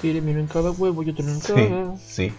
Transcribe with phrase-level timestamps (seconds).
[0.00, 1.96] Tíreme en cada huevo, yo tengo en Sí, cada.
[1.98, 2.32] sí.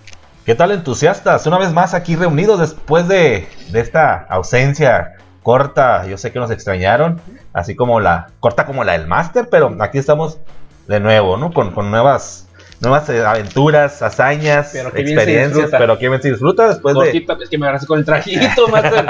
[0.45, 1.45] ¿Qué tal entusiastas?
[1.45, 5.13] Una vez más aquí reunidos después de, de esta ausencia
[5.43, 6.05] corta.
[6.07, 7.21] Yo sé que nos extrañaron,
[7.53, 10.39] así como la corta como la del máster, pero aquí estamos
[10.87, 11.53] de nuevo, ¿no?
[11.53, 12.47] Con, con nuevas
[12.79, 17.05] nuevas eh, aventuras, hazañas, Pero experiencias, pero que bien se disfruta después de...
[17.05, 19.05] Gordita, es que me agarraste con el trajito, master.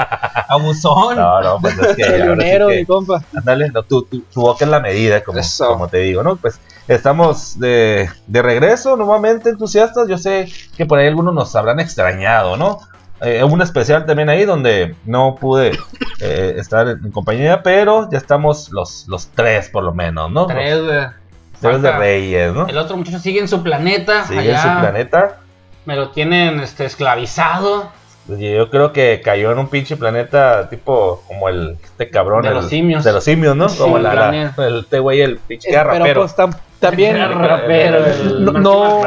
[0.46, 1.16] Abusón.
[1.16, 2.04] No, no, pues es que...
[2.22, 3.24] ahora sí que- mi compa.
[3.34, 6.36] Ándale, no, tu, tu, tu boca es la medida, como, como te digo, ¿no?
[6.36, 10.08] Pues estamos de, de regreso, nuevamente entusiastas.
[10.08, 12.78] Yo sé que por ahí algunos nos habrán extrañado, ¿no?
[13.24, 15.78] Eh, hubo un especial también ahí donde no pude
[16.20, 20.46] eh, estar en, compañía, pero ya estamos los, los tres por lo menos, ¿no?
[20.46, 20.78] Tres.
[20.78, 21.12] Los
[21.60, 22.66] tres de Reyes, ¿no?
[22.66, 24.24] El otro muchacho sigue en su planeta.
[24.24, 25.38] Sigue en su planeta.
[25.84, 27.92] Me lo tienen este, esclavizado.
[28.38, 32.54] Yo creo que cayó en un pinche planeta tipo como el este cabrón De el-
[32.54, 33.04] los simios.
[33.04, 35.78] de los simios no Sí, como la, la- el este güey el pinche Eh, que
[35.78, 39.06] era pero pues tam- también el no, no,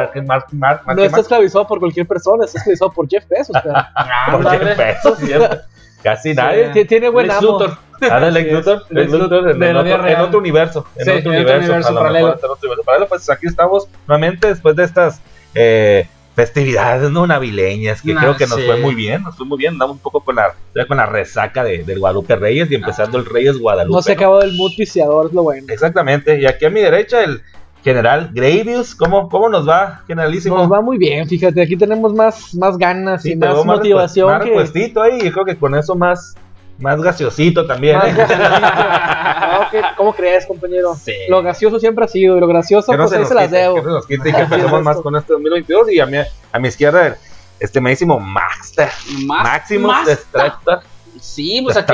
[1.04, 3.56] está esclavizado por cualquier persona, está esclavizado por Jeff Bezos.
[3.64, 3.92] cara.
[4.32, 4.66] por Ándale.
[4.66, 5.58] 10 pesos, ¿cierto?
[6.04, 6.72] Casi nadie.
[6.72, 7.52] Tie- Tiene buen Lex amo.
[7.52, 7.78] Luthor.
[8.12, 8.52] Ah, Lex.
[8.52, 10.22] Luthor, Lex Luthor en, otro, en real.
[10.26, 12.28] otro universo, en Sí, otro en otro universo, paralelo.
[12.28, 15.22] mejor en otro universo paralelo, pues aquí estamos nuevamente después de estas
[15.56, 18.66] eh, festividades no navileñas que Nah, creo que nos sí.
[18.66, 20.54] fue muy bien, nos fue muy bien, andamos un poco con la
[20.88, 23.96] con la resaca de, del Guadalupe Reyes y empezando el Reyes Guadalupe.
[23.96, 25.68] No se acabó el mood viciador, es lo bueno.
[25.70, 27.42] Exactamente, y aquí a mi derecha el
[27.86, 30.58] general Gravius, ¿cómo, cómo nos va, generalísimo?
[30.58, 34.28] Nos va muy bien, fíjate, aquí tenemos más, más ganas Sí, y más más motivación
[34.28, 34.94] más que...
[35.02, 36.36] ahí, y creo que con eso más,
[36.80, 37.98] más gaseosito también.
[37.98, 38.14] más ¿eh?
[38.16, 38.50] gaseosito.
[39.56, 40.96] No, ¿qué- ¿Cómo crees, compañero?
[40.96, 41.14] Sí.
[41.30, 43.52] Lo gasioso siempre ha sido, y lo gracioso, que no pues se ahí se las
[43.52, 43.76] debo.
[43.76, 46.18] que no nos quite y que empecemos más con este 2022 y a mi,
[46.52, 47.16] a mi izquierda el
[47.60, 48.90] estimadísimo Maxter,
[49.26, 50.80] Más- Maximus más- Destructor,
[51.22, 51.94] Sí, pues aquí.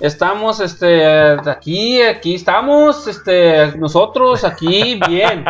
[0.00, 1.06] Estamos, este,
[1.48, 5.44] aquí, aquí estamos, este, nosotros aquí, bien.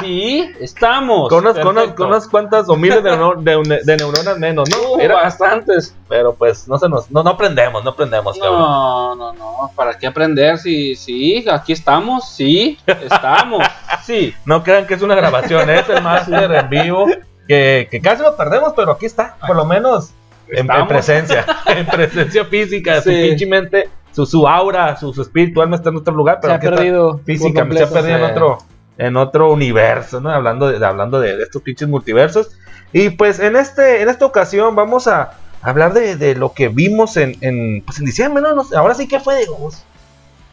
[0.00, 1.28] Sí, estamos.
[1.28, 4.92] con unas, con, unas, con unas cuantas o miles de, de, de neuronas menos, ¿no?
[4.94, 5.94] Uh, Era- bastantes.
[6.08, 8.58] pero pues no se nos, no, no aprendemos, no aprendemos, cabrón.
[8.60, 9.70] No, no, no.
[9.76, 10.58] ¿Para qué aprender?
[10.58, 12.28] Sí, sí, aquí estamos.
[12.28, 13.64] Sí, estamos.
[14.04, 14.34] Sí.
[14.44, 17.06] No crean que es una grabación, es el máster en vivo.
[17.48, 20.10] Que, que casi lo perdemos, pero aquí está, por lo menos
[20.48, 23.28] en, en presencia, en presencia física, su Sí.
[23.28, 26.66] pinche mente, su, su aura, su, su espíritu alma está en otro lugar, pero Se
[26.66, 27.20] ha perdido.
[27.24, 28.58] físicamente, se ha perdido en otro,
[28.98, 30.30] en otro universo, ¿no?
[30.30, 32.50] Hablando de, hablando de, de estos pinches multiversos.
[32.92, 35.32] Y pues en este, en esta ocasión vamos a
[35.62, 38.62] hablar de, de lo que vimos en, en, pues en diciembre, ¿no?
[38.76, 39.82] Ahora sí que fue de gozo.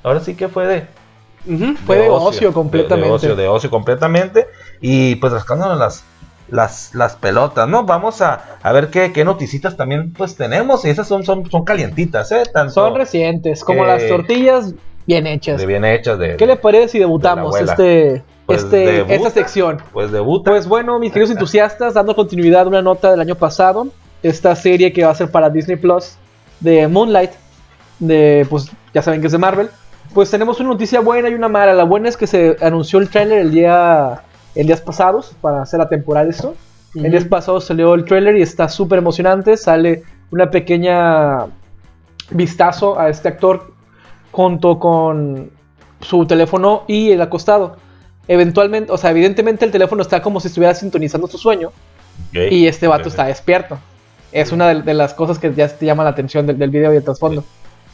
[0.04, 0.88] Ahora sí que fue de,
[1.46, 1.76] Ujú.
[1.86, 3.08] Fue de ocio completamente.
[3.08, 4.48] De, ocio, de ocio completamente.
[4.82, 6.04] Y pues rascándonos las,
[6.52, 7.84] las, las pelotas, ¿no?
[7.84, 10.86] Vamos a, a ver qué, qué noticitas también pues tenemos.
[10.86, 12.44] Y esas son, son, son calientitas, ¿eh?
[12.54, 14.74] Tanto Son recientes, como Eh, las tortillas
[15.06, 15.60] bien hechas.
[15.60, 16.20] de bien hechas.
[16.20, 19.14] De, ¿Qué le parece si debutamos de este, Pues este, debuta.
[19.16, 19.78] esta sección?
[19.92, 20.52] Pues debuta.
[20.52, 23.88] Pues bueno, mis queridos entusiastas, dando continuidad a una nota del año pasado,
[24.24, 26.16] esta serie que va a ser para Disney Plus
[26.60, 27.32] de Moonlight,
[28.00, 29.70] de pues ya saben que es de Marvel,
[30.14, 31.74] pues tenemos una noticia buena y una mala.
[31.74, 34.24] La buena es que se anunció el tráiler el día
[34.56, 36.56] en días pasados para hacer la temporada esto.
[36.96, 37.06] Ujú.
[37.06, 39.58] En días pasados salió el tráiler y está súper emocionante.
[39.58, 41.46] Sale una pequeña
[42.32, 43.72] vistazo a este actor
[44.32, 45.52] junto con
[46.02, 47.78] su teléfono y el acostado.
[48.28, 51.72] Eventualmente, o sea, evidentemente el teléfono está como si estuviera sintonizando su sueño
[52.32, 53.80] y este vato está despierto.
[54.32, 56.94] Es una de, de las cosas que ya te llama la atención del, del video
[56.94, 57.44] y el trasfondo.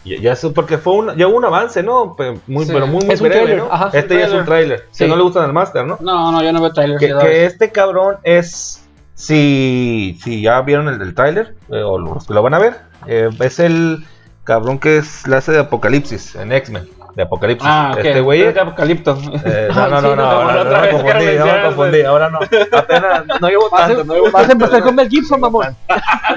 [0.06, 2.16] Ya, ya sé, porque fue un, ya hubo un avance, ¿no?
[2.16, 2.72] Pe- Muy, Sí.
[2.74, 3.68] pero muy, muy Es breve, trailer, ¿no?
[3.72, 3.90] ajá.
[3.92, 4.86] Este ya es un trailer.
[4.92, 5.04] Sí.
[5.04, 5.98] Que no le gustan al Master, ¿no?
[6.00, 7.00] No, no, yo no veo trailers.
[7.00, 8.82] Que, que este cabrón es.
[9.16, 12.76] Si, si ya vieron el del tráiler, eh, o los que lo van a ver,
[13.08, 14.06] eh, es el
[14.44, 16.88] cabrón que es la hace de Apocalipsis en X-Men.
[17.16, 17.68] De Apocalipsis.
[17.70, 18.06] Ah, ok.
[18.06, 18.53] Este güey.
[18.53, 19.18] De Apocalipto.
[19.46, 22.40] eh, no, no, Ay, no, no, no, ahora me confundí, no me confundí, ahora no.
[22.72, 25.75] Apenas, no llevo tanto, no llevo vas a empezar con Mel Gibson, mamón.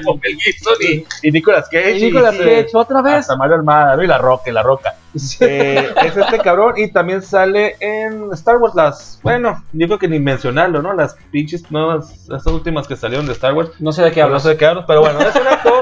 [0.05, 1.99] con Mel Gibson y, y Nicolas Cage.
[1.99, 3.27] Y Nicolas Cage, otra vez.
[3.37, 4.03] Mario Almada.
[4.03, 4.95] Y la roca, y la roca.
[5.41, 10.07] Eh, es este cabrón y también sale en Star Wars las, bueno, yo creo que
[10.07, 10.93] ni mencionarlo, ¿no?
[10.93, 13.71] Las pinches nuevas, estas últimas que salieron de Star Wars.
[13.81, 15.81] No sé de qué Que no sé de qué hablas, pero bueno, es un actor,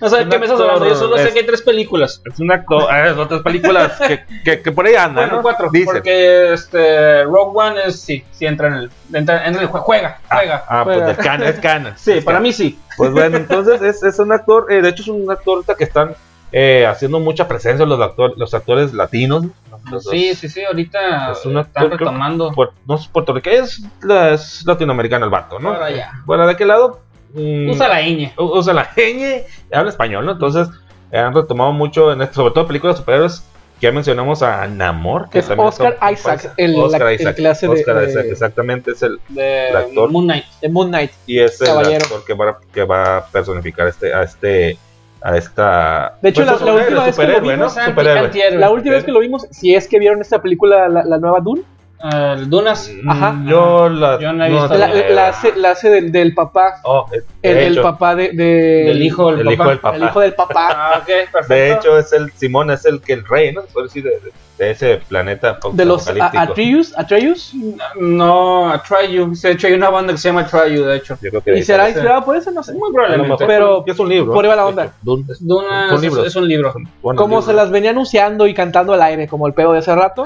[0.00, 0.86] No un qué me estás hablando.
[0.88, 2.22] Yo solo sé es- que hay tres películas.
[2.24, 5.42] es un actor, ah, es otras películas que, que, que por ahí andan, Bueno, ¿no?
[5.42, 5.68] cuatro.
[5.72, 5.86] Dicen.
[5.94, 8.90] Porque este, Rogue One es, sí, sí entra en el.
[9.12, 10.64] Entra, entra en el jue- juega, juega.
[10.68, 11.12] Ah, pues Juega.
[11.12, 11.92] de canon, es canon.
[11.96, 12.78] sí, Es para mí sí.
[12.96, 15.84] Pues bueno, entonces es, es un actor, eh, de hecho es un actor ahorita que
[15.84, 16.14] están
[16.52, 19.42] eh, haciendo mucha presencia los, actor, los actores latinos.
[19.44, 19.52] ¿no?
[19.90, 20.64] Los- Sí, sí, sí.
[20.64, 22.52] Ahorita Es están retomando.
[22.86, 25.76] No es puertorriqueño, es, la- es latinoamericano el vato, ¿no?
[26.24, 27.00] Bueno, ¿de qué lado?
[27.34, 28.32] Mm, Usa la ñ.
[28.38, 29.42] Usa la ñ,
[29.72, 30.32] habla español, ¿no?
[30.32, 30.68] Entonces,
[31.12, 33.44] han retomado mucho, en esto, sobre todo películas de superhéroes,
[33.80, 37.38] Ya mencionamos a Namor, que Es también Oscar son- Isaac, el- Oscar la- Isaac,
[37.68, 40.10] Oscar de- Isaac, exactamente, es el, De El actor.
[40.10, 40.44] Moon Knight.
[40.60, 41.12] De Moon Knight.
[41.26, 44.76] y es el actor que va, que va a personificar este, a este,
[45.22, 46.18] a esta...
[46.22, 47.76] De hecho, pues, la- última vez que lo vimos.
[47.76, 51.38] La última vez que lo vimos, si es que vieron esta película, la, la nueva
[51.40, 51.62] Dune,
[52.00, 52.90] Ah, el Dunas.
[53.08, 53.32] Ajá.
[53.32, 54.20] Mm, Yo la...
[54.20, 57.24] Yo no he visto la, la- la hace, la hace del, del papá, Oh, el,
[57.42, 59.64] de el hecho, papá de, de- Del hijo del el papá.
[59.64, 59.96] hijo del papá.
[59.96, 60.68] el hijo del papá.
[60.76, 61.54] Ah, ok, perfecto.
[61.54, 63.62] De hecho, es el Simón, es el que el rey, ¿no?
[63.62, 66.08] Se puede decir de, de- ese planeta de los.
[66.08, 67.52] Atreus, Atreus,
[67.96, 69.32] No, a Try You.
[69.40, 71.16] De hecho, hay una banda que se llama You, de hecho.
[71.22, 71.90] Yo creo que y será sale.
[71.92, 72.72] inspirado por eso, no sé.
[72.72, 73.46] Muy probablemente.
[73.46, 74.32] pero es un libro.
[74.32, 74.92] por ahí va la onda.
[75.02, 76.72] Dunas Son es, es un libro.
[77.02, 77.44] buenos Como libros.
[77.46, 80.24] se las venían anunciando y cantando al aire, como el pedo de hace rato,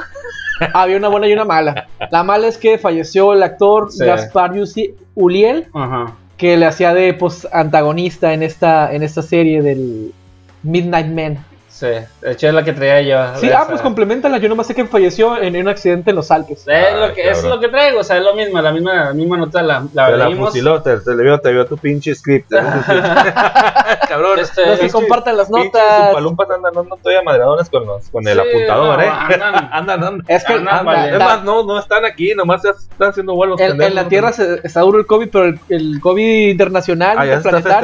[0.75, 1.87] había una buena y una mala.
[2.11, 4.05] La mala es que falleció el actor Sí.
[4.05, 6.15] Gaspar Yussi Uliel, Ajá.
[6.37, 10.13] que le hacía de pues, antagonista en esta, en esta serie del
[10.63, 11.45] Midnight Man.
[11.83, 13.41] Sí, de hecho es la que traía yo.
[13.41, 14.39] Sí, ah, pues complementala.
[14.39, 16.61] Yo nomás sé que falleció en, un accidente en los Alpes.
[16.61, 19.07] Es Ay, lo que, es lo que traigo, o sea, es lo mismo, la misma,
[19.07, 21.77] la misma nota la, la Te la fusiló, te, te le vio, te vio tu
[21.77, 22.53] pinche script.
[24.09, 24.39] Cabrón.
[24.39, 25.83] Este, No se pinche- compartan las notas.
[26.07, 29.09] Zumpalumpas andan dando todavía madreadoras con, los, con el Sí, apuntador, no, ¿eh?
[29.09, 29.73] andan- Andan,
[30.05, 30.23] andan.
[30.29, 31.13] Es que Andan, anda- vale.
[31.15, 33.61] Es da- más, no, no están aquí, nomás están haciendo vuelos.
[33.61, 34.09] en, en la.
[34.09, 37.79] Tierra se- está duro el COVID, pero el, el COVID internacional, Ah, ya se está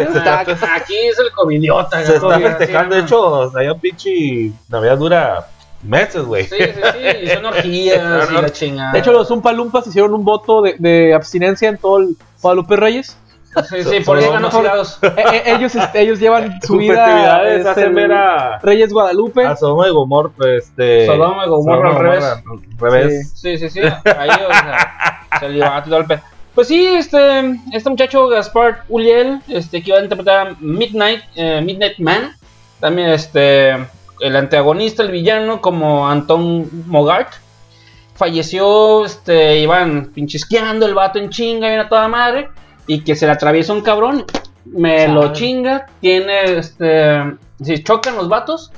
[0.75, 2.05] Aquí es el covidiota.
[2.05, 5.46] Se está COVID, festejando, de hecho, allá pinche Navidad dura
[5.82, 6.44] meses, güey.
[6.44, 8.93] Sí, sí, sí, y son orgías y la chingada.
[8.93, 13.17] De hecho, los Zumpalumpas hicieron un voto de, de abstinencia en todo el Guadalupe Reyes.
[13.70, 14.37] sí, sí, por eso.
[15.02, 16.94] Eh, eh, ellos, este, ellos llevan su vida.
[17.06, 19.44] festividades es hacen ver a, Reyes Guadalupe.
[19.46, 21.06] a Sodoma y Gomorra, este...
[21.06, 22.25] Sodoma y Gomorra al revés.
[22.25, 22.43] al
[22.79, 23.32] revés.
[23.35, 23.81] Sí, sí, sí.
[23.81, 26.20] Ahí, o sea, se le va todo el pe-
[26.55, 31.61] Pues sí, este, este muchacho Gaspar Uliel, este, que iba a interpretar a Midnight, eh,
[31.62, 32.37] Midnight Man,
[32.80, 33.70] también este,
[34.20, 37.32] el antagonista, el villano, como Anton Mogart,
[38.14, 42.48] falleció, este, iban pinchisqueando el vato en chinga, viene a toda madre,
[42.86, 44.25] y que se le atraviesa un cabrón,
[44.64, 45.12] me Chale.
[45.14, 47.22] lo chinga, tiene, este,
[47.62, 48.72] si chocan los vatos,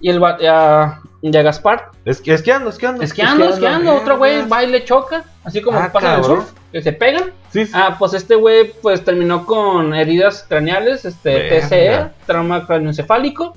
[0.00, 3.02] y el va- ya, ya Gaspar Es que esquiando, esquiando.
[3.02, 6.20] Esquiando, Esquiando, esquiando, otro güey va y le choca, así como Ah, pasa en el
[6.20, 6.40] cabrón.
[6.46, 6.52] surf,
[6.82, 7.32] se pegan.
[7.50, 7.72] Sí, sí.
[7.74, 11.60] Ah, pues este güey pues terminó con heridas craneales, este Verga.
[11.68, 13.56] TCE, trauma craneoencefálico.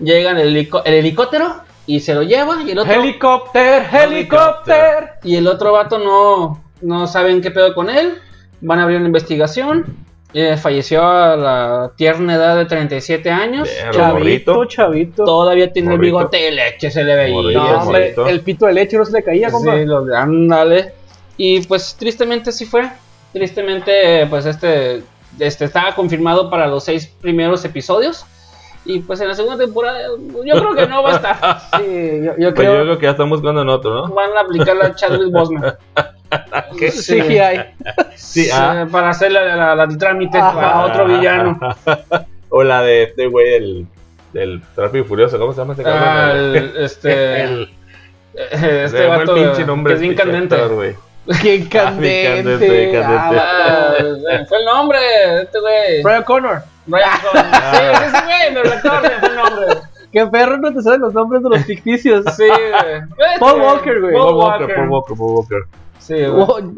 [0.00, 1.56] Llega el, helico- el helicóptero
[1.86, 5.06] y se lo lleva y el otro Helicóptero, helicóptero.
[5.24, 8.14] y el otro vato no no saben qué pedo con él.
[8.60, 9.84] Van a abrir una investigación.
[10.34, 13.68] Eh, falleció a la tierna edad de 37 años.
[13.92, 14.64] Chavito, morrito.
[14.66, 15.24] chavito.
[15.24, 17.34] Todavía tiene el bigote de leche, se le veía.
[17.34, 19.74] Morrito, No, el pito de leche no se le caía, compa.
[19.74, 19.84] Sí,
[20.14, 20.92] ándale.
[21.38, 22.90] Y pues tristemente sí fue.
[23.32, 25.02] Tristemente, pues este,
[25.38, 28.26] este estaba confirmado para los seis primeros episodios.
[28.84, 29.98] Y pues en la segunda temporada,
[30.44, 31.60] yo creo que no va a estar.
[31.78, 32.74] Sí, yo, yo Pues creo.
[32.78, 34.14] yo creo que ya estamos buscando en otro, ¿no?
[34.14, 35.74] Van a aplicar la Chadwick Boseman.
[36.78, 36.90] ¿Qué?
[36.90, 37.20] Sí.
[38.16, 38.82] Sí, ah.
[38.86, 40.54] eh, para hacer la, la- la- el trámite Ajá.
[40.54, 41.58] para otro villano.
[42.50, 43.86] o la de este güey, el
[44.32, 46.02] del Tráfico Furioso, ¿cómo se llama este cabrón?
[46.06, 47.70] Ah, el- este, El-
[48.34, 50.54] este llama el vato pinche nombre que es bien candente.
[50.54, 50.94] actor.
[51.42, 52.92] Qué candente, candente.
[52.92, 52.98] candente.
[53.04, 54.98] Ah, Ah, fue el nombre,
[55.42, 56.02] este güey.
[56.02, 56.62] Brian Connor.
[56.86, 57.44] Brian Connor.
[57.72, 59.66] Sí, sí, sí, güey, me recuerdo, fue el nombre.
[60.10, 62.24] Qué perro no te saben los nombres de los ficticios.
[62.34, 63.38] Sí, güey.
[63.38, 64.14] Paul Walker, güey.
[64.14, 64.74] Paul Walker.
[64.74, 65.58] Paul Walker, Paul Walker.
[65.98, 66.14] Sí,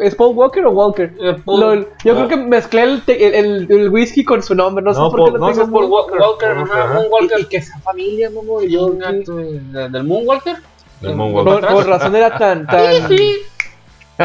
[0.00, 1.12] ¿Es Paul Walker o Walker?
[1.20, 4.56] Eh, Paul- Lol, yo creo que mezclé el, te- el, el- el whisky con su
[4.56, 4.82] nombre.
[4.84, 5.62] No sé No, por Paul- qué lo no, tengo.
[5.64, 6.18] es Paul Walker.
[6.20, 7.38] Walker, Paul ajá, Walker.
[7.38, 8.64] Y, y que sea familia, mamá.
[8.64, 10.56] y Yo, ¿de- ¿Del Moonwalker?
[11.00, 11.60] Del Moonwalker.
[11.60, 12.66] por, por razón era tan.
[12.66, 12.80] tan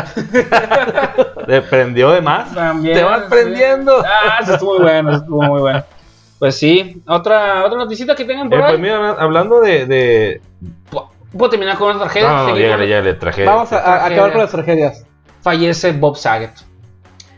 [1.48, 2.54] ¿Le prendió de más?
[2.54, 2.98] También.
[2.98, 3.26] Te vas sí.
[3.30, 4.04] prendiendo.
[4.06, 5.84] Ah, eso estuvo muy bueno, eso estuvo muy bueno.
[6.40, 8.70] Pues sí, otra, otra noticita que tengan por Eh, ahí.
[8.72, 9.86] pues mira, hablando de.
[9.86, 10.42] de...
[11.36, 12.30] ¿Puedo terminar con una tragedia?
[12.30, 13.46] No, no, traje.
[13.46, 14.06] Vamos a, a Tragedia.
[14.16, 15.06] acabar con las tragedias.
[15.42, 16.52] Fallece Bob Saget.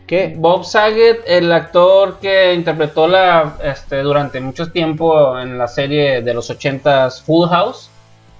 [0.06, 0.34] ¿Qué?
[0.36, 6.32] Bob Saget, el actor que interpretó la este, durante mucho tiempo en la serie de
[6.32, 7.90] los 80s Full House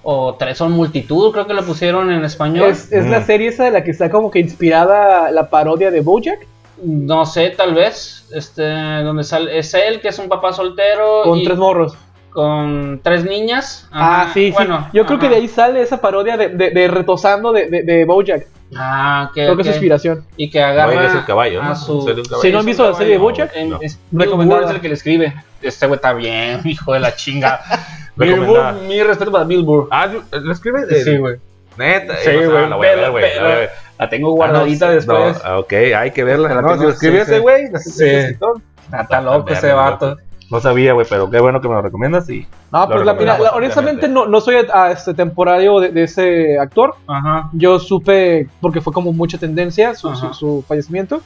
[0.02, 2.70] o Tres son multitud, creo que lo pusieron en español.
[2.70, 3.10] Es, es Mm.
[3.10, 6.46] la serie esa de la que está como que inspirada la parodia de Bojack.
[6.82, 8.62] No sé, tal vez, este,
[9.02, 11.96] donde sale es él que es un papá soltero Con y tres morros.
[12.38, 13.88] Con tres niñas.
[13.90, 14.96] Ah, sí, bueno, sí.
[14.96, 18.04] Yo creo que de ahí sale esa parodia de, de, de retosando de, de, de
[18.04, 18.46] Bojack.
[18.76, 20.24] Ah, ok, Creo que es inspiración.
[20.36, 21.70] y que agarra es el caballo, ¿no?
[21.70, 22.06] a su.
[22.40, 23.78] Si no han visto la serie de Bojack, No.
[23.80, 25.34] es es el que le escribe.
[25.60, 27.60] Este güey está bien, hijo de la chinga.
[28.16, 29.88] Burr, mi respeto para Bill Burr.
[29.90, 30.86] Ah, ¿lo escribe?
[30.86, 31.38] de- Sí, güey.
[31.76, 32.16] Neta.
[32.18, 32.68] Sí, eh, güey.
[32.68, 33.68] la voy a ver, pero- güey, la voy a ver.
[33.70, 35.34] pero La tengo guardadita Ah, no, después.
[35.36, 36.48] no, ah, ok, hay que verla.
[36.54, 37.40] La No, tengo- si lo escribió sí, ese sí.
[37.40, 38.04] güey, Sí.
[38.06, 38.60] escritor.
[39.00, 40.16] Está, loco ese vato.
[40.50, 42.46] No sabía, güey, pero qué bueno que me lo recomiendas y...
[42.72, 46.58] No, pues la, mira, la- honestamente no, no soy a, este temporario de, de ese
[46.58, 46.94] actor.
[47.06, 47.50] Ajá.
[47.52, 51.20] Yo supe, porque fue como mucha tendencia su, su- su fallecimiento.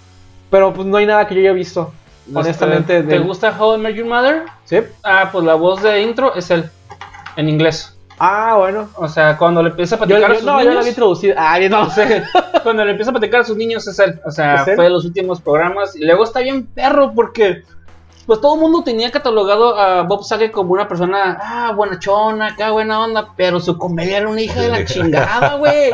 [0.51, 1.93] Pero pues no hay nada que yo haya visto.
[2.35, 4.43] Honestamente, Este, ¿Te gusta How I Met Your Mother?
[4.65, 4.79] ¿Sí?
[5.03, 6.69] Ah, pues la voz de intro es él.
[7.37, 7.97] En inglés.
[8.19, 8.89] Ah, bueno.
[8.97, 10.77] O sea, cuando le empieza a platicar yo- a sus no, yo la niños.
[10.81, 11.35] había introducido.
[11.39, 12.23] Ah, no sé.
[12.63, 14.21] cuando le empieza a platicar a sus niños es él.
[14.25, 15.97] O sea, fue de los últimos programas.
[15.97, 17.63] Y luego está bien perro porque.
[18.27, 22.71] Pues todo el mundo tenía catalogado a Bob Saget como una persona, ah, buenachona, acá
[22.71, 25.91] buena onda, pero su comedia era una hija de la chingada, güey.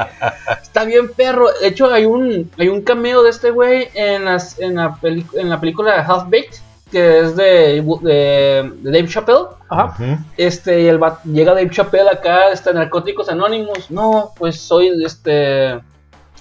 [0.62, 1.46] Está bien perro.
[1.60, 5.48] De hecho, hay un, hay un cameo de este güey en, las, en, la en
[5.48, 6.56] la película Half Baked,
[6.92, 9.46] que es de, de, de Dave Chappelle.
[9.70, 10.24] Ajá.
[10.36, 13.90] Este, y el llega Dave Chappelle acá, este, Narcóticos Anónimos.
[13.90, 15.80] No, pues soy, este,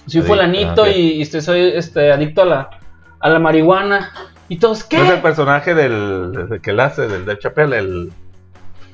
[0.06, 0.88] soy fulanito ok.
[0.88, 2.70] y, y, este, soy, este, adicto a la,
[3.20, 4.12] a la marihuana.
[4.48, 4.98] Y todos, ¿qué?
[4.98, 8.12] ¿No es el personaje del, del que él hace, del Dave Chappelle, el...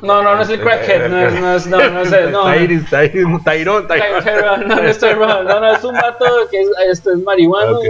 [0.03, 2.45] No, no, no es el crackhead, no es, no es, no, no es, el- no.
[2.45, 6.69] Tyrone, Tyrone, Tyrone, Tyrone, No, no es Tyrone, no, no, es un vato que es,
[6.91, 7.79] este, es marihuano.
[7.79, 7.85] Ok.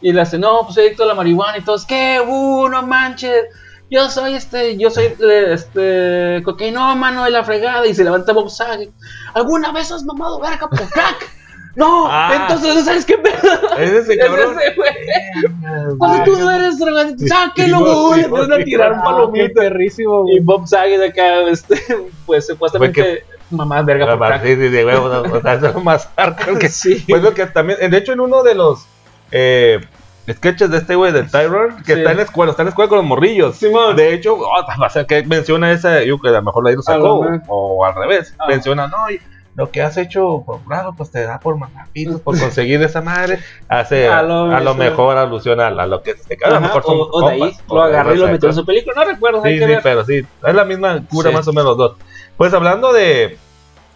[0.00, 1.58] Y le hace, no, pues soy adicto a la marihuana.
[1.58, 2.20] Y todos, ¿qué?
[2.26, 3.44] Uh, no manches.
[3.90, 5.14] Yo soy este, yo soy
[5.48, 7.86] este cocainómano de la fregada.
[7.86, 8.90] Y se levanta Bob Saget.
[9.34, 11.28] ¿Alguna vez has mamado verga por crack?
[11.76, 12.38] No, Ah.
[12.42, 13.76] entonces no sabes qué pedo.
[13.78, 14.56] Es ese Es cabrón.
[14.58, 15.96] ese, güey.
[15.98, 18.24] Pues tú no eres drogadicto, sáquelo, güey.
[18.24, 19.50] empiezan a tirar Ah, qué palomitas.
[19.54, 20.24] perrísimo.
[20.28, 21.80] Y Bob Saget acá, este,
[22.26, 24.42] pues supuestamente mamá verga por Ah, crack.
[24.42, 27.04] Sí, sí, de huevo, o sea, es lo más hardcore que Sí.
[27.08, 28.86] Pues lo que también, de hecho, en uno de los
[29.32, 29.80] eh,
[30.28, 31.98] sketches de este güey de Tyrone, que Sí.
[32.00, 33.56] está en la escuela, está en la escuela con los morrillos.
[33.56, 33.94] Simón.
[33.96, 36.82] De hecho, oh, o sea, que menciona esa, yo que a lo mejor ahí lo
[36.82, 37.42] sacó, mejor.
[37.48, 38.46] o al revés, Ah.
[38.48, 39.20] menciona, no, y
[39.56, 43.00] lo que has hecho por bravo, pues te da por mandar pitos, por conseguir esa
[43.02, 43.38] madre,
[43.68, 45.16] hace A a lo lo, mejor.
[45.18, 47.82] alusión a, a lo que te a lo mejor son o, o de ahí lo
[47.82, 48.94] agarró y lo metió en su película.
[48.96, 49.80] No recuerdo, Sí, sí, ver.
[49.82, 51.36] pero sí, es la misma cura Sí.
[51.36, 51.96] más o menos los dos.
[52.36, 53.36] Pues hablando de,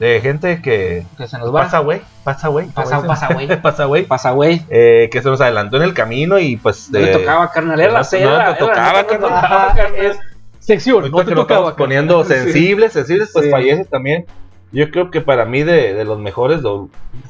[0.00, 1.62] de gente que Que se nos va.
[1.62, 3.06] pasa, güey, pasa, güey, Pasa, güey.
[3.62, 4.04] pasa, güey.
[4.06, 4.62] Pasa, güey.
[4.70, 7.78] eh, que se nos adelantó en el camino y pues No le eh, tocaba, carnal.
[7.80, 9.30] Era no- la no tocaba, no carnal.
[9.30, 9.75] tocaba,
[10.58, 11.76] sección, no te tocaba.
[11.76, 14.26] poniendo sensibles, sensibles, pues fallece también.
[14.74, 16.88] Yo creo que para mí de, de los mejores do-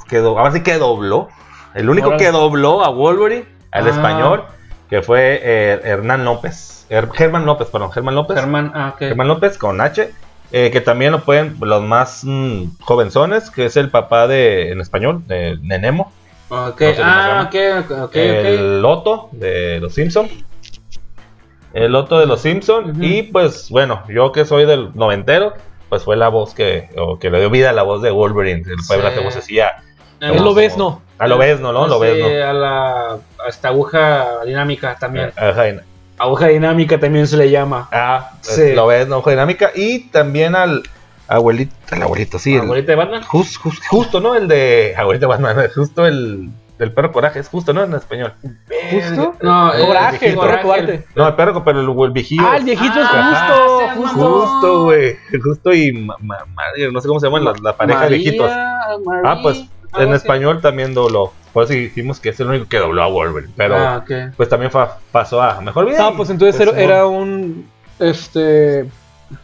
[0.09, 1.29] que do- ahora sí que dobló,
[1.75, 3.91] el único que dobló a Wolverine al Ah.
[3.91, 4.45] español,
[4.91, 8.37] que fue eh, Hernán López, Her- Germán López, perdón, Germán López.
[8.39, 8.99] Germán, ah, ok.
[8.99, 10.11] Germán López con H,
[10.53, 14.81] eh, que también lo pueden los más mm, jovenzones, que es el papá de, en
[14.81, 16.13] español, de, de Nemo,
[16.51, 20.29] Ok, No sé ah, ok, ok, el Loto de los Simpson.
[21.73, 22.91] El Loto de los Simpson.
[22.91, 23.03] Ujú.
[23.03, 25.55] Y pues bueno, yo que soy del noventero,
[25.89, 28.63] pues fue la voz que, o que le dio vida a la voz de Wolverine.
[28.67, 28.87] El Sí.
[28.89, 29.73] pueblo que vocecía.
[30.21, 31.03] Eh, Es lo ves, no.
[31.19, 32.49] A lo ves, no, no, lo sí, ves, no.
[32.49, 35.33] a la a esta aguja dinámica también.
[35.37, 35.81] Ajá, y-
[36.19, 37.89] Aguja dinámica también se le llama.
[37.93, 38.73] Ah, Sí.
[38.73, 39.71] lo ves, no, ojo dinámica.
[39.75, 40.83] Y también al
[41.29, 42.55] abuelito, al abuelito, sí.
[42.55, 43.23] el- Abuelita de Batman.
[43.25, 44.35] Jus- jus- justo, ¿no?
[44.35, 44.95] El de.
[44.97, 47.85] Abuelita Batman, justo el del perro coraje, es justo, ¿no?
[47.85, 48.33] En español.
[48.91, 49.35] ¿Justo?
[49.43, 50.63] No, eh, Coraje, el perro Coraje.
[50.63, 51.05] cobarde.
[51.15, 52.43] No, el perro, pero el, el viejillo.
[52.47, 54.41] Ah, el viejito es Ah, justo, justo.
[54.41, 55.17] Justo, güey.
[55.43, 58.51] Justo y ma- ma- Mario, no sé cómo se llaman la, la pareja de viejitos.
[59.05, 59.65] María, Ah, pues
[59.99, 61.33] en español también dobló.
[61.53, 63.53] Por eso dijimos que es el único que dobló a Wolverine.
[63.57, 64.35] Pero Ah, ok.
[64.37, 65.99] pues también fa- pasó a mejor vida.
[65.99, 67.69] No, y, pues entonces pues, era, era un.
[68.01, 68.87] Este.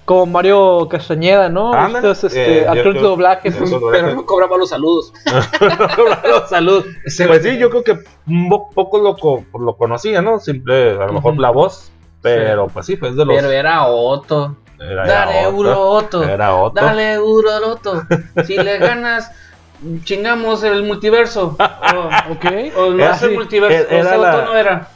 [0.04, 1.72] Como Mario Castañeda, ¿no?
[1.72, 2.10] Ándale.
[2.12, 3.48] Estos este, Eh, yo actores de creo- doblaje.
[3.48, 5.12] Eso pues, es Pero no cobraba los saludos.
[6.48, 6.84] Salud.
[7.04, 10.38] Pues sí, yo creo que un po- poco lo, co- lo conocía, ¿no?
[10.38, 11.90] Simple, a lo mejor la voz.
[12.22, 13.34] Pero pues sí, pues de los.
[13.34, 14.56] Pero era Otto.
[14.78, 16.22] era- Dale, Otto.
[16.24, 16.84] Era otro.
[16.84, 18.02] Dale, duro, Otto.
[18.44, 19.32] Si le ganas,
[20.04, 21.56] chingamos el multiverso.
[21.58, 22.44] O, Ok.
[22.76, 23.88] o no es el multiverso.
[23.88, 24.88] era ese la- Otto no era.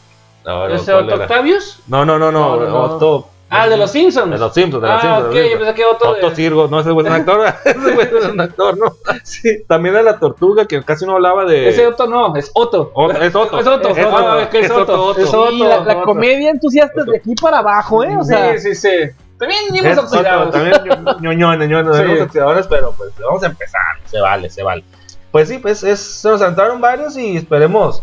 [0.45, 1.25] No, no, ¿Ese ¿cuál Otto era?
[1.25, 1.81] Octavius?
[1.87, 2.81] No, no, no, no, No, no, no.
[2.83, 3.29] Otto.
[3.51, 4.31] Ah, de los Simpsons.
[4.31, 5.27] De los Simpsons, de los Ah, Simpsons.
[5.27, 6.09] ok, de los yo pensé que Otto.
[6.11, 7.47] Otto de- Sirgo, no, ese güey es un actor.
[7.65, 8.95] ese güey es un actor, ¿no?
[9.23, 11.69] Sí, también era la tortuga que casi no hablaba de.
[11.69, 12.91] Ese Otto no, es Otto.
[12.95, 13.59] Otto, es Otto.
[13.61, 13.89] Es Otto.
[13.91, 14.41] Es Ah, Otto.
[14.41, 15.05] es que es Es Otto.
[15.05, 15.41] Otto, Es Otto.
[15.43, 15.51] Otto.
[15.51, 16.03] Sí, la, la Otto.
[16.05, 18.17] comedia entusiasta de aquí para abajo, ¿eh?
[18.19, 19.11] O sea, sí, sí, sí.
[19.39, 20.51] También Otto, oxidados.
[20.51, 22.23] también ño- ñoñones, ñoñones, Sí.
[22.23, 23.81] oxidadores, pero pues vamos a empezar.
[24.07, 24.83] Se vale, se vale.
[25.31, 28.03] Pues sí, pues es, se nos entraron varios y esperemos.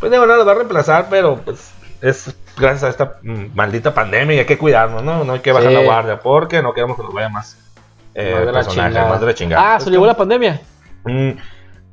[0.00, 1.72] Pues de verdad los va a reemplazar, pero pues
[2.08, 5.24] es gracias a esta maldita pandemia y hay que cuidarnos, ¿no?
[5.24, 5.74] No hay que bajar Sí.
[5.74, 7.58] la guardia porque no queremos que nos vaya más.
[8.14, 9.08] Eh, Más de la chingada.
[9.08, 9.74] más de la chingada.
[9.74, 10.60] ah, se llevó la pandemia.
[11.04, 11.30] Mm,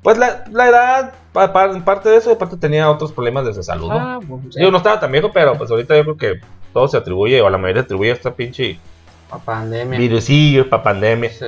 [0.03, 3.87] Pues la, la edad, pa- pa- parte de eso, aparte tenía otros problemas de salud,
[3.89, 3.99] ¿no?
[3.99, 6.41] Ah, pues, Yo no estaba tan viejo, pero pues ahorita yo creo que
[6.73, 8.79] todo se atribuye, o la mayoría se atribuye a esta pinche
[9.31, 9.99] La pandemia.
[9.99, 11.29] virusillo para pandemia.
[11.29, 11.45] Sí.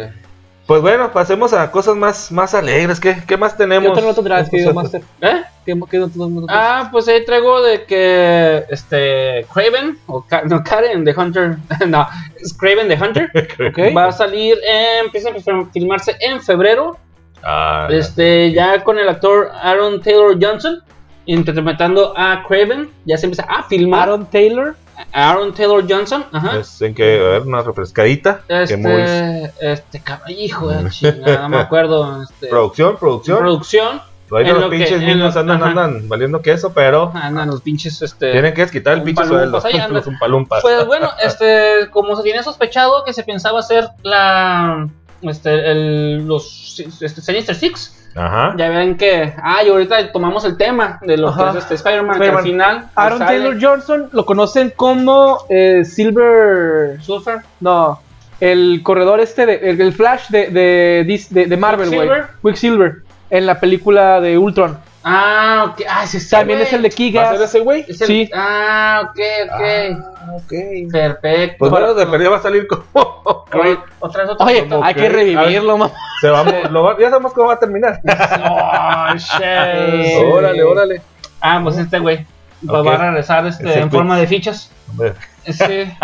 [0.65, 2.99] Pues bueno, pasemos a cosas más, más alegres.
[2.99, 3.91] ¿Qué, qué más ¿Qué tenemos?
[3.91, 5.01] otro noto traes, querido Estos- Master?
[5.21, 5.41] ¿Eh?
[5.65, 6.29] ¿Qué, qué otro?
[6.49, 12.07] Ah, pues ahí traigo de que este Craven o Ka- no Karen the Hunter, no,
[12.39, 13.29] es Craven the Hunter
[13.97, 16.97] va a salir, en, empieza a fil- filmarse en febrero,
[17.45, 20.81] Ah, este ya con el actor Aaron Taylor Johnson
[21.25, 24.75] interpretando a Craven, ya se empieza a filmar Aaron Taylor.
[25.11, 26.51] Aaron Taylor Johnson, ajá.
[26.51, 28.41] pues en que, a ver, una refrescadita.
[28.47, 32.23] Este, este cabrón, hijo de chingada, no me acuerdo.
[32.23, 33.37] Este, Producción, producción.
[33.39, 34.01] producción.
[34.31, 35.69] En los lo que- pinches en niños andan, ajá.
[35.69, 38.31] andan valiendo queso, pero Andan los pinches, este.
[38.31, 39.59] tienen que quitar el pinche sueldo.
[39.61, 39.91] palumpas ahí.
[39.93, 40.61] Los umpalumpas.
[40.63, 44.87] Pues bueno, este, como se tiene sospechado que se pensaba hacer la,
[45.21, 48.53] este, el, los, este, Sinister Six, Ajá.
[48.57, 51.51] ya ven que, ah, y ahorita tomamos el tema de lo Ajá.
[51.51, 52.37] que es este Spider-Man, que Spider-Man.
[52.37, 57.01] al final Aaron sale Taylor Johnson lo conocen como eh, Silver.
[57.01, 57.99] Surfer, No,
[58.39, 61.99] el corredor este, de, el, el Flash de, de, de Marvel, güey.
[62.09, 62.27] Quicksilver.
[62.43, 62.95] Quicksilver.
[63.29, 64.77] En la película de Ultron.
[65.03, 67.41] Ah, ok, ah, sí, sí, También es el de ¿Va a ser Kigas.
[67.41, 67.85] ese güey?
[67.87, 68.29] Es el- sí.
[68.33, 70.91] ah, ok, ok, Ah, ok.
[70.91, 71.55] perfecto.
[71.59, 73.45] Pues bueno, de perdida va a salir como.
[73.53, 75.93] Oye, otra vez otra Oye, como hay que- que revivirlo, mamá.
[76.21, 77.99] Se va, lo va- ya sabemos cómo va a terminar.
[78.49, 80.23] Oh, shit.
[80.33, 81.01] órale, órale.
[81.41, 82.25] Ah, pues este güey
[82.69, 82.87] va- Ok.
[82.87, 84.71] va a regresar este, Ese en forma de fichas.
[84.89, 85.13] Hombre,
[85.45, 85.95] Ese,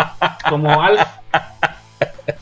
[0.48, 1.00] como Alf.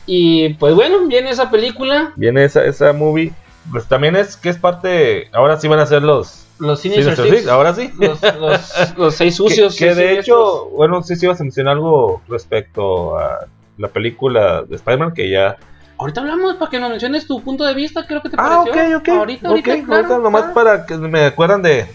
[0.05, 2.11] Y pues bueno, viene esa película.
[2.15, 3.31] Viene esa, esa movie.
[3.71, 5.29] Pues también es que es parte.
[5.33, 6.45] Ahora sí van a ser los.
[6.59, 7.37] Los Sinister Sinister Six.
[7.39, 7.91] Six, ahora sí.
[7.97, 9.75] Los, los, los seis sucios.
[9.75, 13.45] que, de hecho, bueno, sí, sí ibas a mencionar algo respecto a
[13.77, 15.57] la película de Spider-Man que ya.
[15.97, 18.05] Ahorita hablamos para que nos menciones tu punto de vista.
[18.07, 18.95] Creo que te Ah, pareció.
[18.95, 19.09] ok, ok.
[19.09, 20.53] Ahorita, ahorita, claro, ahorita nomás claro.
[20.53, 21.85] para que me acuerdan de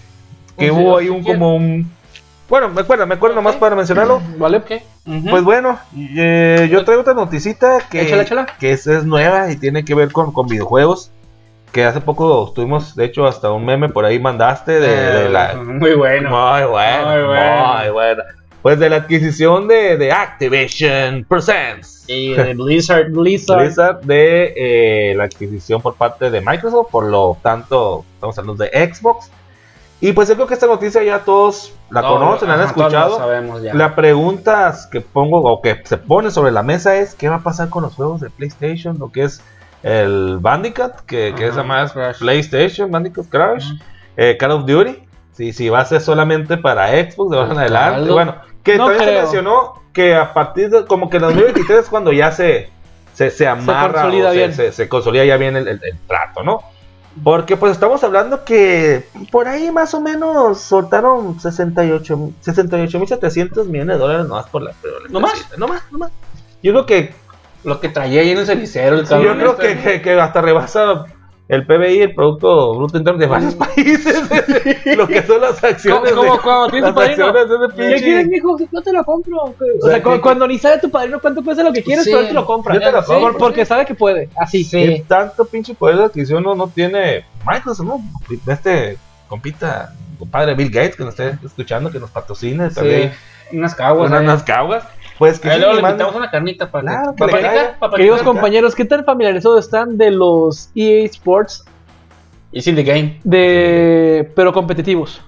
[0.59, 1.91] que Pues, hubo si ahí un como un.
[2.49, 4.21] Bueno, me acuerdo, me acuerdo nomás para mencionarlo.
[4.39, 4.59] ¿Vale?
[4.59, 4.73] Ok.
[5.31, 8.47] Pues bueno, eh, yo traigo otra noticita que, Échala, échala.
[8.59, 11.11] que es, es nueva y tiene que ver con, con videojuegos.
[11.75, 15.53] Que hace poco tuvimos, de hecho, hasta un meme por ahí mandaste de, de la.
[15.53, 16.31] Eh, Muy bueno.
[16.31, 17.75] Muy bueno, Muy bueno.
[17.79, 18.23] muy bueno.
[18.63, 22.05] Pues de la adquisición de, de Activision Presents.
[22.09, 23.11] Y de Blizzard.
[23.11, 23.59] Blizzard.
[23.61, 28.95] Blizzard de eh, la adquisición por parte de Microsoft, por lo tanto, estamos hablando de
[28.95, 29.31] Xbox.
[30.01, 33.17] Y pues yo creo que esta noticia ya todos la conocen, la han escuchado.
[33.17, 33.75] sabemos ya.
[33.75, 37.43] La pregunta que pongo o que se pone sobre la mesa es ¿qué va a
[37.43, 38.97] pasar con los juegos de PlayStation?
[38.99, 39.43] Lo que es
[39.85, 42.19] el Bandicoot, que, que es Ajá, más Crash.
[42.19, 43.71] PlayStation, Bandicoot Crash,
[44.17, 44.99] eh, Call of Duty,
[45.33, 47.97] si, si va a ser solamente para Xbox de ahora en Pues, adelante.
[48.01, 48.13] Aldo.
[48.15, 51.89] Bueno, que No también se mencionó que a partir de como que en 2023 es
[51.89, 52.71] cuando ya se,
[53.13, 54.55] se, se amarra consolida o se, bien.
[54.55, 56.63] se- se consolida ya bien el, el- el trato, ¿no?
[57.23, 64.03] Porque pues estamos hablando que por ahí más o menos soltaron 68 68.700 millones de
[64.03, 65.35] dólares nomás por la pero la- ¿No más?
[65.57, 66.11] No más, no más.
[66.63, 67.15] Yo creo que
[67.65, 68.97] Lo que traía ahí en el cenicero.
[68.99, 69.77] El Sí, yo creo este.
[69.77, 71.05] que, que- que hasta rebasa
[71.47, 74.31] el PBI, el Producto Bruto Interno de varios países.
[74.97, 76.13] lo que son las acciones.
[76.13, 78.57] ¿Cómo- cómo- de, cómo tienes las acciones de ese ¿Qué quieres, mijo?
[78.73, 79.37] No te lo compro.
[79.43, 82.05] O sea, sea, cu- que- cuando ni sabe tu padrino cuánto cuesta lo que quieres,
[82.05, 82.11] Sí.
[82.11, 82.75] pero él te lo compra.
[82.75, 84.29] Yo te lo Sí, compro, porque sabe que puede.
[84.39, 84.69] Así.
[84.69, 88.01] ¿Qué tanto pinche poder de adquisición no, no tiene Microsoft, no?
[88.51, 88.97] Este
[89.29, 93.13] compita, compadre Bill Gates, que nos esté escuchando, que nos patrocine Sí, también.
[93.53, 94.09] Unas caguas.
[94.09, 94.25] unas, ahí.
[94.27, 94.85] unas caguas.
[95.19, 97.97] Pues que Ahí sí, luego le invitamos una carnita para Claro, que.
[97.97, 101.65] Queridos compañeros, ¿qué tan familiarizados están de los EA Sports
[102.51, 103.21] Y sí, the game.
[103.23, 105.21] de pero competitivos?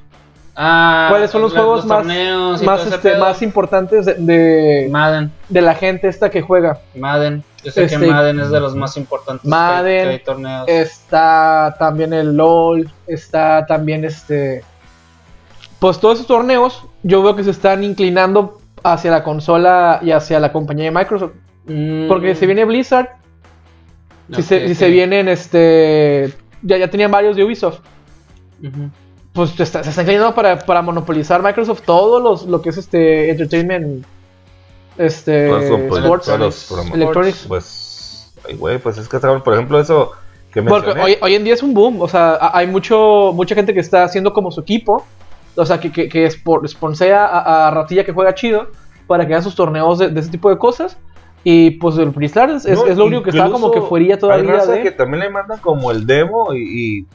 [0.59, 2.05] Ah, ¿Cuáles son los juegos más,
[2.63, 6.79] más, este, más importantes de, de, Madden, de la gente esta que juega?
[6.95, 7.45] Madden.
[7.63, 9.43] Yo sé Este, que Madden es de los más importantes.
[9.43, 10.67] que- Madden, que hay torneos.
[10.67, 14.65] Está también el LOL, está también este...
[15.79, 20.41] Pues todos esos torneos yo veo que se están inclinando hacia la consola y hacia
[20.41, 21.33] la compañía de Microsoft.
[21.67, 23.09] Mm, Porque si viene Blizzard,
[24.33, 26.33] si, se, si se vienen este...
[26.63, 27.81] Ya, ya tenían varios de Ubisoft.
[29.33, 32.79] Pues se está, se está inclinando para, para monopolizar Microsoft todo los, lo que es
[32.79, 34.05] este entertainment
[34.97, 36.95] este Pues, sports todos los programas.
[36.95, 37.45] electronics.
[37.47, 40.13] Pues, ay, güey, pues es que, por ejemplo, eso
[40.51, 43.55] que Porque hoy, hoy en día es un boom, o sea, ha- hay mucho, mucha
[43.55, 45.05] gente que está haciendo como su equipo,
[45.57, 48.69] o sea, que, que, que sponsea a, a Ratilla que juega chido
[49.07, 50.99] para que haga sus torneos de, de ese tipo de cosas.
[51.45, 54.15] Y pues el Blizzard es, es- No, es lo único que está como que fuera
[54.15, 54.83] Hay todavía raza de...
[54.83, 56.59] que también le mandan como el demo y.
[56.99, 57.07] y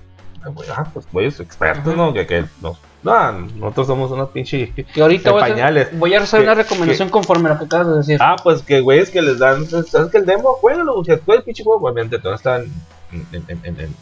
[0.74, 2.14] ah, pues güeyes expertos, ¿no?
[2.14, 4.72] Que, que nos, no, nosotros somos unos pinche.
[4.74, 6.00] Que ahorita voy a, hacer- pañales.
[6.00, 8.18] voy a hacer Que- una recomendación conforme a lo que acabas de decir.
[8.22, 9.66] Ah, pues que güeyes que les dan.
[9.66, 10.54] ¿Sabes que el demo?
[10.54, 12.72] Juégalo, o sea, tú el pinche juego, obviamente, todo está en-
[13.34, 13.96] en- en- en-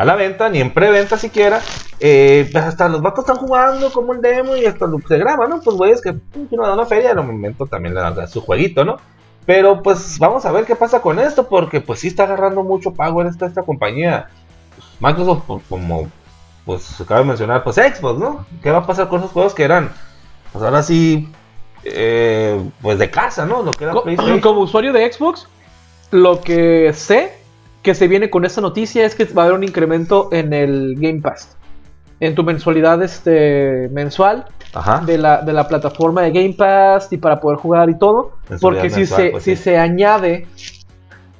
[0.00, 1.60] a la venta, ni en preventa siquiera.
[2.00, 5.46] Eh, pues hasta los vatos están jugando como el demo y hasta lo se graba,
[5.46, 5.60] ¿no?
[5.60, 8.40] Pues güeyes que, que no dan una feria, en el momento también le dan su
[8.40, 8.96] jueguito, ¿no?
[9.46, 12.94] Pero pues vamos a ver qué pasa con esto, porque pues sí está agarrando mucho
[12.98, 14.28] en esta, esta compañía.
[15.00, 16.08] Microsoft, pues, como
[16.64, 18.46] pues se acaba de mencionar, pues Xbox, ¿no?
[18.62, 19.90] ¿Qué va a pasar con esos juegos que eran,
[20.52, 21.28] pues ahora sí,
[21.84, 23.62] eh, pues de casa, ¿no?
[23.62, 24.40] Lo que era Co- PlayStation.
[24.40, 25.48] Como usuario de Xbox,
[26.10, 27.39] lo que sé
[27.82, 30.94] que se viene con esta noticia es que va a haber un incremento en el
[30.98, 31.56] Game Pass.
[32.20, 35.02] En tu mensualidad este, mensual Ajá.
[35.06, 38.32] de la, de la plataforma de Game Pass y para poder jugar y todo.
[38.60, 39.62] Porque si, mensual, se, pues, si sí.
[39.62, 40.46] se añade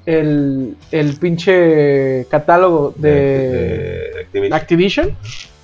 [0.06, 4.52] el, el pinche catálogo de, de Activision.
[4.54, 5.16] Activision,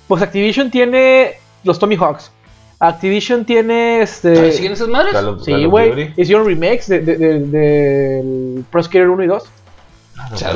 [0.07, 1.31] pues Activision tiene
[1.63, 2.31] los Tommy Hawks.
[2.79, 4.51] Activision tiene este.
[4.51, 5.13] ¿Siguen esas madres?
[5.13, 6.13] Call of- Call Sí, güey.
[6.15, 9.43] Hicieron remakes de, de, Pro Skater 1 y 2.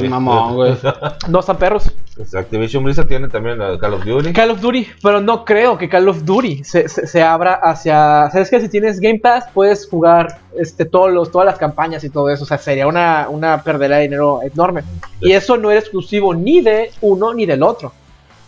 [0.10, 0.78] Mamón, güey.
[1.30, 1.92] No están perros.
[2.16, 4.34] Pues Activision Blizzard tiene también la Call of Duty.
[4.34, 8.30] Call of Duty, pero no creo que Call of Duty se, se- se abra hacia.
[8.32, 12.10] ¿Sabes que Si tienes Game Pass, puedes jugar este, todos los, todas las campañas y
[12.10, 12.44] todo eso.
[12.44, 14.84] O sea, sería una, una perdera de dinero enorme.
[15.22, 17.94] Y eso no era exclusivo ni de uno ni del otro.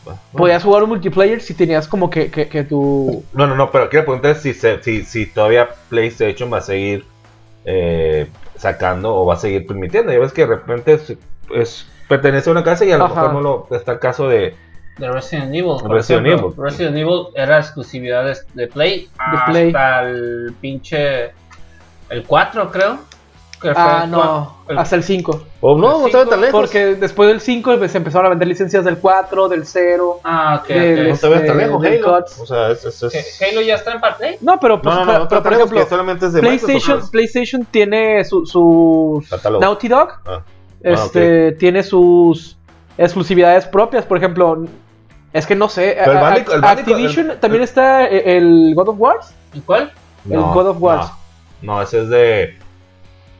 [0.05, 3.23] Bueno, Podías jugar un multiplayer si tenías como que, que, que tu.
[3.31, 7.05] No, no, no, pero quiero preguntar si, se, si, si todavía PlayStation va a seguir
[7.63, 8.27] eh,
[8.63, 10.12] sacando o va a seguir permitiendo.
[10.12, 11.13] Ya ves que de repente es,
[11.54, 13.13] es- pertenece a una casa y a lo Ajá.
[13.15, 14.56] mejor no lo está el caso de
[14.97, 15.78] De Resident Evil.
[15.88, 16.47] Resident ejemplo.
[16.49, 16.63] Evil.
[16.63, 19.10] Resident Evil era exclusividad de, de Play.
[19.17, 19.73] hasta Play.
[20.06, 21.32] el pinche.
[22.10, 22.99] El 4, creo.
[23.76, 24.58] Ah, el no.
[24.67, 25.41] el- Hasta el 5.
[25.62, 26.60] o no, no El estaba cinco, tan lejos.
[26.62, 30.19] Porque después del 5 pues, se empezaron a vender licencias del 4, del 0.
[30.23, 30.67] Ah, ok.
[30.67, 31.19] del- no ok.
[31.21, 32.26] te ves tan este, lejos, Halo.
[32.41, 34.38] O sea, es, es- es- ¿Que ¿Halo ya está en para Play?
[34.41, 36.76] No, pero, pues, No, no, pero- no, pero, no, por ejemplo, solamente es de PlayStation,
[36.97, 37.12] Microsoft.
[37.12, 39.62] PlayStation tiene su, sus Catálogo.
[39.62, 40.41] Naughty Dog, Ah.
[40.82, 42.58] este, tiene sus
[42.97, 44.65] exclusividades propias, por ejemplo,
[45.34, 48.73] es que no sé, Pero el el Bandico- Activision el- también el- está e- el
[48.76, 49.17] God of War,
[49.54, 49.91] ¿Y cuál?
[50.30, 50.99] el God of War.
[51.62, 52.58] No, no, ese es de.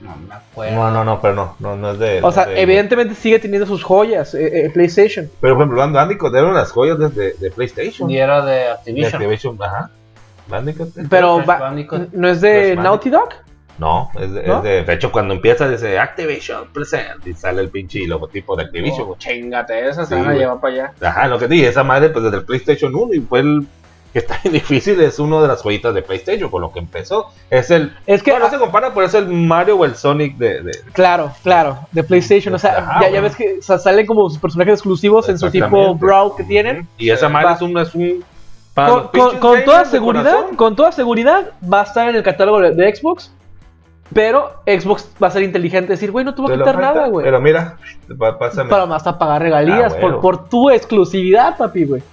[0.04, 0.76] No me acuerdo.
[0.76, 2.20] No, no, no, pero no, no, no es de.
[2.22, 5.30] o sea, de- evidentemente sigue teniendo sus joyas, eh, eh, PlayStation.
[5.40, 8.10] Pero por ejemplo, Bandicoot eran las joyas de, de, de PlayStation.
[8.10, 9.14] Y era de De Activision.
[9.22, 9.90] Activision, ajá.
[10.48, 10.90] Bandicoot.
[11.10, 12.12] Pero Bandicoot.
[12.12, 12.76] no es de.
[12.76, 13.30] Naughty Dog.
[13.80, 14.58] No, es de, ¿No?
[14.58, 14.84] es de.
[14.84, 19.08] De hecho, cuando empieza, dice Activision Present y sale el pinche logotipo de Activision.
[19.10, 20.94] Oh, chingate, esa se Sí, van a llevar para allá.
[21.02, 23.66] Ajá, lo que dije, esa madre, pues desde el PlayStation 1 y fue el.
[24.14, 27.30] Que está bien difícil, es uno de las joyitas de PlayStation, con lo que empezó.
[27.50, 27.92] Es el.
[28.06, 30.62] Es que bueno, no se compara, pero es el Mario o el Sonic de.
[30.62, 32.54] de- Claro, claro, de PlayStation.
[32.54, 35.96] O sea, ya, ves que o sea, salen como sus personajes exclusivos en su tipo.
[35.96, 36.88] Brawl que tienen.
[37.00, 37.54] Y esa madre Va.
[37.54, 37.78] es un.
[37.80, 38.24] Es un
[38.76, 40.56] Con, toda seguridad, corazón.
[40.56, 43.32] con toda seguridad va a estar en el catálogo de, de Xbox.
[44.14, 47.24] Pero Xbox va a ser inteligente decir, güey, no te voy a quitar nada, güey.
[47.26, 47.78] Pero mira,
[48.38, 48.70] pásame.
[48.70, 50.22] Para más a pagar regalías Ah, por, bueno.
[50.22, 52.04] por tu exclusividad, papi, güey.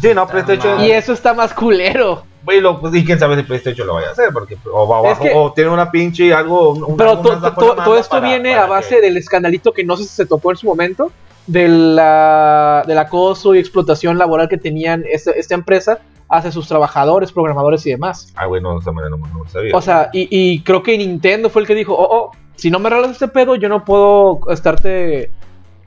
[0.00, 0.74] Sí, no, PlayStation.
[0.76, 0.88] madre.
[0.88, 2.22] Y eso está más culero.
[2.42, 5.00] Güey, lo- pues, y quién sabe si PlayStation lo vaya a hacer, porque o va
[5.00, 6.70] Es abajo, que- o tiene una pinche algo.
[6.70, 9.84] un- Pero to- to- todo esto para- viene para a base que- del escandalito que
[9.84, 11.12] no sé si se tocó en su momento,
[11.46, 17.32] de la, del acoso y explotación laboral que tenían esta, esta empresa hacia sus trabajadores,
[17.32, 18.32] programadores y demás.
[18.36, 19.76] Ah, güey, no, de esa manera no, no lo sabía.
[19.76, 22.78] O sea, y, y creo que Nintendo fue el que dijo, oh, oh, si no
[22.78, 25.30] me arreglas este pedo, yo no puedo estarte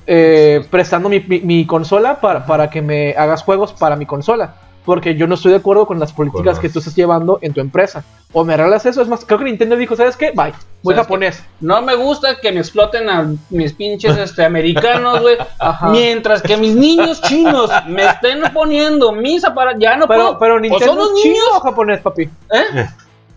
[0.07, 4.55] eh, prestando mi, mi- mi consola para, para que me hagas juegos para mi consola.
[4.85, 7.61] Porque yo no estoy de acuerdo con las políticas que tú estás llevando en tu
[7.61, 8.03] empresa.
[8.33, 10.31] O me arreglas eso, es más, creo que Nintendo dijo, ¿sabes qué?
[10.31, 11.43] Bye, voy ¿Sabes japonés.
[11.61, 15.37] No me gusta que me exploten a mis pinches este, americanos, güey.
[15.91, 19.79] Mientras que mis niños chinos me estén poniendo mis aparatos.
[19.81, 20.39] Ya no Pero, puedo.
[20.39, 21.47] pero ¿O son los es chino niños?
[21.55, 22.23] o japonés, papi.
[22.23, 22.87] ¿Eh?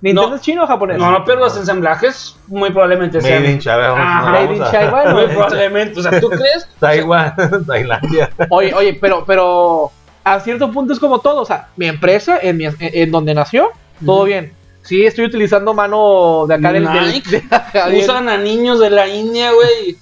[0.02, 0.36] Nintendo No.
[0.36, 0.98] es chino o japonés.
[0.98, 3.42] No, no, pero los ensamblajes muy probablemente sean.
[3.42, 4.20] Made in China, vamos, Ajá.
[4.24, 6.00] no, Made in China, Muy probablemente.
[6.00, 6.68] O sea, ¿tú crees?
[6.80, 7.34] Taiwán,
[7.66, 8.30] Tailandia.
[8.50, 9.90] Oye, oye, pero, pero
[10.24, 11.40] a cierto punto es como todo.
[11.40, 13.70] O sea, mi empresa, en, mi- en, en donde nació,
[14.04, 14.52] todo bien.
[14.82, 16.84] Sí, estoy utilizando mano de acá del.
[16.84, 17.42] del- Nike.
[17.90, 19.96] de Usan a niños de la India, güey.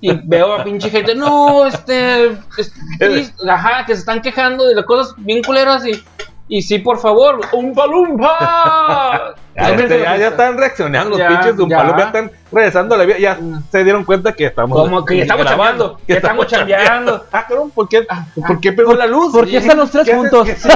[0.00, 4.76] Y veo a pinche gente, no, este, es- sí, ajá, que se están quejando de
[4.76, 6.00] las cosas bien culeras y,
[6.48, 9.34] y sí, por favor, un palumpa.
[9.58, 13.04] Ya, este, ya, ya están reaccionando los pinches de un ya están regresando a la
[13.04, 13.40] vida, ya
[13.72, 17.24] se dieron cuenta que estamos Como que estamos chambeando, que estamos chambeando.
[17.32, 18.06] Ah, cabrón, ¿por qué,
[18.46, 19.32] ¿por qué pegó la luz?
[19.32, 20.46] ¿Por qué están los tres ¿Qué hacen- juntos?
[20.46, 20.68] ¿Qué, sí,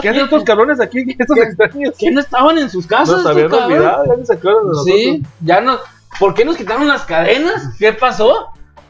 [0.00, 1.14] ¿Qué hacen estos cabrones aquí?
[1.18, 1.94] Estos extraños.
[1.98, 3.18] ¿Qué no estaban en sus casas?
[3.18, 4.96] Nos habían olvidado, ya ni se acuerdan de nosotros.
[4.96, 5.78] Sí, ya no.
[6.18, 7.68] ¿Por qué nos quitaron las cadenas?
[7.78, 8.46] ¿Qué pasó?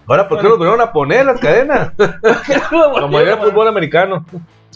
[0.06, 1.90] Ahora, ¿por qué nos volvieron a poner las cadenas?
[2.70, 4.24] Como era el fútbol americano.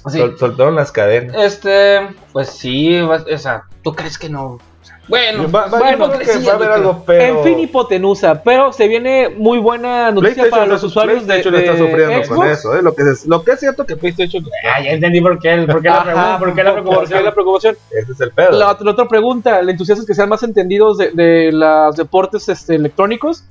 [0.09, 0.19] Sí.
[0.19, 1.35] Sol- soltaron las cadenas.
[1.38, 2.01] Este,
[2.33, 4.45] pues sí, va- o sea, ¿tú crees que no?
[4.53, 7.38] O sea, Bueno, Va- va- bueno, que va a haber algo, pero...
[7.38, 11.73] En fin, hipotenusa, pero se viene muy buena noticia para los usuarios de, PlayStation está
[11.73, 12.49] de sufriendo con Xbox.
[12.59, 12.83] eso, ¿eh?
[12.83, 14.45] Lo que, es, lo que es cierto que PlayStation...
[14.64, 17.25] Ah, ya entendí por qué, por qué la pregunta, por qué la ¿por qué preocupación.
[17.25, 17.77] la preocupación?
[17.90, 18.51] Ese es el pedo.
[18.53, 22.75] La, la otra pregunta, ¿le entusiastas que sean más entendidos de, de los deportes este,
[22.77, 23.45] electrónicos?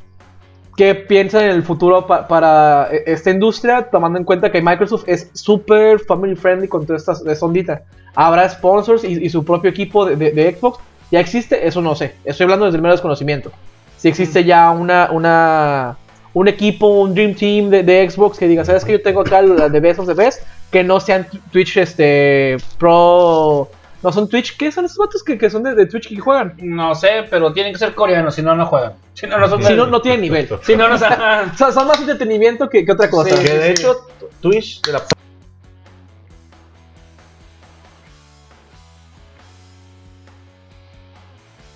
[0.75, 5.03] ¿Qué piensan en el futuro pa- para e- esta industria, tomando en cuenta que Microsoft
[5.07, 7.83] es súper family friendly con toda esta, esta ondita?
[8.13, 10.79] ¿Habrá sponsors y, y su propio equipo de, de- de Xbox?
[11.11, 11.65] ¿Ya existe?
[11.65, 12.15] Eso no sé.
[12.25, 13.51] Estoy hablando desde el mero desconocimiento.
[13.97, 15.97] Si existe ya una, una,
[16.33, 19.41] un equipo, un Dream Team de, de Xbox que diga, ¿sabes que Yo tengo acá
[19.41, 23.69] la de Best of the Best, que no sean Twitch este, Pro...
[24.05, 26.53] No son Twitch, ¿qué son esos vatos que, que son de, de Twitch que juegan?
[26.57, 28.93] No sé, pero tienen que ser coreanos, si no, no juegan.
[29.15, 30.47] Si no, no son Si no, no tienen nivel.
[30.61, 31.09] Si no, no son...
[31.57, 33.35] Son, son más entretenimiento que, que otra cosa.
[33.35, 33.97] Sí, que de sí, hecho,
[34.41, 35.01] Twitch de la...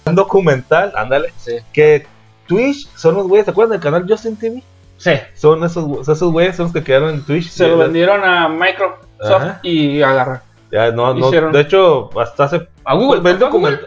[0.05, 1.53] Un documental, ándale, Sí.
[1.73, 2.05] que
[2.45, 4.61] Twitch son los güeyes, ¿se acuerdan del canal Justin TV?
[4.97, 5.13] Sí.
[5.33, 7.49] Son esos, esos güeyes, son los que quedaron en Twitch.
[7.49, 9.59] Se lo vendieron a Microsoft Ajá.
[9.63, 10.48] y agarraron.
[10.71, 11.51] Ya, no, no, Hicieron.
[11.51, 12.67] de hecho, hasta hace...
[12.85, 13.21] ¿A Google?
[13.21, 13.79] ¿Fue a Google?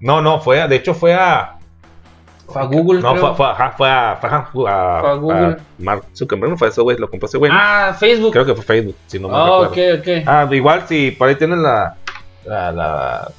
[0.00, 1.56] No, no, fue, de hecho fue a...
[2.46, 3.26] Fue a Google, No, creo.
[3.28, 4.70] fue, fue, ajá, fue a, fue a, fue
[5.10, 5.46] a- Google.
[5.46, 7.50] a Mark Zuckerberg, no fue ese güey, lo compró ese güey.
[7.54, 8.32] Ah, Facebook.
[8.32, 10.00] Creo que fue Facebook, si no me Ah, recuerdo.
[10.00, 10.08] ok, ok.
[10.26, 11.96] Ah, igual si por ahí tienen la.
[12.44, 13.30] la, la-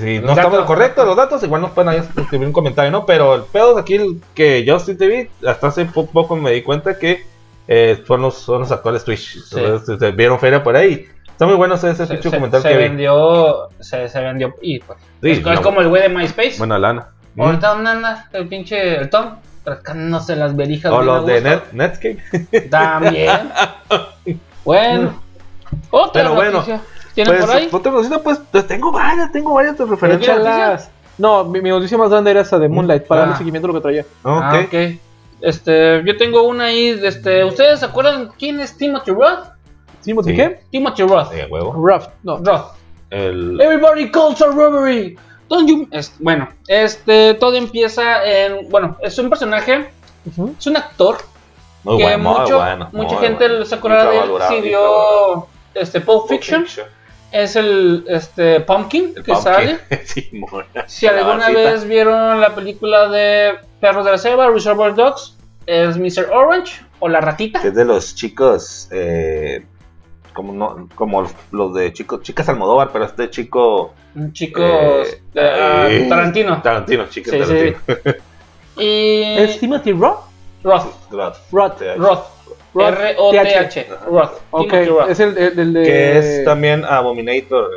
[0.00, 3.04] si no estamos correctos los datos, igual nos pueden ahí escribir un comentario, ¿no?
[3.06, 6.98] Pero el pedo de aquí que Justin TV, hasta hace po- poco me di cuenta
[6.98, 7.22] que
[7.68, 9.36] eh, son, los, son los actuales Twitch.
[9.54, 11.06] Entonces, se vieron feria por ahí.
[11.34, 12.82] Está muy bueno ese, ese Se, pinche se- documental se que vi.
[12.84, 16.54] vendió, se, se vendió y pues, Sí, es, como el güey de MySpace.
[16.58, 17.08] Buena lana.
[17.36, 20.92] Ahorita dónde anda el pinche el Tom rascándose las verijas.
[20.92, 21.40] O a los de.
[21.40, 22.60] Net, Netscape.
[22.70, 23.50] También.
[24.64, 25.20] bueno.
[25.90, 26.80] Otra Pero bueno, noticia.
[27.14, 27.68] ¿Tienen Pues, por ahí?
[27.70, 30.36] otra cosita, pues, pues, tengo varias, tengo varias de referencias.
[30.38, 30.90] Échalas.
[31.18, 33.38] No, mi, mi noticia más grande era esa de Moonlight, para darle Ah.
[33.38, 34.04] seguimiento a lo que traía.
[34.24, 34.66] Ah, Ok.
[34.68, 35.00] ok.
[35.40, 39.46] Este, yo tengo una ahí, este, ¿ustedes se acuerdan quién es Timothy Roth?
[40.04, 40.36] ¿Timothy Sí.
[40.36, 40.60] qué?
[40.70, 41.32] Timothy Roth.
[41.32, 41.72] Sí, a huevo.
[41.72, 42.38] Ruff, no.
[42.38, 42.72] Roth.
[43.10, 45.16] El, Everybody calls a robbery.
[45.48, 45.86] Don't you...
[45.90, 49.90] es- bueno, este, todo empieza en, bueno, es un personaje,
[50.58, 51.18] es un actor
[51.84, 53.64] muy que bueno, muy mucho- bueno, mucha muy gente bueno.
[53.66, 56.66] se acordará de él si vio este Pulp Fiction.
[57.30, 59.42] Es el este Pumpkin El que pumpkin.
[59.42, 59.78] sale.
[60.06, 60.30] sí.
[60.86, 65.36] Si alguna vez vieron la película de Perros de la Selva, Reservoir Dogs,
[65.66, 66.30] es Mr.
[66.32, 67.60] Orange o la ratita.
[67.62, 69.66] Es de los chicos, eh,
[70.34, 75.86] como no, como los, de chicos, chicas Almodóvar, pero este chico Un chico eh, ah,
[75.88, 76.60] eh, Tarantino.
[76.60, 77.76] Tarantino, chico Sí, Tarantino.
[78.76, 80.24] Y ¿Es Timothy Roth?
[80.62, 81.10] Roth.
[81.10, 81.36] Roth.
[81.52, 81.76] Roth.
[81.78, 81.96] TH.
[81.96, 82.24] Roth.
[82.74, 83.86] Roth, R-O-T-H.
[84.08, 84.32] Roth.
[84.50, 85.10] Ok, Timothy Roth.
[85.10, 85.82] es el, el, el de...
[85.84, 87.70] Que es también Abominator.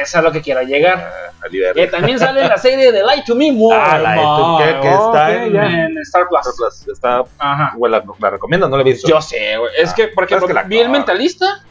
[0.00, 0.98] Es a lo que quiero llegar.
[1.42, 1.80] a Liberty.
[1.80, 3.50] Que también sale en la serie de Light to Me.
[3.72, 5.34] Ah, la de tu- que, que está
[5.86, 6.42] en, Star Plus.
[6.56, 6.88] Plus.
[6.96, 7.72] Está, Ajá.
[7.76, 9.08] bueno, la, la recomiendo, no la he visto.
[9.08, 9.72] Yo sé, güey.
[9.76, 11.64] Es Ah, que, porque es que la- vi el mentalista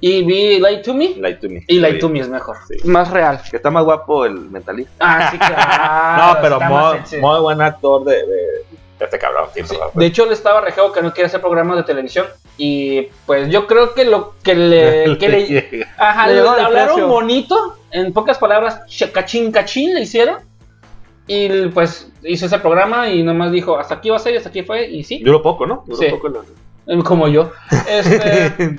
[0.00, 1.14] y vi Light to Me.
[1.16, 1.62] Light to Me.
[1.66, 2.56] Y Light to Me es mejor.
[2.68, 2.76] Sí.
[2.88, 3.40] Más real.
[3.50, 4.92] Que está más guapo el mentalista.
[5.00, 6.34] Ah, sí, claro.
[6.34, 9.48] no, pero muy, buen actor de, de, de este cabrón.
[9.54, 9.62] Sí.
[9.94, 12.26] De hecho, le estaba rejego que no quiere hacer programas de televisión.
[12.56, 15.16] Y pues yo creo que lo que le.
[15.18, 15.86] Que le llega.
[15.98, 17.06] ajá, Le hablaron precio.
[17.08, 17.76] bonito.
[17.90, 20.38] En pocas palabras, ch- cachín, cachín le hicieron.
[21.26, 24.48] Y pues hizo ese programa y nomás dijo: Hasta aquí va a ser y hasta
[24.48, 24.88] aquí fue.
[24.88, 25.84] Y sí, Duró poco, ¿no?
[25.86, 26.06] Duró Sí.
[26.10, 27.52] poco la- como yo.
[27.88, 28.78] Este.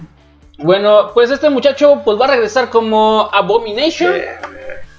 [0.64, 4.14] Bueno, pues este muchacho pues va a regresar como Abomination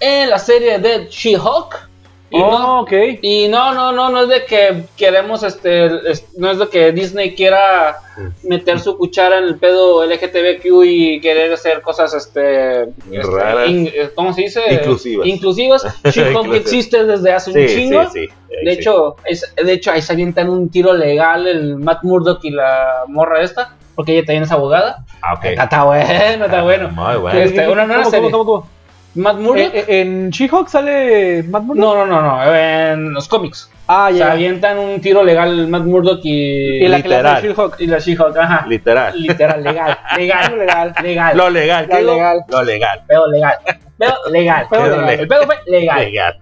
[0.00, 1.88] en la serie de She-Hulk.
[2.34, 2.92] Y Oh, no- ok.
[3.20, 6.90] y no, no, no, no es de que queremos, este, es- no es de que
[6.90, 7.98] Disney quiera
[8.44, 13.68] meter su cuchara en el pedo LGTBQ y querer hacer cosas, este, este, Raras.
[13.68, 14.62] in- eh, ¿cómo se dice?
[14.72, 15.26] Inclusivas.
[15.26, 15.82] Inclusivas.
[16.04, 18.04] She-Hulk existe desde hace un chingo.
[18.10, 18.34] sí, sí.
[18.64, 22.50] De hecho, es- de hecho, ahí se avientan un tiro legal el Matt Murdock y
[22.50, 25.04] la morra esta, porque ella también es abogada.
[25.20, 25.44] Ah, ok.
[25.44, 26.88] Está, está bueno, está bueno.
[26.90, 27.38] Muy bueno.
[27.38, 28.30] Este, una nueva ¿Cómo, serie.
[28.30, 28.72] cómo, cómo, cómo?
[29.14, 29.74] Matt Murdock.
[29.74, 31.84] Eh, eh, ¿En She-Hulk sale Matt Murdock?
[31.84, 33.70] no, no, no, no, en los cómics.
[33.86, 34.32] Ah, Se ya.
[34.32, 37.42] avientan un tiro legal Matt Murdock y, Y la literal.
[37.42, 37.76] She-Hulk.
[37.80, 38.64] y la She-Hulk, ajá.
[38.66, 39.20] Literal.
[39.20, 39.98] Literal, legal.
[40.16, 41.36] Legal, legal, legal.
[41.36, 41.86] Lo legal.
[41.90, 42.44] Lo legal.
[42.48, 43.02] Lo legal.
[43.06, 43.54] Pedo legal.
[44.02, 44.66] Pedo legal.
[44.68, 45.20] Pedo legal.
[45.20, 45.98] El pedo fue legal.
[46.00, 46.38] Legal.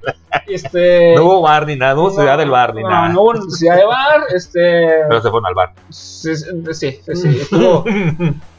[0.46, 1.14] Este.
[1.14, 3.08] No hubo bar ni nada, no hubo ciudad del bar ni no, nada.
[3.10, 4.20] No hubo necesidad de bar.
[4.34, 4.60] Este.
[5.08, 5.72] Pero se fueron al bar.
[5.90, 7.84] Sí, sí, sí, sí, estuvo,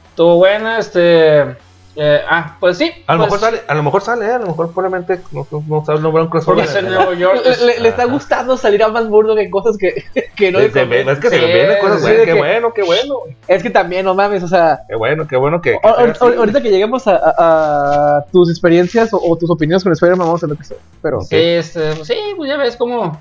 [0.10, 0.78] estuvo buena.
[0.78, 1.56] Este.
[1.96, 2.90] Eh, ah, pues sí.
[3.08, 5.46] A lo pues, mejor sale, a lo mejor sale, eh, a lo mejor probablemente no,
[5.52, 6.64] no, no sabe, no habrá un crossover.
[6.64, 6.74] Es
[7.20, 7.42] York.
[7.44, 10.06] Le, le- le está gustando salir a más burdo que cosas que,
[10.38, 12.34] que no le Se- se es que se Sí, le vienen cosas buenas, qué que-
[12.38, 13.16] bueno, qué bueno.
[13.48, 16.70] Es que también, no mames, o sea, qué bueno, qué bueno que, que ahorita que
[16.70, 20.58] lleguemos a, a- a tus experiencias o, o tus opiniones con Spider-Man, vamos a ver
[20.58, 20.78] qué sea.
[21.02, 21.22] Pero.
[21.22, 23.20] Sí, este, pues sí, pues ya ves cómo a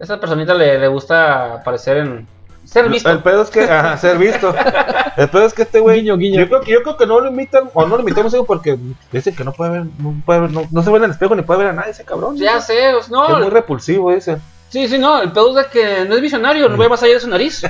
[0.00, 2.26] esta personita le, le gusta aparecer en.
[2.70, 3.10] Ser visto.
[3.10, 4.54] El pedo es que, ajá, ser visto.
[5.16, 6.00] El pedo es que este güey.
[6.00, 6.40] Guiño, guiño.
[6.40, 8.78] Yo creo que yo creo que no lo invitan, o no lo invitamos porque
[9.10, 11.34] dicen que no puede ver, no puede ver, no, no se ve en el espejo
[11.34, 12.36] ni puede ver a nadie ese cabrón.
[12.36, 13.26] Ya sé, pues, no.
[13.26, 14.36] Es muy repulsivo ese.
[14.68, 17.14] Sí, sí, no, el pedo es de que no es visionario, no ve más allá
[17.14, 17.64] de su nariz.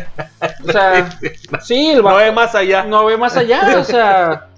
[0.66, 1.08] O sea,
[1.62, 2.82] sí, el No ve más allá.
[2.82, 4.48] no ve más allá, o sea,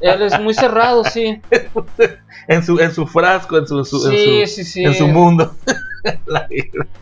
[0.00, 1.40] él es muy cerrado, sí.
[2.48, 4.84] En su, en su frasco, en su, su- Sí, en su, sí, sí.
[4.84, 5.52] en su mundo.
[6.26, 6.46] La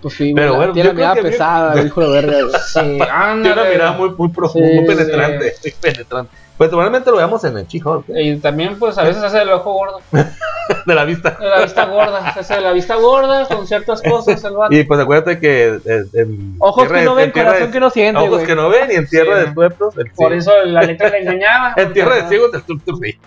[0.01, 2.59] pues sí, Pero bueno, tiene la mirada pesada, el hijo de verga.
[2.59, 5.55] Sí, Tiene una mirada muy, muy profunda, Sí, muy penetrante.
[5.63, 6.37] muy penetrante.
[6.57, 8.23] Pues probablemente lo veamos en el She-Hulk, ¿eh?
[8.23, 10.01] Y también, pues, a veces hace el ojo gordo.
[10.87, 11.31] de la vista.
[11.33, 12.33] De la vista gorda.
[12.33, 14.73] Se hace de la vista gorda con ciertas cosas, el vato.
[14.73, 18.21] Y pues acuérdate que eh, en Ojos que no ven, corazón de- que no siente,
[18.21, 19.47] Ojos que no ven y en tierra Sí.
[19.49, 19.99] de tuertos.
[19.99, 21.75] el Por eso la letra le engañaba.
[21.77, 22.63] En tierra de ciegos el
[23.03, 23.19] sí.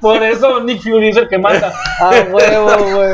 [0.00, 1.72] Por eso Nick Fury es el que mata.
[2.00, 3.10] Ah, huevo, güey.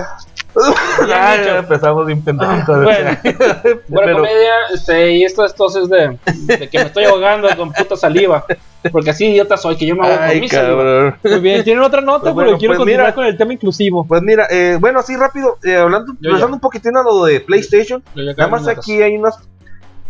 [1.09, 2.83] Ya, empezamos bien pendejitos.
[2.85, 3.11] Bueno.
[3.23, 5.55] Buena Pero- comedia, este, y esto, es
[5.88, 6.19] de,
[6.59, 8.45] de que me estoy ahogando con puta saliva.
[8.92, 11.19] Porque así idiota soy, que yo me ahogo con Ay, mi saliva.
[11.23, 13.14] Muy bien, tienen otra nota, Pues pero bueno, quiero pues continuar mira.
[13.14, 14.07] con el tema inclusivo.
[14.07, 18.03] Pues mira, eh, bueno, así rápido, eh, hablando, regresando un poquitín a lo de PlayStation,
[18.14, 19.38] nada más aquí hay unas,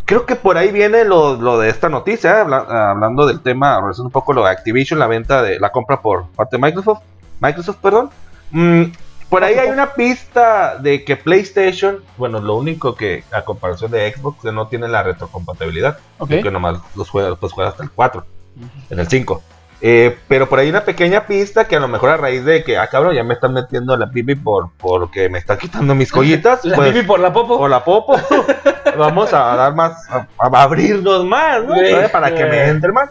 [0.04, 3.80] creo que por ahí viene lo, lo de esta noticia, eh, habla- hablando del tema,
[3.80, 7.00] regresando un poco lo de Activision, la venta de la compra por parte de Microsoft,
[7.40, 8.10] Microsoft, perdón.
[8.50, 8.82] Mm,
[9.36, 14.10] por ahí hay una pista de que PlayStation, bueno, lo único que a comparación de
[14.10, 16.30] Xbox, no tiene la retrocompatibilidad, Ok.
[16.42, 18.24] que nomás los juega, pues juega hasta el 4,
[18.88, 19.42] en el 5.
[19.82, 22.78] Eh, pero por ahí una pequeña pista que a lo mejor a raíz de que,
[22.78, 26.64] ah, cabrón, ya me están metiendo la pipi por porque me están quitando mis joyitas,
[26.64, 27.56] La pues, pipi por la popo.
[27.56, 28.16] o la popo,
[28.96, 31.74] vamos a dar más, a, a abrirnos más, ¿no?
[32.10, 33.10] Para que me entre más.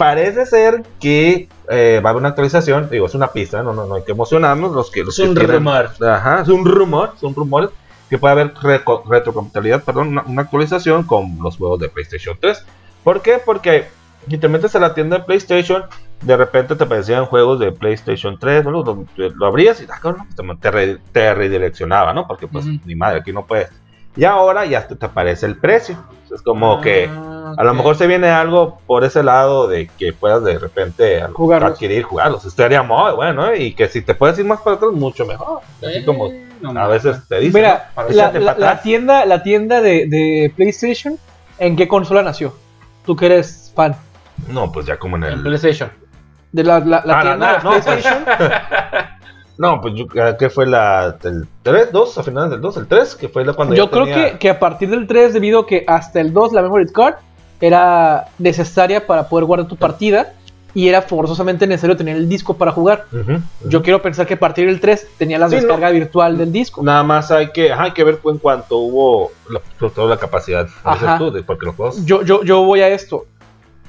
[0.00, 3.84] Parece ser que eh, va a haber una actualización, digo, es una pista, no, no,
[3.86, 5.90] no hay que emocionarnos, los que, los Es que un rumor.
[6.00, 7.68] Ajá, es un rumor, son rumores
[8.08, 12.64] que puede haber reco- retrocompatibilidad, perdón, una, una actualización con los juegos de PlayStation 3.
[13.04, 13.42] ¿Por qué?
[13.44, 13.88] Porque
[14.26, 15.84] si te metes a la tienda de PlayStation,
[16.22, 18.70] de repente te aparecían juegos de PlayStation 3, ¿no?
[18.70, 22.26] lo, lo- abrías y ah, te, te re- te redireccionaba, ¿no?
[22.26, 22.78] Porque pues Ujú.
[22.86, 23.68] ni madre, aquí no puedes.
[24.16, 25.98] Y ahora ya te, te aparece el precio.
[26.32, 30.12] Es como que Ah, a lo mejor se viene algo por ese lado de que
[30.12, 31.72] puedas de repente Jugarlos.
[31.72, 32.44] adquirir, jugarlos.
[32.44, 33.62] Estaría muy bueno, ¿eh?
[33.62, 35.60] Y que si te puedes ir más para atrás, mucho mejor.
[35.82, 37.60] Así Eh, como no a veces te dicen.
[37.62, 37.94] Mira, ¿no?
[37.94, 41.18] Para la, la- la tienda, la tienda de, de PlayStation,
[41.58, 42.54] ¿en qué consola nació?
[43.04, 43.96] Tú que eres fan.
[44.48, 45.42] No, pues ya como en En el.
[45.42, 45.90] PlayStation.
[46.52, 48.24] De la, la, la Ah, tienda no, de no, PlayStation.
[49.60, 50.06] No, pues yo,
[50.38, 51.18] ¿qué fue la.
[51.22, 53.90] El 3, 2, a finales del 2, el 3, que fue la cuando Yo ya
[53.90, 56.62] creo tenía- que, que a partir del 3, debido a que hasta el 2 la
[56.62, 57.16] memory card
[57.60, 60.32] era necesaria para poder guardar tu partida
[60.72, 63.04] y era forzosamente necesario tener el disco para jugar.
[63.12, 63.42] Ujú, ujú.
[63.68, 66.82] Yo quiero pensar que a partir del 3 tenía la Sí, descarga virtual del disco.
[66.82, 70.68] Nada más hay que, ajá, hay que ver en cuanto hubo la, todo la capacidad.
[70.84, 71.18] Ajá.
[71.18, 72.02] tú, de- porque los juegos.
[72.06, 73.26] Yo, yo, yo voy a esto.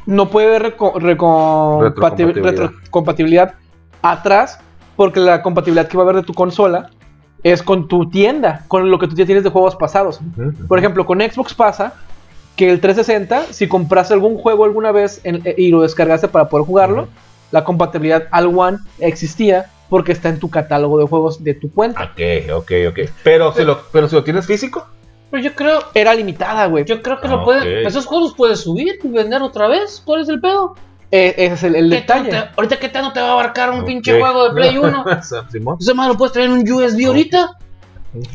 [0.06, 3.54] No puede haber retrocompatibilidad
[4.02, 4.60] atrás,
[4.96, 6.90] porque la compatibilidad que va a haber de tu consola
[7.44, 10.20] es con tu tienda, con lo que tú ya tienes de juegos pasados.
[10.68, 11.94] Por ejemplo, con Xbox pasa
[12.56, 16.50] que el 360, si compraste algún juego alguna vez en- eh, y lo descargaste para
[16.50, 17.12] poder jugarlo, Ujú.
[17.52, 22.04] la compatibilidad al One existía porque está en tu catálogo de juegos de tu cuenta.
[22.04, 23.00] Ok, ok, ok.
[23.24, 24.86] Pero si lo, pero si lo tienes físico.
[25.32, 26.86] Pero yo creo, Era limitada, güey.
[26.86, 27.64] yo creo que Ah, lo puedes.
[27.64, 27.88] ok.
[27.88, 30.02] Esos juegos puedes subir y vender otra vez.
[30.06, 30.76] ¿Cuál es el pedo?
[31.14, 32.30] Eh, ese es el, el ¿Qué detalle.
[32.30, 33.86] tanto te- ahorita, ¿qué tanto te va a abarcar un Ok.
[33.88, 35.06] pinche juego de Play 1?
[35.52, 35.78] Simón.
[35.80, 37.58] Ese más lo puedes traer en un USB ahorita.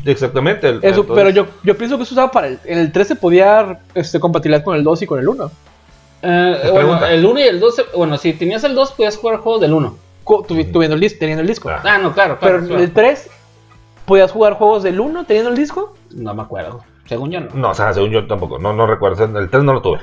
[0.05, 0.69] Exactamente.
[0.69, 3.15] el- Eso, entonces- pero yo, yo pienso que eso usaba para el, el 3 se
[3.15, 5.51] podía este, compatibilidad con el 2 y con el 1.
[6.23, 7.75] Eh, bueno, el 1 y el 2.
[7.75, 9.97] se- Bueno, si tenías el 2, podías jugar juegos del 1.
[10.23, 11.69] Co- tuvi- Tuviendo el disco, teniendo el disco.
[11.69, 11.81] Ah.
[11.83, 12.57] Ah, no, claro, Pero claro.
[12.63, 12.83] en claro.
[12.83, 13.29] el 3
[14.05, 15.95] podías jugar juegos del 1 teniendo el disco.
[16.11, 16.83] No me acuerdo.
[17.05, 17.47] Según yo no.
[17.53, 18.59] No, o sea, según yo tampoco.
[18.59, 19.23] No, no recuerdo.
[19.39, 19.99] El 3 no lo tuve.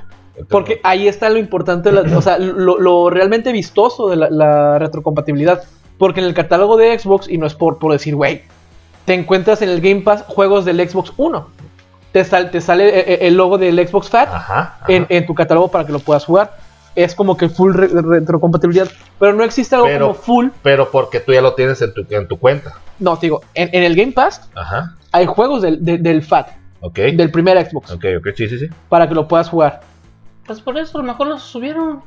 [0.48, 4.30] Porque ahí está lo importante, de la- o sea, lo, lo realmente vistoso de la,
[4.30, 5.62] la retrocompatibilidad.
[5.98, 8.42] Porque en el catálogo de Xbox, y no es por, por decir, güey,
[9.04, 11.46] te encuentras en el Game Pass juegos del Xbox 1.
[12.12, 14.34] Te, sal- te sale eh, eh, el logo del Xbox Fat no.
[14.34, 14.60] Ajá.
[14.80, 14.84] ajá.
[14.88, 16.56] en, en tu catálogo para que lo puedas jugar.
[16.96, 18.88] Es como que full re- retrocompatibilidad.
[19.18, 20.48] Pero no existe algo Pero- como full.
[20.62, 22.72] Pero porque tú ya lo tienes en tu, en tu cuenta.
[22.98, 24.94] No, te digo, en, en el Game Pass Ajá.
[25.12, 26.48] hay juegos del, de- del FAT,
[26.80, 26.98] Ok.
[26.98, 28.68] del primer Xbox, Ok, ok, sí, sí, sí.
[28.88, 29.80] para que lo puedas jugar.
[30.46, 32.02] Pues por eso, a lo mejor los subieron.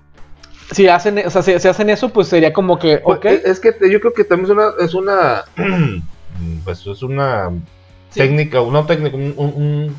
[0.71, 3.25] si hacen, o sea, si, si hacen eso, pues sería como que, Pues, ok.
[3.25, 5.45] Es, es que te- yo creo que también es una, es una,
[6.63, 7.49] pues es una
[8.09, 8.19] Sí.
[8.21, 9.95] técnica, una técnica, un- un- un-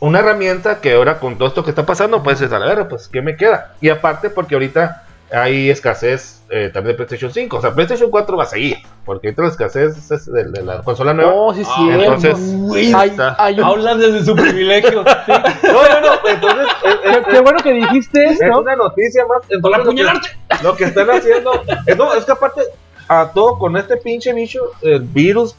[0.00, 2.88] una herramienta que ahora con todo esto que está pasando, pues es a la verga,
[2.88, 3.74] pues ¿qué me queda?
[3.80, 8.36] Y aparte porque ahorita hay escasez eh, también de PlayStation 5, o sea, PlayStation 4
[8.36, 11.32] va a seguir, porque ahorita la escasez es de, de la consola nueva.
[11.34, 11.90] Oh, sí, Ah, sí.
[11.90, 12.94] entonces,
[13.38, 15.02] hay, Hablan desde su privilegio.
[15.62, 18.60] No, no, no, entonces es, es- qué, qué bueno que dijiste es esto.
[18.60, 19.42] una noticia más.
[19.42, 20.28] Para Entonces, lo que- apuñalarte.
[20.62, 21.62] Lo que están haciendo.
[21.86, 22.62] es, no, es que aparte,
[23.08, 25.56] a todo con este pinche bicho, el virus,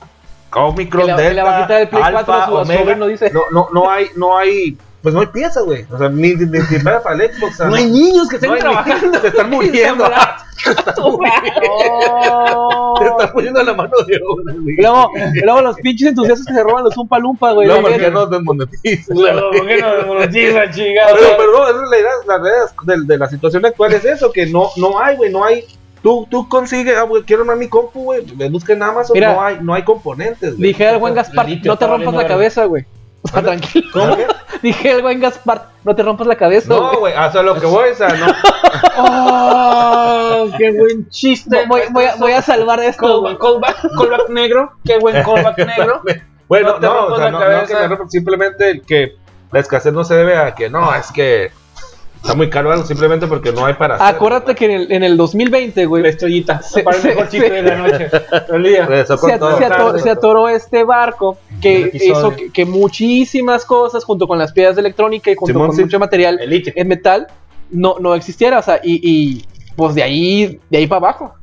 [0.54, 3.08] Omicron, le Delta, va a quitar el Play Alpha, 4 a su- a su Omega,
[3.08, 3.32] dice.
[3.32, 4.78] No, no, no hay, no hay,
[5.08, 5.86] pues no hay piezas, güey.
[5.90, 7.54] O sea, ni, ni, ni siquiera para el Xbox.
[7.54, 9.06] o sea, No hay niños que estén no trabajando.
[9.08, 10.06] niños, Se están muriendo.
[10.58, 10.72] Se
[13.10, 14.76] están muriendo la mano de obra, güey.
[14.78, 15.10] Luego,
[15.46, 17.70] luego los pinches entusiastas que se roban los Umpa Lumpa, güey.
[17.70, 19.16] No, porque no desmonetizan.
[19.18, 21.16] Luego, ¿por qué no desmonetiza, chingado?
[21.18, 24.04] Pero, pero no, esa es la idea, la realidad de, de la situación actual es
[24.04, 25.64] eso, que no, no hay, güey, no hay.
[26.04, 29.36] Tú, tú consigues, ah, güey, quiero armar mi compu, güey, me busca en Amazon, Mira,
[29.36, 30.74] no hay, no hay componentes, güey.
[30.74, 32.84] Dije al buen Gaspar, no te rompas la cabeza, güey.
[33.22, 33.88] O sea, tranquilo.
[33.94, 34.18] ¿Cómo?
[34.62, 37.14] Dije al buen Gaspar, no te rompas la cabeza, No, güey.
[37.14, 38.26] hasta lo que voy, o sea, no.
[38.98, 40.50] ¡Oh!
[40.58, 41.66] ¡Qué buen chiste!
[41.68, 43.22] Voy, voy a, voy a salvar esto.
[43.24, 44.72] Callback, callback, callback negro.
[44.84, 46.02] ¡Qué buen callback negro!
[46.48, 47.66] Bueno, No te no, o rompas sea, la no, no cabeza.
[47.68, 49.16] que me rompa, simplemente el que
[49.52, 51.52] la escasez no se debe a que no, es que
[52.22, 54.16] está muy caro algo, simplemente porque no hay para hacer.
[54.16, 56.62] Acuérdate que en el, en el 2020, La güey, estrellita.
[56.62, 58.10] Se- para el se- mejor chiste de la noche.
[59.08, 59.58] Se, todo.
[59.58, 64.52] se ato- se atoró este barco que hizo que, que muchísimas cosas, junto con las
[64.52, 65.84] piedras de electrónica y junto Simón, con sí.
[65.84, 66.74] mucho material El litio.
[66.76, 67.28] en metal,
[67.72, 68.60] no, no existiera.
[68.60, 69.46] O sea, y, y,
[69.76, 71.34] pues de ahí, de ahí para abajo.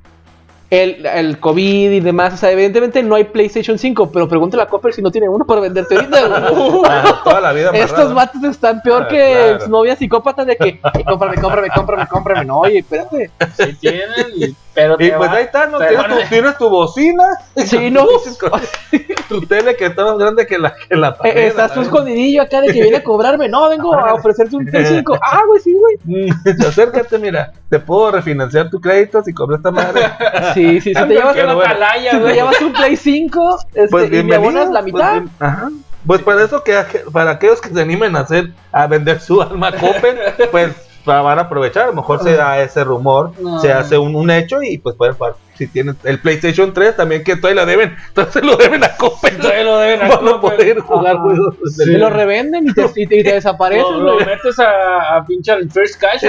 [0.82, 4.66] El, el COVID y demás, o sea, evidentemente no hay PlayStation 5, pero pregúntale a
[4.66, 6.18] Copper si no tiene uno para venderte ahorita.
[6.86, 9.68] Ah, toda la vida Estos vatos están peor Ah, que claro.
[9.68, 12.44] novias psicópatas de que "Ay, cómprame, cómprame, cómprame, cómprame.
[12.44, 13.30] No, oye, espérate.
[13.56, 15.78] Sí tienen, y- pero Y te pues va- ahí está, ¿no?
[15.78, 17.24] Tienes tu, tienes tu bocina,
[17.56, 18.06] Sí, no.
[19.28, 21.36] tu tele que está más grande que la, que la pared.
[21.36, 23.48] Eh, estás tú escondidillo acá de que viene a cobrarme.
[23.48, 25.18] No, vengo a ofrecerte un Play 5.
[25.22, 26.26] Ah, güey, sí, güey.
[26.28, 30.02] Mm, Acércate, mira, te puedo refinanciar tu crédito si compras esta madre.
[30.54, 34.22] Sí, sí, si te llevas, si te llevas un Play 5 este, Pues y me
[34.22, 34.40] bienvenido.
[34.60, 35.12] abonas la pues, mitad.
[35.12, 35.70] bien- ajá.
[36.06, 36.74] Pues para eso que
[37.12, 40.18] para aquellos que se animen a hacer a vender su alma a Coppel,
[40.50, 40.72] pues
[41.04, 43.60] van a aprovechar, a lo mejor se da ese rumor, No.
[43.60, 45.36] se hace un, un hecho y pues pueden pagar.
[45.56, 49.36] si tienen el PlayStation 3 también que todavía la deben, entonces lo deben a Coppel.
[49.36, 53.06] Todavía lo deben a Van a poder jugar juegos del- lo revenden y te, y
[53.06, 56.24] te, y te desaparecen, Lo, lo metes a, a pinche al First Cash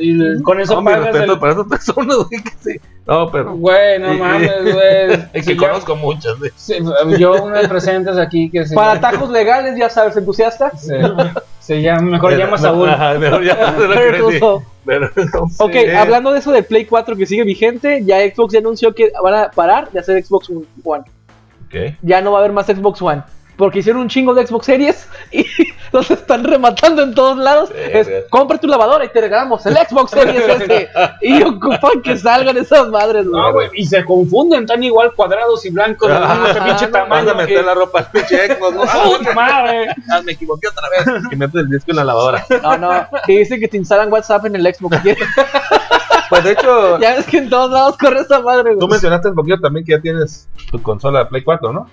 [0.00, 1.38] y con eso No, pagas el...
[1.38, 2.80] para esas personas, güey, que sí.
[3.06, 5.12] No, pero Güey, no mames, güey.
[5.32, 6.78] es que Sí, conozco muchas de sí,
[7.18, 10.70] yo unas presentes aquí que se, Para atajos legales, ya sabes, entusiasta.
[10.76, 10.96] se,
[11.70, 12.88] se llama, mejor llama Saúl.
[12.88, 13.76] Ajá, mejor llama
[15.58, 15.90] Ok, sí.
[15.90, 19.34] hablando de eso del Play 4 que sigue vigente, ya Xbox ya anunció que van
[19.34, 20.50] a parar de hacer Xbox
[20.82, 21.04] One.
[21.66, 21.94] Ok.
[22.02, 23.22] Ya no va a haber más Xbox One.
[23.60, 25.44] Porque hicieron un chingo de Xbox Series y
[25.92, 27.68] los están rematando en todos lados.
[27.68, 30.88] Sí, es, compra tu lavadora y te regalamos el Xbox Series S.
[31.20, 33.38] y ocupan que salgan esas madres, güey.
[33.38, 37.02] No, güey, y se confunden, tan igual cuadrados y blancos, mismo Ajá, pinche no, Vas
[37.02, 37.30] tamaño.
[37.32, 38.82] a meter la ropa al pinche Xbox, ¿no?
[38.84, 39.88] Ah, ¡Puta madre!
[40.10, 41.24] ah, me equivoqué otra vez.
[41.30, 42.46] Y metes el disco en la lavadora.
[42.62, 43.08] No, no.
[43.26, 44.96] Que dicen que te instalan WhatsApp en el Xbox.
[46.30, 48.90] Pues de hecho, ya ves que en todos lados corre esa madre, tú güey.
[48.92, 51.90] mencionaste un poquito también que ya tienes tu consola de Play 4, ¿no?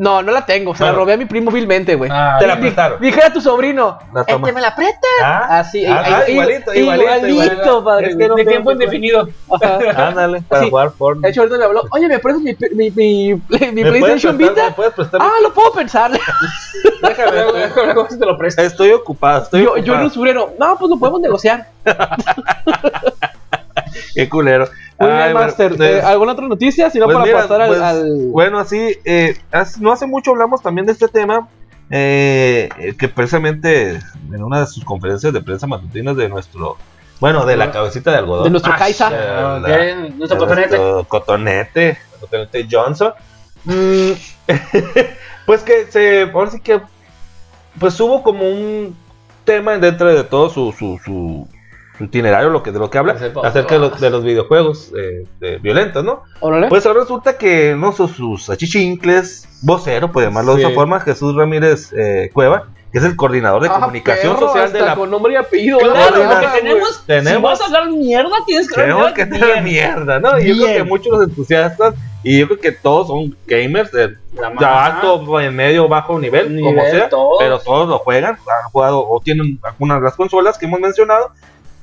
[0.00, 0.74] No, no la tengo.
[0.74, 1.02] Se la Bueno.
[1.04, 2.10] robé a mi primo vilmente, güey.
[2.10, 2.98] Ah, Te la prestaron.
[3.02, 3.98] Dije a tu sobrino.
[4.14, 4.48] La toma.
[4.48, 5.06] Este me la presta.
[5.22, 7.84] Ah, Así, ah, ah, igualito, igualito, igualito, igualito.
[7.84, 8.06] padre.
[8.08, 9.28] Es que no de tengo tiempo que- indefinido.
[9.96, 10.70] Ándale, para Sí.
[10.70, 11.26] jugar Fortnite.
[11.26, 14.36] De hecho, ahorita me habló, oye, ¿me prestas mi, mi, mi, mi ¿Me puedes PlayStation
[14.38, 14.64] prestar- Vita?
[14.68, 15.20] ¿Me puedes prestar?
[15.22, 16.10] Ah, lo puedo pensar.
[17.02, 17.68] déjame.
[17.84, 18.62] Luego si te lo presto.
[18.62, 20.00] Estoy ocupado, estoy yo, yo en ocupado.
[20.00, 21.66] un usurero, no, pues lo podemos negociar.
[24.14, 24.66] Qué culero.
[25.00, 25.76] Muy Ay, bien, bueno, Master.
[25.76, 26.90] pues- Eh, ¿Alguna otra noticia?
[26.90, 30.06] Si no, Pues para mira, pasar al, pues, al- Bueno, así, eh, hace- no hace
[30.06, 31.48] mucho hablamos también de este tema,
[31.90, 33.92] eh, eh, que precisamente
[34.32, 36.76] en una de sus conferencias de prensa matutinas de nuestro,
[37.18, 38.44] bueno, de la cabecita de algodón.
[38.44, 39.08] de nuestro Ah, Kaisa.
[39.08, 40.68] Ah, ok, nuestro de cotonete.
[40.76, 43.12] nuestro cotonete, cotonete Johnson.
[43.64, 44.12] Mm,
[45.46, 46.80] pues que se, ahora sí que,
[47.78, 48.94] pues hubo como un
[49.44, 51.48] tema dentro de todo su, su
[52.06, 55.26] itinerario, lo que, de lo que habla, Pues, acerca de los, de los videojuegos eh,
[55.40, 56.22] de violentos, ¿no?
[56.40, 56.68] Órale.
[56.68, 60.66] Pues ahora resulta que no sus, sus achichincles, vocero, por llamarlo de Sí.
[60.66, 64.72] esa forma, Jesús Ramírez eh, Cueva, que es el coordinador de Ah, comunicación perro, social
[64.72, 64.96] de la.
[64.96, 65.78] con nombre y apellido.
[65.78, 69.62] Claro, porque Tenemos- tenemos, Si vas a hablar mierda, tienes que Tenemos hablar que tener
[69.62, 70.38] mierda, ¿no?
[70.40, 71.94] Y yo creo que muchos de los entusiastas,
[72.24, 74.16] y yo creo que todos son gamers de, de
[74.66, 77.38] alto, en medio, bajo nivel, como Nivel, sea, todo.
[77.38, 81.30] pero todos lo juegan, han jugado o tienen algunas de las consolas que hemos mencionado.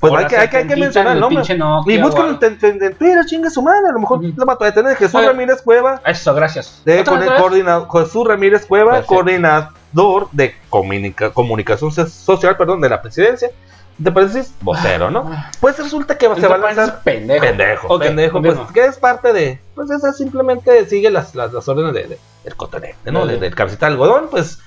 [0.00, 1.56] Pues hay que, hay que, hay que serpentita mencionar en el nombre.
[1.58, 3.88] Nokia Y búscalo en, en- en Twitter, chingue su madre.
[3.88, 4.32] A lo mejor Ujú.
[4.36, 5.24] la va a tener Jesús.
[5.24, 6.00] Ramírez Cueva.
[6.06, 6.82] Eso, gracias.
[6.84, 7.42] De ¿Otra vez, con- otra vez?
[7.42, 13.50] coordina- Jesús Ramírez Cueva, coordinador de comunica- comunicación so- social, perdón, de la presidencia.
[14.02, 15.28] ¿Te pareces vocero, no?
[15.60, 17.40] Pues resulta que se va a lanzar pendejo.
[17.44, 21.68] pendejo, Ok, pendejo, pues que es parte de, pues esa simplemente sigue las, las, las
[21.68, 23.20] órdenes de, de- del cotonete, ¿no?
[23.20, 23.32] Vale.
[23.32, 24.60] De- del cabecita de algodón, pues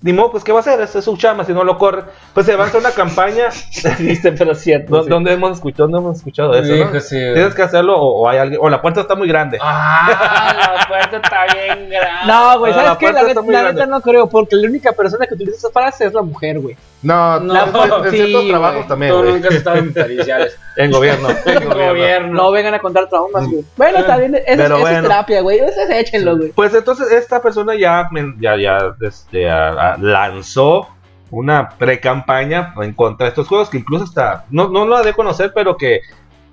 [0.00, 2.46] ni modo, pues qué va a hacer, es su chama, si no lo corre, pues
[2.46, 3.46] se va a hacer una campaña,
[3.98, 4.94] Viste, pero cierto.
[4.96, 5.10] ¿dó- sí.
[5.10, 7.00] ¿dónde hemos escuchado, dónde hemos escuchado eso, Hijo, no?
[7.00, 7.16] sí.
[7.16, 9.58] Tienes que hacerlo o, o hay alguien, o la puerta está muy grande.
[9.60, 12.26] Ah, la puerta está bien grande.
[12.32, 13.12] No, güey, ¿sabes la qué?
[13.12, 16.22] La, neta- la no creo, porque la única persona que utiliza esa frase es la
[16.22, 16.76] mujer, güey.
[17.00, 20.58] No, No, en, en sí, ciertos trabajos también, Tú nunca has estado en periciales.
[20.76, 21.28] En gobierno.
[21.44, 22.34] En gobierno.
[22.34, 23.64] No vengan a contar traumas, güey.
[23.76, 24.76] Bueno, está bien, bueno.
[24.88, 25.58] es terapia, güey.
[25.58, 26.50] Esa es échenlo, güey.
[26.52, 28.08] Pues entonces esta persona ya,
[28.40, 29.48] ya, ya este,
[29.96, 30.88] lanzó
[31.30, 35.52] una pre-campaña en contra de estos juegos que incluso hasta, no, no la de conocer,
[35.54, 36.00] pero que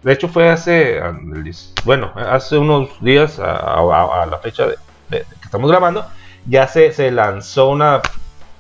[0.04, 1.02] de hecho fue hace,
[1.84, 4.76] bueno, hace unos días a, la fecha de
[5.10, 6.06] que estamos grabando,
[6.46, 8.02] ya se, se lanzó una,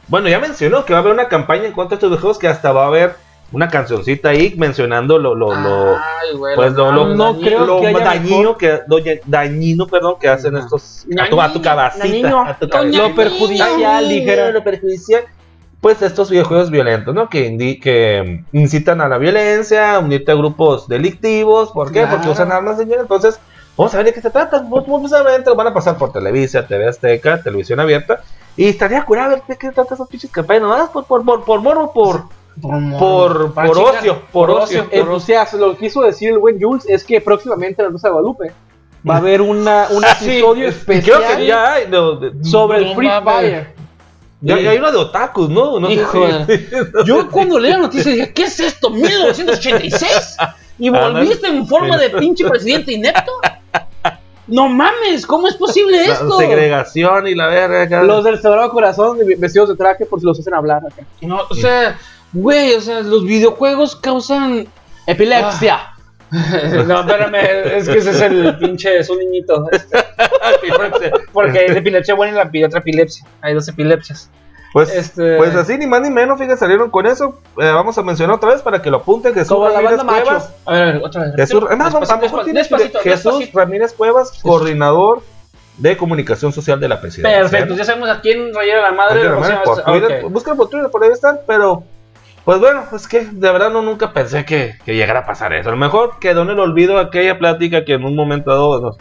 [0.07, 2.47] bueno, ya mencionó que va a haber una campaña en contra de estos juegos que
[2.47, 3.15] hasta va a haber
[3.51, 6.55] una cancioncita ahí mencionando lo, lo, lo, Ay, güey.
[6.55, 10.57] pues lo, lo- no creo lo que haya dañino que lo dañino perdón que hacen
[10.57, 12.41] estos a tu, a tu cabecita Dañino.
[12.41, 13.07] a tu Lo cabecita.
[13.07, 14.51] Lo perjudicial, dijera.
[14.51, 15.23] lo perjudicial
[15.79, 20.87] pues estos videojuegos violentos no que, que incitan a la violencia a unirte a grupos
[20.87, 21.99] delictivos ¿por qué?
[22.01, 22.15] Claro.
[22.15, 23.39] porque usan armas señor entonces
[23.77, 26.65] vamos a ver de qué se trata muy precisamente lo van a pasar por Televisa
[26.65, 28.21] TV Azteca televisión abierta
[28.57, 31.61] y estaría curado ver de qué trata esas pinches campañas nomás por por por por
[31.61, 32.29] morbo por por,
[32.61, 36.85] por chica- ocio por ocio Eh, o sea, lo que quiso decir el buen Jules
[36.87, 38.51] es que próximamente en la Rosa de Guadalupe
[39.07, 42.81] va a haber una, un Ah, episodio especial creo que ya hay de- de- sobre
[42.81, 43.09] No el Free.
[43.23, 43.75] Fire.
[44.41, 45.79] Ya, ya hay una de otakus, ¿no?
[45.79, 46.67] no sé Hijo si-
[47.05, 48.89] Yo cuando leí la noticia dije, ¿qué es esto?
[48.89, 50.37] ¿1986?
[50.77, 53.31] ¿Y volviste en forma de pinche presidente inepto?
[54.47, 56.37] No mames, ¿cómo es posible La esto?
[56.37, 58.03] segregación y la verga.
[58.03, 61.03] Los del Sagrado Corazón vestidos de traje por si los hacen hablar acá.
[61.21, 61.97] No, o sea,
[62.35, 64.67] güey, o sea, los videojuegos causan.
[65.07, 65.79] Epilepsia.
[66.31, 67.35] no, espérame,
[67.77, 69.67] es que ese es el pinche, es un niñito.
[69.71, 73.25] este, porque es epilepsia buena y la otra epilepsia.
[73.41, 74.29] Hay dos epilepsias.
[74.73, 77.39] Pues, Este- pues así, ni más ni menos, fíjate, salieron con eso.
[77.57, 79.33] Eh, vamos a mencionar otra vez para que lo apunten.
[79.33, 80.03] Jesús Como la Ramírez.
[80.03, 80.53] Cuevas.
[80.65, 81.35] A ver, a ver, otra vez.
[81.37, 83.59] Jesús, es más, Despacito, despacito, Jesús despacito.
[83.59, 85.21] Ramírez Cuevas, coordinador
[85.77, 87.39] de comunicación social de la presidencia.
[87.39, 87.77] Perfecto, ¿no?
[87.77, 90.23] ya sabemos a quién rayar la madre.
[90.23, 91.83] Búscalo por Twitter, por ahí están, pero
[92.45, 95.69] pues bueno, es que de verdad no nunca pensé que, que llegara a pasar eso.
[95.69, 98.97] A lo mejor quedó en el olvido aquella plática que en un momento dado nos-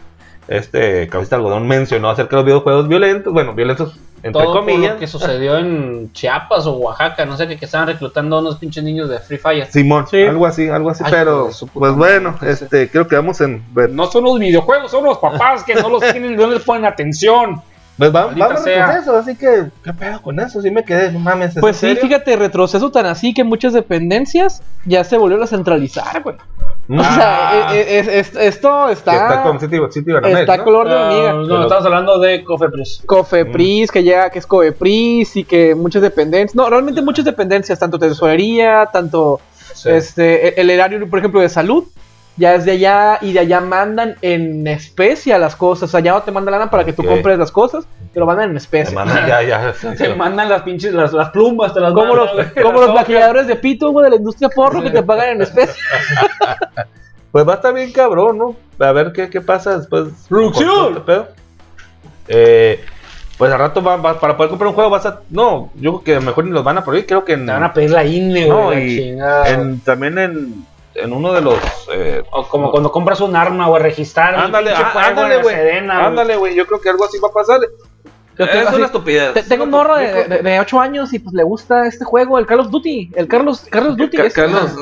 [0.48, 4.60] este Cabecita de Algodón mencionó acerca de los videojuegos violentos, bueno, violentos entre Todo por
[4.60, 4.94] comillas.
[4.94, 8.56] lo que sucedió en Chiapas o Oaxaca, no sé, que, que estaban reclutando a unos
[8.56, 9.66] pinches niños de Free Fire.
[9.70, 10.22] Simón, Sí.
[10.22, 13.62] algo así, algo así, Ay, pero pues bueno, ¿qué es este creo que vamos en
[13.74, 16.84] ver- No son los videojuegos, son los papás que no los tienen, no les ponen
[16.86, 17.62] atención.
[17.98, 18.86] Pues va- vamos sea.
[18.88, 21.76] con eso, así que qué pedo con eso, sí me quedé, no mames, ¿es Pues
[21.76, 22.02] sí, serio?
[22.02, 26.36] fíjate, retroceso tan así que muchas dependencias ya se volvieron a centralizar, güey.
[26.86, 30.64] O sea, e- e- es- es- esto está, está con City, City Banamex, está ¿no?
[30.64, 31.32] color de Ah, hormiga.
[31.56, 33.02] no, estamos hablando de Cofepris.
[33.06, 37.98] Cofepris, que llega, que es Cofepris y que muchas dependencias, no, realmente muchas dependencias, tanto
[37.98, 39.40] tesorería, tanto
[39.72, 39.88] Sí.
[39.90, 41.84] este, el, el erario, por ejemplo, de salud,
[42.36, 46.00] ya es de allá y de allá mandan en especie a las cosas, o sea,
[46.00, 48.52] ya no te mandan lana para que tú compres las cosas, te lo mandan en
[48.56, 48.94] Te especie.
[48.94, 49.72] mandan ya, ya.
[49.96, 53.46] Te mandan las pinches, las, las plumas, te las Como mandan, los, como los maquilladores
[53.46, 55.74] de pito, güey, de la industria porro que te pagan en especie.
[57.32, 58.54] Pues va a estar bien cabrón, ¿no?
[58.78, 60.04] A ver qué, qué pasa después.
[60.28, 60.88] ¡Producción!
[60.90, 61.28] este pedo.
[62.28, 62.80] Eh,
[63.36, 65.20] pues al rato va- va- para poder comprar un juego vas a...
[65.30, 67.06] No, yo creo que mejor ni los van a prohibir.
[67.06, 69.48] Creo que en, Te van a pedir la INE, No, güey, la y chingada.
[69.48, 70.64] en- también en,
[70.94, 71.58] en uno de los...
[71.92, 74.34] eh, O como cuando compras un arma o registrar.
[74.34, 75.56] ándale, ah, ándale, güey.
[75.78, 76.54] Ándale, güey.
[76.54, 77.60] Yo creo que algo así va a pasar.
[78.36, 79.32] Yo tengo es así- una estupidez.
[79.34, 82.38] Te- Tengo un morro de, de, de 8 años y pues le gusta este juego,
[82.38, 83.12] el Call of Duty.
[83.14, 84.16] El Carlos, Carlos Duty.
[84.16, 84.34] Ca- ese.
[84.40, 84.72] Carlos.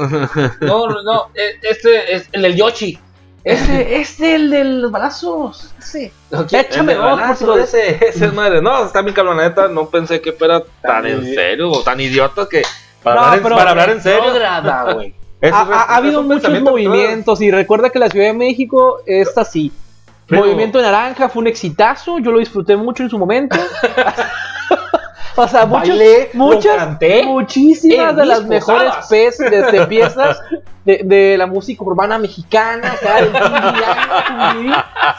[0.62, 1.26] No, no, no.
[1.34, 2.98] eh, Este es el del Yoshi.
[3.44, 5.74] Ese, este, el de los balazos.
[5.78, 6.12] Ese.
[6.30, 8.62] El Échame dos, por balazo, lo ese, ese es madre.
[8.62, 9.68] No, está bien cabrón, la neta.
[9.68, 12.62] No pensé que fuera tan en serio o tan idiota que.
[13.02, 14.32] Para, No, hablar, en, pero- para hablar en serio.
[14.94, 15.14] Güey.
[15.50, 19.72] Ha, habido muchos movimientos y recuerda que la Ciudad de México está así.
[20.26, 23.56] Pero- Movimiento Naranja fue un exitazo, yo lo disfruté mucho en su momento.
[25.36, 29.08] o sea, muchas, Bailé, muchas, canté muchísimas de las mejores posadas.
[29.08, 30.40] pes- de, de piezas
[30.84, 33.32] de, de la música urbana mexicana, acá, el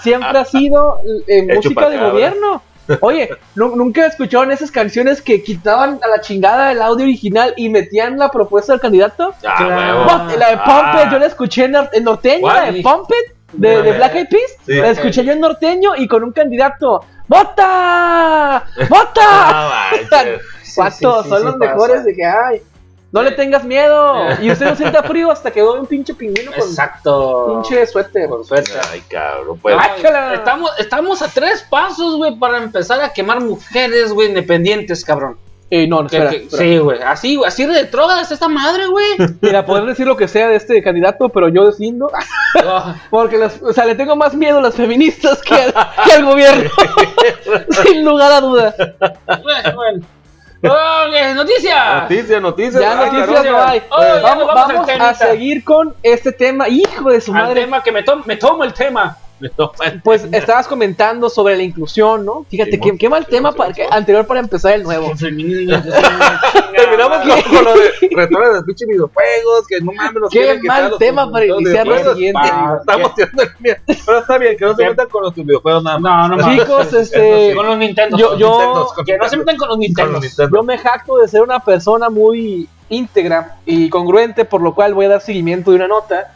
[0.01, 2.61] siempre ha sido eh, música de gobierno.
[3.01, 7.69] Oye, nu- nunca escucharon esas canciones que quitaban a la chingada el audio original y
[7.69, 9.33] metían la propuesta del candidato.
[9.45, 10.37] Ah, Claro.
[10.37, 11.09] La de Pump It, Ah.
[11.11, 13.91] yo la escuché en, nor- en norteño, la de Pump It, de, de.
[13.93, 14.51] Black Eyed Peas.
[14.65, 14.73] Sí.
[14.73, 17.05] La escuché yo en norteño y con un candidato.
[17.57, 20.41] Ah, manches.
[20.75, 21.71] Pato, sí, sí, son sí los pasa.
[21.71, 22.61] mejores de que hay.
[23.13, 24.25] No le tengas miedo.
[24.41, 27.45] Y usted no sienta frío hasta que veo un pinche pingüino con Exacto.
[27.63, 28.27] pinche suéter.
[28.27, 28.71] Con suerte.
[28.91, 29.75] Ay, cabrón, pues.
[29.79, 30.01] Ay,
[30.33, 35.37] estamos, estamos a tres pasos, güey, para empezar a quemar mujeres, güey, independientes, cabrón.
[35.69, 36.63] Eh, no, no, Que- espera, que- espera.
[36.63, 36.99] sí, güey.
[37.01, 39.05] Así, güey, así de drogas esta madre, güey.
[39.41, 42.11] Mira, poder decir lo que sea de este candidato, pero yo deslindo.
[43.09, 45.73] Porque las, o sea, le tengo más miedo a las feministas que al,
[46.05, 46.69] que al gobierno.
[47.83, 48.75] Sin lugar a duda.
[49.41, 50.05] bueno, bueno.
[50.63, 52.03] Ok, noticias.
[52.03, 52.81] Noticias, noticias.
[52.81, 53.81] Ya noticias no hay.
[53.89, 56.69] Oh, vamos vamos vamos a seguir con este tema.
[56.69, 57.61] Hijo de su Al madre.
[57.61, 59.17] tema que me, tom- me tomo el tema.
[60.03, 62.45] Pues estabas comentando sobre la inclusión, ¿no?
[62.49, 65.11] Fíjate, qué, qué mal tema para que, anterior para empezar el nuevo.
[66.75, 70.89] Terminamos con, con lo de retorno de pinche videojuegos, que no mames, nos Qué mal
[70.89, 72.39] los- tema para los iniciar lo siguiente.
[72.43, 73.77] Ah, Estamos tirando el miedo.
[74.05, 76.29] Pero está bien, que no se metan con los videojuegos nada más.
[76.29, 76.59] No, no mames.
[76.63, 77.53] Chicos, este.
[77.55, 78.17] Con los Nintendo.
[78.17, 80.19] Yo- yo- que no se metan con los los Nintendo.
[80.51, 85.05] Yo me jacto de ser una persona muy íntegra y congruente, por lo cual voy
[85.05, 86.31] a dar seguimiento de una nota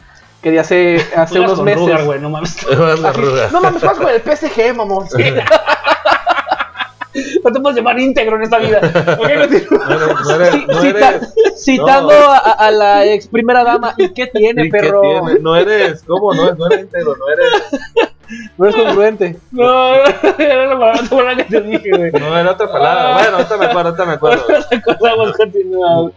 [0.48, 1.80] que de hace, hace unos meses.
[1.80, 2.56] Ruger, güey, no mames.
[3.52, 5.06] No mames, juegas con el PSG, mamón.
[7.42, 8.78] No te puedes llamar íntegro en esta vida.
[8.78, 9.66] Eres-
[10.30, 13.94] eres- eres- citando a, la ex primera dama.
[13.96, 15.00] ¿Y qué tiene, ¿y qué perro?
[15.00, 15.40] tiene?
[15.40, 16.32] No eres, ¿cómo?
[16.34, 17.48] No, no eres íntegro, no eres.
[18.56, 19.36] No es congruente.
[19.50, 19.94] No,
[20.38, 22.12] era la palabra que te dije, güey.
[22.12, 23.14] No era otra palabra.
[23.14, 24.44] Bueno, ahorita me acuerdo, ahorita me acuerdo.
[25.00, 26.10] Vamos, continúa.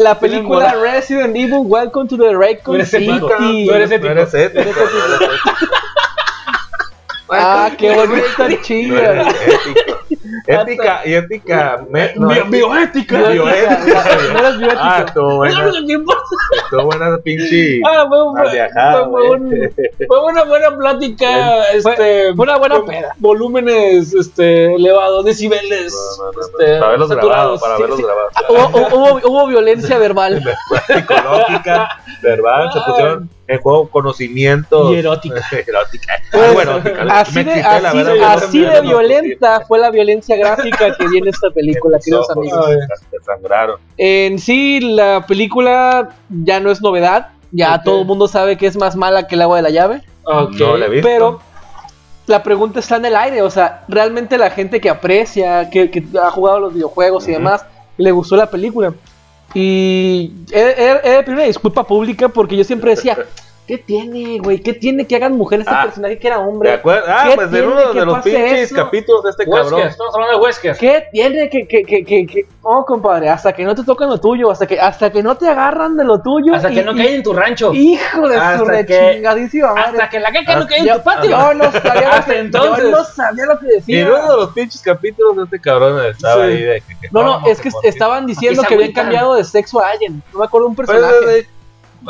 [0.00, 2.34] La película Resident Evil Welcome to the
[2.74, 3.10] eres City.
[3.10, 4.14] ético, tú eres ético.
[4.14, 4.70] No eres ético.
[7.32, 8.96] Ah, qué bonita ético.
[10.46, 11.84] Ética y ética.
[11.90, 13.28] me- no, Bio- bioética.
[13.30, 14.04] Bioética.
[14.32, 14.82] No eres bioético.
[14.82, 15.70] Ah, estuvo buena.
[16.64, 17.80] Estuvo buena pinche.
[17.86, 18.06] Ah,
[20.06, 23.14] fue, una buena plática, este, Fue una buena peda.
[23.18, 26.40] volúmenes, este, elevados, decibeles, No, no, no, no.
[26.40, 28.04] este, Para verlos grabados, para Sí, verlos sí.
[28.04, 28.32] grabados.
[28.48, 30.42] Hubo, hubo, hubo violencia verbal.
[30.86, 34.92] Psicológica, verbal, se pusieron en juego conocimiento.
[34.92, 35.42] Y erótica.
[35.66, 36.12] erótica.
[36.32, 37.02] Pues, erótica.
[37.10, 39.78] así Me de, excité, la así, verdad, de- yo así no- de no- violenta fue
[39.78, 42.66] la violencia gráfica que viene esta película, queridos amigos.
[43.96, 47.28] En sí, la película ya no es novedad.
[47.52, 50.02] Ya todo el mundo sabe que es más mala que el agua de la llave.
[50.24, 50.52] Ok.
[50.58, 51.08] No la he visto.
[51.08, 51.40] Pero
[52.26, 53.42] la pregunta está en el aire.
[53.42, 57.64] O sea, realmente la gente que aprecia, que, que ha jugado los videojuegos y demás,
[57.96, 58.92] le gustó la película.
[59.54, 63.18] Y he, he- he de pedir una disculpa pública porque yo siempre decía,
[63.70, 64.58] ¿qué tiene, güey?
[64.58, 66.72] ¿Qué tiene que hagan mujeres este Ah, personaje que era ¿De hombre?
[66.72, 67.04] acuerdo?
[67.06, 68.74] Ah, ¿Qué pues en uno de los pinches eso?
[68.74, 69.88] capítulos de este Wesker, cabrón.
[69.88, 70.76] estamos hablando de Wesker.
[70.76, 74.18] ¿Qué tiene que, que, que, que, que- Oh, compadre, hasta que no te tocan lo
[74.18, 76.52] tuyo, hasta que, hasta que no te agarran de lo tuyo.
[76.54, 77.72] Hasta que no y- cae en tu rancho.
[77.72, 79.82] Hijo de su Hasta rechingadísima madre.
[79.84, 81.30] Hasta que la caca no cae en tu patio.
[81.30, 82.84] Yo no sabía lo Hasta que, entonces.
[82.84, 84.00] yo no sabía lo que Y decía.
[84.00, 86.50] en uno de los pinches capítulos de este cabrón estaba Sí.
[86.52, 89.80] ahí de que, que No, no, es que estaban diciendo que habían cambiado de sexo
[89.80, 90.22] a alguien.
[90.32, 91.46] No me acuerdo un Pues, personaje.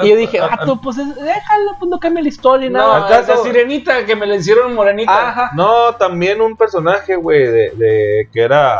[0.02, 2.78] Y yo dije, ah, vato, pues es- déjalo, pues no cambia la historia y No,
[2.78, 3.06] nada.
[3.06, 3.32] ¿acaso?
[3.34, 5.28] esa sirenita que me la hicieron morenita.
[5.30, 5.50] Ajá.
[5.54, 8.78] No, también un personaje, güey, de, de que era.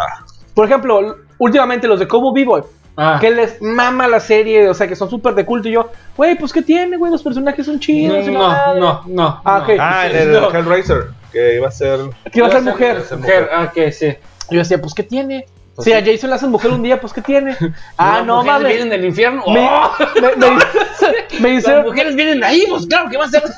[0.55, 2.65] Por ejemplo, últimamente los de Como Vivo,
[2.97, 3.19] Ah.
[3.21, 5.69] que les mama la serie, o sea, que son súper de culto.
[5.69, 7.11] Y yo, güey, pues ¿qué tiene, güey?
[7.11, 8.27] Los personajes son chidos.
[8.27, 8.81] la No, madre".
[8.81, 9.41] no, no.
[9.45, 9.65] Ah, no.
[9.65, 9.81] ok.
[9.81, 10.51] Ah, el, el No.
[10.53, 11.99] Hellraiser, que iba a ser.
[12.31, 13.01] Que iba a ser mujer.
[13.03, 13.51] ser Mujer, mujer.
[13.57, 14.07] ah, que sí.
[14.51, 15.47] Y yo decía, pues ¿qué tiene?
[15.83, 15.97] Pues si sí.
[15.97, 17.57] a Jason le hacen mujer un día, pues ¿qué tiene?
[17.99, 18.69] ah, no, mames.
[18.69, 19.43] vienen del infierno.
[19.49, 19.91] Me, ¡Oh!
[20.21, 23.43] me, me- me Las mujeres vienen ahí, pues claro que va a ser.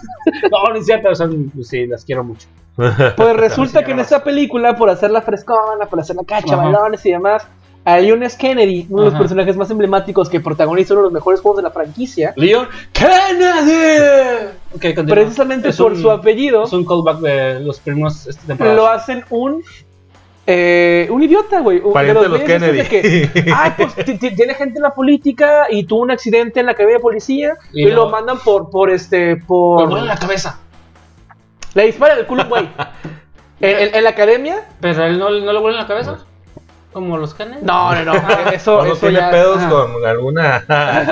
[0.50, 2.46] No, no es cierto, son, pues, sí, las quiero mucho.
[2.76, 6.64] Pues resulta que en esta película, por hacerla frescona, por hacerla cacha, Ajá.
[6.64, 7.46] bailones y demás,
[7.84, 8.36] a Leon S.
[8.38, 9.22] Kennedy, uno de los Ajá.
[9.22, 14.48] personajes más emblemáticos que protagoniza uno de los mejores juegos de la franquicia, Leon Kennedy.
[14.74, 15.14] Ok, continúa.
[15.14, 18.76] precisamente Es por un- su apellido, Es un callback de los primeros este, temporadas.
[18.76, 19.62] lo hacen un
[20.46, 21.78] eh, un idiota, güey.
[21.78, 22.78] de los güeyes esos Kennedy.
[22.78, 22.88] de
[23.32, 26.66] que, Ay, pues ti- ti- tiene gente en la política y tuvo un accidente en
[26.66, 29.88] la academia de policía y, Y lo mandan por, por este, por...
[29.88, 30.58] duele en la cabeza.
[31.74, 32.68] Le disparan el culo, güey.
[33.60, 36.18] en, en- en la academia Pero a él no, no le vuelve en la cabeza.
[36.92, 37.60] Como los Kennedy.
[37.62, 38.12] No, no, no.
[38.52, 39.70] Eso, Cuando eso tiene ya- pedos ajá.
[39.70, 40.56] con alguna.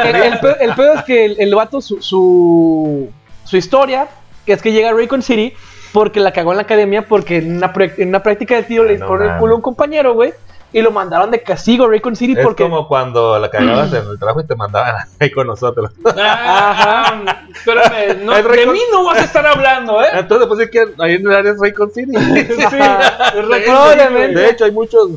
[0.05, 3.09] El, el pe- el pedo es que el, el vato, su, su,
[3.45, 4.09] su historia,
[4.45, 5.55] que es que llega a Raycon City
[5.93, 8.95] porque la cagó en la academia, porque en una, en una práctica de tiro le
[8.95, 9.41] Ah, no disparó el mames.
[9.41, 10.33] culo a un compañero, güey.
[10.73, 14.07] y lo mandaron de castigo a Raycon City Es porque como cuando la cagabas en
[14.09, 15.91] el trabajo y te mandaban ahí con nosotros.
[16.17, 20.07] Ah, espérame, no, Es de mí no vas a estar hablando, ¿eh?
[20.13, 22.15] Entonces, pues es que ahí en el área es Raycon City.
[22.17, 23.33] Ajá.
[23.33, 24.39] Sí, Probablemente.
[24.39, 25.11] De hecho, hay muchos.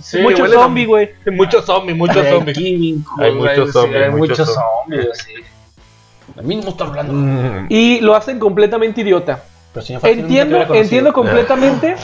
[0.00, 1.10] Sí, muchos a- zombies, güey.
[1.32, 2.56] Muchos zombies, muchos zombies.
[3.18, 5.34] Hay muchos zombies, Hay muchos zombies, sí.
[6.36, 7.12] De mí no está hablando.
[7.12, 7.66] Mm.
[7.68, 9.42] Y lo hacen completamente idiota.
[9.72, 11.96] Pero si Entiendo, que entiendo completamente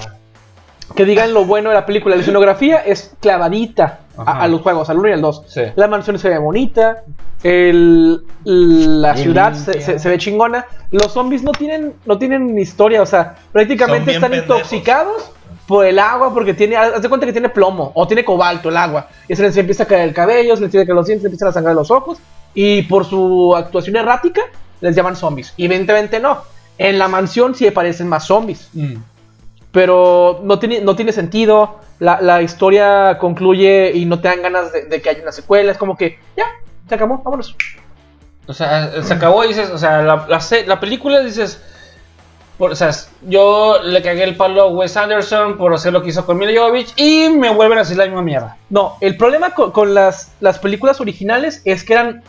[0.94, 2.14] que digan lo bueno de la película.
[2.14, 5.42] La escenografía es clavadita a, los juegos, al 1 y al 2.
[5.48, 5.62] Sí.
[5.74, 7.02] La mansión se ve bonita,
[7.42, 9.86] el- la Bien ciudad se, limpia.
[9.86, 10.66] se- se ve chingona.
[10.92, 14.58] Los zombies no tienen, no tienen historia, o sea, prácticamente están pendejos.
[14.58, 15.30] intoxicados
[15.66, 18.76] por el agua porque tiene, haz de cuenta que tiene plomo o tiene cobalto el
[18.76, 19.08] agua.
[19.28, 21.26] Y se les empieza a caer el cabello, se les a caer los dientes, se
[21.26, 22.18] empiezan a sangrar los ojos.
[22.54, 24.42] Y por su actuación errática,
[24.80, 25.52] les llaman zombies.
[25.56, 26.38] Y evidentemente no.
[26.78, 28.96] En la mansión sí aparecen más zombies Mm.
[29.72, 31.80] pero no tiene, no tiene sentido.
[31.98, 35.72] La, la historia concluye y no te dan ganas de, de que haya una secuela.
[35.72, 36.44] Es como que, ya,
[36.88, 37.54] se acabó, vámonos.
[38.46, 41.60] O sea, se acabó y dices, o sea, la, la, la película dices,
[42.58, 42.90] por- o sea,
[43.22, 46.52] yo le cagué el palo a Wes Anderson por hacer lo que hizo con Mila
[46.60, 48.56] Jovovich y me vuelven a decir la misma mierda.
[48.70, 52.22] No, el problema con, con las, las películas originales es que eran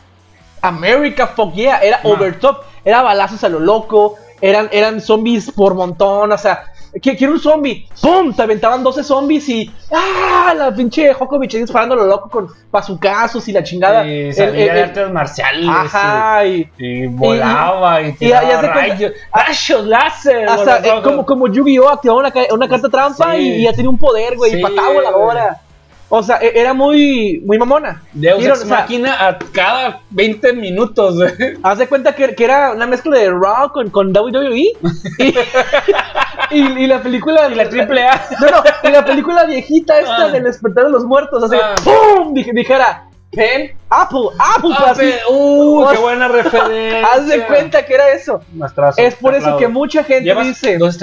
[0.62, 2.12] America Fuck Yeah, era No.
[2.12, 6.64] over top, era balazos a lo loco, eran, eran zombies por montón, o sea,
[7.02, 8.34] ¿qué- quiero un zombie, ¡pum!
[8.34, 10.54] Te aventaban 12 zombies y ¡ah!
[10.56, 14.06] La pinche Jokovic disparando lo loco con pazucazos y la chingada.
[14.08, 15.70] Y El- sabía el- de el- artes marciales.
[15.70, 20.48] ajá, y, Y, y volaba y, y- rayos, rayos láser.
[20.50, 21.90] Hasta eh, como, como Yu-Gi-Oh!
[21.90, 23.38] activaba una, una carta trampa Sí.
[23.42, 25.62] y, ya tenía un poder, güey, Sí, y patada voladora.
[26.10, 28.02] O sea, e- era muy, muy mamona.
[28.14, 31.34] Deus Ex o sea, Máquina a cada 20 minutos, güey.
[31.64, 34.56] Haz de cuenta que, que era una mezcla de Raw con, con WWE.
[34.56, 34.74] y,
[36.52, 37.50] y, y la película.
[37.50, 38.26] Y la triple A.
[38.40, 40.28] No, no, y la película viejita esta Ah.
[40.30, 41.44] del despertar de los muertos.
[41.44, 41.76] Así, Ah.
[41.84, 42.34] ¡pum!
[42.34, 44.76] Dije, dijera, Pen, Apple, Apple.
[44.86, 45.02] Así.
[45.02, 47.06] pe- uh, qué buena referencia.
[47.06, 48.42] Haz de cuenta que era eso.
[48.54, 50.78] Maestrazo, Es por eso que mucha gente dice.
[50.78, 50.98] dos.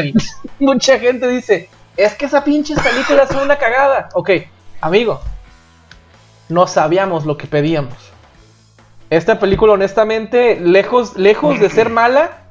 [0.58, 4.08] Mucha gente dice, es que esa pinche película es una cagada.
[4.14, 4.30] Ok,
[4.84, 5.20] amigo,
[6.48, 7.94] no sabíamos lo que pedíamos.
[9.10, 12.44] Esta película, honestamente, lejos, lejos de ser mala,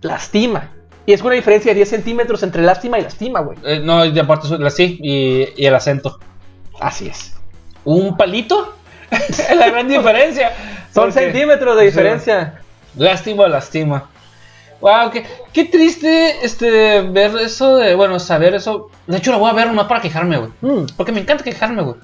[0.00, 0.70] lastima.
[1.06, 3.58] Y es una diferencia de 10 centímetros entre lástima y lastima, güey.
[3.64, 6.18] Eh, no, y aparte sí y, y el acento.
[6.80, 7.34] Así es.
[7.84, 8.74] ¿Un palito?
[9.10, 10.52] es la gran diferencia.
[10.92, 12.60] Son Porque- centímetros de diferencia.
[12.96, 14.08] Lástima, lástima.
[14.80, 18.90] Wow, qué, qué triste este ver eso de, bueno, saber eso.
[19.06, 20.50] De hecho, la voy a ver nomás para quejarme, güey.
[20.60, 20.86] Mm.
[20.96, 21.96] Porque me encanta quejarme, güey.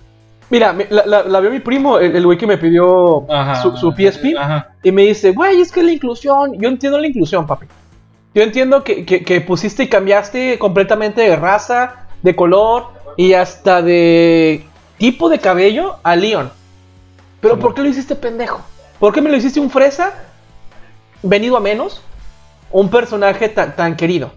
[0.51, 3.63] Mira, mi- la, la- la vio mi primo, el güey que me pidió Ajá.
[3.63, 4.37] su, su PSP.
[4.37, 4.73] Ajá.
[4.83, 6.59] Y me dice, güey, es que la inclusión.
[6.61, 7.67] Yo entiendo la inclusión, papi.
[8.35, 13.81] Yo entiendo que, que- que pusiste y cambiaste completamente de raza, de color y hasta
[13.83, 14.65] de
[14.99, 16.51] tipo de cabello a Leon.
[17.41, 18.61] Pero ¿por qué lo hiciste pendejo?
[18.99, 20.13] ¿Por qué me lo hiciste un fresa
[21.23, 22.03] venido a menos?
[22.75, 24.33] Un personaje tan, tan querido.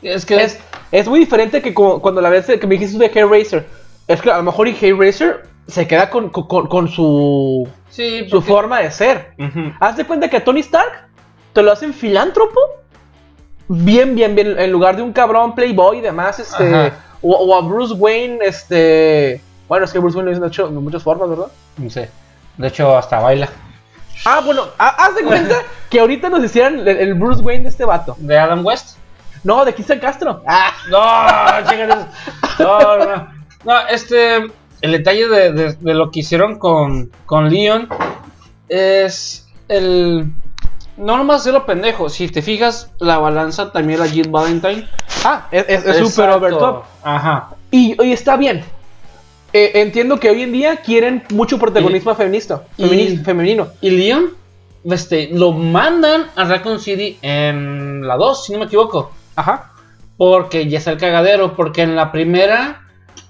[0.00, 0.58] Es que Es,
[0.90, 3.66] es muy diferente que cu- cuando la vez que me dijiste de Hellraiser.
[4.08, 8.40] Es que a lo mejor y Hellraiser se queda con, con- con- su, Sí, su
[8.42, 9.34] forma de ser.
[9.38, 9.72] Ujú.
[9.80, 11.08] Haz de cuenta que a Tony Stark
[11.52, 12.58] te lo hacen filántropo.
[13.68, 14.58] Bien, bien, bien.
[14.58, 16.64] En lugar de un cabrón playboy y demás, este.
[17.22, 19.40] O, o a Bruce Wayne, este.
[19.68, 21.46] Bueno, es que Bruce Wayne lo hizo de hecho de muchas formas, ¿verdad?
[21.78, 22.10] No sé.
[22.58, 23.48] De hecho, hasta baila.
[24.24, 25.56] Ah, bueno, ha- haz de cuenta
[25.90, 28.16] que ahorita nos hicieran el, el Bruce Wayne de este vato.
[28.18, 28.96] ¿De Adam West?
[29.42, 30.42] No, de Cristian Castro.
[30.46, 32.06] Ah, no, chécate.
[32.58, 33.28] No, no, no.
[33.64, 34.46] No, este.
[34.80, 37.88] El detalle de, de- de lo que hicieron con, con Leon
[38.68, 40.30] es el.
[40.96, 42.08] No nomás hacerlo pendejo.
[42.08, 44.88] Si te fijas, la balanza también era Jill Valentine.
[45.24, 46.36] Ah, es es- es super Exacto.
[46.36, 46.84] over top.
[47.02, 47.48] Ajá.
[47.70, 48.64] Y, y está bien.
[49.56, 53.68] Eh, entiendo que hoy en día quieren mucho protagonismo feminista, y- femenino.
[53.80, 54.30] Y Leon,
[54.84, 59.12] este, lo mandan a Raccoon City en la 2, si no me equivoco.
[59.36, 59.70] Ajá.
[60.16, 61.54] Porque ya está el cagadero.
[61.54, 62.82] Porque en la primera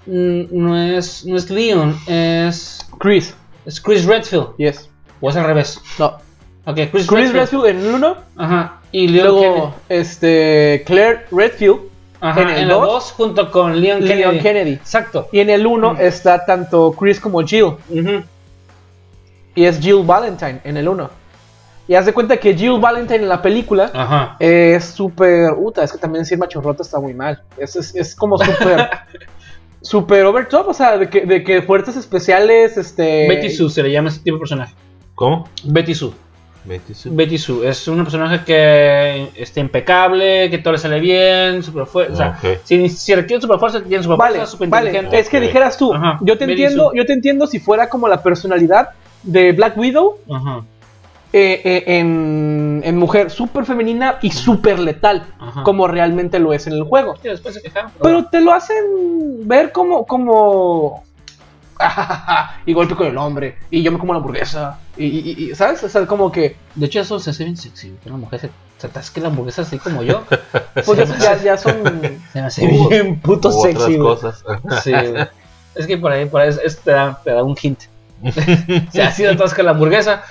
[0.07, 3.35] mm, no es, no es Leon, es, Chris.
[3.67, 4.47] es Chris Redfield.
[4.57, 4.89] Yes.
[5.21, 5.79] O es al revés.
[5.99, 6.17] No.
[6.65, 7.63] Ok, Chris, Chris Redfield.
[7.65, 8.17] Redfield en 1.
[8.37, 8.81] Ajá.
[8.91, 11.81] Y Leon Luego, este, Claire Redfield
[12.25, 14.19] Ajá, en el la dos, 2 junto con Leon Kennedy.
[14.19, 14.73] Leon Kennedy.
[14.73, 15.27] Exacto.
[15.31, 17.73] Y en el 1 está tanto Chris como Jill.
[19.53, 21.09] Y es Jill Valentine en el 1.
[21.87, 24.37] Y haz de cuenta que Jill Valentine en la película Ajá.
[24.39, 25.51] es súper.
[25.55, 27.43] Uta, es que también decir machorrota está muy mal.
[27.57, 28.89] Es, es, es como súper.
[29.81, 33.27] Super over top, o sea, de que, de que fuerzas especiales, este.
[33.27, 34.73] Betty Sue se le llama ese tipo de personaje.
[35.13, 35.47] ¿Cómo?
[35.63, 36.11] Betty Sue.
[36.65, 37.11] Betty Sue.
[37.13, 37.67] Betty Sue.
[37.69, 42.13] Es una personaje que está impecable, que todo le sale bien, super fuerte.
[42.13, 44.87] O sea, si, si requiere super fuerza, tiene super Vale, fuerza, super vale.
[44.89, 45.19] inteligente.
[45.19, 46.97] Es que dijeras tú, Ajá, yo te Betty entiendo, Sue.
[46.97, 48.89] yo te entiendo si fuera como la personalidad
[49.23, 50.63] de Black Widow Ajá,
[51.33, 55.63] eh, eh, en, en mujer súper femenina y súper letal, Ajá.
[55.63, 57.15] como realmente lo es en el juego.
[57.21, 57.91] Sí, después se quejaron.
[58.01, 58.77] Pero te lo hacen
[59.41, 61.03] ver como, como,
[62.65, 65.83] y golpe con el hombre, y yo me como la hamburguesa, y, y- y- ¿sabes?
[65.83, 67.93] O sea, como que, De hecho, eso se hace bien sexy.
[68.03, 70.23] Que una mujer se, se atasque la hamburguesa así como yo.
[70.73, 71.73] pues ya, ya- ya son
[72.33, 74.43] Se me hace bien puto otras sexy, cosas.
[74.83, 74.93] Sí.
[75.75, 77.81] Es que por ahí, por ahí es- es- te, da, te da un hint.
[78.91, 80.23] Se así de atasca la hamburguesa.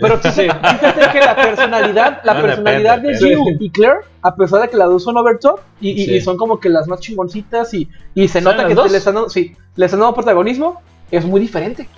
[0.00, 3.36] Pero fíjate, fíjate que la personalidad, la No, personalidad depende, de.
[3.36, 6.14] Jill y Claire, a pesar de que las dos son overtop y, y- Sí.
[6.16, 8.90] y son como que las más chingoncitas y, y se ¿Son nota que dos?
[8.90, 11.88] le están, dando, sí, le están dando protagonismo, es muy diferente.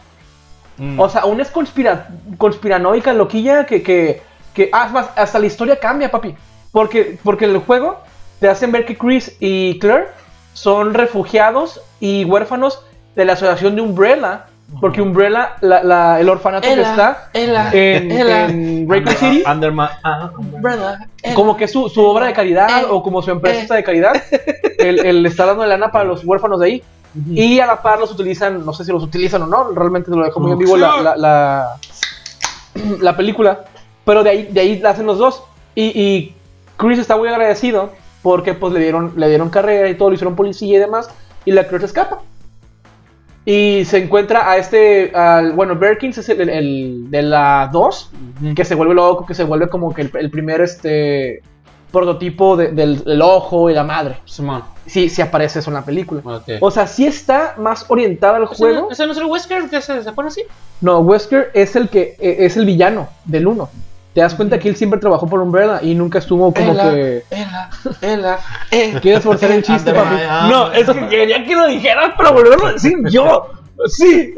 [0.77, 1.01] Mm.
[1.01, 4.21] O sea, una es conspira, conspiranoica, loquilla, que, que,
[4.53, 6.35] que ah, hasta la historia cambia, papi.
[6.73, 7.99] Porque, porque en el juego
[8.41, 10.09] te hacen ver que Chris y Claire
[10.53, 12.83] son refugiados y huérfanos
[13.15, 14.47] de la asociación de Umbrella.
[14.81, 18.45] Porque Umbrella, la- la- el orfanato que está Ela, en, Ela.
[18.47, 18.87] en
[19.17, 23.03] City, Under my- ah, Umbrella, como que es su, su obra de caridad Eh, o
[23.03, 23.63] como su empresa eh.
[23.63, 24.13] está de caridad,
[24.79, 26.83] él, él está dando lana para los huérfanos de ahí.
[27.31, 30.23] Y a la par los utilizan, no sé si los utilizan o no, realmente lo
[30.23, 31.77] dejo muy en vivo la, la, la,
[33.01, 33.65] la película.
[34.05, 35.43] Pero de ahí, de ahí la hacen los dos.
[35.75, 36.35] Y, y
[36.77, 37.91] Chris está muy agradecido
[38.23, 41.09] porque pues le dieron, le dieron carrera y todo, lo hicieron policía y demás.
[41.47, 42.19] Y la se escapa.
[43.49, 48.11] Y se encuentra a este, al, bueno, Berkins es el, el- el de la 2,
[48.57, 51.43] que se vuelve loco, que se vuelve como que el, el primer este
[51.93, 54.17] prototipo de- del, del ojo y la madre.
[54.25, 54.65] Simón.
[54.85, 56.21] Sí, sí aparece eso en la película.
[56.61, 58.81] O sea, sí está más orientada al ¿Ese juego.
[58.83, 60.43] no- ¿Ese no es el Wesker que se, se pone así?
[60.81, 63.69] No, Wesker es el que eh, es el villano del 1.
[64.17, 66.91] Te das cuenta que él siempre trabajó por Umbrella y nunca estuvo como Ela.
[66.91, 67.23] que.
[67.29, 68.39] Ela, Ela,
[68.71, 68.99] eh.
[69.03, 70.15] ¿Quieres forzar el chiste, papi?
[70.49, 73.51] No, es que quería que lo dijeras para volverlo a decir yo.
[73.89, 74.35] Sí.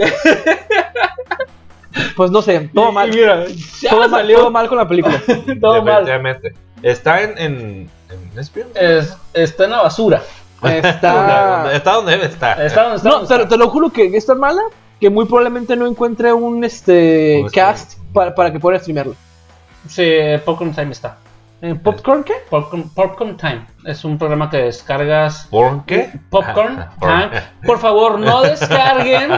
[2.16, 3.08] Pues no sé, todo mal.
[3.10, 3.44] mira,
[3.80, 4.38] ya Todo mal, salió.
[4.38, 5.20] todo mal con la película.
[5.60, 6.04] todo mal.
[6.04, 6.54] Definitivamente.
[6.82, 7.38] Está en.
[7.38, 8.38] en, en?
[8.74, 10.22] Es- está en la basura.
[10.60, 11.70] Está.
[11.72, 12.60] Está donde debe estar.
[12.60, 13.08] Está donde está.
[13.08, 13.48] No, donde te, está.
[13.48, 14.62] te lo juro que es tan mala
[15.00, 19.14] que muy probablemente no encuentre un este Un cast para, para que pueda streamearlo.
[19.86, 20.10] Sí,
[20.44, 21.18] Popcorn Time está.
[21.60, 22.34] ¿En ¿Popcorn qué?
[22.48, 23.66] Popcorn, Popcorn Time.
[23.84, 25.48] Es un programa que descargas.
[25.50, 26.10] ¿Por qué?
[26.30, 27.30] Popcorn Por- Time.
[27.66, 29.32] Por favor, no descarguen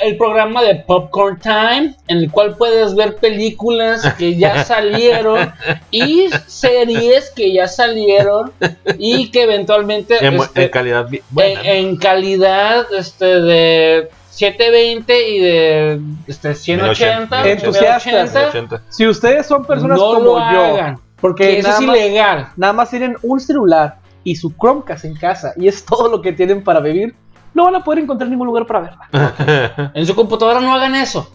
[0.00, 5.52] el programa de Popcorn Time, en el cual puedes ver películas que ya salieron
[5.92, 8.50] y series que ya salieron
[8.98, 11.08] y que eventualmente En, este, en calidad.
[11.08, 11.60] bi- buena.
[11.60, 17.48] en, en calidad este, de 720 y de este, 180.
[17.50, 18.02] Entusiastas.
[18.02, 18.82] 180, 80.
[18.88, 20.98] Si ustedes son personas no como lo yo, hagan.
[21.20, 22.48] porque Que eso nada es más, ilegal.
[22.56, 26.32] nada más tienen un celular y su Chromecast en casa y es todo lo que
[26.32, 27.14] tienen para vivir,
[27.54, 29.90] no van a poder encontrar ningún lugar para verla.
[29.94, 31.30] En su computadora no hagan eso.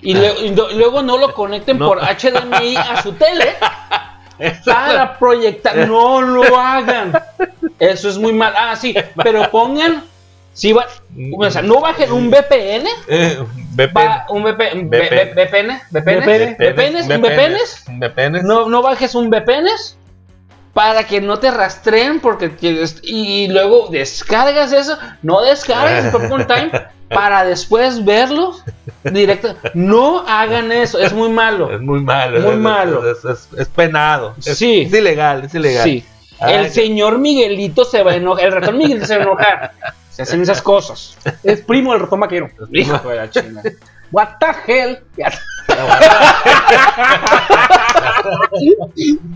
[0.00, 1.86] Y, le- y lo- luego no lo conecten No.
[1.86, 3.54] por HDMI a su tele
[4.64, 5.76] para proyectar.
[5.86, 7.12] No lo hagan.
[7.78, 8.52] Eso es muy mal.
[8.58, 10.02] Ah, sí, pero pongan.
[10.54, 10.86] Si va,
[11.36, 12.86] o sea, no bajen un VPN.
[13.08, 13.38] Eh,
[13.74, 13.92] VPN.
[13.94, 14.84] va- un VPN.
[14.88, 15.80] VPN.
[15.90, 16.56] VPN.
[16.58, 17.56] VPN.
[17.98, 18.42] VPN.
[18.42, 19.96] No, no bajes un VPNs
[20.74, 22.50] para que no te rastreen porque
[23.02, 26.70] y luego descargas eso, no descargas el Popcorn Time
[27.08, 28.54] para después verlo
[29.04, 29.54] directo.
[29.74, 31.70] No hagan eso, es muy malo.
[31.72, 32.40] Es muy malo.
[32.40, 33.10] Muy es, malo.
[33.10, 34.34] Es, es- es penado.
[34.38, 34.82] Sí.
[34.82, 35.44] Es ilegal.
[35.44, 35.84] Es ilegal.
[35.84, 36.04] Sí.
[36.40, 39.72] Ay, El señor Miguelito se va a enojar, el ratón Miguelito se va a enojar.
[40.12, 41.16] Se hacen esas cosas.
[41.42, 42.48] Es primo del ratón vaquero.
[42.72, 43.70] Hijo de la chingada.
[44.10, 44.98] What the hell?
[45.16, 45.32] Ya.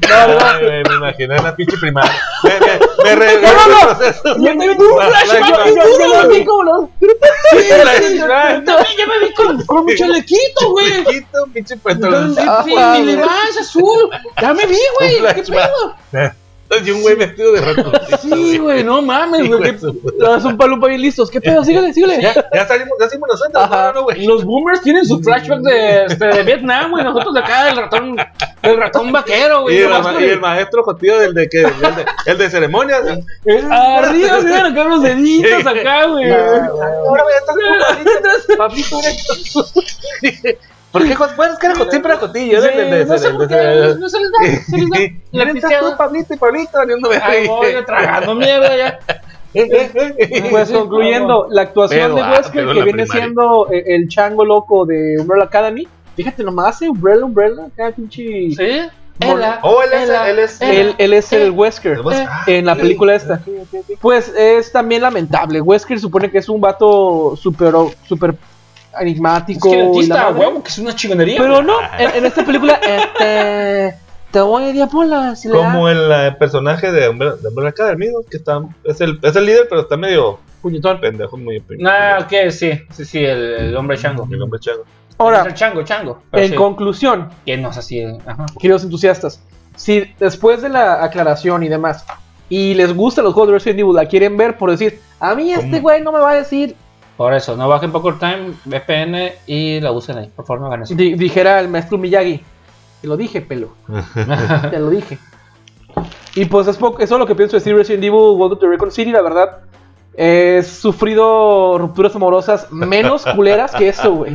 [0.09, 2.13] Ay, güey, me imaginé la pinche primaria.
[2.43, 3.99] Me, me, me re- No, no, no.
[4.45, 6.63] Yo te vi un flashback, yo- vi como
[9.07, 11.05] me vi con, con mi chalequito, güey.
[11.05, 11.77] Chiquito, pinche
[12.67, 13.03] güey.
[13.07, 14.11] Levi's azul.
[14.41, 15.21] Ya me vi, güey.
[15.21, 15.97] Un ¿Qué pedo?
[16.85, 18.17] Y un güey vestido de ratoncito.
[18.37, 19.77] Sí, güey, no mames, güey.
[20.19, 21.31] Todas un palupa bien listos.
[21.31, 21.65] ¿Qué pedo?
[21.65, 22.21] Síguele, síguele.
[22.21, 23.87] Ya, ya salimos, ya salimos nosotros, Ajá.
[23.89, 24.27] no, no, güey.
[24.27, 27.05] Los boomers tienen su flashback de, este, de Vietnam, güey.
[27.05, 28.17] Nosotros de acá, el ratón,
[28.63, 29.79] el ratón vaquero, Y güey.
[29.83, 33.03] el, ma- y el- maestro jotío del de que el de, el de ceremonias.
[33.71, 36.31] Arriba, mira, acá los deditos acá, güey.
[36.31, 38.99] Ahora voy a estar Pablito,
[40.93, 41.15] ¿Por qué?
[41.15, 42.61] jo- Bueno, es que era siempre era jotillo.
[42.63, 42.81] Sí, ¿no?
[42.81, 44.99] El de- no sé por qué, no se les da, se les da.
[45.33, 45.91] La ¿Quién estás pisteada.
[45.91, 46.79] tú, Pablito y Pablito?
[46.79, 47.27] valiendo verga?
[47.27, 48.99] Ahí voy, tragando mierda ya.
[50.51, 53.13] Pues concluyendo, la actuación de ah, Wesker, que viene primaria.
[53.23, 58.23] siendo eh, el chango loco de Umbrella Academy, fíjate nomás, eh, Umbrella, Umbrella, acá pinche.
[58.51, 58.81] ¿Sí?
[59.19, 60.61] Ela, Oh, él es, Ela, él es.
[60.61, 62.29] Él, él es el Wesker El Wesker.
[62.31, 63.41] Ah, en la película esta.
[64.03, 65.63] Pues es también lamentable.
[65.63, 67.73] Wesker supone que es un vato súper
[68.97, 69.71] súper Es enigmático.
[69.71, 71.41] que el artista, huevo, que es una chingonería.
[71.41, 73.95] Pero no, en, en esta película, este.
[74.31, 75.37] Te voy a diapola.
[75.37, 78.09] Si le da Como el eh, personaje de Umbrella, de Academy.
[78.31, 81.01] Que está, es, el, es el líder, pero está medio puñetón.
[81.01, 81.89] pendejo, muy pendejo.
[81.91, 84.29] Ah, ok, sí, sí, sí, el, el hombre chango.
[84.31, 84.83] El hombre chango.
[85.19, 86.23] Ahora, el chango, chango.
[86.33, 88.05] en sí, conclusión, que no es así.
[88.27, 88.45] Ajá.
[88.59, 89.41] queridos entusiastas,
[89.75, 92.05] si después de la aclaración y demás,
[92.51, 95.53] y les gustan los juegos de Resident Evil, la quieren ver por decir, a mí
[95.53, 96.77] este güey no me va a decir,
[97.17, 100.31] Por eso, no bajen Poker Time, VPN y la usen ahí.
[100.35, 100.95] Por favor, no hagan eso.
[100.95, 102.43] di- dijera el maestro Miyagi.
[103.01, 103.71] Te lo dije, pelo.
[104.71, 105.19] Te lo dije.
[106.35, 108.91] Y pues es poco- eso es lo que pienso decir Resident Evil Welcome to Recon
[108.91, 109.59] City, la verdad.
[110.19, 114.35] He sufrido rupturas amorosas menos culeras que eso, güey.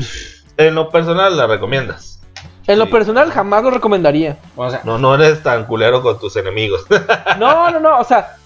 [0.58, 2.20] En lo personal, la recomiendas.
[2.68, 2.92] En lo Sí.
[2.92, 4.38] personal jamás lo recomendaría.
[4.56, 6.86] O sea, No, no eres tan culero con tus enemigos.
[7.40, 8.38] No, no, no, o sea,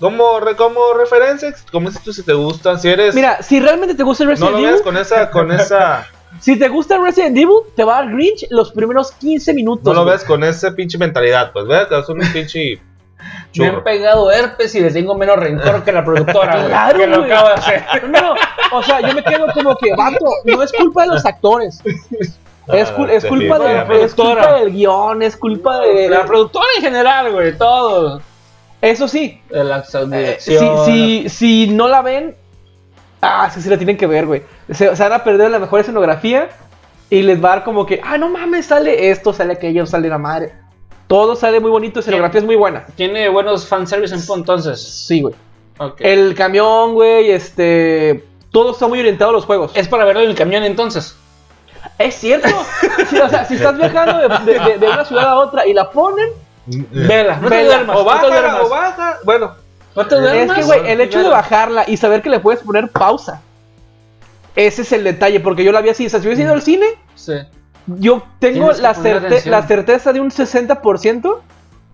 [0.00, 3.14] como, re- como referencia, como dices tú, si te gustan, si eres.
[3.14, 6.06] mira, si realmente te gusta no Resident lo Evil, veas con esa, con esa.
[6.40, 9.84] si te gusta Resident Evil, te va a dar Grinch los primeros 15 minutos.
[9.84, 12.80] No lo ves con esa pinche mentalidad, pues ve que es un pinche
[13.56, 16.66] me han pegado herpes y les tengo menos rencor que la productora.
[16.66, 17.32] Claro, que lo güey.
[17.32, 17.84] acaba de hacer.
[18.08, 18.34] No, no,
[18.72, 21.82] o sea, yo me quedo como que, vato, no es culpa de los actores.
[22.68, 24.04] Es, cul- es culpa, de, definitivamente.
[24.04, 26.08] es culpa del guion, es culpa de...
[26.10, 28.20] La productora en general, güey, todo.
[28.80, 32.36] Eso sí, la eh, si, si, si no la ven,
[33.20, 34.42] ah, que sí la tienen que ver, güey.
[34.70, 36.48] Se, se van a perder la mejor escenografía
[37.10, 40.08] y les va a dar como que, ah, no mames, sale esto, sale aquello, sale
[40.08, 40.52] la madre.
[41.08, 42.84] Todo sale muy bonito, escenografía es muy buena.
[42.94, 44.80] Tiene buenos fanservice en entonces.
[44.80, 45.34] Sí, güey.
[45.98, 48.24] El camión, güey, este...
[48.50, 49.72] Todo está muy orientado a los juegos.
[49.74, 51.16] Es para verlo en el camión entonces.
[51.98, 52.48] Es cierto.
[53.08, 55.72] Sí, o sea, si estás viajando de, de- de- de una ciudad a otra y
[55.72, 56.28] la ponen,
[56.90, 57.74] Vela, no te Vela.
[57.76, 57.96] duermas.
[57.96, 58.60] O no baja, duermas.
[58.62, 59.16] o baja.
[59.24, 59.52] Bueno,
[59.96, 60.58] No te es duermas.
[60.58, 63.40] que, güey, el hecho de bajarla y saber que le puedes poner pausa,
[64.56, 66.06] ese es el detalle, porque yo la vi así.
[66.06, 67.34] O sea, si hubiese ido al cine, Sí.
[67.86, 69.50] yo tengo la, poner certe- atención.
[69.52, 71.40] la certeza de un 60%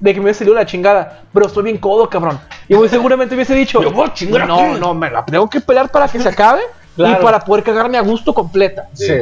[0.01, 1.23] de que me hubiese salido la chingada.
[1.33, 2.41] Pero estoy bien codo, cabrón.
[2.69, 4.81] Y muy seguramente hubiese dicho: Yo voy a chingar No, aquí".
[4.81, 6.63] no, me la tengo que pelear para que se acabe
[6.97, 7.21] Claro.
[7.21, 8.89] y para poder cagarme a gusto completa.
[8.93, 9.13] Sí.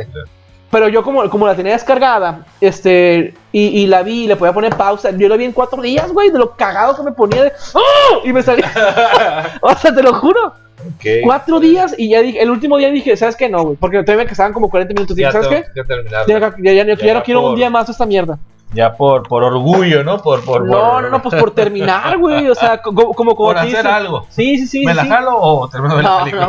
[0.73, 4.55] Pero yo como, como la tenía descargada, este, y, y la vi y le podía
[4.55, 7.45] poner pausa, yo la vi en cuatro días, güey, de lo cagado que me ponía
[7.45, 7.53] de...
[7.75, 8.21] ¡Oh!
[8.25, 8.71] Y me salía...
[9.61, 10.47] o sea, te lo juro.
[10.47, 11.05] ok.
[11.25, 13.51] Cuatro días y ya dije, el último día dije, ¿sabes qué?
[13.51, 15.15] No, güey, porque todavía me quedaban como 40 minutos.
[15.15, 15.63] Dije, Ya ¿sabes qué?
[15.75, 15.83] que.
[16.27, 16.39] Ya,
[16.75, 18.39] ya, ya- no quiero un día más esta mierda.
[18.73, 20.17] Ya por, por orgullo, ¿no?
[20.23, 23.13] Por, por, No, por- no, no, pues por terminar, güey, o sea, co- como...
[23.13, 24.25] como, como por hacer algo.
[24.31, 24.87] Sí, sí, sí.
[24.87, 25.09] ¿Me sí, la sí.
[25.11, 26.47] jalo o termino de la No, película?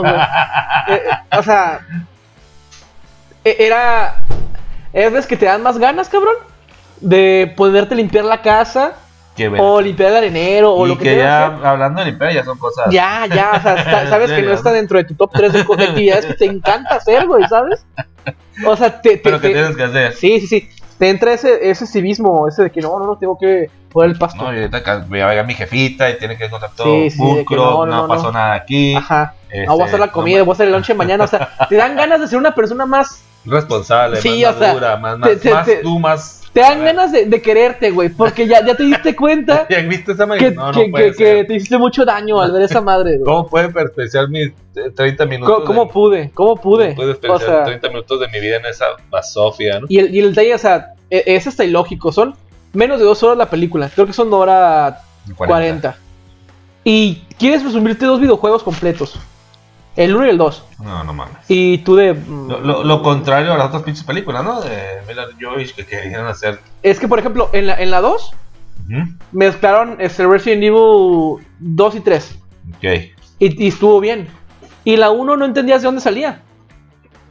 [0.88, 0.94] no.
[0.96, 1.80] Eh, eh, o sea,
[3.44, 4.16] era.
[4.94, 6.36] Es veces que te dan más ganas, cabrón,
[7.02, 8.94] de poderte limpiar la casa
[9.58, 11.66] o limpiar el arenero o y lo que, que ya, hacer.
[11.66, 12.86] hablando de limpiar, ya son cosas.
[12.92, 15.84] Ya, ya, o sea, sabes que no está dentro de tu top 3 de, de
[15.84, 17.84] actividades que te encanta hacer, güey, ¿sabes?
[18.68, 20.14] O sea, te, te- Pero que te- tienes que hacer.
[20.14, 20.70] sí, sí, sí.
[21.00, 24.18] Te entra ese, ese civismo, ese de que no, no, no, tengo que poner el
[24.20, 24.44] pasto.
[24.44, 27.18] No, y ahorita ca- voy a mi jefita y tiene que encontrar todo Sí, sí,
[27.18, 28.94] de pulcro, no, no, no, no, pasó nada aquí.
[28.96, 29.34] Ajá.
[29.50, 31.24] este, No voy a hacer la comida, no, voy a hacer el lunch mañana.
[31.24, 34.68] O sea, te dan ganas de ser una persona más responsable, Sí, más o sea,
[34.70, 36.40] madura, más, te- más, te- tú, más.
[36.54, 40.12] Te dan ganas de, de quererte, güey, porque ya, ya te diste cuenta ¿Ya viste
[40.12, 40.40] esa madre?
[40.50, 43.14] que, no, no que- puede que- que te hiciste mucho daño al ver esa madre,
[43.18, 43.24] güey.
[43.26, 45.56] ¿Cómo puede desperdiciar mis eh, 30 minutos?
[45.56, 46.32] ¿Cómo, cómo de- pude?
[46.34, 46.86] ¿Cómo pude?
[46.90, 49.88] ¿Cómo puede O desperdiciar sea, 30 minutos de mi vida en esa basofia, ¿no?
[49.90, 52.12] y el, y el detalle, o sea, e- es hasta ilógico.
[52.12, 52.36] Son
[52.72, 53.90] menos de dos horas la película.
[53.94, 55.00] Creo que son hora
[55.36, 55.96] 40.
[56.84, 59.18] Y quieres resumirte dos videojuegos completos:
[59.96, 60.66] el 1 y el 2.
[60.80, 61.36] No, no mames.
[61.48, 62.14] Y tú de.
[62.14, 64.62] mm, Lo, lo- lo contrario a las otras pinches películas, ¿no?
[64.62, 66.60] De Mila Joyce que querían hacer.
[66.82, 68.32] Es que, por ejemplo, en la, en la 2
[68.90, 69.02] Ujú.
[69.32, 72.36] mezclaron este Resident Evil 2 y 3.
[72.76, 72.84] Ok.
[73.40, 74.28] Y, y estuvo bien.
[74.84, 76.42] Y la 1 no entendías de dónde salía.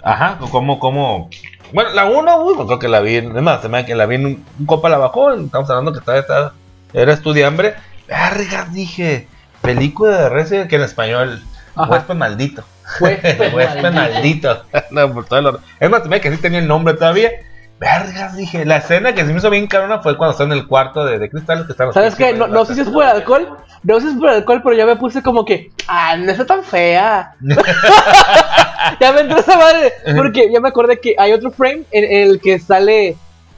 [0.02, 1.28] Ajá, ¿cómo, cómo?
[1.72, 4.16] Bueno, la 1, uy, creo que la vi, es más, se me que la vi
[4.16, 6.52] en un, un copa la bajó, estamos hablando que estaba, estaba-
[6.92, 7.74] era estudiambre.
[8.08, 9.26] Verga, dije,
[9.62, 11.42] película de Resident que en español.
[11.76, 12.64] Huésped maldito.
[13.00, 14.64] Huésped maldito.
[14.90, 17.30] no, por todo lo- Es más, que sí tenía el nombre todavía.
[17.78, 20.68] Vergas, dije, la escena que se me hizo bien cabrona fue cuando está en el
[20.68, 22.32] cuarto de, de cristal que están los ¿Sabes qué?
[22.32, 23.56] No, no sé si es por el alcohol.
[23.82, 25.72] No sé si es por el alcohol, pero ya me puse como que.
[25.88, 27.34] Ah, no está tan fea.
[29.00, 29.92] ya me entró esa madre.
[30.16, 33.16] Porque ya me acordé que hay otro frame en, en el que sale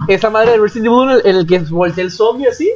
[0.09, 2.71] esa madre de Resident Evil 1, en el que voltea el zombie así.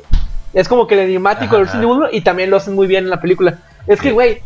[0.53, 1.62] Es como que el enigmático de.
[1.64, 3.59] Resident Evil 1 y también lo hacen muy bien en la película.
[3.86, 4.43] Es que, güey,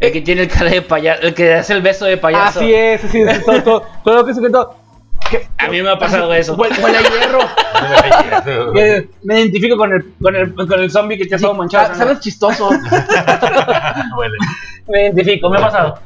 [0.00, 2.60] El que tiene el cara de payaso, el que hace el beso de payaso.
[2.60, 4.76] así es, así es, todo, todo, todo lo que se contó.
[5.58, 6.54] A mí me ha pasado eso.
[6.54, 7.40] Huele, a hierro.
[8.72, 11.88] Me, me identifico con el, con el, con el zombie que te ha estado manchado.
[11.92, 12.70] Ah, ¿Sabes chistoso?
[14.88, 15.98] Me identifico, me ha pasado.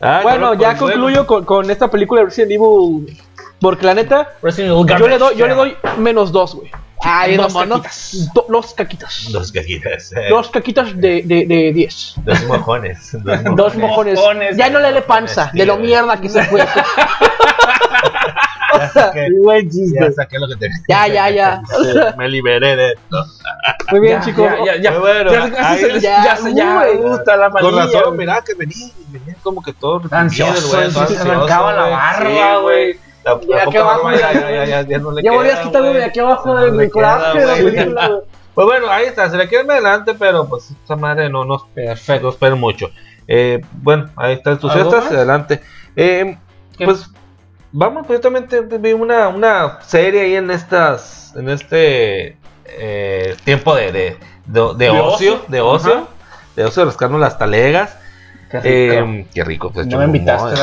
[0.00, 3.14] Ah, bueno, no, ya pues, concluyo con, con esta película de Resident Evil.
[3.60, 6.70] Porque la neta, Resident Evil yo le doy, yo le doy menos dos, güey.
[7.00, 8.28] Ay, Dos no, caquitas.
[8.34, 9.26] do- dos caquitas.
[9.30, 10.12] Dos cajitas.
[10.12, 12.14] eh, Dos caquitas de, de, de 10.
[12.24, 13.10] Dos mojones.
[13.12, 14.14] Dos Dos mojones.
[14.18, 14.56] mojones.
[14.56, 16.66] Ya no le dé panza de lo mierda que se fue.
[18.78, 20.12] Ya saqué, Buen ya chiste.
[20.12, 21.62] saqué lo que te Ya, ya, ya.
[22.18, 23.24] Me liberé de esto.
[23.90, 24.46] Muy bien, Ya, chicos.
[24.64, 24.98] Ya, ya, ya.
[24.98, 26.96] Bueno, ya, ya, ahí- se- ya, se- ya Uy.
[26.98, 27.84] gusta la Con manilla.
[27.98, 28.18] razón, güey.
[28.18, 31.92] mira que venía, venía como que todo Ansioso, güey, se arrancaba la güey.
[31.92, 32.98] barba, Sí, güey.
[33.34, 35.60] La, Y la aquí abajo, ya, ya, ya, ya, ya no le Ya queda, volvías
[35.60, 37.64] quitarme de aquí abajo No del coraje de la güey.
[37.74, 38.08] película.
[38.08, 38.20] güey.
[38.54, 42.24] Pues bueno, ahí está, se le quieren adelante, pero pues esa madre no nos Perfecto.
[42.24, 42.90] no esperen mucho.
[43.28, 45.60] Eh, bueno, ahí están tus adelante.
[45.94, 46.36] Eh,
[46.84, 47.08] pues
[47.70, 54.16] vamos, precisamente vi una, una serie ahí en estas, en este eh, tiempo de, de,
[54.46, 55.44] de, de ¿De ocio, ocio?
[55.46, 56.04] de ocio, Ajá.
[56.56, 57.96] de ocio, rascarnos las talegas.
[58.50, 58.68] Qué rico.
[58.68, 59.70] Eh, qué rico.
[59.72, 60.54] pues, no me invitaste,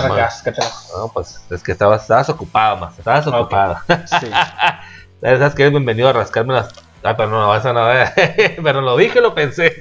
[0.52, 3.34] no, no, pues es que estabas, estabas ocupado más, estabas Ok.
[3.36, 3.78] ocupado.
[3.88, 4.28] Sí.
[5.22, 6.70] ¿Sabes que eres bienvenido a rascarme las...
[7.04, 7.62] Ah, pero no, no,
[8.64, 9.76] pero lo dije, lo pensé.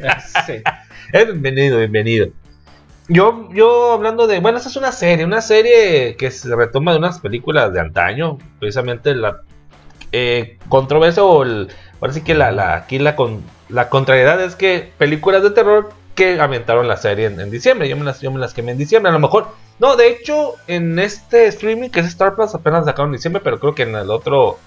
[0.46, 0.62] sí.
[1.12, 2.28] Es bienvenido, bienvenido.
[3.08, 6.98] Yo, yo hablando de, bueno, esta es una serie, una serie que se retoma de
[6.98, 9.42] unas películas de antaño, precisamente la
[10.12, 11.68] eh, controversia o el,
[12.00, 15.90] ahora sí que la, la, aquí la, con, la contrariedad es que películas de terror
[16.14, 18.78] que aventaron la serie en, en diciembre, yo me, las, yo me las quemé en
[18.78, 19.48] diciembre, a lo mejor,
[19.78, 23.58] no, de hecho, en este streaming que es Star Plus apenas sacaron en diciembre, pero
[23.58, 24.58] creo que en el otro,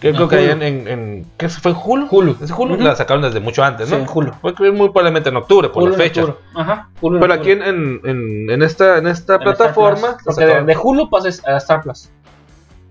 [0.00, 1.72] creo que en, en, en- ¿qué fue?
[1.72, 2.08] ¿Hulu?
[2.10, 2.36] Hulu.
[2.42, 2.74] ¿Es Hulu?
[2.74, 2.82] Ujú.
[2.82, 3.98] La sacaron desde mucho antes, ¿no?
[3.98, 4.32] Sí, Hulu.
[4.40, 6.26] Fue que muy probablemente en octubre, por Hulu las fechas.
[6.54, 6.88] Ajá.
[7.00, 7.62] Hulu Pero aquí en,
[8.02, 10.16] en, esta, en esta plataforma.
[10.24, 12.08] Porque de, de Hulu pases a Star Plus.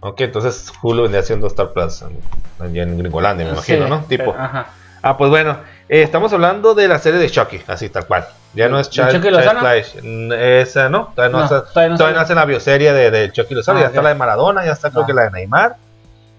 [0.02, 2.20] Ok, entonces Hulu vendría siendo Star Plus en-
[2.64, 4.04] allá en Gringolandia, me imagino, Sí, ¿no?
[4.04, 4.26] Tipo.
[4.34, 4.68] pero- Ajá.
[5.02, 5.58] Ah, pues bueno,
[5.90, 8.26] eh, estamos hablando de la serie de Chucky, así tal cual.
[8.54, 9.60] Ya no es ¿De Child, Chucky Lozano?
[9.60, 9.96] Flash.
[10.34, 12.20] Esa no, todavía no, No, está- todavía no todavía no sale.
[12.24, 13.80] hace la bioserie de, de Chucky Lozano.
[13.80, 15.06] Ah, ya está la de Maradona, ya está creo Ah.
[15.08, 15.76] que la de Neymar.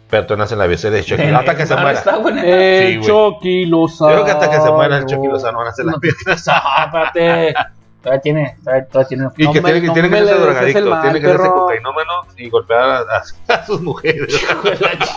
[0.09, 1.23] Pero todavía no hace la bioserie de Chucky.
[1.25, 1.99] hasta que se Ah, muera.
[1.99, 2.43] Está buena.
[2.45, 3.09] El Sí.
[3.09, 4.13] Chucky Lozano.
[4.13, 5.99] Creo que hasta que se muera el Chucky Lozano van a hacer la No,
[7.13, 7.55] espérate.
[8.07, 9.25] Todavía tiene, todavía, todavía tiene.
[9.37, 11.37] Y No que me- tiene, que no tiene que me ser drogadicto, tiene que ser
[11.39, 11.55] perro.
[11.55, 12.99] cocainómeno y golpear a,
[13.57, 14.33] a- sus mujeres.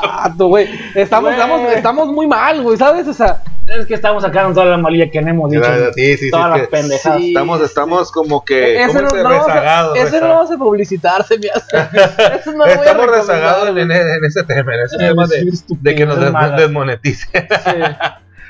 [0.01, 0.67] Vato, güey.
[0.95, 3.07] Estamos, estamos, estamos muy mal, güey, ¿sabes?
[3.07, 5.63] O sea, Es que estamos sacando toda la malilla que no hemos dicho.
[5.93, 7.19] Sí, sí, sí, todas es las que pendejadas.
[7.19, 7.27] sí.
[7.27, 9.97] Estamos, estamos como que ese ¿cómo no, no lo vamos a- rezagados.
[9.99, 11.77] ese no vamos a publicitar, se me hace.
[12.39, 13.83] Eso no Estamos rezagados en, güey.
[13.85, 16.19] en ese tema, en ese Eh, tema de, de que nos
[16.57, 17.47] desmoneticen.
[17.63, 17.71] Sí.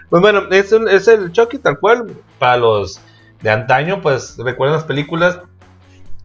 [0.10, 2.08] Pues bueno, es, un- es el Chucky tal cual.
[2.40, 3.00] Para los
[3.42, 5.40] de antaño, pues recuerdan las películas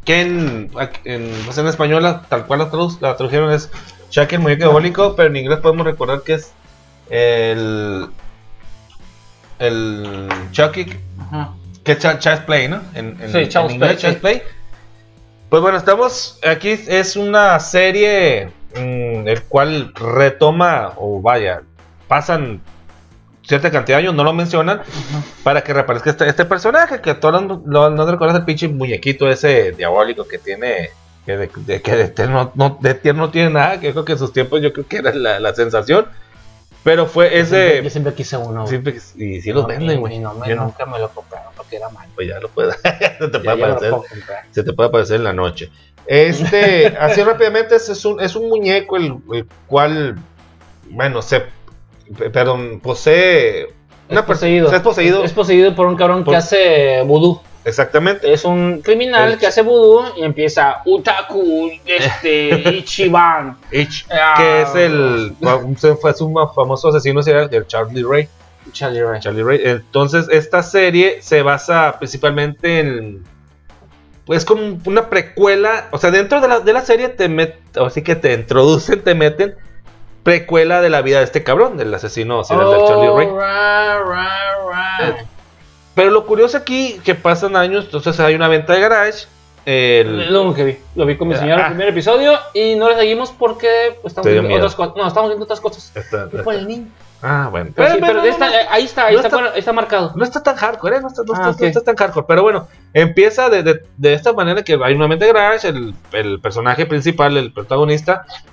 [0.04, 0.70] que en,
[1.04, 3.70] en, pues, en español la- tal cual la, tradu- la tradujeron es
[4.10, 6.52] Chucky el muñeco diabólico, pero en inglés podemos recordar que es
[7.10, 8.08] el
[9.58, 10.86] el Chucky
[11.20, 11.52] Ajá.
[11.84, 12.80] que es Ch- Child's Play, ¿no?
[12.94, 14.20] En, en, Sí, en inglés, Play, Child's sí.
[14.20, 14.42] Play.
[15.48, 21.62] Pues bueno, estamos aquí es una serie mm, el cual retoma o vaya,
[22.08, 22.60] pasan
[23.46, 24.82] cierta cantidad de años, no lo mencionan,
[25.42, 29.28] para que reaparezca este, este personaje que todos no, no, no recuerdas el pinche muñequito
[29.30, 30.90] ese diabólico que tiene
[31.26, 34.12] que de, de- que de tierno no, de tierno no tiene nada, que creo que
[34.12, 36.06] en sus tiempos yo creo que era la, la sensación,
[36.82, 38.66] pero fue ese Yo siempre quise uno.
[38.66, 40.18] siempre- y si los venden, güey.
[40.18, 42.10] no me- nunca me lo compraron porque era malo.
[42.14, 43.94] pues ya lo puede, se te puede aparecer,
[44.50, 45.70] se te puede aparecer en la noche.
[46.06, 50.16] Este, así rápidamente, es, un, es un muñeco el, el cual,
[50.90, 51.42] bueno, se,
[52.32, 53.68] perdón, posee
[54.08, 54.72] una Es poseído.
[54.72, 57.40] es poseído, Es poseído por un cabrón Por- que hace vudú.
[57.64, 58.32] exactamente.
[58.32, 62.48] Es un criminal El- que hace vudú y empieza Utaku, este,
[62.78, 63.56] Ichiban.
[63.72, 64.34] H, Ah.
[64.36, 68.28] que es el, fue un famoso asesino serial, el Charlie Ray.
[68.72, 69.20] Charlie Ray.
[69.20, 69.60] Charlie Ray.
[69.64, 73.24] Entonces, esta serie se basa principalmente en.
[74.26, 75.88] Pues como una precuela.
[75.90, 77.60] O sea, dentro de la, de la serie te meten.
[77.84, 79.54] Así que te introducen, te meten.
[80.24, 83.26] Precuela de la vida de este cabrón, del asesino serial del Charlie Oh, Ray.
[83.28, 85.26] right, right, right.
[85.94, 89.26] Pero lo curioso aquí, que pasan años, entonces hay una venta de garage.
[89.66, 90.76] el- lo que vi.
[90.94, 91.66] Lo vi con mi señora Ah.
[91.68, 94.58] el primer episodio y no le seguimos porque estamos viendo miedo.
[94.60, 94.94] otras cosas.
[94.94, 95.90] No, estamos viendo otras cosas.
[95.94, 96.88] esta- esta- Por el niño.
[97.22, 97.70] ah, bueno.
[97.74, 100.12] Pero, sí, Pero- pero pero está- no, ahí está, ahí No está, está- está marcado.
[100.16, 101.00] No está tan hardcore, ¿eh?
[101.00, 101.60] No está, no Ah, está- ok.
[101.62, 102.26] no está tan hardcore.
[102.28, 106.40] Pero bueno, empieza de, de- de esta manera que hay una mente garage, el, el
[106.40, 108.50] personaje principal, el protagonista, eh,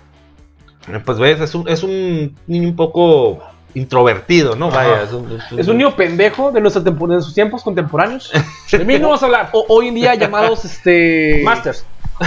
[1.05, 3.39] pues ves, es un, es un niño un poco
[3.73, 4.69] introvertido, ¿no?
[4.69, 8.31] Vaya, es un, Es un niño pendejo de, nuestra tempo- de sus tiempos contemporáneos.
[8.71, 9.49] De mí no vas a hablar.
[9.53, 11.41] O, hoy en día llamados este.
[11.43, 11.85] Masters.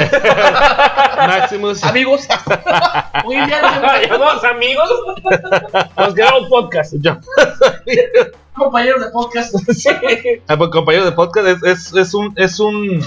[1.16, 1.84] Maximus.
[1.84, 2.26] Amigos.
[3.24, 3.50] Muy bien,
[4.08, 4.90] llamamos amigos.
[5.96, 6.94] Nos quedamos podcast.
[7.00, 7.16] Yo-
[8.54, 9.54] Compañeros de podcast.
[9.72, 9.88] Sí.
[10.46, 13.02] Ah, pues, compañero de podcast es, es, es un es un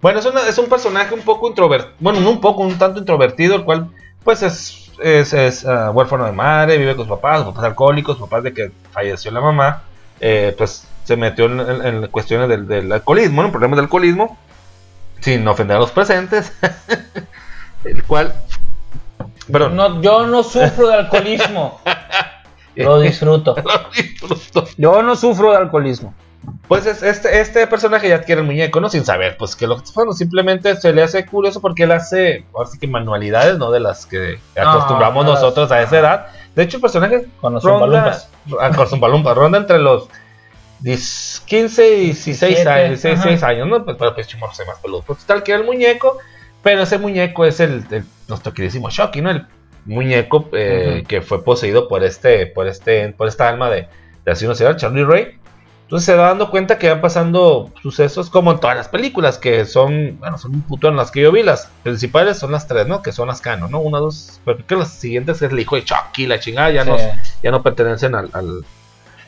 [0.00, 3.00] bueno es, una- es un personaje un poco introvertido bueno no un poco un tanto
[3.00, 3.88] introvertido el cual
[4.22, 8.16] pues es es, es ah, huérfano de madre vive con sus papás sus papás alcohólicos
[8.18, 9.82] sus papás de que falleció la mamá
[10.20, 13.50] eh, pues se metió en, en- en cuestiones del, del alcoholismo ¿no?
[13.50, 14.38] problemas del alcoholismo
[15.20, 16.52] sin ofender a los presentes
[17.84, 18.34] el cual
[19.50, 21.80] perdón No, yo no sufro de alcoholismo.
[22.76, 23.54] Lo disfruto.
[24.76, 26.12] Yo no sufro de alcoholismo.
[26.68, 28.88] Pues es- este, este personaje ya adquiere el muñeco, ¿no?
[28.88, 32.70] Sin saber, pues que lo bueno, simplemente se le hace curioso porque él hace, ahora
[32.70, 33.70] sí que manualidades, ¿no?
[33.70, 36.26] De las que acostumbramos no las- nosotros a esa edad.
[36.54, 38.18] De hecho, el personaje Con los ronda,
[38.60, 40.08] ah, con zumpalumpas, ronda entre los
[40.80, 43.52] 10, 15 y 16 17, años, 16 ajá.
[43.52, 43.84] años, ¿no?
[43.84, 45.02] Pues, pero pues chimorro se más peludo.
[45.06, 46.18] Pues tal que el muñeco,
[46.62, 49.30] pero ese muñeco es el, el- nuestro queridísimo Shocky, ¿no?
[49.30, 49.46] El
[49.84, 51.06] muñeco eh, Ujú.
[51.08, 53.86] que fue poseído por este, por este, por esta alma de,
[54.24, 55.38] de asesino serial, Charlie Ray.
[55.84, 59.64] Entonces se va dando cuenta que van pasando sucesos como en todas las películas, que
[59.66, 61.42] son, bueno, son un puto en las que yo vi.
[61.42, 63.02] Las principales son las tres, ¿no?
[63.02, 63.80] Que son las canon, ¿no?
[63.80, 66.84] Una, dos, pero creo que las siguientes es el hijo de Chucky, la chingada, ya,
[66.84, 66.96] no,
[67.42, 68.30] ya no pertenecen al...
[68.32, 68.64] al-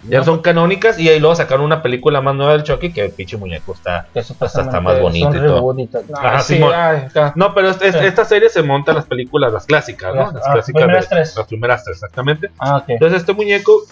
[0.09, 3.01] ya no son canónicas y ahí luego sacaron una película más nueva del Chucky que
[3.07, 4.07] el pinche muñeco está...
[4.15, 5.79] Que supuestamente está más bonito son y todo.
[5.81, 6.05] y todo.
[6.17, 7.33] Ajá, sí, ay, está.
[7.35, 8.05] No, pero es- es- Sí.
[8.05, 10.31] esta serie se monta en las películas, las clásicas, ¿no?
[10.33, 11.37] Las- ah, clásicas primeras de- tres.
[11.37, 12.51] Las primeras tres, exactamente.
[12.59, 12.85] Ah, ok.
[12.89, 13.83] Entonces este muñeco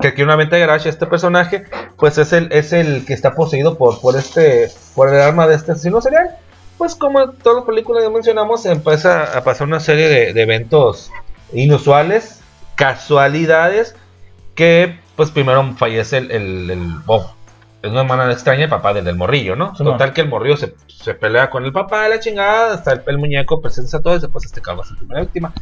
[0.00, 1.64] que aquí en una venta de garage este personaje
[1.96, 5.54] pues es el es el que está poseído por por este por el arma de
[5.54, 6.30] este asesino serial.
[6.78, 10.42] Pues como en todas las películas que mencionamos empieza a pasar una serie de, de
[10.42, 11.10] eventos
[11.52, 12.40] inusuales
[12.74, 13.94] casualidades
[14.54, 17.32] que pues primero fallece el, el, el- oh,
[17.82, 20.56] es una manera extraña el papá del, del morrillo no Sí, total que el morrillo
[20.56, 24.20] se, se pelea con el papá la chingada hasta el, el muñeco presenta todo y
[24.20, 25.52] después este cabrón es la primera víctima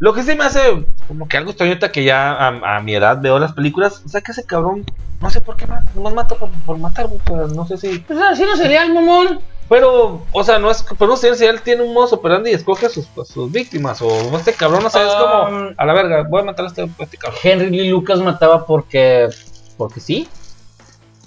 [0.00, 2.94] lo que sí me hace como que algo extraño ahorita que ya a, a mi
[2.94, 4.02] edad veo las películas.
[4.04, 4.84] O sea, que ese cabrón,
[5.20, 7.98] no sé por qué mata, nomás mata por, por matar, güey, pues, no sé si.
[8.00, 9.40] Pues así no sería el mamón.
[9.68, 12.54] Pero, o sea, no es, pero no sé si él tiene un modo operandi y
[12.54, 14.00] escoge a sus, a sus víctimas.
[14.00, 16.68] O este cabrón, no sé, es como, Um, a la verga, voy a matar a
[16.68, 17.40] este, a este cabrón.
[17.42, 19.28] Henry Lee Lucas mataba porque.
[19.76, 20.28] porque sí.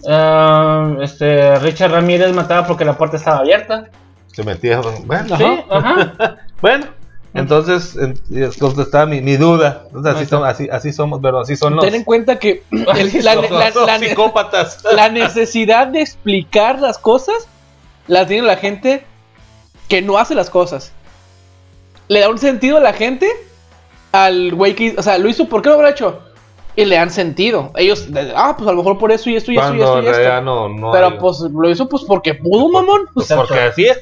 [0.08, 3.90] Ah, este Richard Ramírez mataba porque la puerta estaba abierta.
[4.34, 6.38] Se metía, bueno, Sí, ajá.
[6.62, 7.01] bueno.
[7.34, 7.96] Entonces,
[8.84, 9.86] está mi, mi duda.
[10.04, 13.24] Sea, así, son, así, así somos, pero así son los, Ten en cuenta que el-
[13.24, 14.84] la, los- la- los la- psicópatas.
[14.94, 17.48] la necesidad de explicar las cosas
[18.08, 19.06] la tiene la gente
[19.88, 20.92] que no hace las cosas.
[22.10, 23.30] Le da un sentido a la gente
[24.12, 26.20] al güey que, o sea, lo hizo, ¿por qué lo habrá hecho?
[26.76, 27.72] Y le dan sentido.
[27.76, 30.08] Ellos, ah, pues a lo mejor por eso y esto y esto y esto y
[30.08, 30.42] esto.
[30.42, 33.08] no, no Pero hay- pues lo hizo pues porque pudo, mamón.
[33.14, 34.00] Pues porque así es,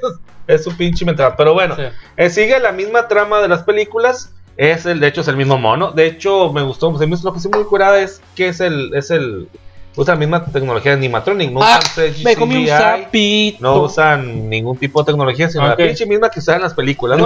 [0.48, 1.34] es su pinche mental.
[1.36, 1.82] Pero bueno, Sí.
[2.18, 4.34] eh, sigue la misma trama de las películas.
[4.56, 5.92] Es el, de hecho, es el mismo mono.
[5.94, 8.60] De hecho, me gustó, se me hizo lo que sí muy curada es que es
[8.60, 9.48] el, es el,
[9.96, 11.52] usa la misma tecnología de animatronic.
[11.52, 13.58] No Ah, usan CGI, me comí un sapito.
[13.62, 17.18] no usan ningún tipo de tecnología, sino la pinche misma que usan en las películas.
[17.18, 17.26] ¿no?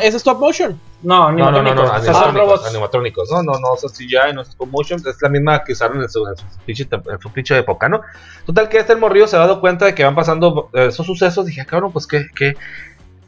[0.00, 0.80] Es stop motion.
[1.02, 3.30] No, No, no, no, no, animatrónicos, animatrónicos.
[3.30, 6.26] No, no, no, CGI, no usa stop motion, es la misma que usaron en su,
[6.28, 8.02] en su pinche, en su pinche época, ¿no?
[8.46, 11.06] Total que este el morrillo se ha dado cuenta de que van pasando eh, esos
[11.06, 12.56] sucesos, dije, "Ah, cabrón, pues qué, qué,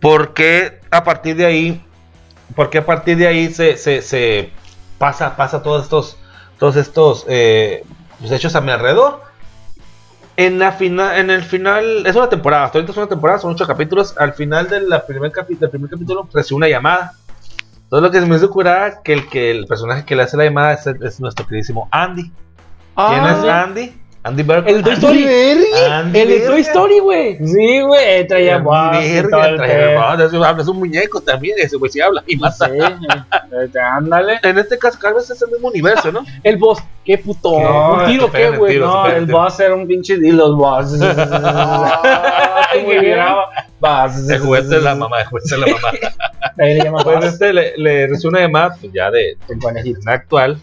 [0.01, 1.85] ¿por qué a partir de ahí,
[2.55, 4.51] por qué a partir de ahí se, se, se
[4.99, 6.17] pasa, pasa todos estos,
[6.59, 7.85] todos estos eh,
[8.23, 9.21] pues, hechos a mi alrededor?
[10.37, 13.53] En, la final, en el final, es una temporada, hasta ahorita es una temporada, son
[13.53, 14.15] ocho capítulos.
[14.17, 17.13] Al final del primer, capi- del primer capítulo recibe una llamada.
[17.91, 20.39] Todo lo que se me hizo curar que el, que el personaje que le hace
[20.39, 22.23] la llamada es, es nuestro queridísimo Andy.
[22.23, 24.02] ¿Quién es Ah, Andy?
[24.25, 24.77] Andy Berkeley.
[24.77, 25.25] El de Toy Story.
[25.25, 26.61] El de Toy.
[26.61, 27.39] Story, güey.
[27.45, 28.97] Sí, güey, traía voz voz,
[30.63, 32.69] es un- muñeco también, ese güey sí habla y mata.
[32.69, 34.39] Sí, eh, ándale.
[34.43, 36.25] En este caso, vez es el mismo universo, ¿no?
[36.45, 36.79] El boss.
[37.05, 37.51] Qué puto.
[37.51, 38.79] ¿Un tiro qué, güey?
[38.79, 40.93] No, el boss era un pinche y los boss.
[41.01, 42.85] Ay.
[43.81, 44.31] Boss.
[44.31, 45.89] El juguete de la mamá, el juguete de la mamá.
[46.59, 50.59] Ahí le llama Pues este le, recibe una llamada, pues ya de, en actual,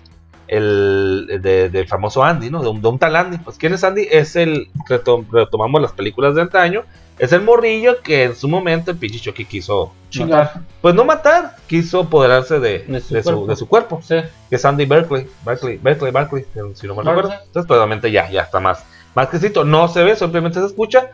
[0.50, 2.62] el de, del famoso Andy, ¿no?
[2.62, 3.38] De un, de un tal Andy.
[3.38, 4.08] Pues, ¿quién es Andy?
[4.10, 6.84] Es el, retom- retomamos las películas de antaño,
[7.18, 10.62] es el morrillo que en su momento el pinche Chucky quiso, Chingar.
[10.82, 13.46] pues no matar, quiso apoderarse de, De su de su, cuerpo.
[13.48, 14.16] de su cuerpo, Sí.
[14.50, 16.46] que es Andy Berkeley, Berkeley, Berkeley, Berkeley,
[16.76, 17.32] si no me recuerdo.
[17.34, 18.84] Entonces, pues obviamente ya, ya está más,
[19.16, 21.12] más crecito, no se ve, simplemente se escucha.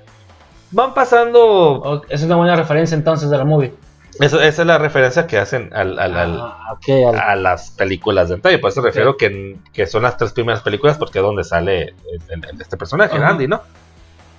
[0.71, 3.73] Van pasando, O- Es una buena referencia entonces de la movie.
[4.19, 8.35] Eso, esa es la referencia que hacen al, al, al- Ah, a las películas de
[8.35, 8.59] antaño.
[8.59, 11.93] Por eso refiero que, que son las tres primeras películas, porque es donde sale
[12.29, 13.29] el- el- este personaje, Ajá.
[13.29, 13.61] Andy, ¿no?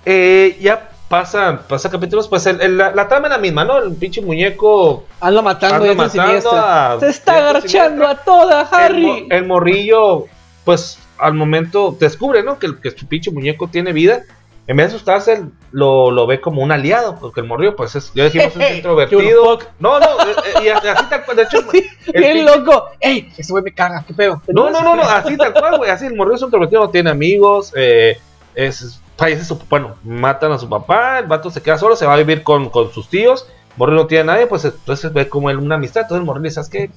[0.05, 3.77] Eh, ya pasa, pasa capítulos, pues el- el- la, la trama es la misma, ¿no?
[3.77, 9.27] El pinche muñeco Anda matando anda matando a Se está agarchando a toda, Harry.
[9.29, 10.25] el morrillo,
[10.65, 12.59] pues al momento descubre, ¿no?
[12.59, 14.21] Que, que su pinche muñeco tiene vida.
[14.67, 18.11] En vez de asustarse, lo, lo ve como un aliado, porque el morrillo, pues es,
[18.13, 19.59] ya dijimos, es introvertido.
[19.79, 22.85] No, no, eh, eh, y así tal cual, de hecho, el ¡Qué pinche- loco!
[22.99, 23.31] ¡Ey!
[23.37, 24.41] Ese güey me caga, qué pedo.
[24.49, 25.89] No, no, no, no, así tal cual, güey.
[25.89, 27.71] Así el morrillo es introvertido, no tiene amigos.
[27.77, 28.17] Eh,
[28.55, 31.19] es, fallece su, bueno, matan a su papá.
[31.19, 33.47] El vato se queda solo, se va a vivir con, con sus tíos.
[33.77, 36.01] Morrillo no tiene a nadie, pues entonces ve como él una amistad.
[36.01, 36.91] Entonces el morrillo dice, ¿sabes qué?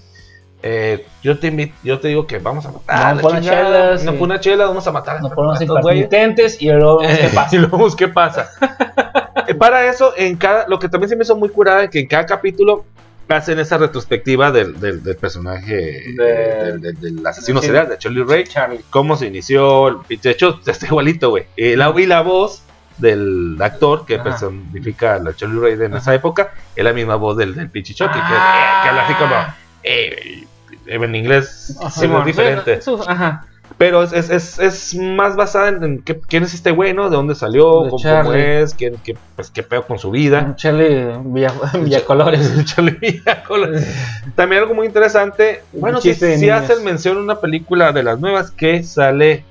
[0.62, 3.08] Eh, yo te invito, yo te digo que vamos a matar.
[3.10, 3.64] No, la pon una chingada,
[3.96, 4.18] chela, no sí.
[4.18, 7.30] pon una chela, vamos a matar a Nos ponemos intermitentes y luego vemos qué Eh,
[7.34, 7.56] pasa.
[7.56, 8.50] y luego vemos qué pasa.
[9.46, 11.98] Eh, Para eso, en cada, lo que también se me hizo muy curada es que
[12.00, 12.84] en cada capítulo
[13.28, 18.44] hacen esa retrospectiva del, del, del personaje De- del, asesino serial de Charlie Ray.
[18.44, 18.80] Charlie.
[18.90, 19.88] Cómo se inició.
[19.88, 21.44] el- De hecho, está igualito, güey.
[21.56, 22.62] Y la, y la voz
[22.98, 24.24] del actor que Ajá.
[24.24, 27.70] personifica a la Charlie Ray de en esa época es la misma voz del, del
[27.70, 28.80] pinche Chucky, que, Ah.
[28.82, 29.34] que habla así como.
[29.82, 30.44] eh,
[30.90, 31.90] en inglés Ajá.
[31.90, 32.80] sí, es diferente.
[33.06, 33.46] Ajá.
[33.78, 37.08] Pero es, es, es, es más basada en, en qué- quién es este güey, ¿no?
[37.08, 40.54] De dónde salió, De cómo, es, quién, qué, pues, qué pedo con su vida.
[40.56, 42.64] Charlie Villa, Villacolores.
[42.64, 43.76] Charlie Villacolor.
[44.34, 45.62] También algo muy interesante.
[45.72, 46.62] Bueno, sí, de sí niños.
[46.62, 49.44] hacen mención en una película de las nuevas que sale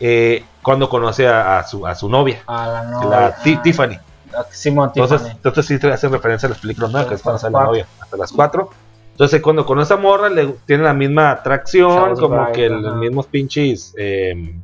[0.00, 3.08] eh, cuando conoce a, a su, a su novia, A la novia.
[3.44, 3.98] la Tiffany.
[4.34, 5.36] Ah, Simón Entonces, Tiffany.
[5.36, 7.86] entonces sí te hacen referencia a las películas nuevas, que es cuando sale la novia,
[8.00, 8.68] hasta las 4.
[9.12, 13.26] Entonces, cuando conoce a Morra, le tiene la misma atracción, Charles como que los mismos
[13.26, 14.54] pinches, eh,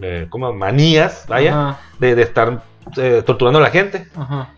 [0.00, 2.62] eh, como manías, vaya, de, de estar
[2.96, 4.06] eh, torturando a la gente.
[4.16, 4.50] ajá.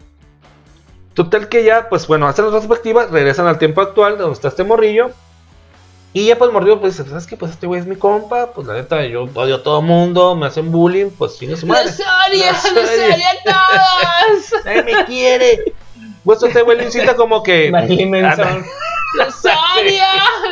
[1.17, 4.49] Total que ya, pues bueno, hacen las retrospectivas, regresan al tiempo actual, de donde está
[4.49, 5.13] este morrillo.
[6.13, 7.39] Y ya pues morrillo, pues, ¿sabes qué?
[7.39, 10.47] Pues este güey es mi compa, pues la neta, yo odio a todo mundo, me
[10.47, 11.85] hacen bullying, pues chingue su madre.
[11.85, 12.43] ¡Rosario!
[12.51, 12.83] Rosario.
[12.83, 14.65] ¡Rosario a todos!
[14.67, 15.75] ¡Nadie me quiere!
[16.23, 17.71] Pues este güey le incita como que...
[17.71, 18.11] Marilyn
[19.19, 19.53] Manson.
[19.75, 20.03] ¿Qué, ¡Rosario!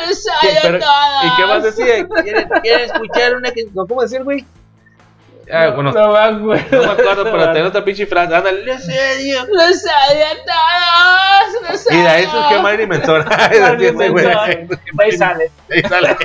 [0.06, 1.24] ¡Rosario pero- a todos!
[1.24, 2.08] ¿Y qué más decía?
[2.22, 3.66] ¿Quieren, quieren escuchar una que...
[3.74, 4.44] ¿Cómo decir, güey?
[5.52, 6.64] Ah, bueno, No me acuerdo.
[6.70, 8.34] no me acuerdo, pero tenía otra pinche frase.
[8.34, 9.40] Ándale, Rosario.
[9.46, 11.70] ¡Rosario a todos!
[11.70, 12.00] ¡Rosario!
[12.00, 13.24] Y de ahí surgió Marilyn Manson.
[13.60, 14.24] Marilyn Ese güey.
[14.26, 14.80] Manson.
[14.98, 15.50] Ahí sale.
[15.70, 16.16] Ahí sale.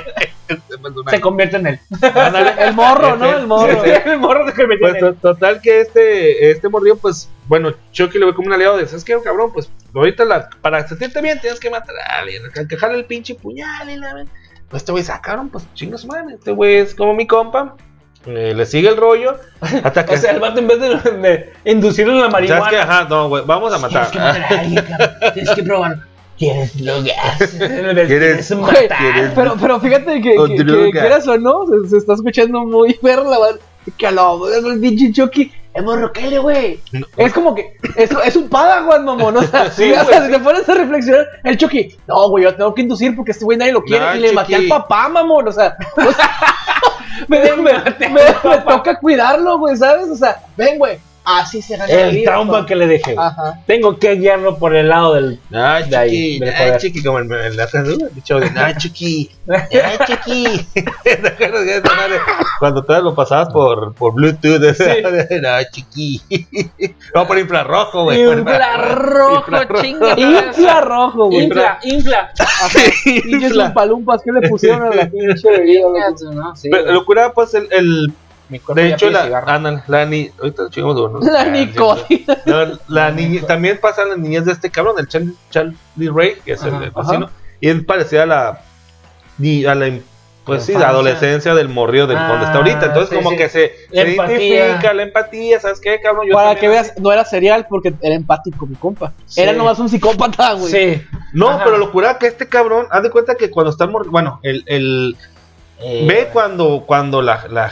[1.10, 1.80] Se convierte en él.
[2.02, 2.54] Ándale.
[2.58, 3.36] El morro, ¿no?
[3.36, 3.84] El morro.
[3.84, 5.14] Sí, El morro se convierte Pues en él.
[5.16, 8.86] to- total que este, este morrillo, pues, bueno, Chucky lo ve como un aliado de,
[8.86, 9.52] ¿sabes qué, cabrón?
[9.52, 13.90] Pues, ahorita la, para sentirte bien tienes que matar a alguien, encajarle el pinche puñal
[13.90, 14.24] y la
[14.68, 17.76] Pues este güey cabrón, pues chingas madre, este güey es como mi compa,
[18.26, 20.14] eh, le sigue el rollo, hasta que...
[20.14, 20.88] O sea, el vato en vez de,
[21.20, 22.54] de inducirlo en la ¿Sabes qué?
[22.58, 22.82] marihuana.
[22.82, 24.10] Ajá, no, güey, vamos a matar.
[24.10, 25.32] Tienes que matar a alguien, cabrón.
[25.34, 25.96] Tienes que probar.
[26.38, 27.12] ¿Quieres drogas?
[27.58, 29.32] ¿Quieres- ¿Quieres Güey, matar?
[29.34, 33.30] pero, pero fíjate que, que, que quieras o no, se, se está escuchando muy perro
[33.30, 33.60] la verdad.
[33.96, 36.80] Que lo el pinche Chucky es morroquele, güey.
[36.92, 37.06] No.
[37.16, 39.36] Es como que es, es un padawan, mamón.
[39.38, 42.44] O sea, Sí, o güey, sea, si te pones a reflexionar, el Chucky, no, güey,
[42.44, 44.04] yo tengo que inducir porque este güey nadie lo quiere.
[44.04, 45.48] No, y le maté al papá, mamón.
[45.48, 46.30] O sea, o sea,
[47.28, 47.72] me, me,
[48.08, 50.08] me- me toca cuidarlo, güey, ¿sabes?
[50.08, 53.14] O sea, ven, güey, así se gana la El vida, trauma que le dejé.
[53.16, 53.60] Ajá.
[53.66, 55.38] Tengo que guiarlo por el lado del.
[55.52, 56.80] Ay, De ahí, chiqui, del ay, poder.
[56.80, 60.66] chiqui, como el, el, el, dicho de, ay, chiqui, ay, chiqui.
[61.04, 62.16] ¿Te acuerdas de esa madre?
[62.58, 66.20] Cuando todavía lo pasabas por, por Bluetooth, ay, chiqui.
[67.14, 68.22] No, por infrarrojo, güey.
[68.22, 69.82] Infrarrojo, Infrarrojo.
[69.82, 70.18] chinga.
[70.18, 71.44] Infrarrojo, güey.
[71.44, 72.30] Infla, infla.
[73.04, 73.66] Pinches Infla.
[73.66, 75.86] umpalumpas que le pusieron a la pinche bebida.
[76.32, 76.54] ¿no?
[76.56, 78.12] Sí, Pero lo curaba, pues, el, el
[78.50, 81.20] Mi cuerpo de ya hecho, la, ándale, la ni, ahorita chingamos de uno.
[81.20, 82.38] La Ah, nicotina.
[82.46, 85.76] No, la niña, también pasan las niñas de este cabrón, el Charlie, Charlie
[86.12, 88.60] Ray, que es el, Ajá, el vecino, y él parecía a la,
[89.38, 89.88] ni a la,
[90.44, 92.86] pues sí, la adolescencia del morrío del donde está Ah, ahorita.
[92.86, 93.36] Entonces, sí, como sí.
[93.36, 96.26] que se, La se identifica la empatía, ¿sabes qué, cabrón?
[96.28, 96.74] Yo Para que así.
[96.74, 99.12] veas, no era serial porque era empático mi compa.
[99.26, 99.40] Sí.
[99.42, 100.72] Era nomás un psicópata, güey.
[100.72, 101.02] Sí.
[101.34, 101.62] No, Ajá.
[101.64, 104.40] pero lo curaba que este cabrón, haz de cuenta que cuando está el morrido, bueno,
[104.42, 105.16] el, el
[105.78, 107.70] Eh, ve cuando, cuando la, la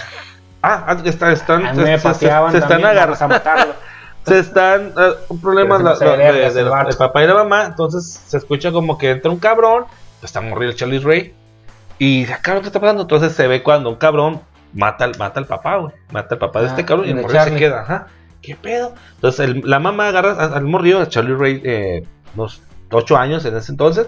[0.63, 3.41] ah, está- están, a se, mí me se- se- pateaban se están agarrando.
[4.27, 4.93] se están
[5.29, 6.89] un problema Pero la- se la- me de, vergas de el la- vato.
[6.89, 9.85] del papá y la mamá entonces se escucha como que entra un cabrón
[10.23, 11.35] está morrido el Charlie Ray
[11.99, 14.41] y "Ah, cabrón qué está pasando entonces se ve cuando un cabrón
[14.75, 17.17] mata al mata al papá güey mata al papá de Ah, este cabrón y el
[17.17, 18.07] de morrido se queda ajá.
[18.43, 22.05] Qué pedo entonces el- la mamá agarra a- al morrido a Charlie Ray eh,
[22.37, 22.61] unos
[22.91, 24.07] 8 años en ese entonces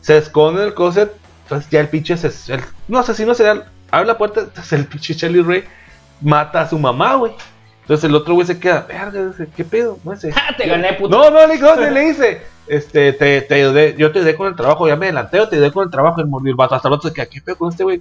[0.00, 1.12] se esconde en el closet
[1.44, 5.14] entonces ya el pinche se, el, no asesino serial abre la puerta entonces el pinche
[5.14, 5.64] Charlie Ray
[6.22, 7.32] mata a su mamá güey
[7.82, 9.98] entonces el otro güey se queda, verga, ¿qué pedo?
[10.04, 10.32] No sé.
[10.36, 11.18] Ah, te gané, puto.
[11.18, 14.54] No, no, le, no, le dice, este, te, te ayudé, yo te ayudé con el
[14.54, 16.86] trabajo, ya me adelanté, yo te ayudé con el trabajo, el, mordió el vato, hasta
[16.86, 18.00] el otro se queda, ¿qué pedo con este güey?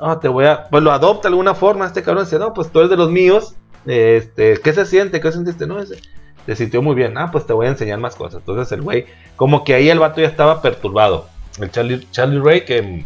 [0.00, 2.70] No, te voy a, pues lo adopta de alguna forma, este cabrón dice, no, pues
[2.70, 5.20] tú eres de los míos, este, ¿qué se siente?
[5.20, 5.66] ¿Qué sentiste?
[5.66, 6.00] No, dice,
[6.46, 7.18] se sintió muy bien.
[7.18, 8.40] Ah, pues te voy a enseñar más cosas.
[8.40, 11.26] Entonces el güey, como que ahí el vato ya estaba perturbado.
[11.60, 13.04] El Charlie, Charlie Ray, que,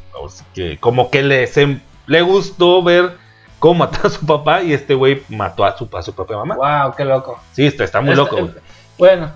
[0.55, 3.17] que como que le, se- le gustó ver
[3.63, 6.57] cómo mató a su papá y este güey mató a su, a su propia mamá.
[6.57, 7.39] Wow, qué loco.
[7.53, 8.37] Sí, está, está muy Este- loco.
[8.39, 8.51] güey.
[8.99, 9.31] Bueno,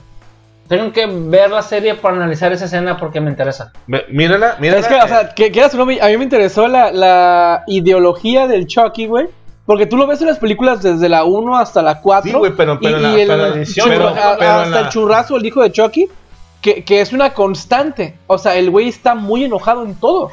[0.67, 3.73] tengo que ver la serie para analizar esa escena porque me interesa.
[3.87, 4.81] Mírala, mírala.
[4.81, 8.49] Es que, o sea, que quieras o no, a mí me interesó la, la ideología
[8.49, 9.29] del Chucky, güey.
[9.65, 12.31] Porque tú lo ves en las películas desde la 1 hasta la 4.
[12.33, 15.47] Sí, güey, pero- pero y, la- y el pero edición, hasta la- el churrazo, el
[15.47, 16.09] hijo de Chucky,
[16.61, 18.17] que, que es una constante.
[18.27, 20.33] O sea, el güey está muy enojado en todo.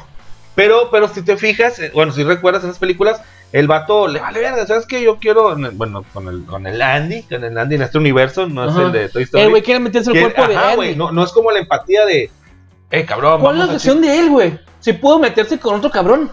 [0.56, 3.20] Pero, pero si te fijas, eh, bueno, si recuerdas en las películas,
[3.54, 5.00] el vato le vale verga, ¿sabes qué?
[5.00, 8.68] Yo quiero, bueno, con el, con el Andy, con el Andy en este universo, no
[8.68, 9.44] es el de Toy Story.
[9.44, 10.74] El güey quiere meterse el cuerpo de Andy.
[10.74, 12.32] güey, no, no es como la empatía de,
[12.90, 14.58] eh, cabrón, ¿Cuál es la obsesión de él, güey?
[14.80, 16.32] Si pudo meterse con otro cabrón.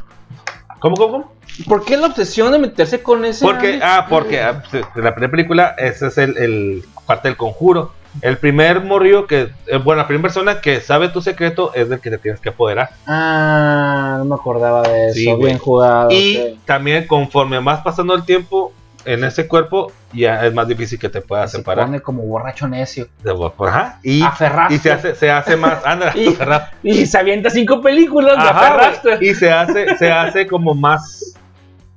[0.80, 1.34] ¿Cómo, cómo, cómo?
[1.68, 3.46] ¿Por qué la obsesión de meterse con ese?
[3.46, 3.80] Porque, Andy?
[3.84, 7.94] ah, porque ah, en la primera película, ese es el, el parte del conjuro.
[8.22, 12.00] El primer morrillo que, eh, bueno, la primera persona que sabe tu secreto es del
[12.00, 12.90] que te tienes que apoderar.
[13.08, 15.14] Ah, no me acordaba de eso.
[15.16, 15.46] Sí, güey.
[15.46, 16.10] Bien jugado.
[16.12, 18.74] Y también conforme vas pasando el tiempo
[19.06, 21.86] en ese cuerpo, ya es más difícil que te puedas Se separar.
[21.88, 23.08] pone como borracho necio.
[23.24, 23.34] De
[23.66, 24.00] Ajá.
[24.04, 24.76] Y, Aferraste.
[24.76, 25.80] y se hace, se hace más.
[25.86, 26.38] Anda, Y-.
[26.84, 29.26] Y se avienta cinco películas, Ajá, aferraste.
[29.26, 31.34] y se hace, se hace como más.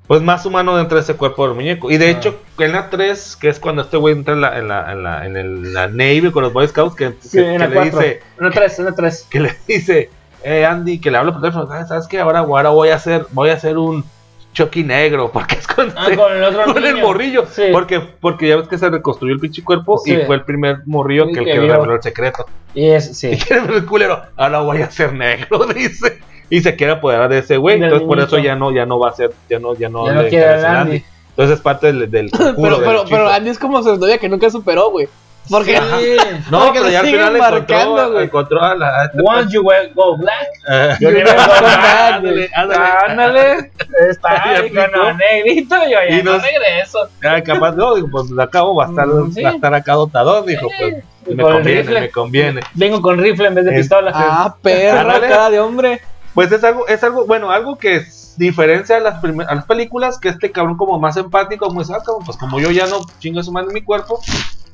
[0.06, 1.90] Pues más humano dentro de ese cuerpo del muñeco.
[1.90, 2.10] Y de Ah.
[2.10, 5.02] hecho, en la 3, que es cuando este güey entra en la, en la, en
[5.02, 7.66] la, en el- la Navy con los Boy Scouts, que, Sí, que- en que la
[7.68, 9.26] le dice, Una tres, una tres.
[9.30, 10.10] que le dice,
[10.42, 12.20] eh, Andy, que le habla por teléfono, "¿Sabes- ¿sabes qué?
[12.20, 14.04] Ahora, ahora voy a hacer, voy a hacer un
[14.52, 17.46] Chucky negro, porque es con, Ah, con el otro con el morrillo.
[17.50, 17.64] Sí.
[17.72, 20.12] Porque, porque ya ves que se reconstruyó el pinche cuerpo Sí.
[20.12, 22.46] y fue el primer morrillo Sí, que, el que que reveló el secreto.
[22.74, 23.30] Y es, sí.
[23.50, 26.18] Y el culero, ahora voy a ser negro, dice.
[26.50, 27.76] Y se quiere apoderar de ese güey.
[27.82, 30.12] Entonces por eso ya no, ya no va a ser, ya no, ya no, Ya
[30.14, 31.04] no le quiere el Andy.
[31.30, 34.28] Entonces es parte del, del conjuro, Pero, del pero, Andy es como su novia que
[34.28, 35.08] nunca superó, güey.
[35.50, 36.16] Porque Sí.
[36.50, 39.00] No, Porque pero ya al final marcando, encontró, encontró a la.
[39.00, 40.46] a este Once you will go black.
[40.70, 42.84] Eh, You never go back, ándale, ándale.
[43.08, 43.70] Ándale.
[44.08, 45.74] Está los negrito.
[45.84, 46.98] Yo ya Y no nos- regreso.
[47.22, 49.42] Ya, capaz, no, digo, pues acabo va a estar, Mm, sí.
[49.42, 50.94] va a estar acá dotadón, dijo, pues
[51.26, 52.00] Y me conviene, rifle.
[52.00, 52.60] me conviene.
[52.72, 54.12] Vengo con rifle en vez de Es- pistola.
[54.14, 56.00] Ah, perro, cara de hombre.
[56.34, 60.18] Pues es algo, es algo, bueno, algo que es diferencia a las, a las películas,
[60.18, 63.00] que este cabrón como más empático, como dice, ah, cabrón, pues como yo ya no
[63.20, 64.20] chingo su madre en mi cuerpo,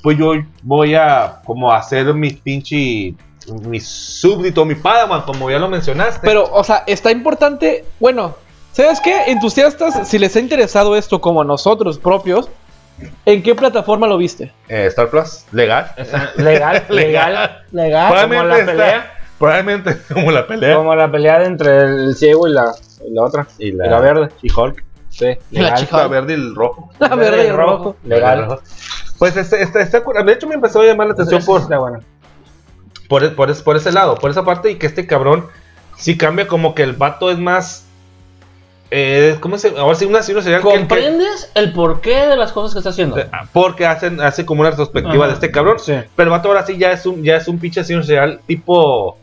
[0.02, 0.32] pues yo
[0.62, 3.14] voy a como hacer mi pinche,
[3.62, 6.20] mi súbdito, mi padawan, como ya lo mencionaste.
[6.22, 7.84] Pero, o sea, está importante.
[7.98, 8.34] Bueno,
[8.72, 9.24] ¿sabes qué?
[9.26, 12.48] Entusiastas, si les ha interesado esto como a nosotros propios,
[13.26, 14.52] ¿en qué plataforma lo viste?
[14.68, 15.92] Eh, Star Plus, legal.
[15.98, 18.22] Está Legal, legal, legal.
[18.28, 19.16] Como la está- pelea.
[19.40, 20.76] Probablemente como la pelea.
[20.76, 22.72] Como la pelea entre el ciego y la,
[23.04, 23.46] y la otra.
[23.58, 24.28] Y Y la verde.
[24.42, 24.84] Y Hulk.
[25.08, 25.88] Sí, La legal.
[25.90, 26.90] La verde y el rojo.
[27.00, 27.96] La verde y el rojo.
[28.04, 28.58] Legal.
[29.18, 31.98] Pues este, este, este- de hecho me empezó a llamar la atención por, Está bueno.
[33.08, 35.46] por, e- por, por ese lado, por esa parte, y que este cabrón
[35.98, 37.86] sí cambia como que el vato es más.
[38.92, 42.52] Eh, ¿Cómo se Ahora sí, un asesino serial que- que- ¿Comprendes el porqué de las
[42.52, 43.16] cosas que está haciendo?
[43.52, 45.26] Porque hacen, hace como una retrospectiva Ajá.
[45.28, 45.78] de este cabrón.
[45.78, 45.92] Sí.
[46.16, 49.16] Pero el vato ahora sí ya es un, ya es un pinche asesino serial tipo.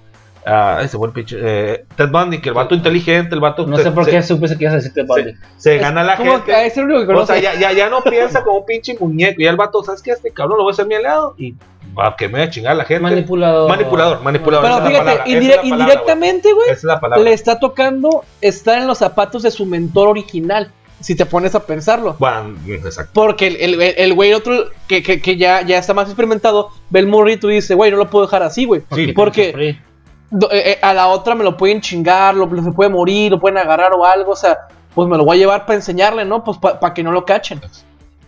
[0.48, 1.38] Ah, ese buen pinche.
[1.40, 3.68] eh, Ted Bundy, que el vato inteligente, el vato.
[3.68, 5.34] No se- sé por se- qué supe que ibas a decirte Bundy.
[5.58, 6.44] Se gana la gente.
[6.46, 8.96] que es el único que O sea, ya, ya, ya no piensa como un pinche
[9.00, 9.42] muñeco.
[9.42, 10.12] Y el vato, ¿sabes qué?
[10.12, 11.36] Este cabrón lo voy a hacer mi aliado.
[11.38, 11.54] Y
[11.98, 13.04] va que me voy a chingar a la gente.
[13.04, 13.70] Manipulador.
[13.70, 14.66] Manipulador, manipulador.
[14.84, 16.70] Pero fíjate, indire- es palabra, indirectamente, güey, güey.
[16.70, 17.24] Esa es la palabra.
[17.24, 20.72] le está tocando estar en los zapatos de su mentor original.
[21.00, 22.16] Si te pones a pensarlo.
[22.18, 23.12] Bueno, exacto.
[23.14, 27.00] Porque el, el, el güey otro que, que, que ya, ya está más experimentado, ve
[27.02, 28.82] el morrito y dice, güey, no lo puedo dejar así, güey.
[28.96, 29.78] Sí, porque
[30.52, 33.58] Eh, eh, a la otra me lo pueden chingar, lo, se puede morir, lo pueden
[33.58, 36.44] agarrar o algo, o sea, pues me lo voy a llevar para enseñarle, ¿no?
[36.44, 37.62] Pues para que no lo cachen.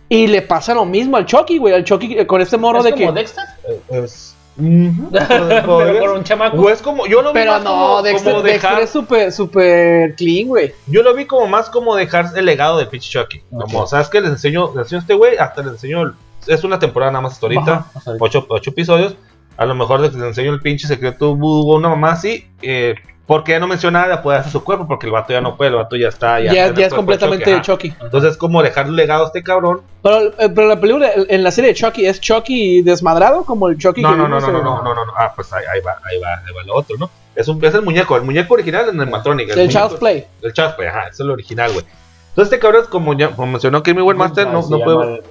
[0.08, 2.84] Y le pasa lo mismo al Chucky, güey, al Chucky eh, con este morro ¿Es
[2.84, 3.20] de como que...
[3.20, 3.44] Dexter?
[3.90, 4.34] Es.
[4.60, 6.56] Pero con un chamaco.
[6.60, 7.06] O es como.
[7.06, 8.82] Yo lo vi Pero más no, como, Dexter, como Dexter dejar.
[8.82, 10.74] es súper, súper clean, güey.
[10.86, 13.42] Yo lo vi como más como dejar el legado de pinche Chucky.
[13.50, 13.88] Como, Ok.
[13.88, 14.20] ¿sabes qué?
[14.20, 16.14] Les enseño, les enseño a este güey, hasta les enseño.
[16.46, 17.72] es una temporada nada más hasta ahorita.
[17.72, 18.24] Ajá, hasta ahorita.
[18.24, 19.16] ocho, ocho episodios.
[19.60, 22.46] A lo mejor les enseño el pinche secreto o una mamá así.
[22.62, 22.94] Eh,
[23.26, 24.88] porque ya no menciona nada puede hacer su cuerpo.
[24.88, 26.40] Porque el vato ya no puede, el vato ya está.
[26.40, 27.60] Ya, ya, el es de completamente ajá.
[27.60, 27.92] Chucky.
[28.00, 29.82] Entonces, como dejar un legado a este cabrón.
[30.02, 33.76] Pero, eh, pero la película, en la serie de Chucky, ¿es Chucky desmadrado como el
[33.76, 35.12] Chucky No, que no, no, no, no, no, no, no, no.
[35.14, 37.10] Ah, pues ahí, ahí va, ahí va, ahí va lo otro, ¿no?
[37.34, 39.50] Es, un, es el muñeco, el muñeco original el Matronic.
[39.50, 40.24] El Child's Play.
[40.40, 41.84] El Child's Play, ajá, es el original, güey.
[42.30, 45.22] Entonces, este cabrón, como ya como mencionó Kimmy Master, no, Se no llama puede.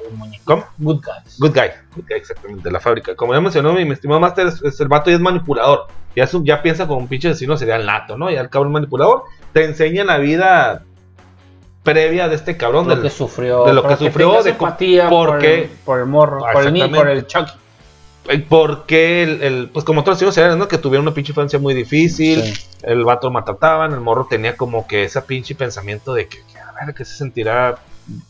[0.43, 0.65] ¿Cómo?
[0.77, 3.15] Good guy, good guy, exactamente, de la fábrica.
[3.15, 5.87] Como ya mencionó mi, mi estimado Master, es, es el vato y es manipulador.
[6.15, 8.29] Ya, es un- ya piensa como un pinche sería el nato, ¿no?
[8.29, 9.23] Ya el cabrón manipulador
[9.53, 10.83] te enseña la vida
[11.83, 12.87] previa de este cabrón.
[12.87, 13.65] Lo del- que sufrió.
[13.65, 16.39] de lo que sufrió, de empatía por el, por el morro.
[16.51, 16.97] Por el, ni- exactamente.
[16.97, 17.51] por el Chucky.
[18.47, 20.67] ¿Por qué el, el- pues como todos los hijos ¿no?
[20.67, 22.65] Que tuvieron una pinche infancia muy difícil, Sí.
[22.83, 26.58] el vato lo maltrataban, el morro tenía como que ese pinche pensamiento de que, que,
[26.95, 27.77] que se sentirá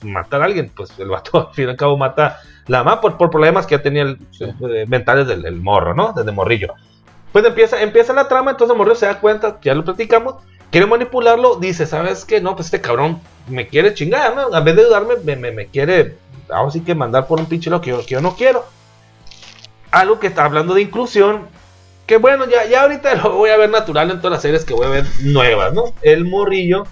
[0.03, 3.17] matar a alguien, pues el vato al fin y al cabo mata la mamá por,
[3.17, 6.13] por problemas que ya tenía el- eh, mentales del, morro, ¿no?
[6.13, 6.73] Desde morrillo.
[7.31, 10.35] Pues empieza, empieza la trama, entonces el morro se da cuenta, ya lo platicamos,
[10.71, 12.41] quiere manipularlo, dice, ¿sabes qué?
[12.41, 14.55] No, pues este cabrón me quiere chingar, ¿no?
[14.55, 16.17] En vez de ayudarme, me, me, me quiere,
[16.49, 18.65] ahora sí que mandar por un pinche lo que yo, que yo no quiero.
[19.91, 21.47] Algo que está hablando de inclusión,
[22.05, 24.73] que bueno, ya, ya ahorita lo voy a ver natural en todas las series que
[24.73, 25.93] voy a ver nuevas, ¿no?
[26.01, 26.85] El morrillo,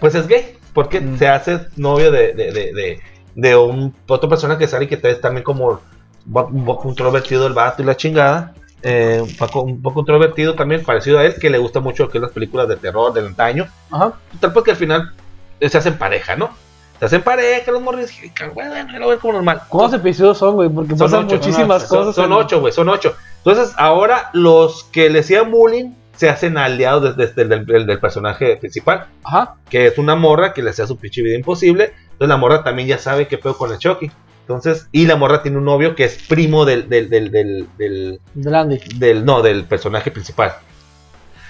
[0.00, 1.18] pues es gay, porque Mm.
[1.18, 3.00] se hace novio de, de, de,
[3.34, 5.80] de, un, otra persona que sale y que es también como
[6.26, 8.52] un poco introvertido el vato y la chingada.
[8.82, 12.10] eh, un, poco, un poco introvertido también, parecido a él, que le gusta mucho lo
[12.10, 13.66] que es las películas de terror del antaño.
[13.90, 14.12] Ajá.
[14.38, 15.12] Tal porque al final
[15.58, 16.50] eh, se hacen pareja, ¿no?
[17.00, 19.62] Se hacen pareja, los morrillos, y, bueno, lo veo como normal.
[19.68, 20.68] ¿Cuántos episodios son, güey?
[20.68, 22.14] Porque Son pasan ocho, muchísimas son ocho, cosas.
[22.14, 23.14] Son, son ocho, güey, son ocho.
[23.44, 28.00] Entonces, ahora los que le hacían bullying se hacen aliados desde, desde el del, del
[28.00, 29.56] personaje principal, Ajá.
[29.70, 31.92] que es una morra que le hacía su pinche vida imposible.
[32.12, 34.10] Entonces, la morra también ya sabe qué pedo con el Chucky.
[34.40, 38.20] Entonces, y la morra tiene un novio que es primo del, del, del, del, del,
[38.34, 38.78] Del Andy.
[38.94, 40.54] del- no, del personaje principal.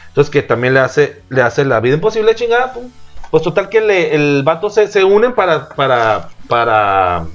[0.09, 2.73] Entonces que también le hace, le hace la vida imposible chingada.
[2.73, 2.91] pum.
[3.31, 7.27] Pues total que le- el vato se, se unen para, para, para,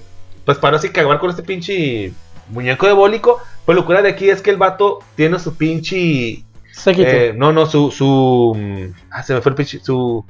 [0.46, 2.12] pues para así cagar con este pinche
[2.50, 3.40] muñeco diabólico.
[3.66, 6.44] Pues lo cura de aquí es que el vato tiene su pinche,
[6.86, 10.24] Eh, no, no, su, su, mm, ah, se me fue el pinche, su,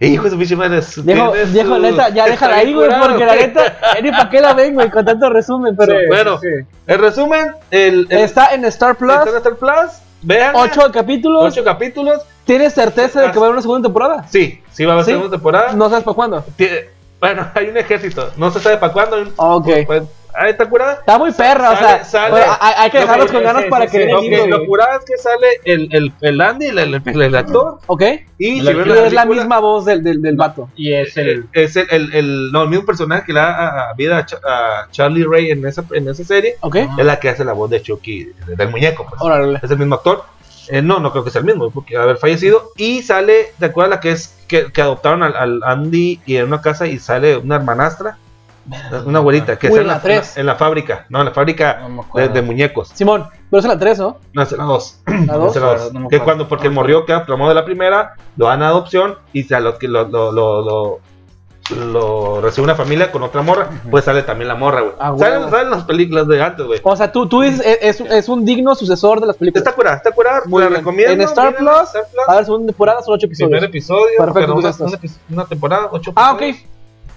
[0.00, 0.82] hijo de su pinche madre.
[0.82, 4.30] su- Viejo, tiene viejo, su- neta, ya déjala ahí, güey, porque la neta, ni para
[4.30, 6.38] qué la ven, güey, con tanto resumen, pero bueno,
[6.86, 9.92] en resumen, el, el está en Star Plus, está en Star Plus,
[10.22, 12.22] vean, ocho capítulos, ocho capítulos.
[12.44, 14.26] ¿tienes certeza de que va a haber una segunda temporada?
[14.28, 15.12] Sí, sí va a haber ¿Sí?
[15.12, 15.72] segunda temporada.
[15.72, 16.44] No sabes para cuándo.
[17.20, 19.16] Bueno, hay un ejército, no se sabe para cuándo.
[19.36, 19.68] Ok.
[19.86, 20.02] pues,
[20.34, 20.94] ahí está curada.
[20.94, 23.68] Está muy perra, o sea, sale- bueno, hay, hay que Lo dejarlos con ganas sí,
[23.70, 26.40] para sí, que Lo, el que, hilo, lo curada es que sale el, el, el
[26.40, 27.78] Andy, el, el, el- actor.
[27.86, 28.02] ¿Ok?
[28.38, 30.68] Y si ven la es la misma voz del, del, del vato.
[30.76, 31.46] Y es el.
[31.52, 34.40] Es el, el, el- no, el mismo personaje que le da a, vida a, Cha-
[34.46, 36.56] a Charlie Ray en esa, en esa serie.
[36.60, 36.76] ¿Ok?
[36.76, 39.06] Es la que hace la voz de Chucky, del muñeco.
[39.08, 39.20] Pues.
[39.22, 39.60] Órale.
[39.62, 40.24] Es el mismo actor.
[40.68, 42.70] Eh, no, no creo que sea el mismo, porque haber fallecido.
[42.78, 46.46] Y sale, ¿te acuerdas la que es que, que adoptaron al, al Andy y en
[46.46, 48.16] una casa y sale una hermanastra?
[49.04, 51.06] Una abuelita que Uy, está en la en la fábrica.
[51.10, 52.88] No, en la fábrica No de, muñecos.
[52.94, 54.16] Simón, pero es en la 3, ¿no?
[54.32, 55.00] No, es en la 2.
[55.26, 55.50] ¿La 2?
[55.50, 55.92] Es en la dos.
[55.92, 59.16] No que cuando, porque el morrió queda traumado de la primera, lo dan a adopción
[59.34, 61.00] y se lo, que lo, lo, lo, lo,
[61.76, 64.92] lo recibe una familia con otra morra, pues sale también la morra, güey.
[64.98, 65.50] Ah, salen, huevo.
[65.50, 66.80] salen las películas de antes, güey.
[66.82, 69.62] O sea, tú, tú dices, es, es, es un digno sucesor de las películas.
[69.62, 70.80] Está curada, está curada, Muy la bien.
[70.80, 71.12] recomiendo.
[71.14, 72.24] En Star Plus, Star Plus.
[72.28, 73.50] A ver, segunda temporada son ocho episodios.
[73.50, 74.98] Primer episodio, Perfecto, pero una,
[75.30, 76.42] una temporada, ocho Ah, ok.
[76.42, 76.70] episodios.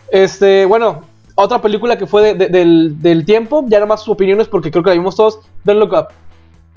[0.09, 1.01] Este, bueno,
[1.37, 4.69] otra película que fue de- de- del, del tiempo, ya nada más sus opiniones porque
[4.71, 5.39] creo que la vimos todos.
[5.63, 6.07] Don't Look Up.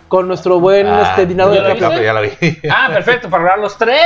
[0.09, 2.31] Con nuestro buen Ah, este, Dinado ¿ya de la ya la vi.
[2.71, 4.01] Ah, perfecto, para hablar los tres.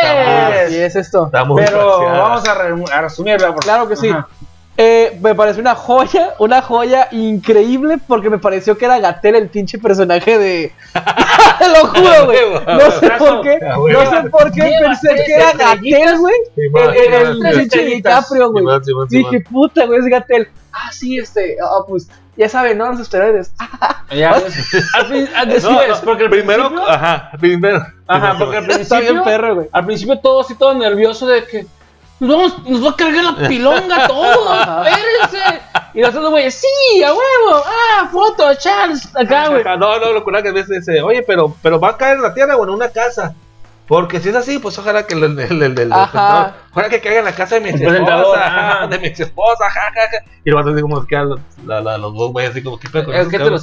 [0.66, 1.26] Así es esto.
[1.26, 3.54] Está muy Pero vamos a, re- a resumirla.
[3.54, 4.08] por- Claro que sí.
[4.10, 4.28] Ajá.
[4.76, 9.48] Eh, me pareció una joya, una joya increíble porque me pareció que era Gatel el
[9.48, 10.72] pinche personaje de...
[11.60, 12.38] Lo juro, güey.
[12.66, 15.52] No sé por qué, no sé por qué pensé que era.
[15.52, 16.34] Gatel, güey.
[16.56, 17.84] El, el, el pinche.
[17.84, 18.64] DiCaprio, güey.
[19.08, 20.48] Dije, puta, güey, es Gatel.
[20.72, 22.90] Ah, sí, este, ah, pues, ya saben, ¿no?
[22.90, 23.52] Los esteroides.
[24.14, 27.84] Ya, al No, porque al primero, ajá, primero.
[28.06, 29.68] Ajá, porque al Está bien principio, perro, güey.
[29.72, 31.66] al principio todo así, todo nervioso de que
[32.20, 34.54] nos, vamos, nos va a cargar la pilonga todo,
[34.86, 35.60] espérense.
[35.94, 39.60] Y los otros güeyes, sí, a huevo, ah, foto, Charles, acá, güey.
[39.62, 42.22] Ajá, No, no, lo que a veces dice, oye, pero, pero va a caer en
[42.22, 43.34] la tierra o en una casa.
[43.86, 46.10] Porque si es así, pues ojalá que el, el, el, el- el Ajá.
[46.10, 49.64] presentador, ojalá que caiga en la casa de mi ex presentador, esposa, de mi esposa,
[49.70, 50.30] ja, ja, ja.
[50.44, 52.78] Y lo vas a decir como que los, la- la- los dos güeyes así como
[52.78, 53.58] que Es que te lo.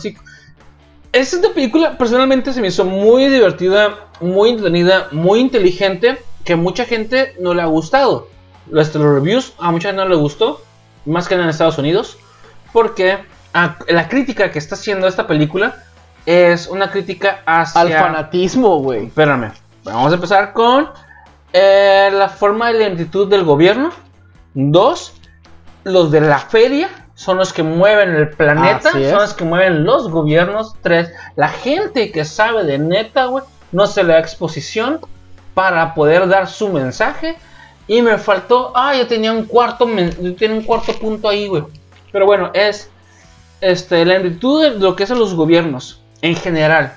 [1.11, 7.36] Esta película personalmente se me hizo muy divertida, muy entretenida, muy inteligente, que mucha gente
[7.40, 8.28] no le ha gustado.
[8.72, 10.61] Los, los reviews a mucha gente no le gustó,
[11.06, 12.18] más que en Estados Unidos,
[12.73, 13.19] porque
[13.53, 15.84] ah, la crítica que está haciendo esta película
[16.26, 17.81] es una crítica hacia...
[17.81, 19.07] Al fanatismo, güey.
[19.07, 19.52] Espérame,
[19.84, 20.89] vamos a empezar con
[21.53, 23.91] eh, la forma de la lentitud del gobierno.
[24.53, 25.14] Dos,
[25.84, 30.10] los de la feria son los que mueven el planeta, son los que mueven los
[30.10, 30.76] gobiernos.
[30.81, 34.99] Tres, la gente que sabe de neta, güey, no se le da exposición
[35.53, 37.38] para poder dar su mensaje.
[37.88, 39.88] Y me faltó, ah, yo tenía un cuarto,
[40.22, 41.64] yo tenía un cuarto punto ahí, güey.
[42.12, 42.90] Pero bueno, es
[43.60, 46.94] este, la lentitud de lo que hacen los gobiernos en general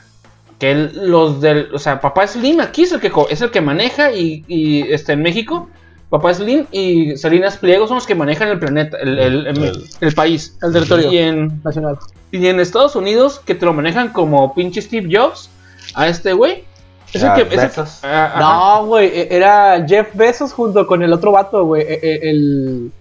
[0.58, 3.60] que el- los del, o sea, papá Slim aquí es el que es el que
[3.60, 5.68] maneja y, y, este en México
[6.10, 9.84] Papá Slim y Salinas Pliego son los que manejan el planeta, el, el- el- El-
[10.00, 10.56] el país.
[10.62, 11.98] El territorio Y en, nacional.
[12.30, 15.50] y en Estados Unidos, que te lo manejan como pinche Steve Jobs,
[15.94, 16.62] a este güey.
[17.14, 17.42] Es el Ah, que.
[17.42, 18.00] es el- Bezos.
[18.02, 18.40] ah, ajá.
[18.40, 21.82] No, güey, e- era Jeff Bezos junto con el otro vato, güey.
[21.82, 22.92] e- e- El.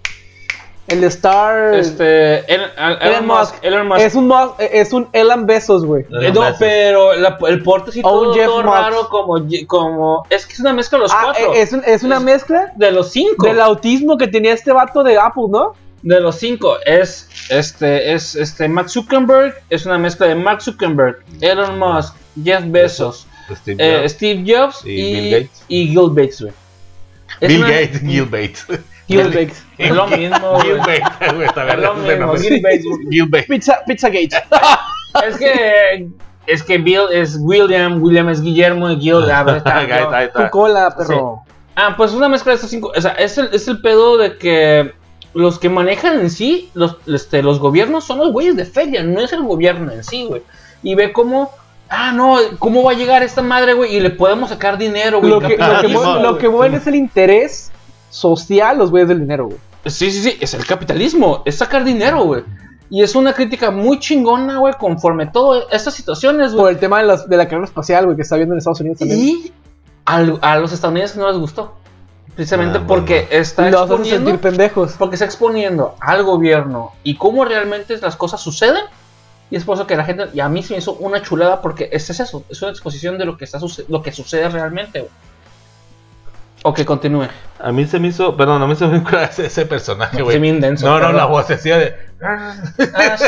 [0.85, 1.73] El Star.
[1.76, 2.40] Este.
[2.53, 3.40] Elon, Elon Elon Musk.
[3.53, 3.64] Musk.
[3.64, 4.02] Elon Musk.
[4.02, 6.03] Es un, es un Elan Bezos, güey.
[6.03, 6.57] Eh, no, Bezos.
[6.60, 8.76] pero la- el porte sí un todo, Jeff todo Musk.
[8.77, 10.26] raro como, como.
[10.30, 11.53] Es que es una mezcla de los Ah, cuatro.
[11.53, 13.48] es, un- es una Es- mezcla de los cinco.
[13.48, 15.73] del autismo que tenía este vato de Apple, ¿no?
[16.02, 16.76] De los cinco.
[16.85, 18.14] Es este.
[18.14, 18.68] Es este.
[18.68, 19.56] Mark Zuckerberg.
[19.69, 22.14] Es una mezcla de Mark Zuckerberg, Elon Musk,
[22.44, 23.26] Jeff Bezos,
[23.56, 24.11] Steve eh, Jobs.
[24.14, 25.65] Steve Jobs Y y, Bill Gates.
[25.68, 26.53] y Bill Gates, güey.
[27.41, 28.65] Bill una- Gates, Gil Bates.
[29.07, 29.64] Gil Bates.
[29.78, 30.78] Es lo mismo, Gil.
[30.78, 32.41] Bates, güey, está Es lo bien, mismo, güey.
[32.41, 32.86] Gil Bates.
[33.10, 33.48] Gil Bates.
[33.48, 34.30] Pizza, Pizza Gate.
[35.28, 36.07] Es que.
[36.48, 39.30] Es que Bill es William, William es Guillermo y Gil.
[39.32, 40.32] ah, está.
[40.45, 41.41] Tu cola, perro.
[41.76, 42.91] Ah, pues una mezcla de estos cinco.
[42.95, 44.91] O sea, es el, es el pedo de que
[45.34, 49.20] los que manejan en sí, los, este, los gobiernos son los güeyes de feria, no
[49.22, 50.41] es el gobierno en sí, güey.
[50.84, 51.52] Y ve cómo.
[51.90, 53.96] Ah, no, ¿cómo va a llegar esta madre, güey?
[53.96, 55.30] Y le podemos sacar dinero, güey.
[55.30, 57.72] Lo que, lo, que lo es el interés
[58.10, 59.58] social, los güeyes del dinero, güey.
[59.86, 62.44] Sí, sí, sí, es el capitalismo, es sacar dinero, güey.
[62.90, 66.74] Y es una crítica muy chingona, güey, conforme todas estas situaciones, Por güey.
[66.76, 69.00] el tema de, las- de la carrera espacial, güey, que está viendo en Estados Unidos
[69.00, 69.20] también.
[69.20, 69.52] Y
[70.06, 71.74] al- a los estadounidenses no les gustó.
[72.36, 74.30] Precisamente Ah, porque está Y los exponiendo.
[74.32, 74.94] sentir pendejos.
[74.98, 78.84] Porque está exponiendo al gobierno y cómo realmente las cosas suceden.
[79.54, 81.62] Y es por eso que la gente, y a mí se me hizo una chulada
[81.62, 85.02] porque es eso, es una exposición de lo que está lo que sucede realmente.
[85.02, 85.12] güey.
[86.64, 87.28] O que continúe.
[87.60, 90.40] A mí se me hizo, perdón, a mí se me hizo ese, ese personaje, güey.
[90.40, 91.96] me intenso, No, no, la voz decía de.
[92.24, 92.56] Ah,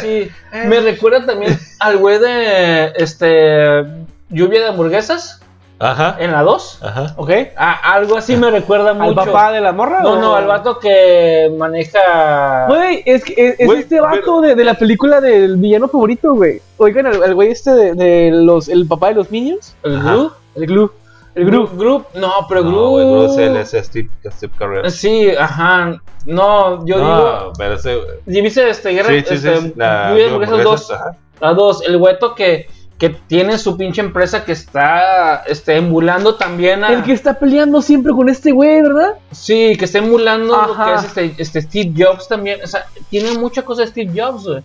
[0.02, 0.32] sí.
[0.68, 3.86] me recuerda también al güey de este
[4.30, 5.42] lluvia de hamburguesas
[5.80, 6.16] Ajá.
[6.20, 6.80] en la 2.
[6.84, 7.14] Ajá.
[7.18, 7.32] ¿Ok?
[7.58, 9.10] Ah, algo así me recuerda mucho.
[9.20, 10.02] ¿Al papá de la morra?
[10.02, 12.68] No, o- no, al vato que maneja.
[12.68, 15.88] Güey, es que es, es Güey, este vato pero- de, de la película del villano
[15.88, 16.62] favorito, güey.
[16.78, 19.76] Oigan, el, el güey este de, de los, el papá de los Minions.
[19.84, 20.02] El.
[20.02, 20.32] Gru.
[20.56, 20.92] El Glue.
[21.36, 21.80] El Group, Glue.
[21.80, 22.90] group, no, pero No, Group.
[22.92, 24.90] güey, Gru es el- es Steve, Steve Carell.
[24.92, 26.00] Sí, ajá.
[26.26, 27.08] No, yo digo.
[27.08, 28.00] No, pero ese.
[28.26, 29.10] ¿Y viste este guerra?
[29.10, 29.74] Sí, sí, este, sí.
[29.76, 30.92] La, Lluvia de hamburguesas hamburguesas, dos.
[30.92, 31.18] ajá.
[31.42, 31.82] A dos.
[31.86, 36.94] El güeto que, que tiene su pinche empresa que está este, emulando también a.
[36.94, 39.16] El que está peleando siempre con este güey, ¿verdad?
[39.32, 40.86] Sí, que está emulando lo Ajá.
[40.86, 42.60] que es este, este Steve Jobs también.
[42.64, 44.64] O sea, tiene mucha cosa de Steve Jobs, güey.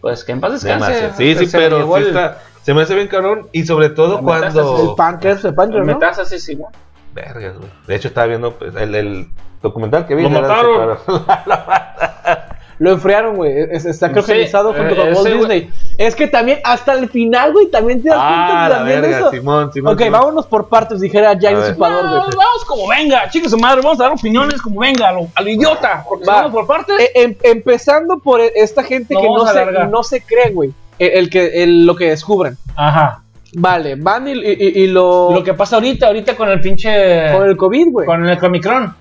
[0.00, 0.86] Pues que en paz descanse.
[0.92, 1.14] Demasiado.
[1.16, 3.48] Sí, sí, Se pero llevó sí el- está- se me hace bien cabrón.
[3.52, 4.90] Y sobre todo La cuando.
[4.90, 5.94] El Pankers, el Pankers, el ¿no?
[5.94, 6.70] metástasis, sí, güey.
[7.14, 7.70] Vergas, güey.
[7.88, 9.28] De hecho, estaba viendo pues, el, el
[9.62, 10.22] documental que vi.
[10.22, 10.98] Lo mataron.
[12.78, 13.52] Lo enfriaron, güey.
[13.70, 15.70] Es- Está Sí, criogenizado junto eh, con Walt Disney.
[15.96, 19.18] Es que también, hasta el final, güey, también te das Ah, cuenta la también verga,
[19.18, 19.30] eso.
[19.30, 19.92] Simón, Simón.
[19.94, 20.20] ok, Simón.
[20.20, 21.56] vámonos por partes, dijera Jack.
[21.56, 22.36] Disipador, No, güey.
[22.36, 25.40] vamos como venga, chicos su madre, vamos a dar opiniones como venga, a lo, a
[25.42, 26.04] lo idiota.
[26.06, 27.00] Porque vamos por partes.
[27.00, 30.72] Eh, em- empezando por e- esta gente No que no se, no se cree, güey.
[30.98, 32.56] El, el que, el- lo que descubren.
[32.76, 33.22] Ajá.
[33.58, 37.32] Vale, van y, y- y lo, Lo que pasa ahorita, ahorita con el pinche.
[37.32, 38.06] con el COVID, güey.
[38.06, 38.94] con el Comicron.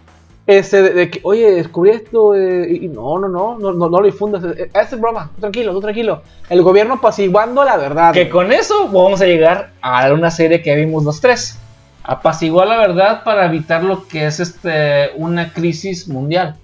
[0.47, 3.99] Este, de, de que, oye, descubrí esto, eh, y no, no, no, no, no, no
[3.99, 4.43] lo difundas.
[4.43, 6.21] eh, eh, Es broma, tú tranquilo, tú tranquilo.
[6.49, 8.13] El gobierno apaciguando la verdad.
[8.13, 11.57] Que con eso vamos a llegar a una serie que vimos los tres.
[12.03, 16.55] Apaciguar la verdad para evitar lo que es este una crisis mundial.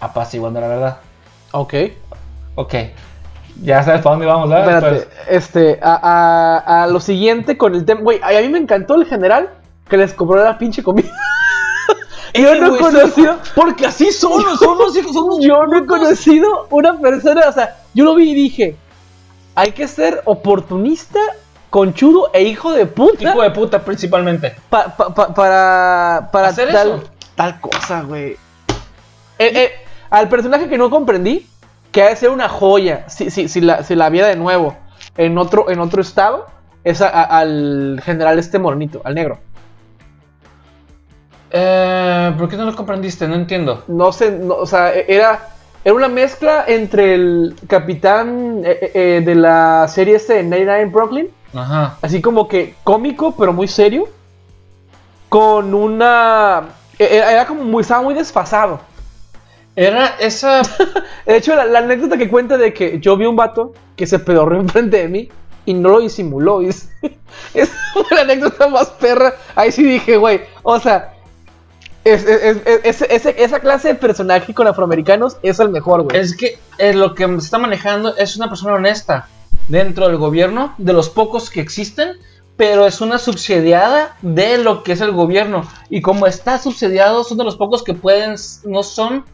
[0.00, 0.96] Apaciguando la verdad.
[1.52, 1.74] Ok.
[2.54, 2.74] Ok.
[3.62, 4.76] Ya sabes para dónde vamos, ¿verdad?
[4.76, 8.00] Espérate, este, a, a, a lo siguiente con el tema.
[8.00, 9.50] Güey, a mí me encantó el general
[9.88, 11.10] que les cobró la pinche comida.
[12.42, 13.38] Yo no he conocido.
[13.54, 17.76] Porque así son, son los hijos, son Yo no he conocido una persona, o sea,
[17.94, 18.76] yo lo vi y dije,
[19.54, 21.18] hay que ser oportunista,
[21.70, 24.54] conchudo e hijo de puta Hijo de puta, principalmente.
[24.70, 27.02] pa- pa- pa- para, para Hacer tal, eso.
[27.34, 28.32] tal cosa, güey.
[29.38, 29.72] Eh, eh,
[30.10, 31.46] al personaje que no comprendí,
[31.92, 34.76] que ha de ser una joya, si, si, si, la, si la viera de nuevo
[35.16, 36.46] en otro, en otro estado,
[36.84, 39.38] es a- a- al general este moronito, al negro.
[41.50, 43.26] Eh, ¿Por qué no lo comprendiste?
[43.28, 43.84] No entiendo.
[43.88, 45.48] no sé, no, o sea, e- era,
[45.84, 50.84] era una mezcla entre el capitán eh, eh, eh, de la serie este de 99
[50.86, 51.98] Brooklyn, Ajá.
[52.02, 54.08] así como que cómico, pero muy serio,
[55.28, 56.64] con una...
[56.98, 58.80] e- Era, era como muy, estaba muy desfasado.
[59.74, 60.62] Era esa.
[61.26, 64.18] De hecho, la, la anécdota que cuenta de que yo vi un vato que se
[64.18, 65.28] pedorreó enfrente de mí
[65.64, 66.60] y no lo disimuló.
[66.62, 66.88] Es,
[67.54, 67.70] es
[68.10, 69.34] la anécdota más perra.
[69.54, 71.12] Ahí sí dije, güey, o sea...
[72.14, 76.16] es- esa clase de personaje con afroamericanos es el mejor, güey.
[76.18, 79.28] Es que eh, lo que se está manejando es una persona honesta
[79.68, 82.12] dentro del gobierno, de los pocos que existen,
[82.56, 85.68] pero es una subsidiada de lo que es el gobierno.
[85.90, 89.24] Y como está subsidiado, son de los pocos que pueden, no son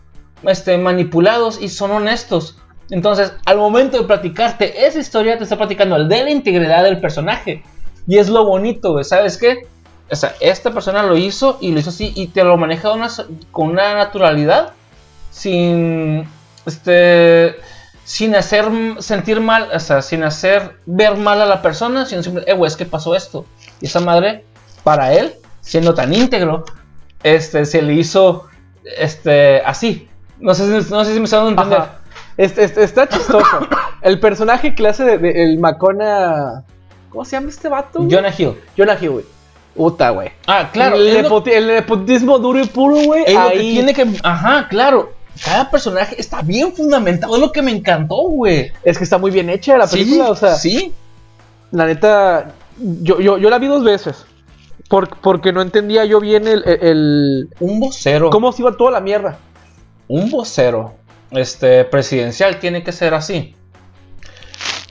[0.44, 2.58] este, manipulados y son honestos.
[2.90, 7.00] Entonces, al momento de platicarte esa historia, te está platicando el de la integridad del
[7.00, 7.62] personaje.
[8.08, 9.04] Y es lo bonito, güey.
[9.04, 9.66] ¿Sabes qué?
[10.12, 13.09] O sea, esta persona lo hizo y lo hizo así y te lo maneja una-
[13.51, 14.72] con una naturalidad
[15.30, 16.28] sin
[16.66, 17.56] este
[18.05, 18.66] sin hacer
[18.98, 22.68] sentir mal, o sea, sin hacer ver mal a la persona, sino simplemente, eh, güey,
[22.68, 23.47] es que pasó esto.
[23.80, 24.44] Y esa madre,
[24.84, 26.64] para él, siendo tan íntegro,
[27.22, 28.48] este, se le hizo,
[28.98, 30.09] este, así.
[30.40, 31.89] No sé, si- no sé si me está dando a entender.
[32.36, 33.47] Este- este- está chistoso.
[34.02, 36.64] El personaje clase de, de- el Macona.
[37.09, 38.01] ¿Cómo se llama este vato?
[38.10, 38.59] Jonah Hill.
[38.76, 39.24] Jonah Hill, güey.
[39.74, 40.30] Puta, güey.
[40.46, 40.96] Ah, claro.
[40.96, 41.30] El, lo-
[41.74, 43.24] nepotismo duro y puro, güey.
[43.26, 44.06] es lo que ahí- tiene que.
[44.22, 45.12] Ajá, claro.
[45.44, 47.34] Cada personaje está bien fundamentado.
[47.34, 48.70] Es lo que me encantó, güey.
[48.84, 50.54] Es que está muy bien hecha la película, Sí, o sea.
[50.56, 50.92] sí.
[51.70, 54.26] La neta, yo, yo, yo la vi dos veces.
[54.88, 58.28] Por- porque no entendía yo bien el, el- el- Un vocero.
[58.28, 59.38] cómo se iba toda la mierda.
[60.08, 60.92] un vocero
[61.30, 63.54] este, presidencial tiene que ser así.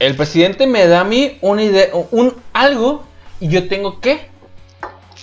[0.00, 3.04] El presidente me da a mí una idea, un algo,
[3.38, 4.31] y yo tengo que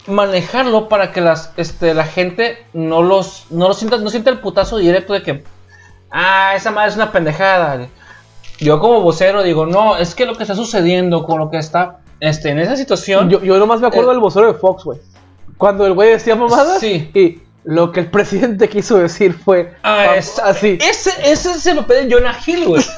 [0.09, 4.39] manejarlo para que las, este, la gente no los, no lo sienta, no sienta el
[4.39, 5.43] putazo directo de que,
[6.11, 7.87] ah, esa madre es una pendejada.
[8.59, 11.99] Yo como vocero digo, no, es que lo que está sucediendo con lo que está,
[12.19, 14.13] este, en esa situación, Yo, yo nomás me acuerdo Eh.
[14.15, 14.99] del vocero de Fox, güey.
[15.57, 16.79] Cuando el güey decía mamadas.
[16.79, 17.09] Sí.
[17.13, 19.75] Y lo que el presidente quiso decir fue.
[19.83, 20.77] Ah, es- así.
[20.81, 22.83] Ese, ese es el papel de Jonah Hill, güey.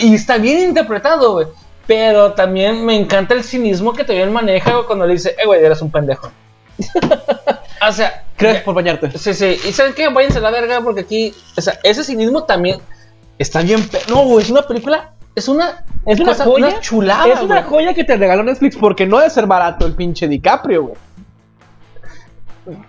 [0.00, 1.46] Y está bien interpretado, güey.
[1.88, 5.82] Pero también me encanta el cinismo que también maneja cuando le dice, eh, güey, eres
[5.82, 6.30] un pendejo.
[7.88, 9.18] o sea, Gracias por bañarte.
[9.18, 9.56] sí, sí.
[9.66, 10.08] ¿Y saben qué?
[10.08, 12.78] Váyanse a la verga porque aquí, o sea, ese cinismo también
[13.38, 13.80] está bien.
[14.08, 16.66] No, güey, es una película, es una, Es una cosa- joya.
[16.68, 17.68] una chulada, es una güey.
[17.86, 20.94] joya que te regaló Netflix porque no debe ser barato el pinche DiCaprio, güey.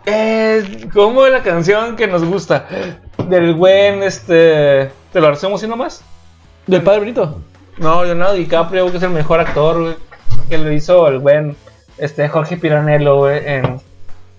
[0.05, 2.67] Eh, ¿Cómo es la canción que nos gusta?
[3.29, 4.91] Del buen, este.
[5.13, 6.01] ¿Te lo hacemos así nomás?
[6.67, 7.39] Del padre Benito.
[7.79, 9.95] No, Leonardo DiCaprio, que es el mejor actor, güey.
[10.49, 11.55] Que lo hizo el buen
[11.97, 13.79] este, Jorge Piranello, güey, en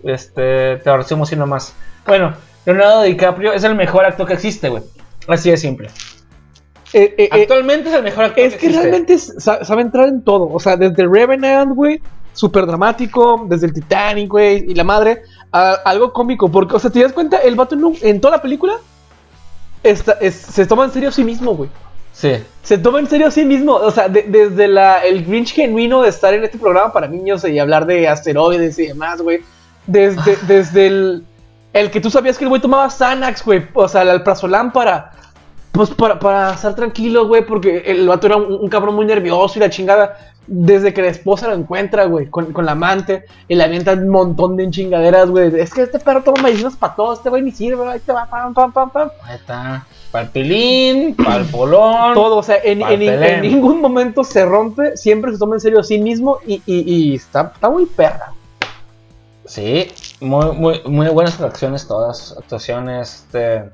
[0.05, 1.75] este, Te así nomás.
[2.07, 2.35] Bueno,
[2.67, 4.83] Leonardo DiCaprio es el mejor actor que existe, güey.
[5.29, 5.89] Así de simple.
[6.93, 8.81] Eh, eh, eh, Actualmente es el mejor actor es que existe.
[8.81, 10.49] realmente es- sabe entrar en todo.
[10.53, 12.03] O sea, desde Revenant, güey,
[12.33, 15.23] súper dramático, desde el Titanic, güey, y la madre,
[15.53, 16.51] a algo cómico.
[16.51, 18.75] Porque, o sea, te das cuenta, el vato en, en toda la película
[19.83, 21.71] está- es- se toma en serio a sí mismo, güey.
[22.21, 22.33] Sí.
[22.63, 23.75] Se toma en serio a sí mismo.
[23.75, 27.43] O sea, de- desde la, el Grinch genuino de estar en este programa para niños
[27.49, 29.41] y hablar de asteroides y demás, güey.
[29.87, 31.25] Desde, desde el,
[31.73, 33.67] el que tú sabías que el güey tomaba Xanax, güey.
[33.73, 35.13] O sea, el alprazolam para.
[35.73, 37.43] Pues para, para estar tranquilo, güey.
[37.47, 40.19] Porque el vato era un, un cabrón muy nervioso y la chingada.
[40.53, 44.09] Desde que la esposa lo encuentra, güey, con, con la amante, y le avienta un
[44.09, 45.55] montón de chingaderas, güey.
[45.61, 48.27] Es que este perro toma medicinas para todo, este güey ni sirve, ahí te va,
[48.27, 49.11] pam, pam, pam, pam.
[49.23, 49.87] Ahí está.
[50.11, 52.15] Para el pilín, para el polón.
[52.15, 55.85] todo, o sea, en, en- ningún momento se rompe, siempre se toma en serio a
[55.85, 56.83] sí mismo y, y-
[57.13, 58.33] y está, está muy perra.
[59.45, 59.89] Sí,
[60.21, 62.35] muy, muy, muy buenas actuaciones todas.
[62.39, 63.71] Actuaciones, este.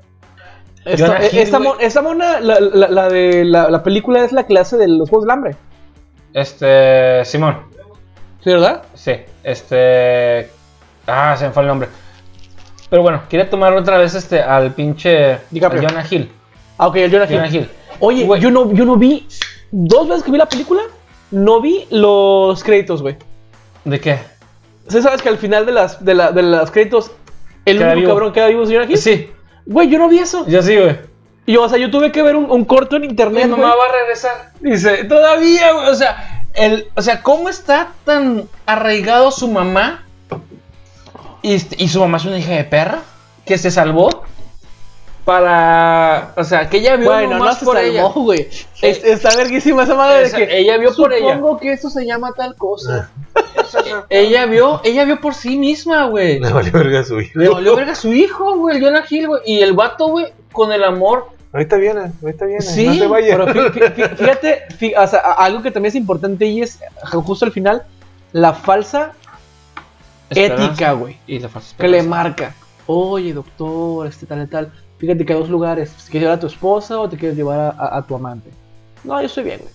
[0.85, 1.69] Esta, Jonah Hill, esta, güey.
[1.69, 5.09] mon- esta mona, la, la- la de la, la película es la clase de los
[5.09, 5.55] Juegos del Hambre,
[6.37, 7.25] Este.
[7.25, 7.57] Simón.
[8.43, 8.83] ¿sí, verdad?
[8.93, 10.49] Sí, este.
[11.07, 11.89] Ah, se me fue el nombre.
[12.89, 15.39] Pero bueno, quería tomar otra vez este al pinche.
[15.49, 15.81] DiCaprio.
[15.81, 16.31] a Jonah Hill.
[16.77, 17.35] Ah, ok, el Jonah Hill.
[17.37, 17.69] Jonah Hill.
[17.99, 18.39] Oye, Güey.
[18.39, 19.27] yo no, yo no vi,
[19.71, 20.83] dos veces que vi la película,
[21.31, 23.17] no vi los créditos, güey.
[23.83, 24.19] ¿De qué?
[24.87, 27.11] ¿Sí sabes que al final de las, de la, de los créditos,
[27.65, 28.07] el único vivo.
[28.09, 28.97] cabrón que vivo es Jonah Hill?
[28.97, 29.31] Sí,
[29.65, 30.45] Güey, yo no vi eso.
[30.47, 30.97] yo sí, güey.
[31.47, 33.73] Y yo, o sea, yo tuve que ver un, un corto en Mi internet, mamá
[33.73, 33.79] güey.
[33.79, 34.51] va a regresar.
[34.59, 35.87] Dice, todavía, güey.
[35.87, 40.03] O sea, el, o sea, ¿cómo está tan arraigado su mamá?
[41.41, 42.99] Y, y su mamá es una hija de perra
[43.45, 44.23] que se salvó
[45.23, 46.33] para.
[46.37, 48.03] O sea, que ella vio Bueno, no se por salvó, ella.
[48.13, 48.47] güey.
[48.81, 51.35] Es- está verguísima esa madre Esa- de que ella vio por ella.
[51.35, 53.09] Supongo que eso se llama tal cosa.
[54.09, 56.39] Ella vio, ella vio por sí misma, güey.
[56.39, 57.37] Le valió verga a su hijo.
[57.37, 59.41] Le valió verga a su hijo, güey, el Jonah Hill, güey.
[59.45, 61.27] Y el vato, güey, con el amor.
[61.57, 62.61] Ahorita viene, ahorita viene.
[62.61, 63.35] Sí, no se vaya.
[63.37, 66.79] Pero fí- fí- fí- fíjate, fí- o sea, algo que también es importante y es
[67.11, 67.83] justo al final
[68.31, 69.13] la falsa
[70.29, 72.53] ética, güey, Y la falsa que le marca.
[72.85, 74.71] Oye, doctor, este tal y tal.
[74.97, 75.91] Fíjate que hay dos lugares.
[75.91, 78.49] ¿Te quieres llevar a tu esposa o te quieres llevar a, a- a tu amante?
[79.03, 79.73] No, yo estoy bien, güey.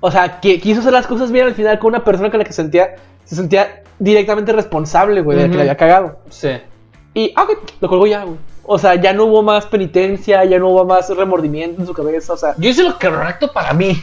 [0.00, 2.44] O sea, que quiso hacer las cosas bien al final con una persona con la
[2.44, 6.20] que sentía, se sentía directamente responsable, güey, de que le había cagado.
[6.30, 6.50] Sí.
[7.14, 8.36] Y, ah, ok, lo colgó ya, güey.
[8.70, 12.34] O sea, ya no hubo más penitencia, ya no hubo más remordimiento en su cabeza,
[12.34, 12.54] o sea.
[12.58, 14.02] Yo hice lo correcto para mí.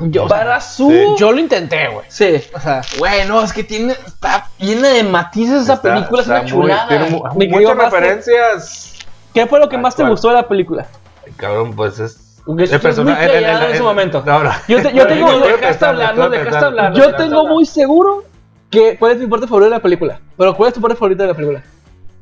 [0.00, 0.90] Yo, Para su.
[0.90, 1.04] Sí.
[1.18, 2.04] yo lo intenté, güey.
[2.08, 2.42] Sí.
[2.54, 3.92] O sea, Güey, no, es que tiene.
[3.92, 6.88] Está llena de matices esa Está- película, es una muy- chulada.
[6.88, 8.98] tiene mu- muchas referencias.
[9.34, 10.86] ¿qué fue lo que más te gustó de la película?
[11.26, 12.40] Ay, Cabrón, pues es.
[12.44, 14.22] Porque el personaje- en el- ese momento.
[14.26, 14.50] No, no.
[14.68, 16.66] Yo, te- yo tengo, No, dejaste pensando, hablar, no dejaste pensando.
[16.82, 16.92] hablar.
[16.94, 18.24] yo tengo muy seguro
[18.70, 20.20] que cuál es mi parte favorita de la película.
[20.36, 21.62] Pero ¿cuál es tu parte favorita de la película?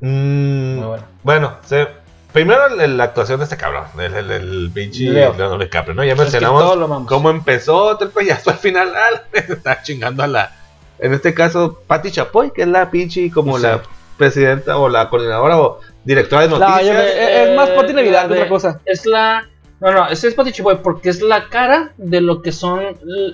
[0.01, 1.05] Mm, Muy bueno.
[1.23, 1.89] bueno, se-
[2.33, 5.31] primero la actuación de este cabrón, el, el, el pinche Leo.
[5.33, 6.05] Leonardo DiCaprio, ¿no?
[6.05, 8.93] Ya mencionamos cómo empezó todo el payaso al final.
[8.97, 10.53] ah, está chingando a la.
[10.99, 13.63] En este caso, Patti Chapoy, que es la pinche como Sí.
[13.65, 13.83] la
[14.17, 16.87] presidenta o la coordinadora o directora de No, noticias.
[16.87, 18.81] yo me- es más Pati Navidad que otra cosa.
[18.85, 19.47] Es la.
[19.81, 22.81] No, no, es Patty Chapoy porque es la cara de lo que son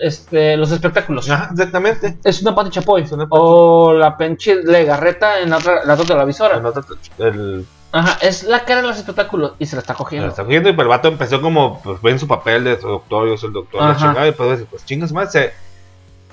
[0.01, 1.29] este, los espectáculos.
[1.29, 2.19] Ajá, exactamente.
[2.23, 3.03] Es una Patty Chapoy.
[3.03, 6.59] Es una Pati- O la pinche Legarreta en la otra, la otra televisora.
[6.59, 6.85] El, otro-
[7.19, 10.29] el- Ajá, es la cara de los espectáculos y se la está la cogiendo.
[10.29, 13.37] está cogiendo y pues el vato empezó como, pues ven su papel de doctor, yo
[13.39, 13.99] soy el doctor, la Ajá.
[14.07, 15.53] chingada, y pues, pues chingas más, se,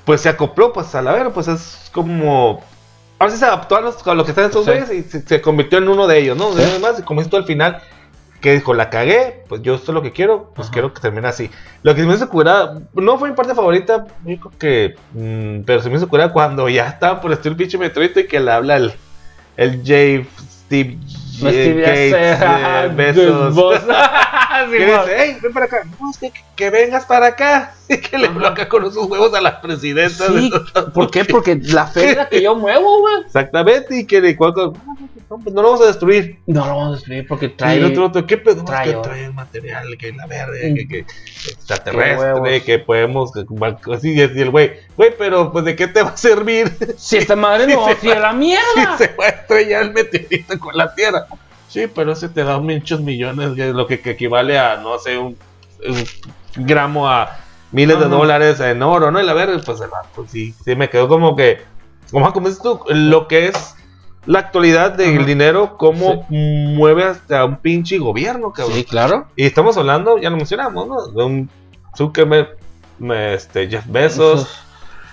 [0.03, 2.61] pues se acopló, pues a la vera, pues es como,
[3.17, 4.71] a veces se adaptó a, los, a lo que están estos Sí.
[4.71, 6.49] güeyes y se, se convirtió en uno de ellos, ¿no?
[6.49, 7.81] Además, y como esto al final,
[8.43, 10.73] que dijo, la cagué, pues yo esto es lo que quiero, pues Ajá.
[10.73, 11.49] quiero que termine así.
[11.81, 15.63] Lo que se me hizo curar, no fue mi parte favorita, yo creo que, mm,
[15.65, 18.41] pero se me hizo curar cuando ya estaba por estar el pinche meteorito y que
[18.41, 18.93] le habla el,
[19.55, 20.29] el J.
[20.65, 20.97] Steve
[21.39, 23.55] No Gates, eh, besos.
[24.71, 25.83] Que dice, hey, ven para acá.
[25.99, 27.73] No, es que, que vengas para acá.
[27.89, 30.27] Y que le bloquea con sus huevos a las presidentas.
[30.27, 30.51] Sí,
[30.93, 31.25] ¿por qué?
[31.25, 33.21] Porque la fe es la que yo muevo, güey.
[33.25, 33.99] Exactamente.
[33.99, 34.73] Y que de cuatro,
[35.29, 36.39] no, pues no lo vamos a destruir.
[36.47, 37.77] No lo vamos a destruir porque y trae.
[37.77, 38.57] el otro, otro, ¿qué pedo?
[38.59, 40.75] Es trae que trae material, que la verga, Mm.
[40.75, 40.99] que, que
[41.51, 43.31] extraterrestre, que podemos.
[43.93, 47.35] Así, y el güey, güey, pero pues de qué te va a servir Si esta
[47.35, 48.97] madre no Sí, va a la mierda.
[48.97, 51.25] si se va a estrellar el meteorito con la Tierra?
[51.69, 54.99] Sí, pero ese te da muchos millones, que es lo que, que equivale a, no
[54.99, 55.35] sé, un,
[55.87, 56.05] un
[56.65, 57.39] gramo a
[57.71, 59.19] miles de dólares en oro, ¿no?
[59.19, 61.61] Y la verga, pues el vato, sí, sí me quedó como que,
[62.11, 63.75] como, como dices tú, lo que es
[64.25, 65.25] la actualidad del Ajá.
[65.25, 68.75] dinero, cómo mueve hasta un pinche gobierno, cabrón.
[68.75, 69.27] Sí, claro.
[69.35, 71.07] Y estamos hablando, ya lo mencionamos, ¿no?
[71.07, 71.49] De un
[71.97, 72.57] Zuckerberg,
[73.33, 74.59] este, Jeff Bezos,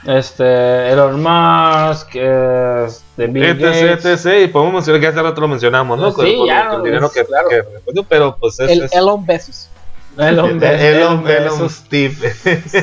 [0.06, 4.24] Este, Elon Musk, este, Bill etc, Gates.
[4.26, 4.44] etc.
[4.44, 6.10] Y podemos mencionar que hace rato lo mencionamos, ¿no?
[6.10, 7.48] Sí, Con- con- ya, con el dinero es- que, claro.
[7.50, 8.70] que pero pues es.
[8.70, 9.68] El es- Elon Besos.
[10.16, 11.72] Elon, Be- Elon, Elon Elon, Bezos.
[11.72, 12.14] Steve,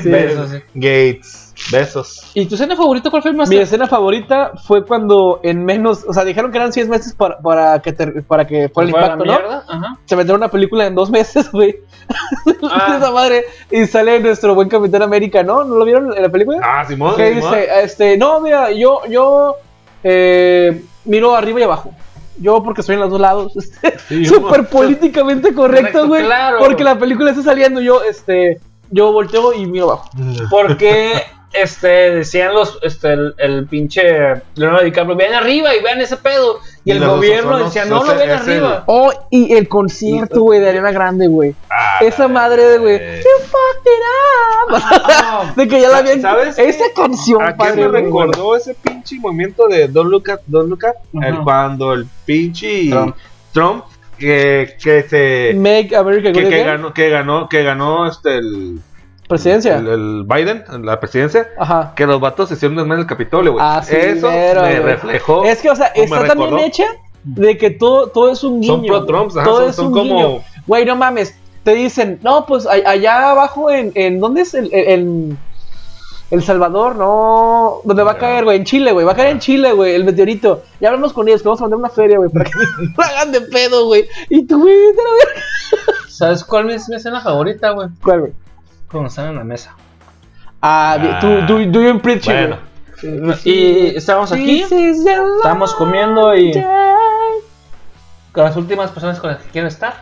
[0.03, 0.61] Bezos, sí.
[0.75, 2.31] Gates, Besos.
[2.33, 3.49] ¿Y tu escena favorita cuál fue más?
[3.49, 7.39] Mi escena favorita fue cuando en menos, o sea, dijeron que eran 100 meses para,
[7.39, 9.33] para que ter- para que fuera el ¿Fue la impacto, ¿no?
[9.67, 9.97] Ajá.
[10.05, 11.75] Se metieron una película en dos meses, güey.
[12.63, 12.95] Ah.
[12.97, 13.45] Esa madre.
[13.71, 15.63] Y sale nuestro buen Capitán América, ¿no?
[15.63, 16.59] ¿No lo vieron en la película?
[16.63, 17.15] Ah, Simón.
[17.15, 17.51] que Simón.
[17.53, 19.55] dice, este, no, mira, yo, yo
[20.03, 21.91] eh, miro arriba y abajo.
[22.39, 23.53] Yo porque estoy en los dos lados.
[24.07, 26.23] Sí, Súper políticamente correcto, Correcto, güey.
[26.23, 26.59] claro.
[26.59, 28.57] Porque la película está saliendo, yo, este,
[28.89, 30.09] yo volteo y miro abajo.
[30.49, 31.11] Porque
[31.53, 34.03] este decían los este el, el pinche
[34.55, 36.59] Leonardo DiCaprio, vean arriba y vean ese pedo.
[36.83, 38.83] Y, Y el gobierno decía, no lo ven el- arriba.
[38.87, 41.55] Oh, y el concierto, güey, de Ariana Grande, güey.
[41.69, 43.23] Ah, Esa madre de, güey, eh.
[43.45, 45.55] fucked it up.
[45.55, 46.21] de que ya la habían.
[46.21, 46.57] ¿Sabes?
[46.59, 47.87] Esa canción, ¿A qué padre.
[47.89, 50.83] me recordó ese pinche movimiento de Don't Look Up, Don't Look.
[51.21, 53.15] El- cuando el pinche Trump.
[53.53, 53.85] Trump,
[54.19, 58.79] que, que se Make America que, Great que ganó que ganó que ganó este el,
[59.27, 59.77] Presidencia.
[59.77, 61.93] el, el Biden la presidencia Ajá.
[61.95, 64.79] que los vatos se hicieron desmadre en el Capitolio güey Ah, sí, eso mero, me
[64.79, 66.85] reflejó Es que, o sea, está también hecha
[67.23, 68.73] de que todo, todo es un guiño.
[68.75, 70.43] son pro Trumps ajá, todo son, es son un como.
[70.65, 71.35] Güey, no mames.
[71.63, 75.37] Te dicen, no, pues a- allá abajo en, en ¿dónde es el, el,
[76.31, 76.95] el- Salvador?
[76.95, 77.81] No.
[77.83, 78.55] ¿Dónde va a caer, güey?
[78.57, 79.05] En Chile, güey.
[79.05, 80.63] Va a caer en Chile, güey, el meteorito.
[80.79, 82.51] Ya hablamos con ellos, que vamos a mandar una feria, güey, para que
[82.97, 84.07] lo hagan de pedo, güey.
[84.29, 84.73] Y tú, güey,
[86.07, 87.89] ¿Sabes cuál es mi escena favorita, güey?
[88.01, 88.33] ¿Cuál, güey?
[88.91, 89.75] Cuando están en la mesa.
[90.61, 91.19] Ah, Ah.
[91.19, 92.57] tú, tú, tú bien preachy, bueno.
[93.43, 96.51] Y estábamos aquí, estábamos comiendo y
[98.31, 99.93] con las últimas personas con las que quiero estar,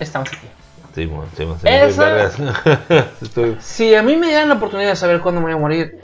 [0.00, 0.46] estamos aquí.
[0.94, 2.30] sí, bueno, sí, bueno, sí, Esa-
[3.60, 6.00] Si a mí me dieran la oportunidad de saber cuándo me voy a morir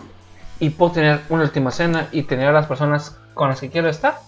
[0.60, 3.88] y puedo tener una última cena y tener a las personas con las que quiero
[3.88, 4.18] estar,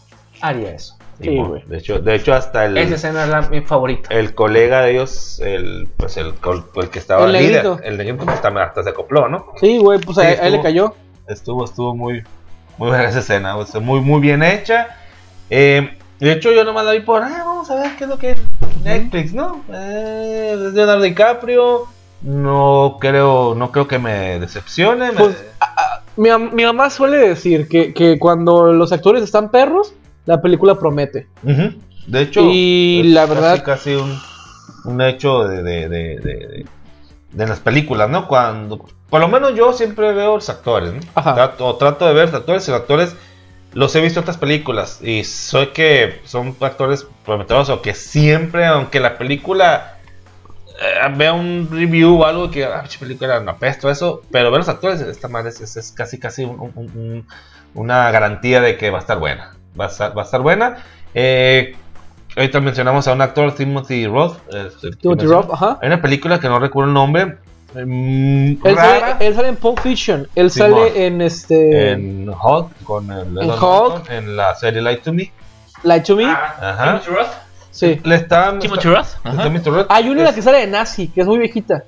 [0.41, 0.96] haría eso.
[1.21, 1.63] Sí, güey.
[1.67, 4.09] de hecho de hecho hasta el Esa escena es la, mi favorita.
[4.15, 6.35] el colega de ellos el pues el,
[6.77, 7.81] el que estaba El líder negrito.
[7.83, 10.61] el negrito pues, hasta, hasta se acopló no Sí, güey, pues Sí, ahí, ahí le
[10.63, 10.95] cayó.
[11.29, 12.23] estuvo estuvo muy
[12.79, 14.89] muy buena esa escena o sea, muy muy bien hecha
[15.51, 18.19] Eh, de hecho yo nomás la vi por ah, vamos a ver qué es lo
[18.19, 18.39] que es
[18.85, 21.87] Netflix no eh, es Leonardo DiCaprio
[22.23, 25.45] no creo no creo que me decepcione me- Pues,
[26.17, 29.93] Mi, mi mamá suele decir que, que cuando los actores están perros,
[30.27, 31.29] la película promete.
[32.07, 34.19] De hecho y es la casi- verdad- casi un,
[34.85, 36.67] un hecho de, de, de, de- de-
[37.33, 38.29] de las películas, ¿no?
[38.29, 41.01] Cuando, por lo menos yo siempre veo los actores, ¿no?
[41.15, 41.35] Ajá.
[41.35, 43.17] Trato, o trato de ver los actores y los actores
[43.73, 48.65] los he visto en otras películas y soy que son actores prometedores o que siempre,
[48.67, 49.99] aunque la película
[50.81, 54.69] eh, vea un review o algo que, ah, película no apesto eso, pero ver los
[54.69, 57.27] actores, esta madre es, es- es casi, casi un- un- un-
[57.75, 59.56] una garantía de que va a estar buena.
[59.79, 60.77] Va a estar, va a estar buena.
[61.15, 61.75] Eh,
[62.37, 64.39] ahorita mencionamos a un actor, Timothy Roth.
[64.53, 65.27] eh, que Timothy.
[65.27, 65.79] Roth, ajá.
[65.83, 67.37] Hay una película que no recuerdo el nombre.
[67.75, 70.29] mm, Él sale, él sale en Pulp Fiction.
[70.35, 70.71] Él Simón.
[70.73, 71.91] sale en este.
[71.93, 73.61] en Hulk con el Edward Hulk.
[73.61, 75.31] Norton, en la serie Light to Me.
[75.83, 76.25] Light to Me.
[76.25, 77.01] Ajá.
[77.01, 77.33] Timothy Roth.
[77.71, 78.01] Sí.
[78.05, 79.07] Le está, Timothy Roth.
[79.23, 79.43] Ajá.
[79.43, 79.87] Timothy Roth.
[79.91, 81.85] Hay una en la que sale de Nazi, que es muy viejita.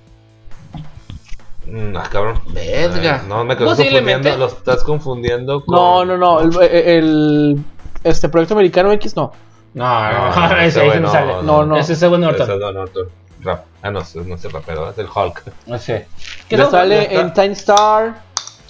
[1.67, 2.41] Mm, ah, cabrón.
[2.53, 3.17] Verga.
[3.17, 4.31] Eh, no, me estás Posiblemente.
[4.31, 4.39] confundiendo.
[4.39, 5.75] Lo estás confundiendo con.
[5.77, 6.41] No, no, no.
[6.41, 7.65] El, el-
[8.05, 9.33] este proyecto americano X no.
[9.75, 11.33] No, no, No, ese ese no sale.
[11.43, 11.77] no, no.
[11.77, 12.59] Ese es Edward Ese es Norton.
[12.59, 13.09] Edward Norton.
[13.41, 13.65] Rap.
[13.83, 15.43] Ah, no, ese no es el rapero, es el Hulk.
[15.67, 16.09] No sé.
[16.49, 16.71] Que no?
[16.71, 18.23] sale en Time Star.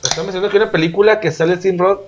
[0.03, 2.01] Estamos diciendo que hay una película que sale Tim Roth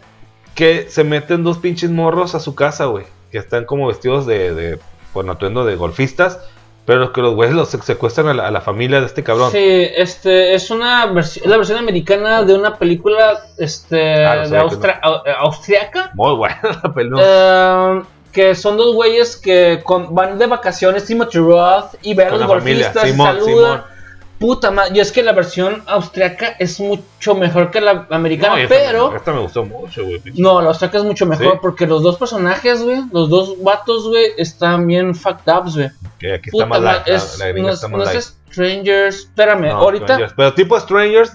[0.55, 3.06] que se meten dos pinches morros a su casa, güey.
[3.30, 4.78] Que están como vestidos de, de
[5.14, 6.40] bueno, atuendo de golfistas.
[6.90, 9.52] Pero que los güeyes los secuestran a la, a la familia de este cabrón.
[9.52, 9.58] Sí,
[9.96, 14.58] este es una versión, es la versión americana de una película este Ah, no de
[14.58, 15.00] Austra-
[15.38, 16.10] austriaca.
[16.14, 17.22] Muy buena la película.
[17.24, 18.02] eh,
[18.32, 22.46] que son dos güeyes que con- van de vacaciones, Timothy Roth, y ven a los
[22.46, 23.54] golfistas, y Simón, saludan.
[23.82, 23.89] Simón.
[24.40, 28.58] Puta madre, y es que la versión austriaca es mucho mejor que la americana, No,
[28.60, 30.22] y esta- pero Esta me gustó mucho, güey.
[30.36, 31.58] no, la austriaca es mucho mejor ¿Sí?
[31.60, 35.90] porque los dos personajes, güey, los dos vatos, güey, están bien fucked ups, güey.
[36.18, 39.76] Que aquí está Puta madre, la- es, la no, está es, no Strangers, espérame, No,
[39.76, 40.32] ahorita Strangers.
[40.34, 41.32] Pero tipo Strangers.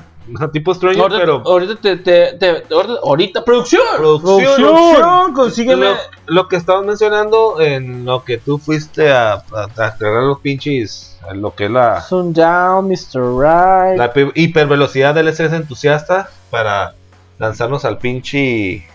[0.51, 1.41] Tipo Strangers, Ahorita, pero.
[1.45, 3.81] ahorita te, te, te- ahorita, ahorita, producción.
[3.97, 5.85] Producción, producción, consígueme.
[5.85, 5.95] Lo,
[6.27, 9.41] lo que estabas mencionando en lo que tú fuiste a, a,
[9.77, 11.11] a los pinches.
[11.33, 13.19] Lo que es la, Sundown, Mr.
[13.37, 13.97] Right.
[13.97, 16.93] la hi- hipervelocidad del SS entusiasta para
[17.39, 18.85] lanzarnos al pinche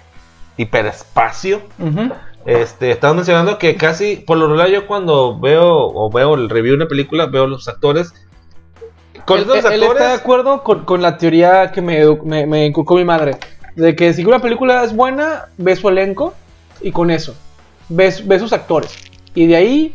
[0.57, 1.63] hiperespacio.
[1.79, 2.13] Ujú.
[2.47, 6.73] Este, estabas mencionando que casi, por lo regular, yo cuando veo o veo el review
[6.73, 8.15] de una película, veo los actores.
[9.25, 12.67] Con Él, los él- está de acuerdo con, con la teoría que me, me, me
[12.67, 13.37] inculcó mi madre.
[13.77, 16.35] De que si una película es buena, ves su elenco
[16.81, 17.35] y con eso.
[17.89, 18.95] Ves, ves sus actores.
[19.35, 19.95] Y de ahí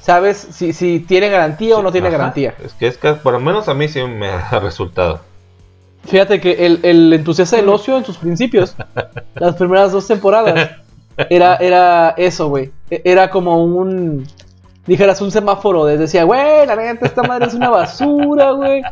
[0.00, 2.16] sabes si, si tiene garantía o no tiene Ajá.
[2.16, 2.54] garantía.
[2.64, 5.20] Es que es que por lo menos a mí sí me ha resultado.
[6.04, 8.76] Fíjate que el, el entusiasta del ocio en sus principios,
[9.34, 10.70] las primeras dos temporadas,
[11.30, 12.70] era, era eso, güey.
[12.90, 14.26] E- Era como un.
[14.86, 15.84] Dijeras un semáforo.
[15.84, 18.82] de- Decía, güey, la neta, esta madre es una basura, güey.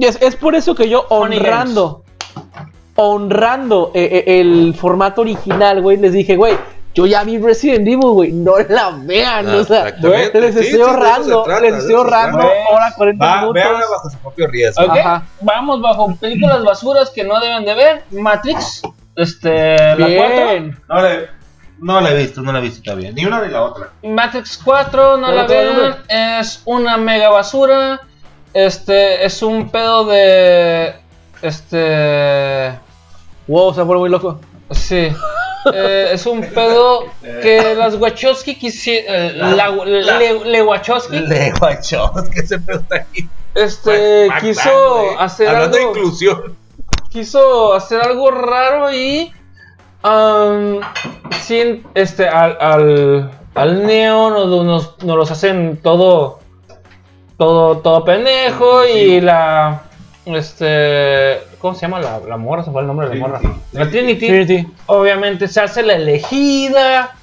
[0.00, 2.04] Es, es por eso que yo, honrando,
[2.96, 6.56] honrando eh, eh, el formato original, güey, les dije, güey,
[6.94, 9.48] yo ya vi Resident Evil, güey, no la vean.
[9.48, 12.54] Ah, o sea, les estoy sí, ahorrando, trata, les estoy ahorrando trata.
[12.70, 13.62] hora 40 minutos.
[13.90, 14.84] bajo su propio riesgo.
[14.84, 15.22] Ok, Ajá.
[15.40, 18.04] Vamos bajo películas basuras que no deben de ver.
[18.12, 18.82] Matrix,
[19.16, 20.06] este, la 4.
[20.08, 20.78] Bien.
[20.88, 21.02] No
[21.80, 23.12] no la he visto, no la he visto todavía.
[23.12, 23.90] Ni una ni la otra.
[24.02, 25.96] Matrix 4, no la vean.
[26.08, 28.00] Es una mega basura.
[28.52, 30.94] Este, es un pedo de.
[31.42, 32.78] Este.
[33.46, 34.40] Wow, se pone muy loco.
[34.70, 35.08] Sí.
[35.72, 39.56] Eh, es un pedo que las Wachowski quisieron.
[39.56, 43.26] la, le, le Wachowski Le guachos, que se pedo está ahí.
[43.54, 45.92] este, quiso hacer Hablando algo.
[45.94, 46.56] de inclusión.
[47.08, 49.32] quiso hacer algo raro y
[50.04, 50.80] um,
[51.32, 56.38] sin este al al, al Neo nos, nos, nos los hacen todo
[57.38, 59.82] todo todo pendejo y la
[60.26, 62.62] este ¿cómo se llama la, la morra?
[62.64, 63.40] Se fue el nombre de la morra.
[63.72, 64.66] La Trinity, Trinity.
[64.86, 67.14] obviamente se hace la elegida.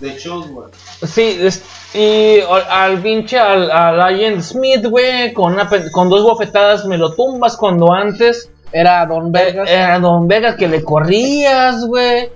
[0.00, 0.68] De shows, güey.
[1.02, 1.64] Sí, es-
[1.94, 6.98] y al, al pinche al, al Agent Smith, güey, con, una con dos bofetadas me
[6.98, 9.68] lo tumbas cuando antes Era Don Vegas.
[9.68, 12.30] eh, Era Don Vegas que le corrías, güey.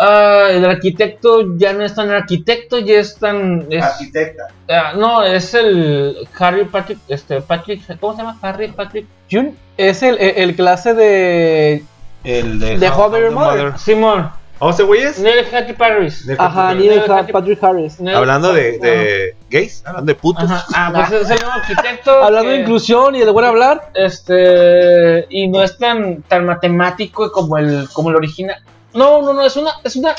[0.00, 3.66] Ah, el arquitecto ya no es tan arquitecto, ya es tan.
[3.68, 4.44] es- Arquitecta.
[4.70, 6.98] ah, no, es el Harry Patrick.
[7.08, 7.82] Este, Patrick.
[7.98, 8.38] ¿Cómo se llama?
[8.42, 9.06] Harry Patrick.
[9.30, 11.82] Jun es el, el, el clase de.
[12.24, 13.78] El de, De Met Mother.
[13.78, 14.30] Simón.
[14.60, 15.18] ¿O ese güey es?
[15.20, 16.28] Neil Hattie Paris.
[16.36, 17.02] Ajá, Neil
[17.32, 18.00] Patrick Harris.
[18.00, 20.50] Neil- Hablando de, de gays, hablando de putos.
[20.50, 20.64] Ajá.
[20.74, 22.10] Ah, pues es el nuevo arquitecto.
[22.24, 23.90] Hablando de inclusión y de buen hablar.
[23.94, 25.26] Este.
[25.30, 28.56] Y no es tan, tan matemático como el, como el original.
[28.94, 30.14] No, no, no, es una, es una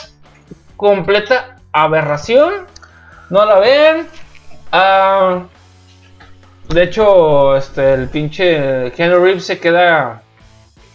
[0.78, 2.66] completa aberración.
[3.30, 4.08] No la ven.
[4.72, 5.44] Ah,
[6.70, 10.22] de hecho, este, el pinche Keanu Reeves se queda.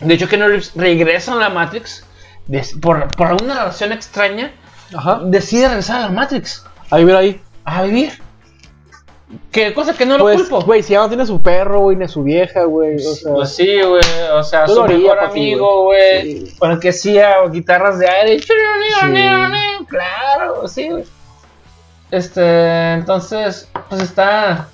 [0.00, 2.06] De hecho, Keanu Reeves regresa a la Matrix.
[2.80, 4.52] Por, por alguna razón extraña,
[4.96, 5.20] Ajá.
[5.24, 6.64] decide regresar a la Matrix.
[6.90, 7.40] A vivir ahí.
[7.64, 8.12] A vivir.
[9.50, 10.60] Que cosa que no lo Pues, culpo.
[10.62, 12.96] güey, si ya no tiene su perro, güey, ni a su vieja, güey.
[12.96, 14.02] O sea, Pues sí, güey.
[14.32, 16.46] O sea, su mejor amigo, güey.
[16.46, 16.56] Sí.
[16.58, 18.40] Con el que hacía guitarras de aire.
[19.88, 21.04] Claro, sí, güey.
[22.10, 24.68] Este, entonces, pues está.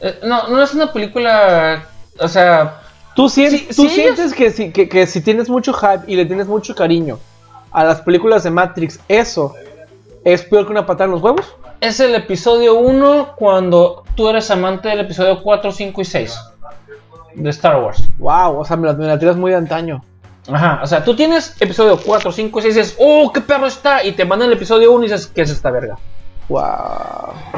[0.00, 1.86] eh, no, no es una película.
[2.18, 2.82] O sea,
[3.16, 6.16] Tú, sientes, Sí, tú sí, sientes que, si, que, que si tienes mucho hype y
[6.16, 7.18] le tienes mucho cariño
[7.72, 9.54] a las películas de Matrix, eso
[10.22, 11.54] es peor que una patada en los huevos.
[11.80, 16.40] es el episodio 1 cuando tú eres amante del episodio 4, 5 y 6
[17.36, 18.02] de Star Wars.
[18.18, 20.04] Wow, o sea, me la, me la tiras muy de antaño.
[20.52, 23.66] Ajá, o sea, tú tienes episodio 4, 5 y 6 y dices, ¡Oh, qué perro
[23.66, 24.04] está!
[24.04, 25.96] Y te mandan el episodio 1 y dices, ¿qué es esta verga?
[26.48, 26.62] Wow.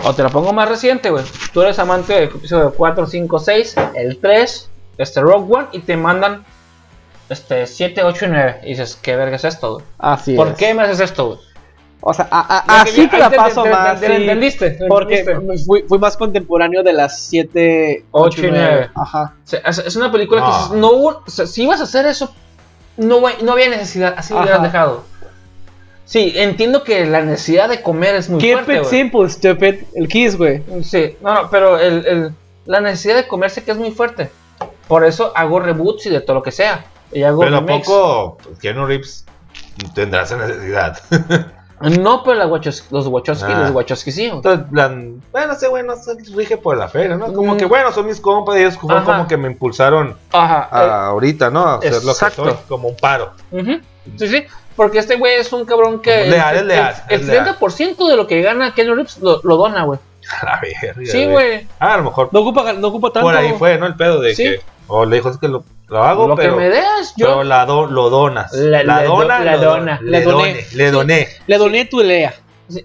[0.05, 1.25] O te la pongo más reciente, güey.
[1.53, 5.97] Tú eres amante del episodio 4, 5, 6, el 3, este Rogue One, y te
[5.97, 6.45] mandan
[7.29, 8.61] este 7, 8 y 9.
[8.65, 9.85] Y dices, ¿qué verga es esto, güey?
[9.99, 10.55] Así ¿Por es.
[10.57, 11.39] qué me haces esto, güey?
[12.01, 13.99] O sea, a- a- así vi- te la paso te- más.
[14.01, 15.67] te- sí, entendiste, te Porque entendiste.
[15.67, 18.89] fui, fui más contemporáneo de las 7, Ocho y nueve.
[18.95, 19.35] Ajá.
[19.45, 20.57] O sea, es, una película que No.
[20.59, 22.33] dices, no, hubo- o sea, si ibas a hacer eso,
[22.97, 25.03] no, no había necesidad, así lo hubieras dejado.
[26.05, 28.91] Sí, entiendo que la necesidad de comer es muy Keep fuerte, it güey.
[28.91, 29.75] simple, stupid.
[29.95, 30.63] El kiss, güey.
[30.83, 32.33] Sí, no, no, pero el, el-
[32.65, 34.31] la necesidad de comerse que es muy fuerte.
[34.89, 36.85] Por eso hago reboots y de todo lo que sea.
[37.13, 37.87] Y hago Pero a remakes.
[37.87, 39.25] poco pues, Keanu Reeves
[39.95, 40.99] tendrá esa necesidad.
[41.81, 43.61] No, pero la Wachos- los Wachowski, Ah.
[43.61, 44.25] los Wachowski sí.
[44.25, 47.33] Entonces, plan, bueno, ese güey no se rige por la feria, ¿no?
[47.33, 47.57] Como Mm.
[47.57, 49.05] que, bueno, son mis compas y ellos Ajá.
[49.05, 50.69] como que me impulsaron Ajá.
[50.73, 51.61] a ahorita, ¿no?
[51.61, 52.45] A hacer lo que exacto.
[52.47, 53.31] soy, como un paro.
[53.53, 54.17] eh, ujú.
[54.19, 54.45] Sí, sí.
[54.75, 56.27] Porque este güey es un cabrón que.
[56.27, 57.57] Leal, el, es leal, El, es leal.
[57.61, 60.01] 30% de lo que gana Keanu Reeves lo, lo dona, güey.
[60.43, 61.69] A la verga, Sí, güey.
[61.79, 63.25] Ah, a lo mejor No ocupa, no ocupa tanto.
[63.29, 63.87] por ahí fue, ¿no?
[63.87, 64.43] El pedo de Sí.
[64.43, 64.61] que.
[64.89, 66.55] O le dijo, es que lo, lo hago, Lo pero.
[66.57, 67.45] que me des, Pero yo.
[67.45, 68.53] la do- lo donas.
[68.53, 70.33] La- La, la do- dona, la lo dona, Le doné.
[70.55, 70.67] doné.
[70.75, 71.29] Le doné.
[71.47, 72.35] Le doné tu Lea.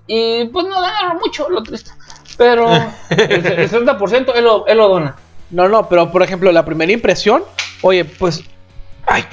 [0.07, 1.91] Y pues no ganaron mucho, lo triste.
[2.37, 2.81] Pero el,
[3.45, 5.15] el 60% él lo, él lo dona.
[5.51, 7.43] No, no, pero por ejemplo, la primera impresión,
[7.81, 8.43] oye, pues,
[9.05, 9.23] ay,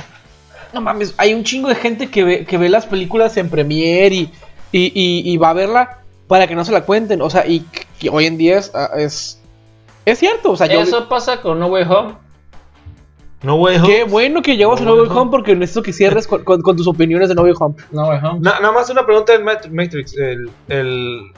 [0.73, 4.15] no mames, hay un chingo de gente que ve, que ve las películas en Premiere
[4.15, 4.33] y,
[4.71, 5.99] y, y- y va a verla
[6.29, 7.61] para que no se la cuenten, o sea, y
[7.99, 9.41] que hoy en día es, ah, es,
[10.05, 12.15] es cierto, o sea, yo, Eso pasa con No Way Home.
[13.43, 13.81] No, güey.
[13.83, 16.61] qué bueno que llevas a No Way Way Home porque necesito que cierres con, con-
[16.61, 17.75] con tus opiniones de No Way Home.
[17.91, 18.41] No Way Home.
[18.41, 20.15] Na- nada más una pregunta Mat- Matrix.
[20.17, 20.51] El.
[20.69, 21.33] el,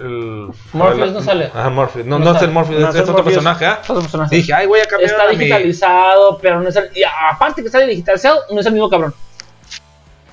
[0.00, 1.46] el Morpheus no sale.
[1.46, 2.06] Ajá, Morpheus.
[2.06, 2.46] No, No no, es sale.
[2.48, 3.34] el Morpheus, No es, otro Morpheus.
[3.34, 3.78] personaje, ¿ah?
[3.82, 4.36] Otro personaje.
[4.36, 6.90] Dije, ay, voy a cambiar Está a mi- digitalizado, pero no es el.
[6.96, 9.14] y aparte que está digitalizado, no es el mismo cabrón.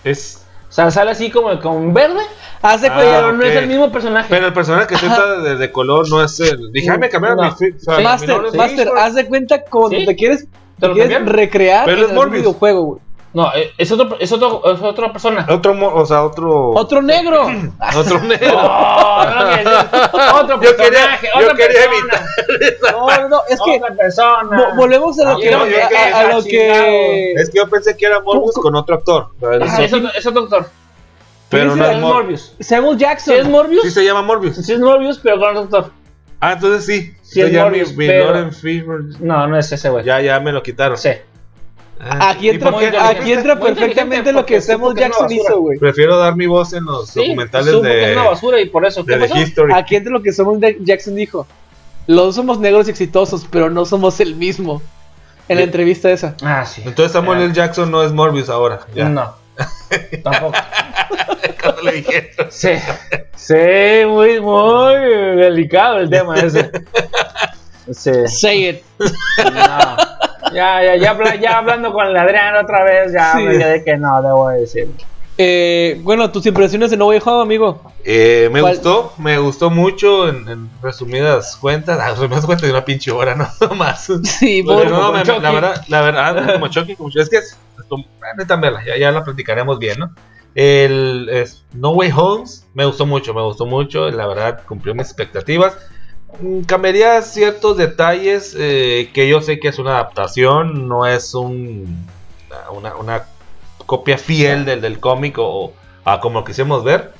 [0.04, 0.45] Es.
[0.76, 2.20] O sea, sale así como con verde,
[2.62, 4.28] Haz de Ah, cuenta, pero no es el mismo personaje.
[4.30, 6.70] Pero el personaje que está de, de color no es el.
[6.74, 7.44] Dije, ay, me cambiaron No.
[7.44, 7.50] mi.
[7.50, 7.98] o sea, Sí.
[7.98, 10.06] mi Master, Master, haz de cuenta cuando Sí.
[10.06, 10.48] te quieres,
[10.80, 12.40] ¿Te lo quieres recrear Pero en es el Morbius.
[12.42, 13.00] videojuego, güey.
[13.36, 15.46] No, eh, es, otro, es, otro, es otra persona.
[15.50, 16.70] Otro, o sea, otro.
[16.70, 17.48] Otro negro.
[17.98, 18.58] Otro negro.
[18.58, 19.24] Oh,
[20.14, 22.92] no, otro Yo quería- personaje, yo otra quería persona.
[22.92, 24.50] No, no, no, es que otra persona.
[24.50, 27.50] vo- volvemos a lo Ah, que, no, yo a- que- a- a lo que Es
[27.50, 29.28] que yo pensé que era Morbius con otro actor.
[29.44, 30.70] Ah, es, otro, es otro doctor.
[31.50, 32.56] Pero Sí, no sí, es Morbius.
[32.62, 33.36] Samuel Jackson.
[33.36, 34.56] es Morbius, Sí se llama Morbius.
[34.56, 35.92] sí es Morbius, pero con otro doctor.
[36.40, 37.14] Ah, entonces sí.
[37.22, 38.50] Sí es ya Morbius, mi, mi pero-
[39.20, 40.06] No, no es ese güey.
[40.06, 40.98] Ya, ya me lo quitaron.
[40.98, 41.10] Sí.
[42.00, 45.80] Ah, Aquí ¿y entra, aquí entra perfectamente lo que Samuel Jackson hizo, güey.
[45.80, 48.86] Prefiero dar mi voz en los Sí, documentales que es una de, basura y por
[48.86, 49.06] eso.
[49.06, 49.42] ¿Qué de The pasó?
[49.42, 49.74] History.
[49.74, 51.48] Aquí entra lo que Samuel Jackson dijo.
[52.08, 54.82] Los dos somos negros y exitosos, pero no somos el mismo.
[55.48, 55.68] En la Sí.
[55.68, 56.36] entrevista esa.
[56.44, 56.82] Ah, sí.
[56.86, 57.54] Entonces Samuel L.
[57.54, 58.82] Jackson no es Morbius ahora.
[58.94, 59.08] Ya.
[59.10, 59.34] No.
[60.24, 60.54] Tampoco.
[61.62, 62.48] Cuando le dijeron.
[62.50, 62.72] Sí.
[63.36, 64.96] Sí, muy, muy
[65.38, 66.72] delicado el tema ese.
[67.92, 68.12] Sí.
[68.28, 68.82] Say it.
[69.00, 69.98] No.
[70.54, 73.44] Ya, ya, ya, ya hablando con el Adrián otra vez, ya Sí.
[73.44, 74.88] me quedé que no, debo decir.
[75.38, 77.92] Eh, bueno, tus impresiones de No Way Home, amigo.
[78.06, 78.76] Eh, me ¿Cuál?
[78.76, 82.00] gustó, me gustó mucho en, en resumidas cuentas.
[82.02, 84.08] Ah, resumidas cuentas de una pinche hora, no más.
[84.24, 87.10] Sí, por- no, me- la verdad, la verdad, como Chucky, como.
[87.14, 87.60] Es que es,
[88.86, 90.12] ya, ya la platicaremos bien, ¿no?
[90.54, 95.08] El es No Way Homes me gustó mucho, me gustó mucho, la verdad cumplió mis
[95.08, 95.76] expectativas.
[96.42, 102.08] Mm, Cambiaría ciertos detalles eh, que yo sé que es una adaptación, no es un
[102.72, 103.24] una, una
[103.86, 105.74] copia fiel del, del cómic o
[106.06, 107.14] a como lo quisimos ver.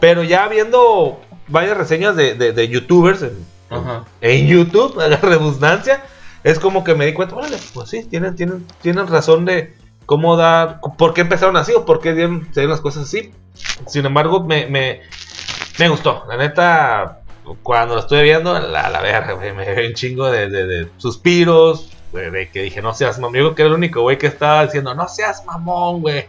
[0.00, 4.04] Pero ya viendo varias reseñas de, de- de youtubers en, Ajá.
[4.20, 6.02] en YouTube, a la redundancia,
[6.42, 9.74] es como que me di cuenta, órale, pues sí, tienen, tienen, tienen razón de
[10.06, 13.32] cómo dar, por qué empezaron así o por qué dieron, se dieron las cosas así.
[13.86, 15.02] Sin embargo, me, me,
[15.78, 17.19] me gustó, la neta,
[17.62, 22.62] cuando lo estuve viendo, la, la verga, me dio un chingo de, suspiros, de, que
[22.62, 25.44] dije, no seas mamón, yo que era el único güey que estaba diciendo, no seas
[25.44, 26.26] mamón, güey.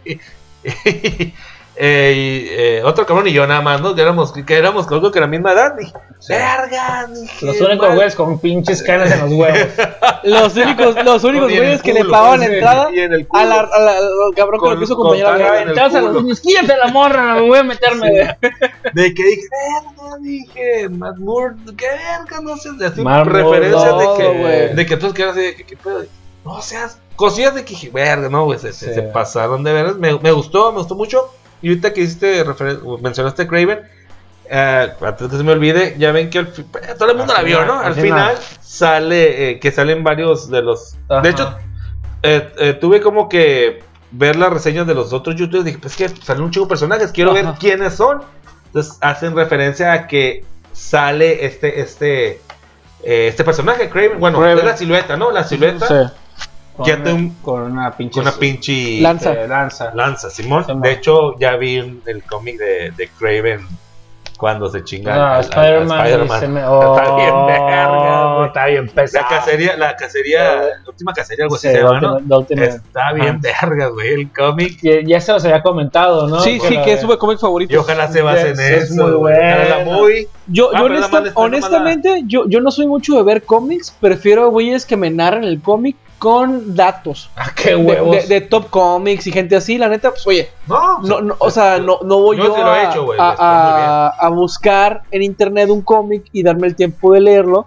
[1.74, 3.94] Eh, y, eh, otro cabrón y yo nada más, ¿no?
[3.94, 5.74] Que éramos, que éramos creo que la misma edad.
[5.78, 5.92] Dije,
[6.28, 7.96] verga, dije, Los únicos mal.
[7.96, 9.68] güeyes con pinches canas en los huevos.
[10.22, 13.12] Los únicos, los únicos Y güeyes que le culo, pagaban la sí, entrada y en
[13.14, 13.42] el culo.
[13.42, 16.08] a la, a la- al cabrón que Con- lo quiso acompañar a Entonces a los
[16.10, 16.22] culo.
[16.22, 18.10] niños, quítate la morra, me voy a meterme.
[18.92, 24.06] De que dije, verga, dije, Matt Moore, qué verga, no sé, de así, referencias de
[24.18, 24.74] que, güey.
[24.74, 26.04] de que todos quedan así, de que, ¿qué pedo?
[26.44, 28.94] No seas, cosillas de que dije, verga, no, güey, se, se- Sí.
[28.94, 31.30] se pasaron de veras, me, me gustó, me gustó mucho,
[31.62, 32.44] y ahorita que hiciste
[33.00, 33.80] mencionaste Craven,
[34.50, 36.46] eh, antes que se me olvide, ya ven que eh,
[36.98, 37.78] todo el mundo la vio, ¿no?
[37.78, 38.34] al Al final.
[38.60, 41.22] sale, eh, que salen varios de los, Ajá.
[41.22, 41.56] de hecho,
[42.22, 45.64] eh, tuve como que ver las reseñas de los otros youtubers.
[45.64, 48.22] Dije, pues que salen un chico de personajes, quiero ver quiénes son.
[48.66, 52.40] Entonces hacen referencia a que sale este, este,
[53.02, 54.18] este personaje, Craven.
[54.20, 54.58] Bueno, Kraven.
[54.58, 55.30] es la silueta, ¿no?
[55.30, 56.14] La silueta Sí.
[56.76, 59.32] Con, Ya te un- con una pinche con una pinche Lanza.
[59.34, 59.92] eh, lanza.
[59.94, 60.64] lanza, Simón.
[60.64, 60.80] Simón.
[60.82, 61.76] De hecho, ya vi
[62.06, 63.60] el cómic de, de Craven
[64.38, 66.04] cuando se chinga Ah, al Spider-Man.
[66.24, 68.46] Está bien Oh, verga, güey.
[68.48, 69.26] Está bien pesado.
[69.30, 72.12] La cacería, la cacería, la última cacería, algo así Sí, se llama, la ¿no?
[72.14, 74.78] última- la última- Está bien verga, güey, el cómic.
[74.82, 76.40] Ya, ya se los había comentado, ¿no?
[76.40, 77.72] Sí, sí, que es su cómic favorito.
[77.72, 79.06] Y ojalá se base en Es eso.
[79.18, 79.30] muy.
[79.32, 79.92] Ojalá la bueno.
[80.00, 80.28] muy.
[80.48, 84.86] Yo, Ah, yo honesta- honestamente, yo, yo no soy mucho de ver cómics, prefiero güeyes
[84.86, 87.30] que me narren el cómic con datos.
[87.34, 88.28] Ah, qué De, huevos.
[88.28, 91.50] de- de top comics y gente así, la neta, pues oye, No, no, no, o
[91.50, 95.02] sea, no, no voy Yo yo, lo he a, hecho, güey, a- a- a buscar
[95.10, 97.66] en internet un cómic y darme el tiempo de leerlo,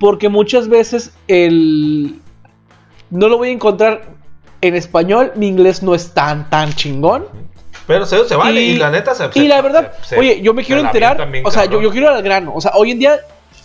[0.00, 2.18] porque muchas veces el
[3.10, 4.04] no lo voy a encontrar
[4.62, 7.26] en español, mi inglés no es tan tan chingón.
[7.86, 8.62] Pero se, se vale.
[8.62, 9.28] Y, Y- la neta se.
[9.34, 12.12] Y la verdad, se- oye, yo me quiero enterar, o sea, yo, yo quiero ir
[12.14, 13.20] al grano, o sea, hoy en día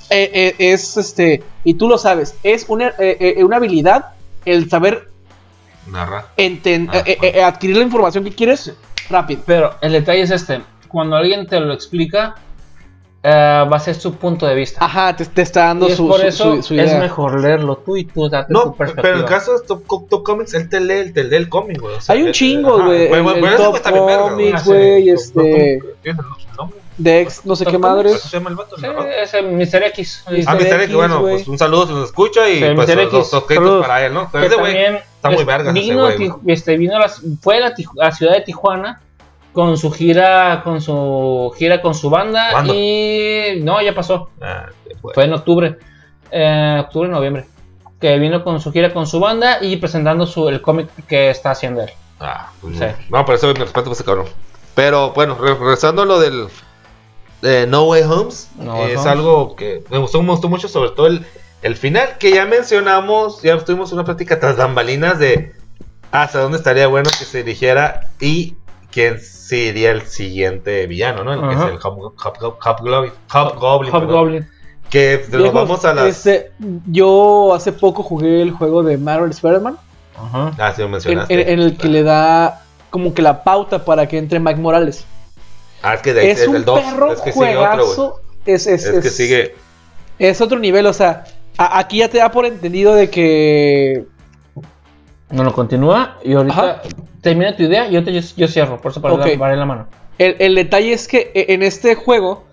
[0.09, 4.11] eh, eh, es este, y tú lo sabes, es una, eh, una habilidad
[4.47, 5.09] el saber
[5.91, 6.25] Narra.
[6.37, 8.73] enten- Ah, eh, eh, eh, adquirir la información que quieres
[9.09, 9.41] rápido.
[9.45, 12.35] Pero el detalle es este: cuando alguien te lo explica,
[13.23, 13.29] eh,
[13.71, 14.83] va a ser su punto de vista.
[14.83, 16.99] Ajá, te, te está dando y es su, por su- eso su- su es idea.
[16.99, 19.01] mejor leerlo tú y tú date No, tu perspectiva.
[19.01, 21.49] pero en el caso de Top, Top Comics, él te lee, él te lee el
[21.49, 21.95] cómic, güey.
[21.95, 24.19] o sea, Hay un chingo, güey, bueno, el- bueno, el ese Top.
[24.29, 26.19] Comics, güey, Top- este- Top- ¿Tienes
[26.51, 26.79] el nombre?
[26.97, 28.13] De ex, no sé qué madres.
[28.13, 28.75] ¿Cómo se llama el vato?
[28.75, 28.87] el Sí,
[29.21, 29.83] es el Mr.
[29.89, 30.23] X.
[30.29, 30.43] Mr.
[30.47, 30.61] Ah, Mr.
[30.61, 32.95] X, X, bueno, pues un saludo si nos escucha y Sí, pues Mr.
[32.95, 33.81] los, X, los, los créditos saludos.
[33.87, 34.29] para él, ¿no?
[34.31, 36.07] Pero ese güey está muy ese vino,
[36.47, 37.07] este, vino a
[37.41, 39.01] fue a la, Tij- a la ciudad de Tijuana
[39.53, 42.73] con su gira con su gira con su banda ¿Cuándo?
[42.75, 44.67] y no ya pasó Ah,
[45.13, 45.77] fue en octubre
[46.31, 47.45] eh, octubre noviembre
[47.99, 51.51] que vino con su gira con su banda y presentando su el cómic que está
[51.51, 52.85] haciendo él Ah, pues Sí.
[53.09, 53.25] no.
[53.25, 54.25] Pero eso me respeto por ese cabrón.
[54.75, 56.47] Pero bueno, re- regresando a lo del
[57.43, 59.11] eh, No Way Homes, No Way es Homes.
[59.11, 61.26] algo que me gustó, me gustó mucho, sobre todo el,
[61.61, 65.53] el final, que ya mencionamos, ya tuvimos una plática tras bambalinas de
[66.11, 68.55] hasta dónde estaría bueno que se dirigiera y
[68.91, 71.34] quién sería el siguiente villano, ¿no?
[71.34, 71.69] El que es Ajá.
[71.69, 73.11] el Hob- Hob- Hobgoblin.
[73.31, 74.09] Hobgoblin, perdón.
[74.09, 74.47] Hobgoblin
[74.89, 76.07] Que nos vamos a las...
[76.07, 76.51] este,
[76.85, 79.77] yo hace poco jugué el juego de Marvel Spider-Man,
[80.15, 80.51] Ajá.
[80.57, 81.34] Ah, sí, lo en, mencionaste.
[81.34, 85.05] en- en el que le da como que la pauta para que entre Mike Morales.
[85.81, 86.79] Ah, es que de ahí Es es un el 2.
[86.81, 88.21] perro Es que sigue otro, juegazo.
[88.45, 89.55] Es, es, Es que es- sigue...
[90.19, 91.25] es otro nivel, o sea,
[91.57, 94.05] a- aquí ya te da por entendido de que
[95.29, 96.81] no lo continúa y ahorita Ajá.
[97.21, 99.25] termina tu idea y ahorita yo, yo cierro por eso para Ok.
[99.37, 99.87] la, la mano
[100.17, 102.45] el, el detalle es que e- en este juego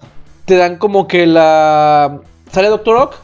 [0.44, 2.20] te dan como que la...
[2.52, 3.14] Sale Doctor Ock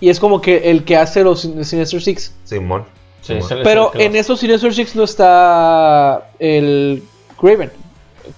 [0.00, 2.34] y es como que el que hace los Sin- Sinister Six.
[2.44, 2.84] Simón.
[3.20, 3.60] Sí, Simón.
[3.62, 7.02] Pero en esos Sinister Six no está el
[7.40, 7.70] Craven.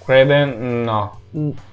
[0.05, 1.17] Craven no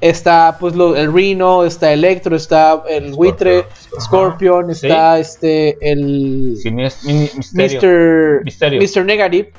[0.01, 3.65] Está pues lo- el Rhino, está Electro, está el Buitre,
[3.99, 4.01] Scorpion.
[4.01, 4.87] Scorpion, Sí.
[4.87, 7.81] está este el Sinies- mi- misterio.
[7.81, 8.45] Mr.
[8.45, 8.81] Misterio.
[8.83, 9.05] Mr.
[9.07, 9.53] Negative.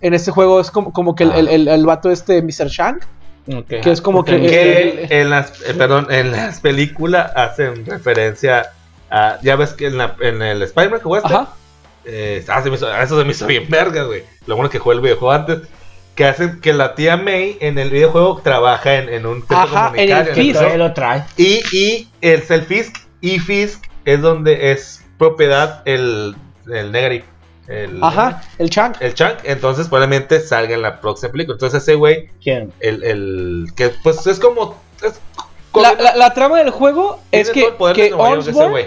[0.00, 1.38] En este juego es como, como que el, Ah.
[1.40, 2.68] el, el- el vato este Mr.
[2.68, 3.02] Shank,
[3.68, 4.40] que es como que...
[4.42, 8.70] que el- en las eh, perdón en las películas hacen referencia
[9.10, 11.48] a ya ves que en, la- en el Spider-Man que jugaste Ajá.
[12.04, 14.78] eh, ah, se me hizo- eso se me hizo bien verga güey lo bueno que
[14.78, 15.60] jugué el videojuego antes
[16.18, 19.92] que hacen que la tía May en el videojuego trabaja en, en un centro Ajá,
[19.94, 20.54] en el Fisk.
[20.58, 21.24] Todavía lo trae.
[21.36, 26.34] Y y el el Fisk y Fisk es donde es propiedad el
[26.70, 27.24] el Negative
[27.68, 28.96] el, Ajá, el Shank.
[29.00, 31.54] el Chunk entonces probablemente salga en la próxima película.
[31.54, 35.20] Entonces ese güey quién el, el que pues es como es
[35.74, 38.80] La, la- la trama del juego tiene es todo el que, poder de que Nueva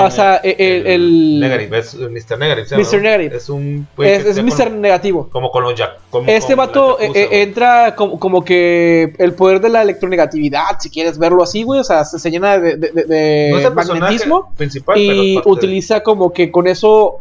[0.00, 2.38] O sea, e- el, el- Negative es Mr.
[2.38, 2.94] Negative Mr.
[2.94, 3.00] ¿no?
[3.02, 3.36] Negative.
[3.36, 4.68] es un es, es Mr.
[4.68, 5.28] con- Negativo.
[5.30, 9.12] como con los Jack como Este con vato eh, Yakuza, eh, entra como, como que
[9.18, 12.58] el poder de la electronegatividad, si quieres verlo así, güey, o sea, se, se llena
[12.58, 16.50] de, de- de- de no es el magnetismo principal pero y de- utiliza como que
[16.50, 17.18] con eso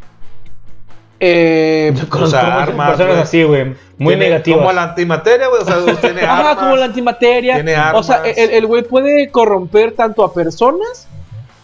[1.20, 3.22] Eh, sea, muchas armas, personas güey.
[3.24, 3.66] así, güey.
[3.98, 4.60] Muy Tiene negativas.
[4.60, 5.62] Como la antimateria, güey.
[5.62, 6.56] O sea, tiene Ajá, armas.
[6.58, 7.54] como la antimateria.
[7.56, 8.38] tiene O sea, armas.
[8.38, 11.08] el el güey puede corromper tanto a personas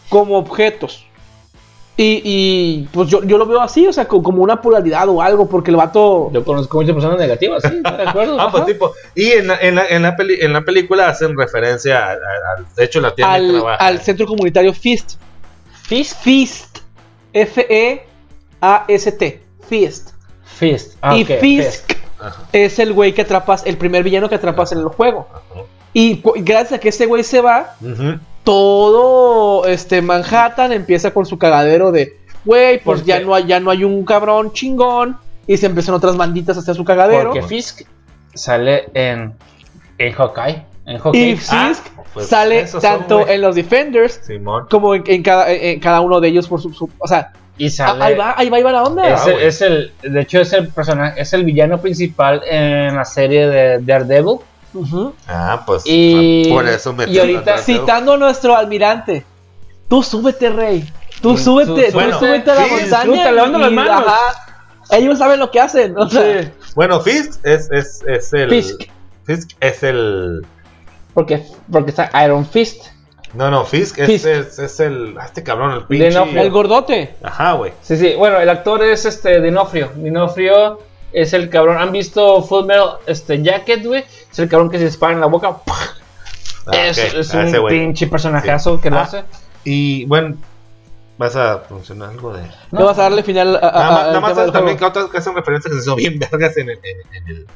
[0.09, 1.03] como objetos.
[1.99, 5.19] Y, y, pues yo, yo lo veo así, o sea, co- como una polaridad o
[5.19, 6.29] algo, porque el vato.
[6.31, 8.37] Yo conozco muchas personas negativas, sí, ¿estás de acuerdo?
[8.39, 8.93] Ah, pues tipo.
[9.15, 12.19] Y en la, en la, en la, peli- en la película hacen referencia al.
[12.75, 13.83] De hecho, la tiene al, trabaja.
[13.83, 15.13] al centro comunitario FIST.
[15.87, 16.21] Fist.
[16.21, 16.77] FIST.
[18.61, 19.41] F-E-A-S-T.
[19.67, 20.09] FIST.
[20.45, 20.97] Fist.
[21.01, 22.43] Ah, y ok, Fisk Ajá.
[22.53, 25.27] es el güey que atrapas, el primer villano que atrapas en el juego.
[25.31, 25.61] Ajá.
[25.93, 28.19] Y gracias a que ese güey se va, Ujú.
[28.47, 33.59] Todo este Manhattan empieza con su cagadero de, güey, pues ¿Por ya no, hay, ya
[33.59, 35.17] no hay un cabrón chingón.
[35.45, 37.31] Y se empiezan otras banditas a hacer su cagadero.
[37.31, 37.81] Porque Fisk
[38.33, 39.33] sale en,
[39.97, 40.63] en Hawkeye.
[40.85, 41.35] En Y Hawkeye.
[41.37, 41.73] Fisk Ah,
[42.13, 44.65] pues sale tanto en los Defenders Simón.
[44.69, 46.73] como en, en cada, en- cada uno de ellos por su...
[46.73, 48.01] su- o sea, y sale.
[48.03, 49.13] ahí va, ahí va, ahí va la onda.
[49.13, 52.95] Es, Ah, el, es el- de hecho, es el personaje, es el villano principal en
[52.95, 54.37] la serie de Daredevil.
[55.27, 55.83] Ah, pues.
[55.85, 59.25] Y- por eso me y ahorita- Citando a nuestro almirante.
[59.87, 60.87] Tú súbete, rey.
[61.21, 63.31] Tú súbete, tú- súbete a la sí, montaña.
[63.31, 64.03] levanta las manos.
[64.05, 64.17] ajá,
[64.91, 65.97] ellos saben lo que hacen.
[65.97, 68.49] O sea, Bueno, Fist es, es, es el.
[68.49, 68.81] Fisk.
[69.25, 70.45] Fisk es el.
[71.13, 72.85] Porque, porque está Iron Fist.
[73.33, 74.25] No, no, Fisk es, Fisk.
[74.27, 75.15] es, es el.
[75.19, 76.11] ah, Este cabrón, el pinche.
[76.11, 76.41] D'Onofrio.
[76.41, 77.15] el gordote.
[77.23, 77.71] Ajá, güey.
[77.81, 78.13] Sí, sí.
[78.15, 79.91] Bueno, el actor es este Dinofrio.
[79.95, 80.79] Dinofrio
[81.13, 81.77] es el cabrón.
[81.77, 84.03] ¿Han visto Full Metal este, Jacket, güey?
[84.31, 85.57] Es el cabrón que se dispara en la boca.
[86.67, 89.03] Ah, es ah, un pinche personajazo que lo Ah.
[89.03, 89.23] hace.
[89.63, 90.35] Y bueno,
[91.17, 92.43] vas a funcionar algo de.
[92.71, 95.33] No vas a darle final a, a- Nada nada más también que otras que hacen
[95.35, 97.47] referencias que se son bien vergas en, el- en, en el-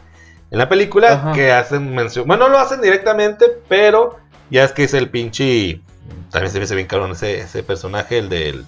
[0.52, 1.32] en la película Ajá.
[1.34, 2.28] que hacen mención.
[2.28, 4.18] Bueno, no lo hacen directamente, pero
[4.50, 5.82] ya es que es el pinche.
[6.30, 8.66] También se me hace bien cabrón ese, ese personaje, el del.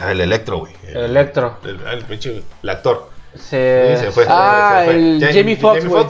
[0.00, 0.72] ah, el Electro, güey.
[0.88, 1.58] El, Electro.
[1.64, 2.42] el, el pinche.
[2.62, 3.10] El actor.
[3.36, 4.94] Se- Sí, se fue, Ah, se fue.
[4.94, 6.04] el Jamie Foxx, güey.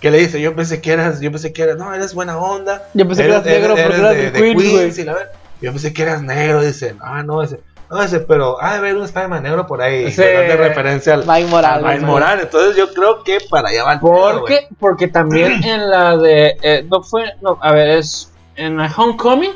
[0.00, 2.82] Que le dice, yo pensé que eras, yo pensé que eras, no, eres buena onda.
[2.94, 4.54] Yo pensé que eras negro porque eras de güey.
[4.54, 5.30] ver-
[5.62, 8.96] Yo pensé que eras negro, dice, ah, no, ese, no, ese, pero, ah, debe haber
[8.98, 10.10] un Spider-Man negro por ahí.
[10.12, 10.20] Sí.
[10.20, 12.44] de referencia al Miles Morales.
[12.44, 14.54] Entonces yo creo que para allá va el pedo, ¿Por güey.
[14.54, 14.68] qué?
[14.78, 16.56] Porque también en la de.
[16.62, 17.32] eh, no fue.
[17.40, 18.30] No, a ver, es.
[18.54, 19.52] En la Homecoming.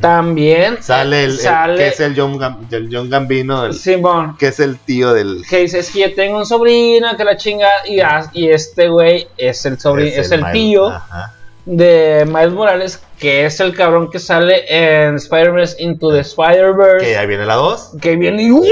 [0.00, 0.82] También.
[0.82, 1.38] Sale el,
[1.76, 4.36] que es el John, Gam- el John Gambino, el- Simón.
[4.36, 5.42] que es el tío del.
[5.48, 7.68] Que dice: Es que yo tengo un sobrino que la chinga.
[7.86, 8.00] Y,
[8.32, 10.10] y este güey es el sobrino.
[10.20, 11.34] Es, el, tío Ajá.
[11.64, 13.02] De Miles Morales.
[13.18, 17.12] Que es el cabrón que sale en Spider-Man Into the Que Spider-Verse.
[17.12, 17.92] ya viene la 2.
[18.00, 18.50] Que viene y.
[18.50, 18.64] ¡Wow!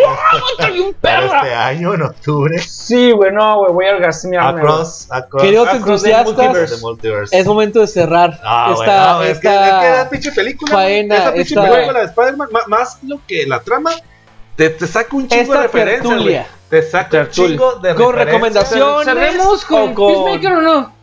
[0.58, 1.38] ¡Está bien Para perra!
[1.42, 2.58] este año, en octubre.
[2.58, 3.72] Sí, güey, no, güey.
[3.72, 4.60] Voy a orgasmearme.
[4.60, 7.38] Across, across, Queridos across the entusiastas, multiverse.
[7.38, 10.32] Es momento de cerrar Ah, esta, bueno, no, es que, esta- es que la pinche
[10.32, 13.92] película, faena, esa pinche esta- película de Spider-Man, ma- más lo que la trama,
[14.56, 16.46] te, te saca un chingo Esta de referencias.
[16.68, 18.26] Te saca un chingo de Con referencias.
[18.26, 19.04] recomendaciones.
[19.04, 20.99] ¿Cerremos con, con- Peacemaker o no?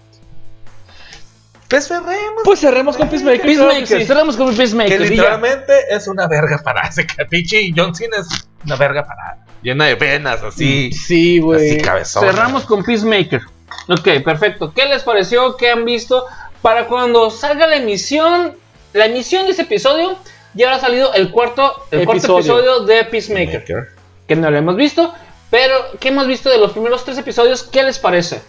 [1.70, 2.42] Pues cerremos.
[2.44, 3.42] Pues cerremos con Peacemaker.
[3.42, 4.06] claro que Peacemaker, sí.
[4.08, 4.98] cerramos con Peacemaker.
[5.00, 5.16] que y ya.
[5.16, 8.28] literalmente es una verga para ese que pinche John Cena es
[8.66, 11.82] una verga para llena de venas, así, Sí, así güey.
[11.82, 12.24] cabezón.
[12.24, 13.42] Cerramos con Peacemaker.
[13.90, 14.72] Ok, perfecto.
[14.74, 15.58] ¿Qué les pareció?
[15.58, 16.26] ¿Qué han visto?
[16.62, 18.56] Para cuando salga la emisión,
[18.94, 20.18] la emisión de ese episodio,
[20.54, 22.60] ya habrá salido el cuarto, el cuarto Episodio.
[22.60, 23.88] episodio de Peacemaker.
[24.28, 25.14] Que no lo hemos visto,
[25.52, 27.64] pero ¿qué hemos visto de los primeros tres episodios?
[27.64, 28.42] ¿Qué les parece?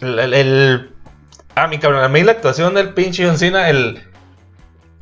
[0.00, 0.90] El, el- el-
[1.54, 4.02] Ah, mi cabrón, a mí la actuación del pinche John Cena, el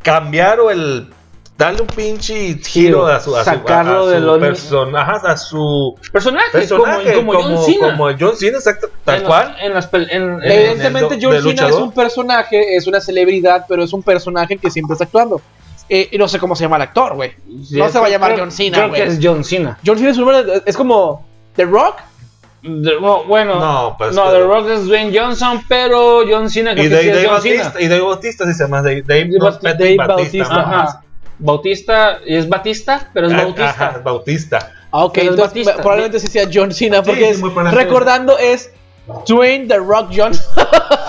[0.03, 1.09] cambiar o el
[1.57, 5.03] darle un pinche giro a su, a su, Sacarlo a, a de su lo- persona-
[5.03, 7.91] ajá, a su Personajes, personaje, como, como, John Cena.
[7.91, 9.49] como John Cena, exacto, tal en cual.
[9.53, 12.87] Las, en las pel- en- en- en Evidentemente el John Cena es un personaje, es
[12.87, 15.41] una celebridad, pero es un personaje que siempre está actuando.
[15.89, 17.33] Eh, y no sé cómo se llama el actor, güey.
[17.47, 19.03] No se va a llamar Creo- John Cena, Creo güey.
[19.03, 19.79] que es John Cena.
[19.85, 21.97] John Cena es, un nombre- es como The Rock.
[22.63, 26.73] The- no, bueno, No, pues, no, pero- The Rock es Dwayne Johnson, pero John Cena
[26.75, 27.55] creo Y que Dave, sí es Dave John Cena.
[27.63, 30.39] Bautista, y Dave Bautista sí se llama Dave, Dave, Dave no, Bautista, Dave Dave Bautista.
[30.49, 30.61] Bautista.
[30.61, 31.03] ajá.
[31.39, 33.69] Bautista, es Batista, pero es Ah, Bautista.
[33.71, 34.73] Ajá, Bautista.
[34.93, 35.77] Ah, ok, entonces Batista.
[35.77, 38.71] probablemente sí sea John Cena, porque sí, es- recordando es
[39.27, 40.45] Dwayne The Rock Johnson.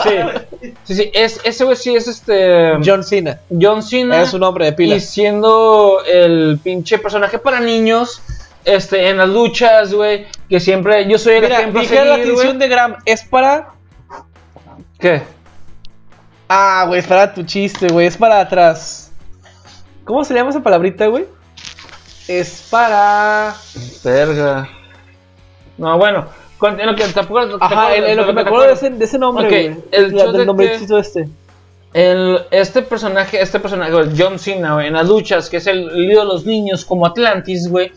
[0.04, 3.40] Sí, sí, sí, es, ese güey sí es este John Cena.
[3.62, 4.24] John Cena.
[4.24, 4.96] Es su nombre de pila.
[4.96, 8.22] Y siendo el pinche personaje para niños,
[8.66, 12.02] este, en las luchas, güey, que siempre yo soy el Mira, ejemplo a dije la
[12.02, 12.58] seguir, atención güey.
[12.60, 12.96] de Graham.
[13.06, 13.70] Es para.
[15.00, 15.24] ¿Qué?
[16.48, 18.06] Ah, güey, es para tu chiste, güey.
[18.06, 19.12] Es para atrás.
[20.04, 21.26] ¿Cómo se llama esa palabrita, güey?
[22.28, 23.56] Es para.
[24.04, 24.70] Verga.
[25.80, 26.28] No, bueno,
[26.60, 29.06] con- en lo que tampoco Ajá, en, en lo que me acuerdo de ese, de
[29.06, 29.84] ese nombre, Ok, güey.
[29.92, 31.28] el La- del nombrecito este.
[31.94, 36.20] El, este personaje, este personaje, John Cena, güey, en las luchas, que es el líder
[36.20, 37.92] de los niños como Atlantis, güey.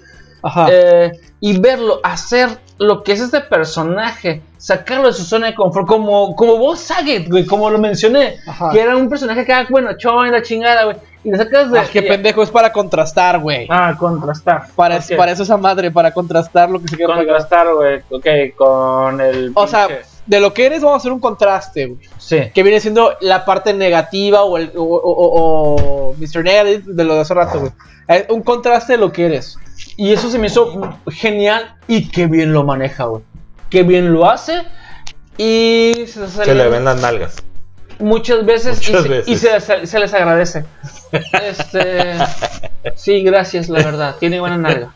[0.71, 2.49] Eh, y verlo, hacer
[2.79, 7.29] lo que es este personaje, sacarlo de su zona de confort, como, como vos Saget,
[7.29, 8.71] güey, como lo mencioné, Ajá.
[8.71, 11.79] que era un personaje que era, bueno, chon, la chingada, güey, y le sacas de...
[11.79, 13.67] Ah, qué pendejo, es para contrastar, güey.
[13.71, 14.67] Ah, contrastar.
[14.75, 15.17] Para, Ok.
[15.17, 17.15] para eso esa madre, para contrastar lo que se quiere.
[17.15, 19.53] Contrastar, güey, ok, con el...
[19.55, 19.89] O sea,
[20.27, 22.01] de lo que eres, vamos a hacer un contraste, güey.
[22.19, 22.51] sí.
[22.55, 26.43] Que viene siendo la parte negativa o, el, o, o- o- o Mr.
[26.45, 27.73] Negative de lo de hace rato, güey.
[28.29, 29.57] Un contraste de lo que eres.
[29.97, 33.23] Y eso se me hizo genial y qué bien lo maneja, güey.
[33.71, 34.63] Qué bien lo hace
[35.39, 37.37] y se, Se le ven las nalgas.
[37.99, 39.29] muchas veces y, Muchas se, veces.
[39.29, 40.65] y se, se- se les agradece.
[41.43, 42.15] Este,
[42.95, 44.17] sí, gracias, la verdad.
[44.19, 44.93] Tiene buena nalga.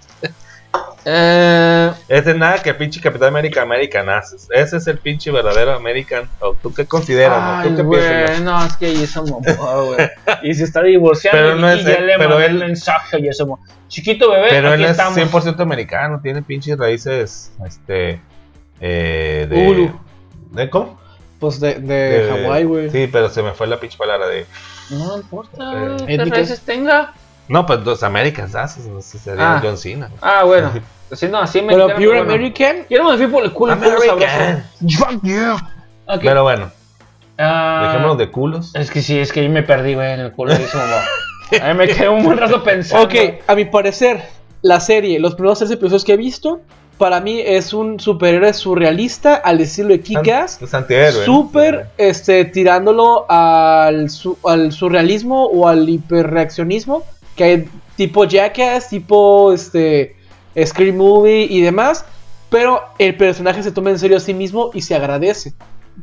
[1.05, 4.49] Eh, Es de nada que el pinche Capitán América American haces.
[4.53, 6.29] Ese es el pinche verdadero American.
[6.41, 7.39] ¿O ¿Tú qué consideras?
[7.39, 7.59] no?
[7.59, 8.41] ay, ¿Tú qué güey, piensas?
[8.43, 9.43] no, es que somos,
[9.87, 10.09] güey.
[10.43, 13.29] Y se está divorciando Pero no y, es y ya le él- el mensaje y
[13.29, 13.59] eso.
[13.89, 15.19] Chiquito bebé, Pero aquí él es estamos.
[15.19, 16.21] 100% americano.
[16.23, 17.53] Tiene pinches raíces.
[17.67, 18.21] Este.
[18.81, 19.69] Eh, de.
[19.69, 20.01] Ulu.
[20.53, 21.01] ¿De cómo?
[21.39, 21.95] Pues de, de
[22.27, 22.91] De- Hawái, güey.
[22.91, 24.47] Sí, pero se me fue la pinche palabra de.
[24.91, 27.15] No importa, Eh, güey, ¿qué raíces tenga.
[27.51, 28.87] No, pues los Americans haces.
[28.87, 29.61] No sé, sería Ah.
[29.63, 30.11] John Cena.
[30.23, 30.71] Ah, bueno.
[31.11, 32.23] Así no, así me Pero Pure bueno.
[32.23, 32.87] American.
[32.89, 34.65] Yo no me fui por el culo American.
[34.79, 35.57] sabroso.
[36.07, 36.21] Ok.
[36.23, 36.71] Pero bueno,
[37.37, 38.75] Ah, dejémonos de culos.
[38.77, 40.97] Es que sí, es que yo me perdí, güey, en el culo de ese mamá.
[41.63, 43.07] A mí me quedé un buen rato pensando.
[43.07, 43.15] Ok,
[43.47, 44.23] a mi parecer,
[44.63, 46.61] la serie, los primeros tres episodios que he visto,
[46.99, 50.61] para mí es un superhéroe surrealista al estilo de Kick-Ass.
[50.63, 51.25] Es antihéroe.
[51.25, 57.03] Súper este, tirándolo al, su- al surrealismo o al hiperreaccionismo.
[57.41, 60.15] Que hay tipo Jackass, tipo este,
[60.63, 62.05] Scream Movie y demás.
[62.51, 65.55] Pero el personaje se toma en serio a sí mismo y se agradece.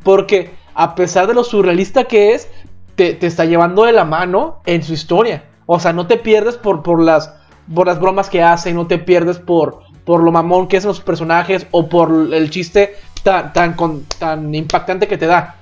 [0.01, 2.47] Porque a pesar de lo surrealista que es,
[2.95, 5.43] te, te está llevando de la mano en su historia.
[5.68, 7.31] O sea, no te pierdes por, por, las,
[7.72, 11.01] por las bromas que hace, no te pierdes por, por lo mamón que hacen los
[11.01, 13.76] personajes o por el chiste tan, tan,
[14.18, 15.53] tan impactante que te da.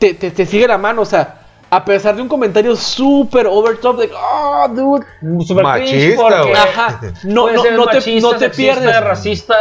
[0.00, 1.39] Te, te, te sigue la mano, o sea,
[1.70, 5.06] a pesar de un comentario súper over top de, oh, dude,
[5.46, 6.52] Super Machista, cringe porque güey.
[6.54, 9.00] ajá, no, no, no te, no te sexista, pierdes.
[9.00, 9.54] racista.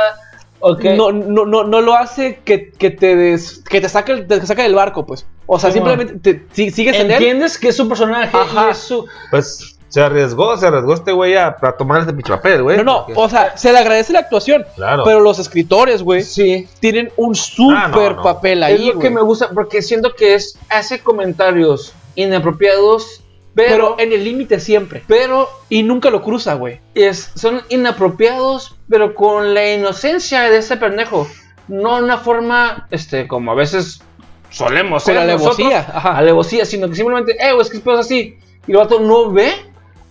[0.62, 4.46] No, no, no, no lo hace que, que te des- que te saque, el- te
[4.46, 5.26] saque del barco, pues.
[5.46, 7.12] O sea, simplemente te, si- sigues en él.
[7.14, 8.68] Entiendes que es su personaje Ajá.
[8.68, 9.06] y es su.
[9.32, 12.76] Pues se arriesgó, se arriesgó este güey a, a tomar ese pinche papel, güey.
[12.78, 14.66] No, no, porque- o sea, se le agradece la actuación.
[14.76, 15.04] Claro.
[15.06, 16.68] Pero los escritores, güey, Sí.
[16.82, 18.22] tienen un súper Ah, no, no.
[18.22, 23.24] papel es ahí, lo que me gusta porque siento que es hace comentarios inapropiados,
[23.56, 25.04] pero Pero en el límite siempre.
[25.08, 26.80] pero Y nunca lo cruza, güey.
[26.96, 31.28] es, son inapropiados, pero con la inocencia de ese pendejo.
[31.68, 34.02] No una forma, este, como a veces
[34.50, 36.18] solemos ser alevosía, ajá.
[36.18, 38.38] alevosía, sino que simplemente, eh, güey, es que es así.
[38.68, 39.52] Y el vato no ve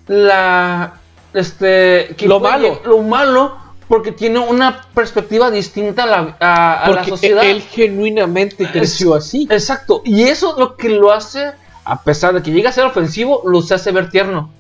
[0.06, 0.94] la,
[1.34, 2.80] este, que Lo malo.
[2.84, 3.56] lo malo,
[3.88, 7.44] porque tiene una perspectiva distinta a la, a- a la Porque sociedad.
[7.44, 9.48] él genuinamente creció así.
[9.50, 11.52] Exacto, y eso es lo que lo hace,
[11.89, 14.51] a pesar de que llega a ser ofensivo, los hace ver tierno.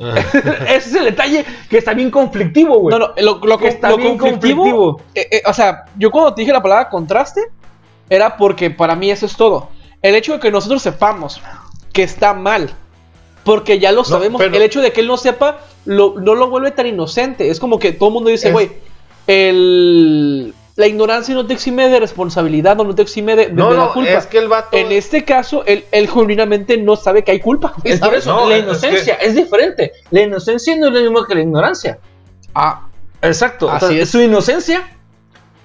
[0.00, 2.96] Ese es el detalle que está bien conflictivo, güey.
[2.98, 4.62] No, no, lo, lo, Que está lo bien conflictivo.
[4.64, 5.00] conflictivo.
[5.14, 7.42] eh, eh, o sea, yo cuando te dije la palabra contraste,
[8.08, 9.68] era porque para mí eso es todo.
[10.00, 11.40] El hecho de que nosotros sepamos
[11.92, 12.70] que está mal,
[13.44, 16.48] porque ya lo sabemos, pero- el hecho de que él no sepa, lo- no lo
[16.48, 17.50] vuelve tan inocente.
[17.50, 18.70] Es como que todo el mundo dice, Es- güey,
[19.26, 23.70] el- la ignorancia no te exime de responsabilidad, no, no te exime de, de- No,
[23.70, 24.10] de la no, culpa.
[24.12, 24.76] es que el vato.
[24.76, 27.74] En este caso, él, él genuinamente no sabe que hay culpa.
[27.84, 29.92] Es por eso, No, la es inocencia es, diferente.
[30.10, 31.98] La inocencia no es lo mismo que la ignorancia.
[32.54, 32.86] Ah,
[33.22, 33.68] Exacto.
[33.70, 34.10] Así Entonces, es.
[34.10, 34.88] Su inocencia,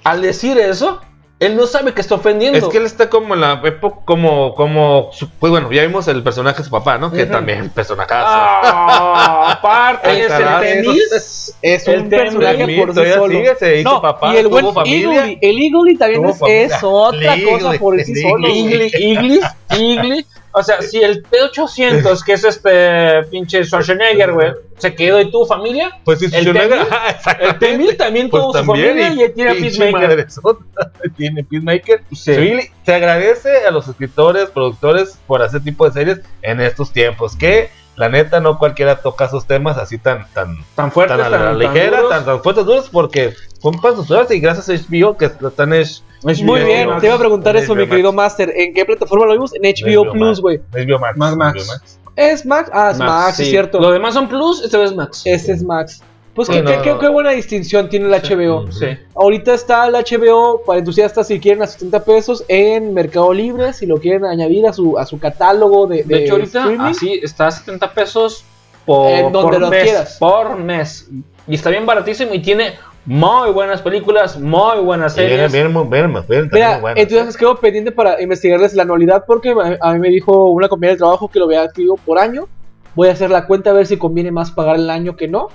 [0.03, 0.99] al decir eso,
[1.40, 2.57] él no sabe que está ofendiendo.
[2.57, 6.24] Es que él está como en la época, como, como, pues bueno, ya vimos el
[6.24, 7.12] personaje de su papá, ¿no?
[7.12, 7.32] Que Ujú.
[7.32, 8.10] también personaje.
[8.14, 11.56] Ah, aparte, El es el tenis.
[11.62, 13.34] es un personaje por sí solo.
[13.34, 14.66] sigue, se hizo No, papá, y el buen.
[14.86, 18.48] Eagly, el Eagly también es, otra cosa por sí solo.
[18.48, 19.41] Igli, Igli,
[19.78, 20.26] Igli.
[20.57, 25.45] O sea, si el T800, que es este pinche Schwarzenegger, güey, se quedó y tuvo
[25.45, 27.68] familia, Pues sí, el su Ajá, el exactamente.
[27.68, 30.27] Temil también Pues tuvo su también, familia y, tiene a Peacemaker.
[31.18, 32.03] Tiene Peacemaker.
[32.14, 32.36] Sí.
[32.36, 37.36] Sí, se agradece a los escritores, productores por hacer tipo de series en estos tiempos.
[37.36, 41.30] Que la neta no cualquiera toca esos temas así tan, tan, Tan fuertes, tan a
[41.30, 43.76] la tan ligera, tan, tan fuertes, duros, porque son
[44.10, 46.02] horas y gracias a HBO que están es
[46.43, 47.02] Muy bien, Max.
[47.02, 48.34] te iba a preguntar eso, mi querido Max.
[48.39, 48.53] Master.
[48.56, 49.52] ¿En qué plataforma lo vimos?
[49.53, 50.60] En HBO Plus, güey.
[50.73, 51.18] HBO Max.
[51.18, 51.99] Max, Max.
[52.15, 52.69] ¿Es Max?
[52.73, 53.52] Ah, es Max, es sí.
[53.52, 53.80] cierto.
[53.80, 55.22] Lo demás son Plus, este es Max.
[55.26, 56.02] Este es Max.
[56.34, 58.69] Pues Sí, qué, qué- qué- buena distinción tiene el HBO.
[58.72, 58.88] Sí.
[59.15, 63.85] Ahorita está el HBO para entusiastas si quieren a 70 pesos en Mercado Libre, si
[63.85, 66.85] lo quieren añadir a su, a su catálogo de, De hecho, ahorita streaming.
[66.85, 68.43] así está a 70 pesos
[68.85, 70.18] por, En donde por lo mes, quieras.
[70.19, 71.10] por mes.
[71.47, 72.73] Y está bien baratísimo y tiene
[73.06, 75.52] muy buenas películas, muy buenas series.
[75.52, 79.94] viene, muy- viene, viene, Mira, muy entonces quedo pendiente para investigarles la anualidad porque a
[79.94, 82.48] mí me dijo una compañera de trabajo que lo había activo por año.
[82.95, 85.49] Voy a hacer la cuenta a ver si conviene más pagar el año que no.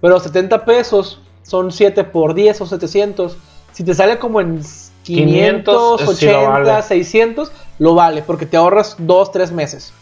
[0.00, 3.36] Pero 70 pesos son 7 por 10 o 700.
[3.72, 4.60] Si te sale como en
[5.04, 6.82] 500, 500, sí lo 80, vale.
[6.82, 9.92] 600, lo vale porque te ahorras 2, 3 meses.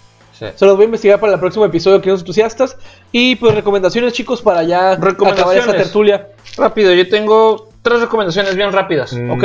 [0.41, 0.47] Sí.
[0.55, 2.79] Se los voy a investigar para el próximo episodio Queridos Entusiastas.
[3.13, 6.29] Y pues recomendaciones, chicos, para ya acabar esta tertulia.
[6.57, 9.13] Rápido, yo tengo tres recomendaciones bien rápidas.
[9.13, 9.45] Mm, ok.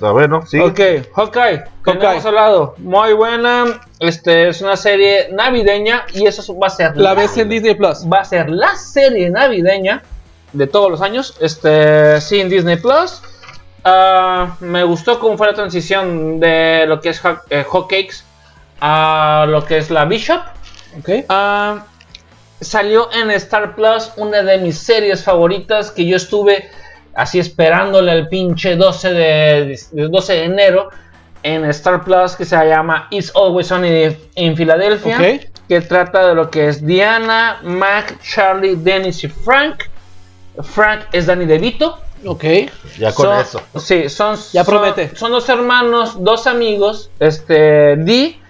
[0.00, 0.46] A ver, ¿no?
[0.46, 0.60] Sí.
[0.60, 0.78] Ok,
[1.12, 2.10] Hawkeye, que no Hawkeye.
[2.12, 3.80] hemos hablado, muy buena.
[3.98, 8.06] Este es una serie navideña y eso va a ser La ves en Disney Plus.
[8.06, 10.04] va a ser la serie navideña
[10.52, 11.36] de todos los años.
[11.40, 13.22] Este, sí, en Disney Plus.
[13.82, 17.20] Ah, me gustó cómo fue la transición de lo que es
[17.50, 18.24] eh, Hawkeyes
[18.80, 20.40] a lo que es la Bishop.
[20.98, 21.08] Ok.
[21.28, 21.84] Ah,
[22.60, 26.68] salió en Star Plus una de mis series favoritas que yo estuve
[27.14, 30.88] así esperándole el pinche 12 de, de 12 de enero
[31.42, 35.50] en Star Plus que se llama It's Always Sunny in Philadelphia Ok.
[35.68, 39.84] que trata de lo que es Diana, Mac, Charlie, Dennis y Frank.
[40.62, 41.98] Frank es Danny DeVito.
[42.26, 42.44] Ok.
[42.98, 43.62] Ya con Son- eso.
[43.78, 45.14] Sí, son, Ya son- promete.
[45.14, 47.10] Son, dos hermanos, dos amigos.
[47.20, 48.40] Este, Dee,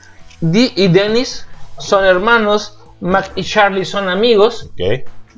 [0.40, 1.46] Dee y Dennis
[1.78, 2.74] son hermanos.
[3.00, 4.70] Mac y Charlie son amigos.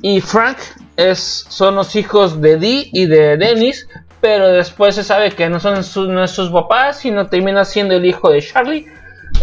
[0.01, 0.57] Y Frank
[0.97, 3.87] es, son los hijos de Dee y de Dennis.
[4.19, 8.05] Pero después se sabe que no son sus, no sus papás, sino termina siendo el
[8.05, 8.85] hijo de Charlie.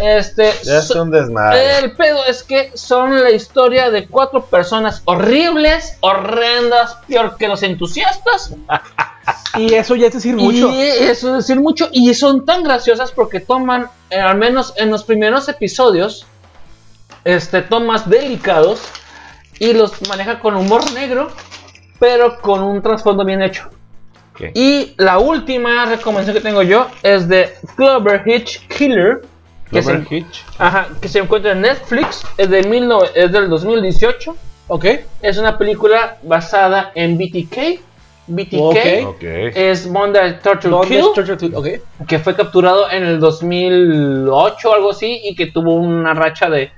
[0.00, 1.78] Este, es un desmadre.
[1.78, 7.62] el pedo es que son la historia de cuatro personas horribles, horrendas, peor que los
[7.62, 8.54] entusiastas.
[9.56, 10.70] Y eso ya es decir mucho.
[10.70, 11.88] Y eso es decir mucho.
[11.92, 16.26] Y son tan graciosas porque toman, eh, al menos en los primeros episodios,
[17.24, 18.80] este, tomas delicados
[19.58, 21.30] y los maneja con humor negro,
[21.98, 23.68] pero con un trasfondo bien hecho.
[24.54, 29.22] Y la última recomendación que tengo yo es de Clover Hitch Killer.
[29.68, 30.44] Que se, Clover Hitch.
[30.58, 34.36] ajá, que se encuentra en Netflix, es, de mil nove- es del 2018.
[34.68, 34.84] Ok.
[35.22, 37.80] Es una película basada en BTK.
[38.28, 38.76] BTK
[39.56, 42.06] es Monday Torture Bondage, Kill, Torture, Kill, Ok.
[42.06, 46.70] que fue capturado en el 2008 o algo así y que tuvo una racha de,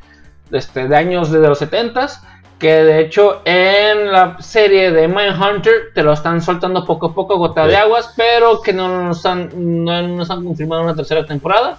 [0.51, 2.20] de, este, de años desde los 70s.
[2.59, 7.39] Que de hecho en la serie de Mindhunter te lo están soltando poco a poco,
[7.39, 9.51] gota de aguas, pero que no nos han,
[9.85, 11.78] no nos han confirmado una tercera temporada.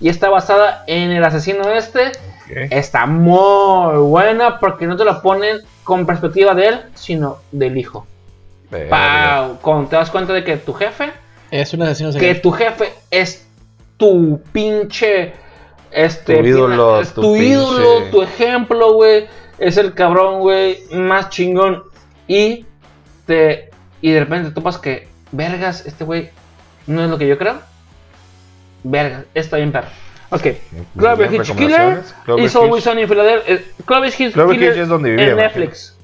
[0.00, 2.12] Y está basada en el asesino este.
[2.70, 8.06] Está muy buena porque no te la ponen con perspectiva de él, sino del hijo.
[8.70, 11.12] Cuando te das cuenta de que tu jefe,
[11.50, 13.46] Es una asesino que tu jefe es
[13.96, 15.32] tu pinche
[15.90, 19.26] este Tu ídolo, es tu tu, ídolo, pinche- tu ejemplo, güey,
[19.58, 21.84] es el cabrón, güey, más chingón
[22.26, 22.66] y
[23.26, 23.70] te
[24.02, 26.30] y de repente topas que vergas, este güey
[26.86, 27.58] no es lo que yo creo.
[28.84, 29.88] Vergas, está bien perro.
[30.30, 30.46] Ok,
[30.96, 32.02] Clover Hitch Killer
[32.36, 32.84] It's Always.
[32.84, 33.54] Sunny in Philadelphia.
[33.54, 35.48] eh, Clover Hitch Killer Hitch es donde vivía, en imagino.
[35.60, 35.96] Netflix.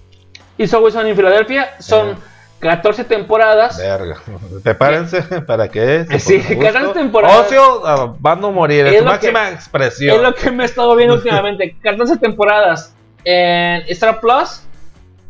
[0.56, 2.16] It's Always Sunny in Philadelphia son.
[2.64, 3.76] 14 temporadas.
[3.78, 4.16] Verga.
[4.62, 6.94] Prepárense para que Sí, ponga cada gusto.
[6.98, 8.86] temporada- Ocio, ah, van a morir.
[8.86, 10.22] Es su máxima Es expresión.
[10.22, 11.76] lo que me he estado viendo últimamente.
[11.82, 14.62] 14 temporadas en Star Plus.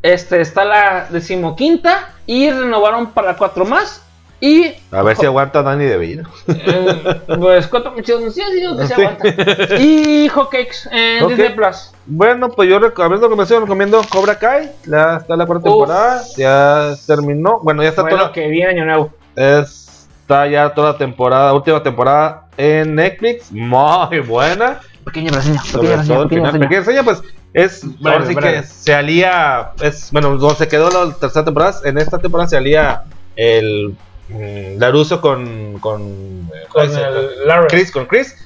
[0.02, 2.10] Este está la decimoquinta.
[2.26, 4.03] Y renovaron para cuatro más.
[4.46, 4.74] Y.
[4.90, 6.24] A ver si aguanta Dani de vida.
[6.48, 8.34] eh, pues cuatro muchachos.
[8.34, 9.00] Sí, digo que se Sí.
[9.00, 9.76] aguanta.
[9.80, 11.28] Y Hawkeyes en Ok.
[11.30, 11.92] Disney Plus.
[12.04, 14.70] Bueno, pues yo rec- hablando de recomendación, recomiendo Cobra Kai.
[14.86, 15.76] Ya está la cuarta Uf.
[15.76, 16.22] temporada.
[16.36, 17.60] Ya terminó.
[17.62, 18.32] Bueno, ya está Bueno, toda.
[18.32, 19.10] que viene año nuevo.
[19.34, 23.50] Está ya toda la temporada, última temporada en Netflix.
[23.50, 24.80] Muy buena.
[25.06, 25.62] Pequeña reseña.
[25.72, 26.22] Pequeña reseña.
[26.24, 26.60] Pequeña reseña.
[26.68, 27.22] Pequeña reseña, pues
[27.54, 27.82] es.
[28.00, 28.54] Breve, ahora sí breve.
[28.60, 29.70] que se alía.
[29.80, 31.74] Es, bueno, donde se quedó la tercera temporada.
[31.84, 33.04] En esta temporada se alía
[33.36, 33.96] el.
[34.28, 35.78] Mm, Laruso con.
[35.80, 37.76] Con, el Lawrence.
[37.76, 38.36] Chris, con Chris.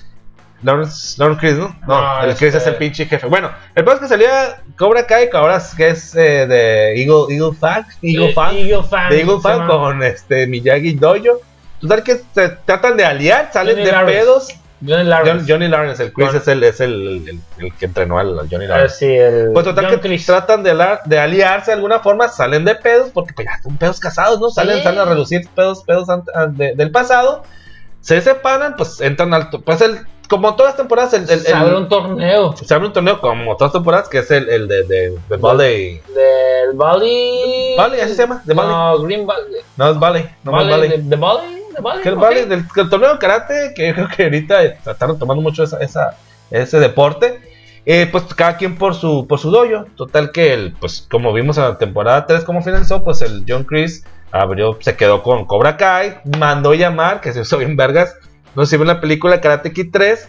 [0.63, 1.69] Lawrence, Lawrence Chris, ¿no?
[1.87, 3.29] No, No, el Chris este- es el pinche jefe.
[3.29, 7.01] Bueno, el problema es que salía Cobra Kai, que ahora es, que es eh, de
[7.01, 7.85] Eagle, Eagle Fang.
[8.03, 8.57] Eagle Eh, Fang.
[8.57, 11.41] Eagle Fang, de Eagle Fang con este Miyagi Dojo.
[11.81, 14.49] Total que se tratan de aliar, salen de pedos.
[14.81, 15.53] Johnny John- Lawrence.
[15.53, 16.93] Johnny Lawrence, el Chris es, el, es el,
[17.29, 18.97] el- el que entrenó al Johnny Ah, Lawrence.
[18.97, 22.65] sí, el Pues total John que tratan de, alar- de aliarse de alguna forma, salen
[22.65, 24.51] de pedos, porque pues ya son pedos casados, ¿no?
[24.51, 24.83] Salen, Sí.
[24.85, 27.43] salen a reducir pedos, pedos ah, de- del pasado,
[28.01, 29.51] se separan, pues entran al...
[29.51, 29.99] Pues el,
[30.29, 32.55] como todas las temporadas, el, el- Se el- abre un torneo.
[32.57, 35.37] se abre un torneo como todas las temporadas, que es el, el de, de, de
[35.39, 36.01] Valley.
[36.15, 37.75] Del Valley.
[37.77, 38.71] Valley, así se llama, de Valley.
[38.73, 39.61] No, Green Valley.
[39.77, 40.89] No es Valley, no más Valley.
[40.91, 41.03] Valley.
[41.03, 41.58] ¿De, de Valley?
[42.03, 45.43] Que el, del, que el torneo de karate, que yo creo que ahorita están tomando
[45.43, 46.17] mucho esa, esa-
[46.51, 47.41] ese deporte.
[47.87, 49.87] Eh, pues cada quien por su por su dojo.
[49.97, 53.65] Total que el, pues como vimos en la temporada 3 cómo finalizó, pues el John
[53.65, 58.15] Chris abrió, se quedó con Cobra Kai, mandó llamar, que se hizo bien vergas.
[58.55, 60.29] No sé si la película Karate Kid 3,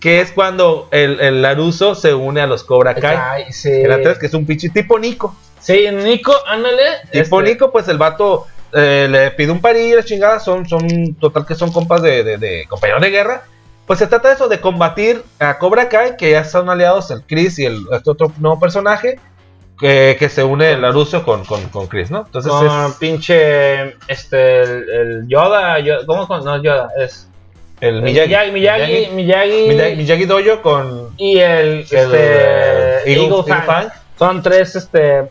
[0.00, 3.18] que es cuando el, el Laruso se une a los Cobra Kai.
[3.20, 3.70] Ay, sí.
[3.70, 5.36] En la 3, que es un pinche tipo Nico.
[5.60, 6.82] Sí, Nico, ándale.
[7.10, 11.14] Tipo este, Nico, pues el vato eh, le pide un parillo, las chingadas, son, son,
[11.16, 13.42] total que son compas de, de, de compañeros de guerra.
[13.86, 17.22] Pues se trata de eso, de combatir a Cobra Kai, que ya son aliados el
[17.22, 19.18] Chris y el este otro nuevo personaje,
[19.78, 22.22] que, que se une el Laruso con, con, con Chris, ¿no?
[22.24, 26.88] Entonces con es pinche este el, el Yoda, Yoda- ¿cómo con- no Yoda?
[26.98, 27.28] Es
[27.80, 33.24] el Miyagi, Miyagi, Miyagi, Miyagi, Miyagi, Miyagi Dojo con y el, este, eh, Eagle- Eagle
[33.36, 33.66] Eagle Fang.
[33.66, 33.88] Fang.
[34.18, 35.24] Son tres este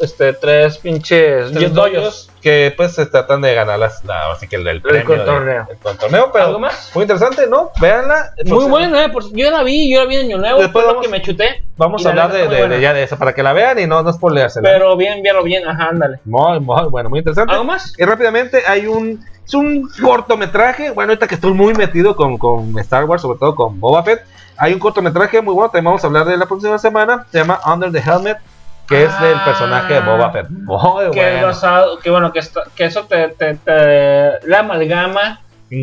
[0.00, 4.56] este tres pinches Tres dojos que pues se tratan de ganar las, la, así que
[4.56, 5.66] el, el premio de- torneo.
[5.68, 6.90] el- el torneo, pero ¿Algo más?
[6.94, 7.70] muy interesante, ¿no?
[7.80, 8.32] Véanla.
[8.44, 11.02] Muy bueno, eh, por- yo la vi, yo la vi en Año Nuevo, Después vamos-
[11.02, 12.82] que me chuté, Vamos a la hablar de, muy de- de buena.
[12.82, 14.68] ya de eso para que la vean y no, no spoileársela.
[14.70, 16.18] pero bien, bien, bien, ajá, ándale.
[16.24, 17.52] Muy, muy bueno, muy interesante.
[17.52, 17.92] ¿Algo más?
[17.98, 19.24] Y rápidamente hay un.
[19.46, 20.90] Es un cortometraje.
[20.90, 24.22] Bueno, ahorita que estoy muy metido con, con Star Wars, sobre todo con Boba Fett.
[24.56, 25.68] Hay un cortometraje muy bueno.
[25.70, 27.26] También vamos a hablar de la próxima semana.
[27.30, 28.38] Se llama Under the Helmet.
[28.88, 29.44] Que es del Ah.
[29.44, 30.48] personaje de Boba Fett.
[30.50, 31.46] Muy Que, bueno.
[31.48, 35.40] basado, que bueno, que, esto- que eso te, te, te- la amalgama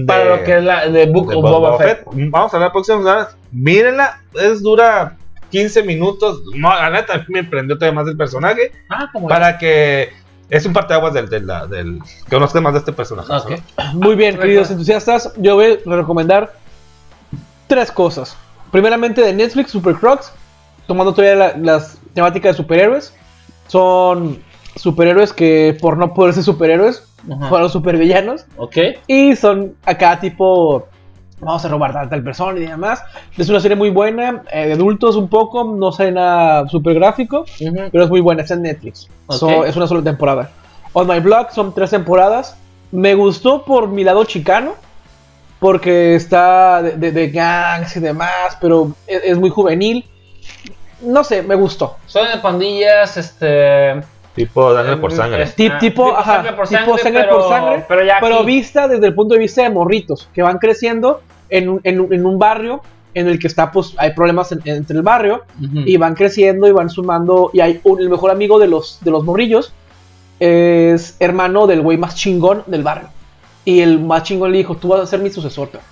[0.07, 2.05] para lo que es la de Book de of Boba, Boba Fett.
[2.05, 2.29] Fett.
[2.29, 3.27] Vamos a la próxima semana.
[3.51, 4.21] Mírenla.
[4.41, 5.17] Es dura
[5.49, 6.41] 15 minutos.
[6.55, 8.71] No, la neta, me prendió todavía más del personaje.
[8.89, 10.11] Ah, como Para que.
[10.49, 13.31] Es un parteaguas del, del, del, que conozcas más de este personaje.
[13.33, 13.51] Ok.
[13.77, 13.93] ¿no?
[13.99, 15.33] Muy bien, queridos entusiastas.
[15.37, 16.53] Yo voy a recomendar
[17.67, 18.37] tres cosas.
[18.71, 20.31] Primeramente de Netflix, Super Crocs.
[20.87, 23.13] Tomando todavía la- las temáticas de superhéroes.
[23.67, 24.39] Son
[24.75, 27.47] superhéroes que por no poder ser superhéroes Ajá.
[27.49, 28.45] fueron supervillanos.
[28.57, 28.77] Ok.
[29.07, 30.87] Y son acá tipo...
[31.39, 33.03] Vamos a robar a tal persona y demás.
[33.37, 37.43] Es una serie muy buena, eh, de adultos un poco, no sale nada super gráfico,
[37.91, 39.09] pero es muy buena, está en Netflix.
[39.27, 39.35] Ok.
[39.35, 40.51] So, es una sola temporada.
[40.93, 42.55] On My Blog son tres temporadas.
[42.93, 44.75] Me gustó por mi lado chicano,
[45.59, 50.05] porque está de, de- de gangs y demás, pero es, es muy juvenil.
[51.03, 51.97] No sé, me gustó.
[52.05, 54.01] Son de pandillas, este.
[54.35, 55.43] Tipo Daniel por sangre.
[55.43, 58.17] es- Ti- ah, tipo, ajá, sangre por tipo sangre, sangre pero, por sangre, Pero ya.
[58.19, 58.45] Pero aquí.
[58.47, 62.11] vista desde el punto de vista de morritos, que van creciendo en, un- en un-
[62.13, 62.81] en un barrio
[63.13, 65.43] en el que está, pues, hay problemas en- entre el barrio,
[65.85, 69.11] y van creciendo y van sumando, y hay un- el mejor amigo de los, de
[69.11, 69.71] los morrillos,
[70.39, 73.09] es hermano del güey más chingón del barrio.
[73.65, 75.83] Y el más chingón le dijo, tú vas a ser mi sucesor, peor".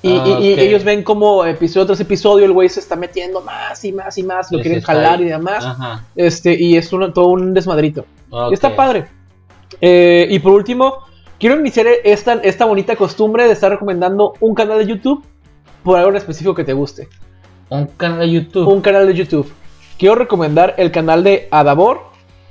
[0.00, 3.84] Y, Ah, y- ellos ven como episodio tras episodio el güey se está metiendo más
[3.84, 5.24] y más y más, lo quieren jalar ahí.
[5.24, 5.64] y demás.
[5.64, 6.04] Ajá.
[6.14, 8.04] Este, y es todo un desmadrito.
[8.30, 8.52] Ok.
[8.52, 9.06] Y está padre.
[9.80, 10.98] Eh, y por último,
[11.40, 15.24] quiero iniciar esta, esta bonita costumbre de estar recomendando un canal de YouTube
[15.82, 17.08] por algo en específico que te guste.
[17.70, 18.68] Un canal de YouTube.
[18.68, 19.52] Un canal de YouTube.
[19.98, 22.02] Quiero recomendar el canal de Adabor,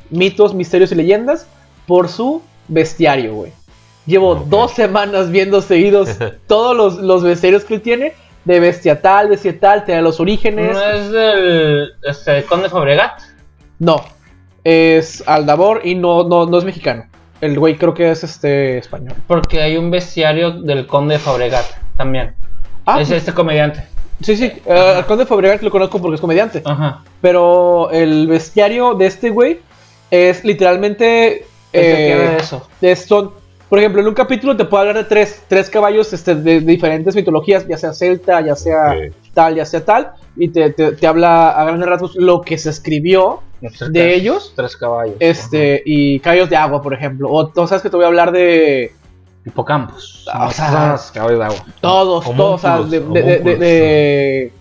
[0.10, 1.48] Mitos, Misterios y Leyendas,
[1.86, 3.53] por su bestiario, güey.
[4.07, 6.09] Llevo dos semanas viendo seguidos
[6.47, 8.13] todos los, los bestiarios que él tiene.
[8.45, 10.71] De bestia tal, bestia tal, te da los orígenes.
[10.71, 13.21] No es del este, Conde Fabregat.
[13.77, 14.01] No,
[14.63, 17.05] es Aldabor y no, no, no es mexicano.
[17.41, 19.15] El güey creo que es este español.
[19.27, 21.65] Porque hay un bestiario del Conde Fabregat
[21.97, 22.35] también.
[22.85, 23.84] Ah, es este comediante.
[24.21, 24.51] sí, sí.
[24.65, 26.61] eh, al Conde Fabregat lo conozco porque es comediante.
[26.63, 27.03] Ajá.
[27.21, 29.59] Pero el bestiario de este güey
[30.09, 31.45] es literalmente.
[31.73, 32.65] ¿Qué eh, eso?
[32.79, 33.31] de- son,
[33.69, 36.61] por ejemplo, en un capítulo te puedo hablar de tres, tres caballos este, de, de
[36.61, 38.94] diferentes mitologías, ya sea celta, ya sea
[39.34, 42.69] tal, ya sea tal, y te, te- te habla a grandes rasgos lo que se
[42.69, 43.41] escribió
[43.89, 45.15] de ellos, Tres caballos.
[45.20, 47.29] este, y caballos de agua, por ejemplo.
[47.31, 48.91] O tú sabes que te voy a hablar de
[49.46, 50.26] Hipocampos.
[50.31, 51.57] Ah, o sea, caballos de agua.
[51.81, 54.52] todos, todos, o sea, de, de- de- de- de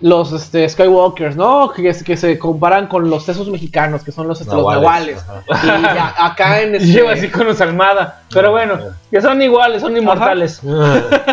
[0.00, 1.72] los este, Skywalkers, ¿no?
[1.72, 5.24] Que, que se comparan con los tesos mexicanos, que son los, este, los nahuales.
[5.62, 8.22] Y ya, acá en este, Lleva así con los Almada.
[8.32, 8.78] Pero bueno,
[9.10, 10.60] que son iguales, son inmortales.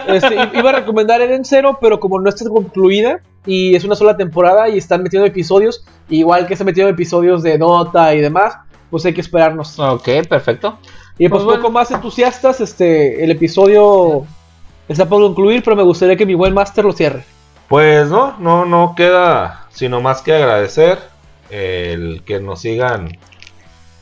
[0.07, 4.15] Este, iba a recomendar Eden Zero, pero como no está concluida y es una sola
[4.15, 8.57] temporada y están metiendo episodios, igual que están metiendo episodios de Dota y demás,
[8.89, 9.77] pues hay que esperarnos.
[9.79, 10.77] Ok, perfecto.
[11.17, 11.61] Y pues, Pues bueno.
[11.61, 14.25] poco más entusiastas, este, el episodio
[14.87, 17.25] está por concluir, pero me gustaría que mi buen máster lo cierre.
[17.69, 20.99] Pues no, no, no queda sino más que agradecer
[21.49, 23.17] el que nos sigan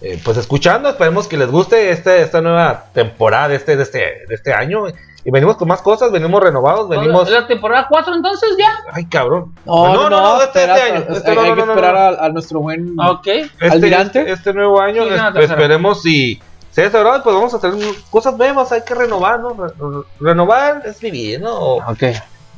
[0.02, 0.90] eh, pues escuchando.
[0.90, 4.84] Esperemos que les guste este, esta nueva temporada de este, de este, de este año.
[5.28, 7.28] Y venimos con más cosas, venimos renovados, venimos.
[7.28, 8.70] ¿Es la temporada 4 entonces ya?
[8.94, 9.56] Ay, cabrón.
[9.66, 11.06] No, no, no, este, espera, este año.
[11.18, 12.20] Este, hay, no, hay no, que no, no, esperar no.
[12.22, 12.96] A, a nuestro buen...
[13.00, 13.28] Ok.
[13.28, 14.20] Este, ¿Almirante?
[14.20, 17.74] este, este nuevo año, Sí, no, es- esperemos si se desagradable, pues vamos a hacer
[18.12, 19.50] cosas nuevas, hay que renovar, ¿no?
[19.54, 21.56] Re- re- renovar es vivir, ¿no?
[21.78, 22.04] Ok.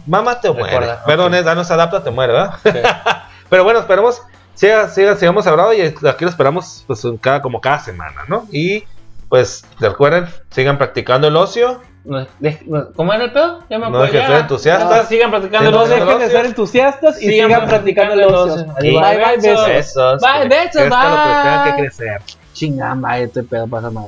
[0.08, 0.72] Mamá te muere.
[0.72, 2.54] Recuerda, Perdón, es, no se adapta, te muere, ¿verdad?
[3.50, 4.22] Pero bueno, esperemos,
[4.56, 8.46] siga, siga, sigamos hablando y aquí lo esperamos pues cada, como cada semana, ¿no?
[8.52, 8.84] Y
[9.30, 11.82] pues recuerden, sigan practicando el ocio.
[12.96, 13.64] ¿Cómo era el pedo?
[13.70, 14.98] Ya me No dejes de ser entusiastas.
[15.04, 15.96] No, sigan practicando el ocio.
[16.06, 18.54] dejen de ser entusiastas y Sigan sigan practicando el ocio.
[18.54, 18.66] ocio.
[18.80, 19.68] Bye bye, Bye, besos.
[19.68, 19.68] besos.
[19.68, 21.72] Esos Bye, que besos, crezcan lo que bye.
[21.76, 22.22] que crecer.
[22.54, 24.08] Chingada madre, este pedo pasa mal.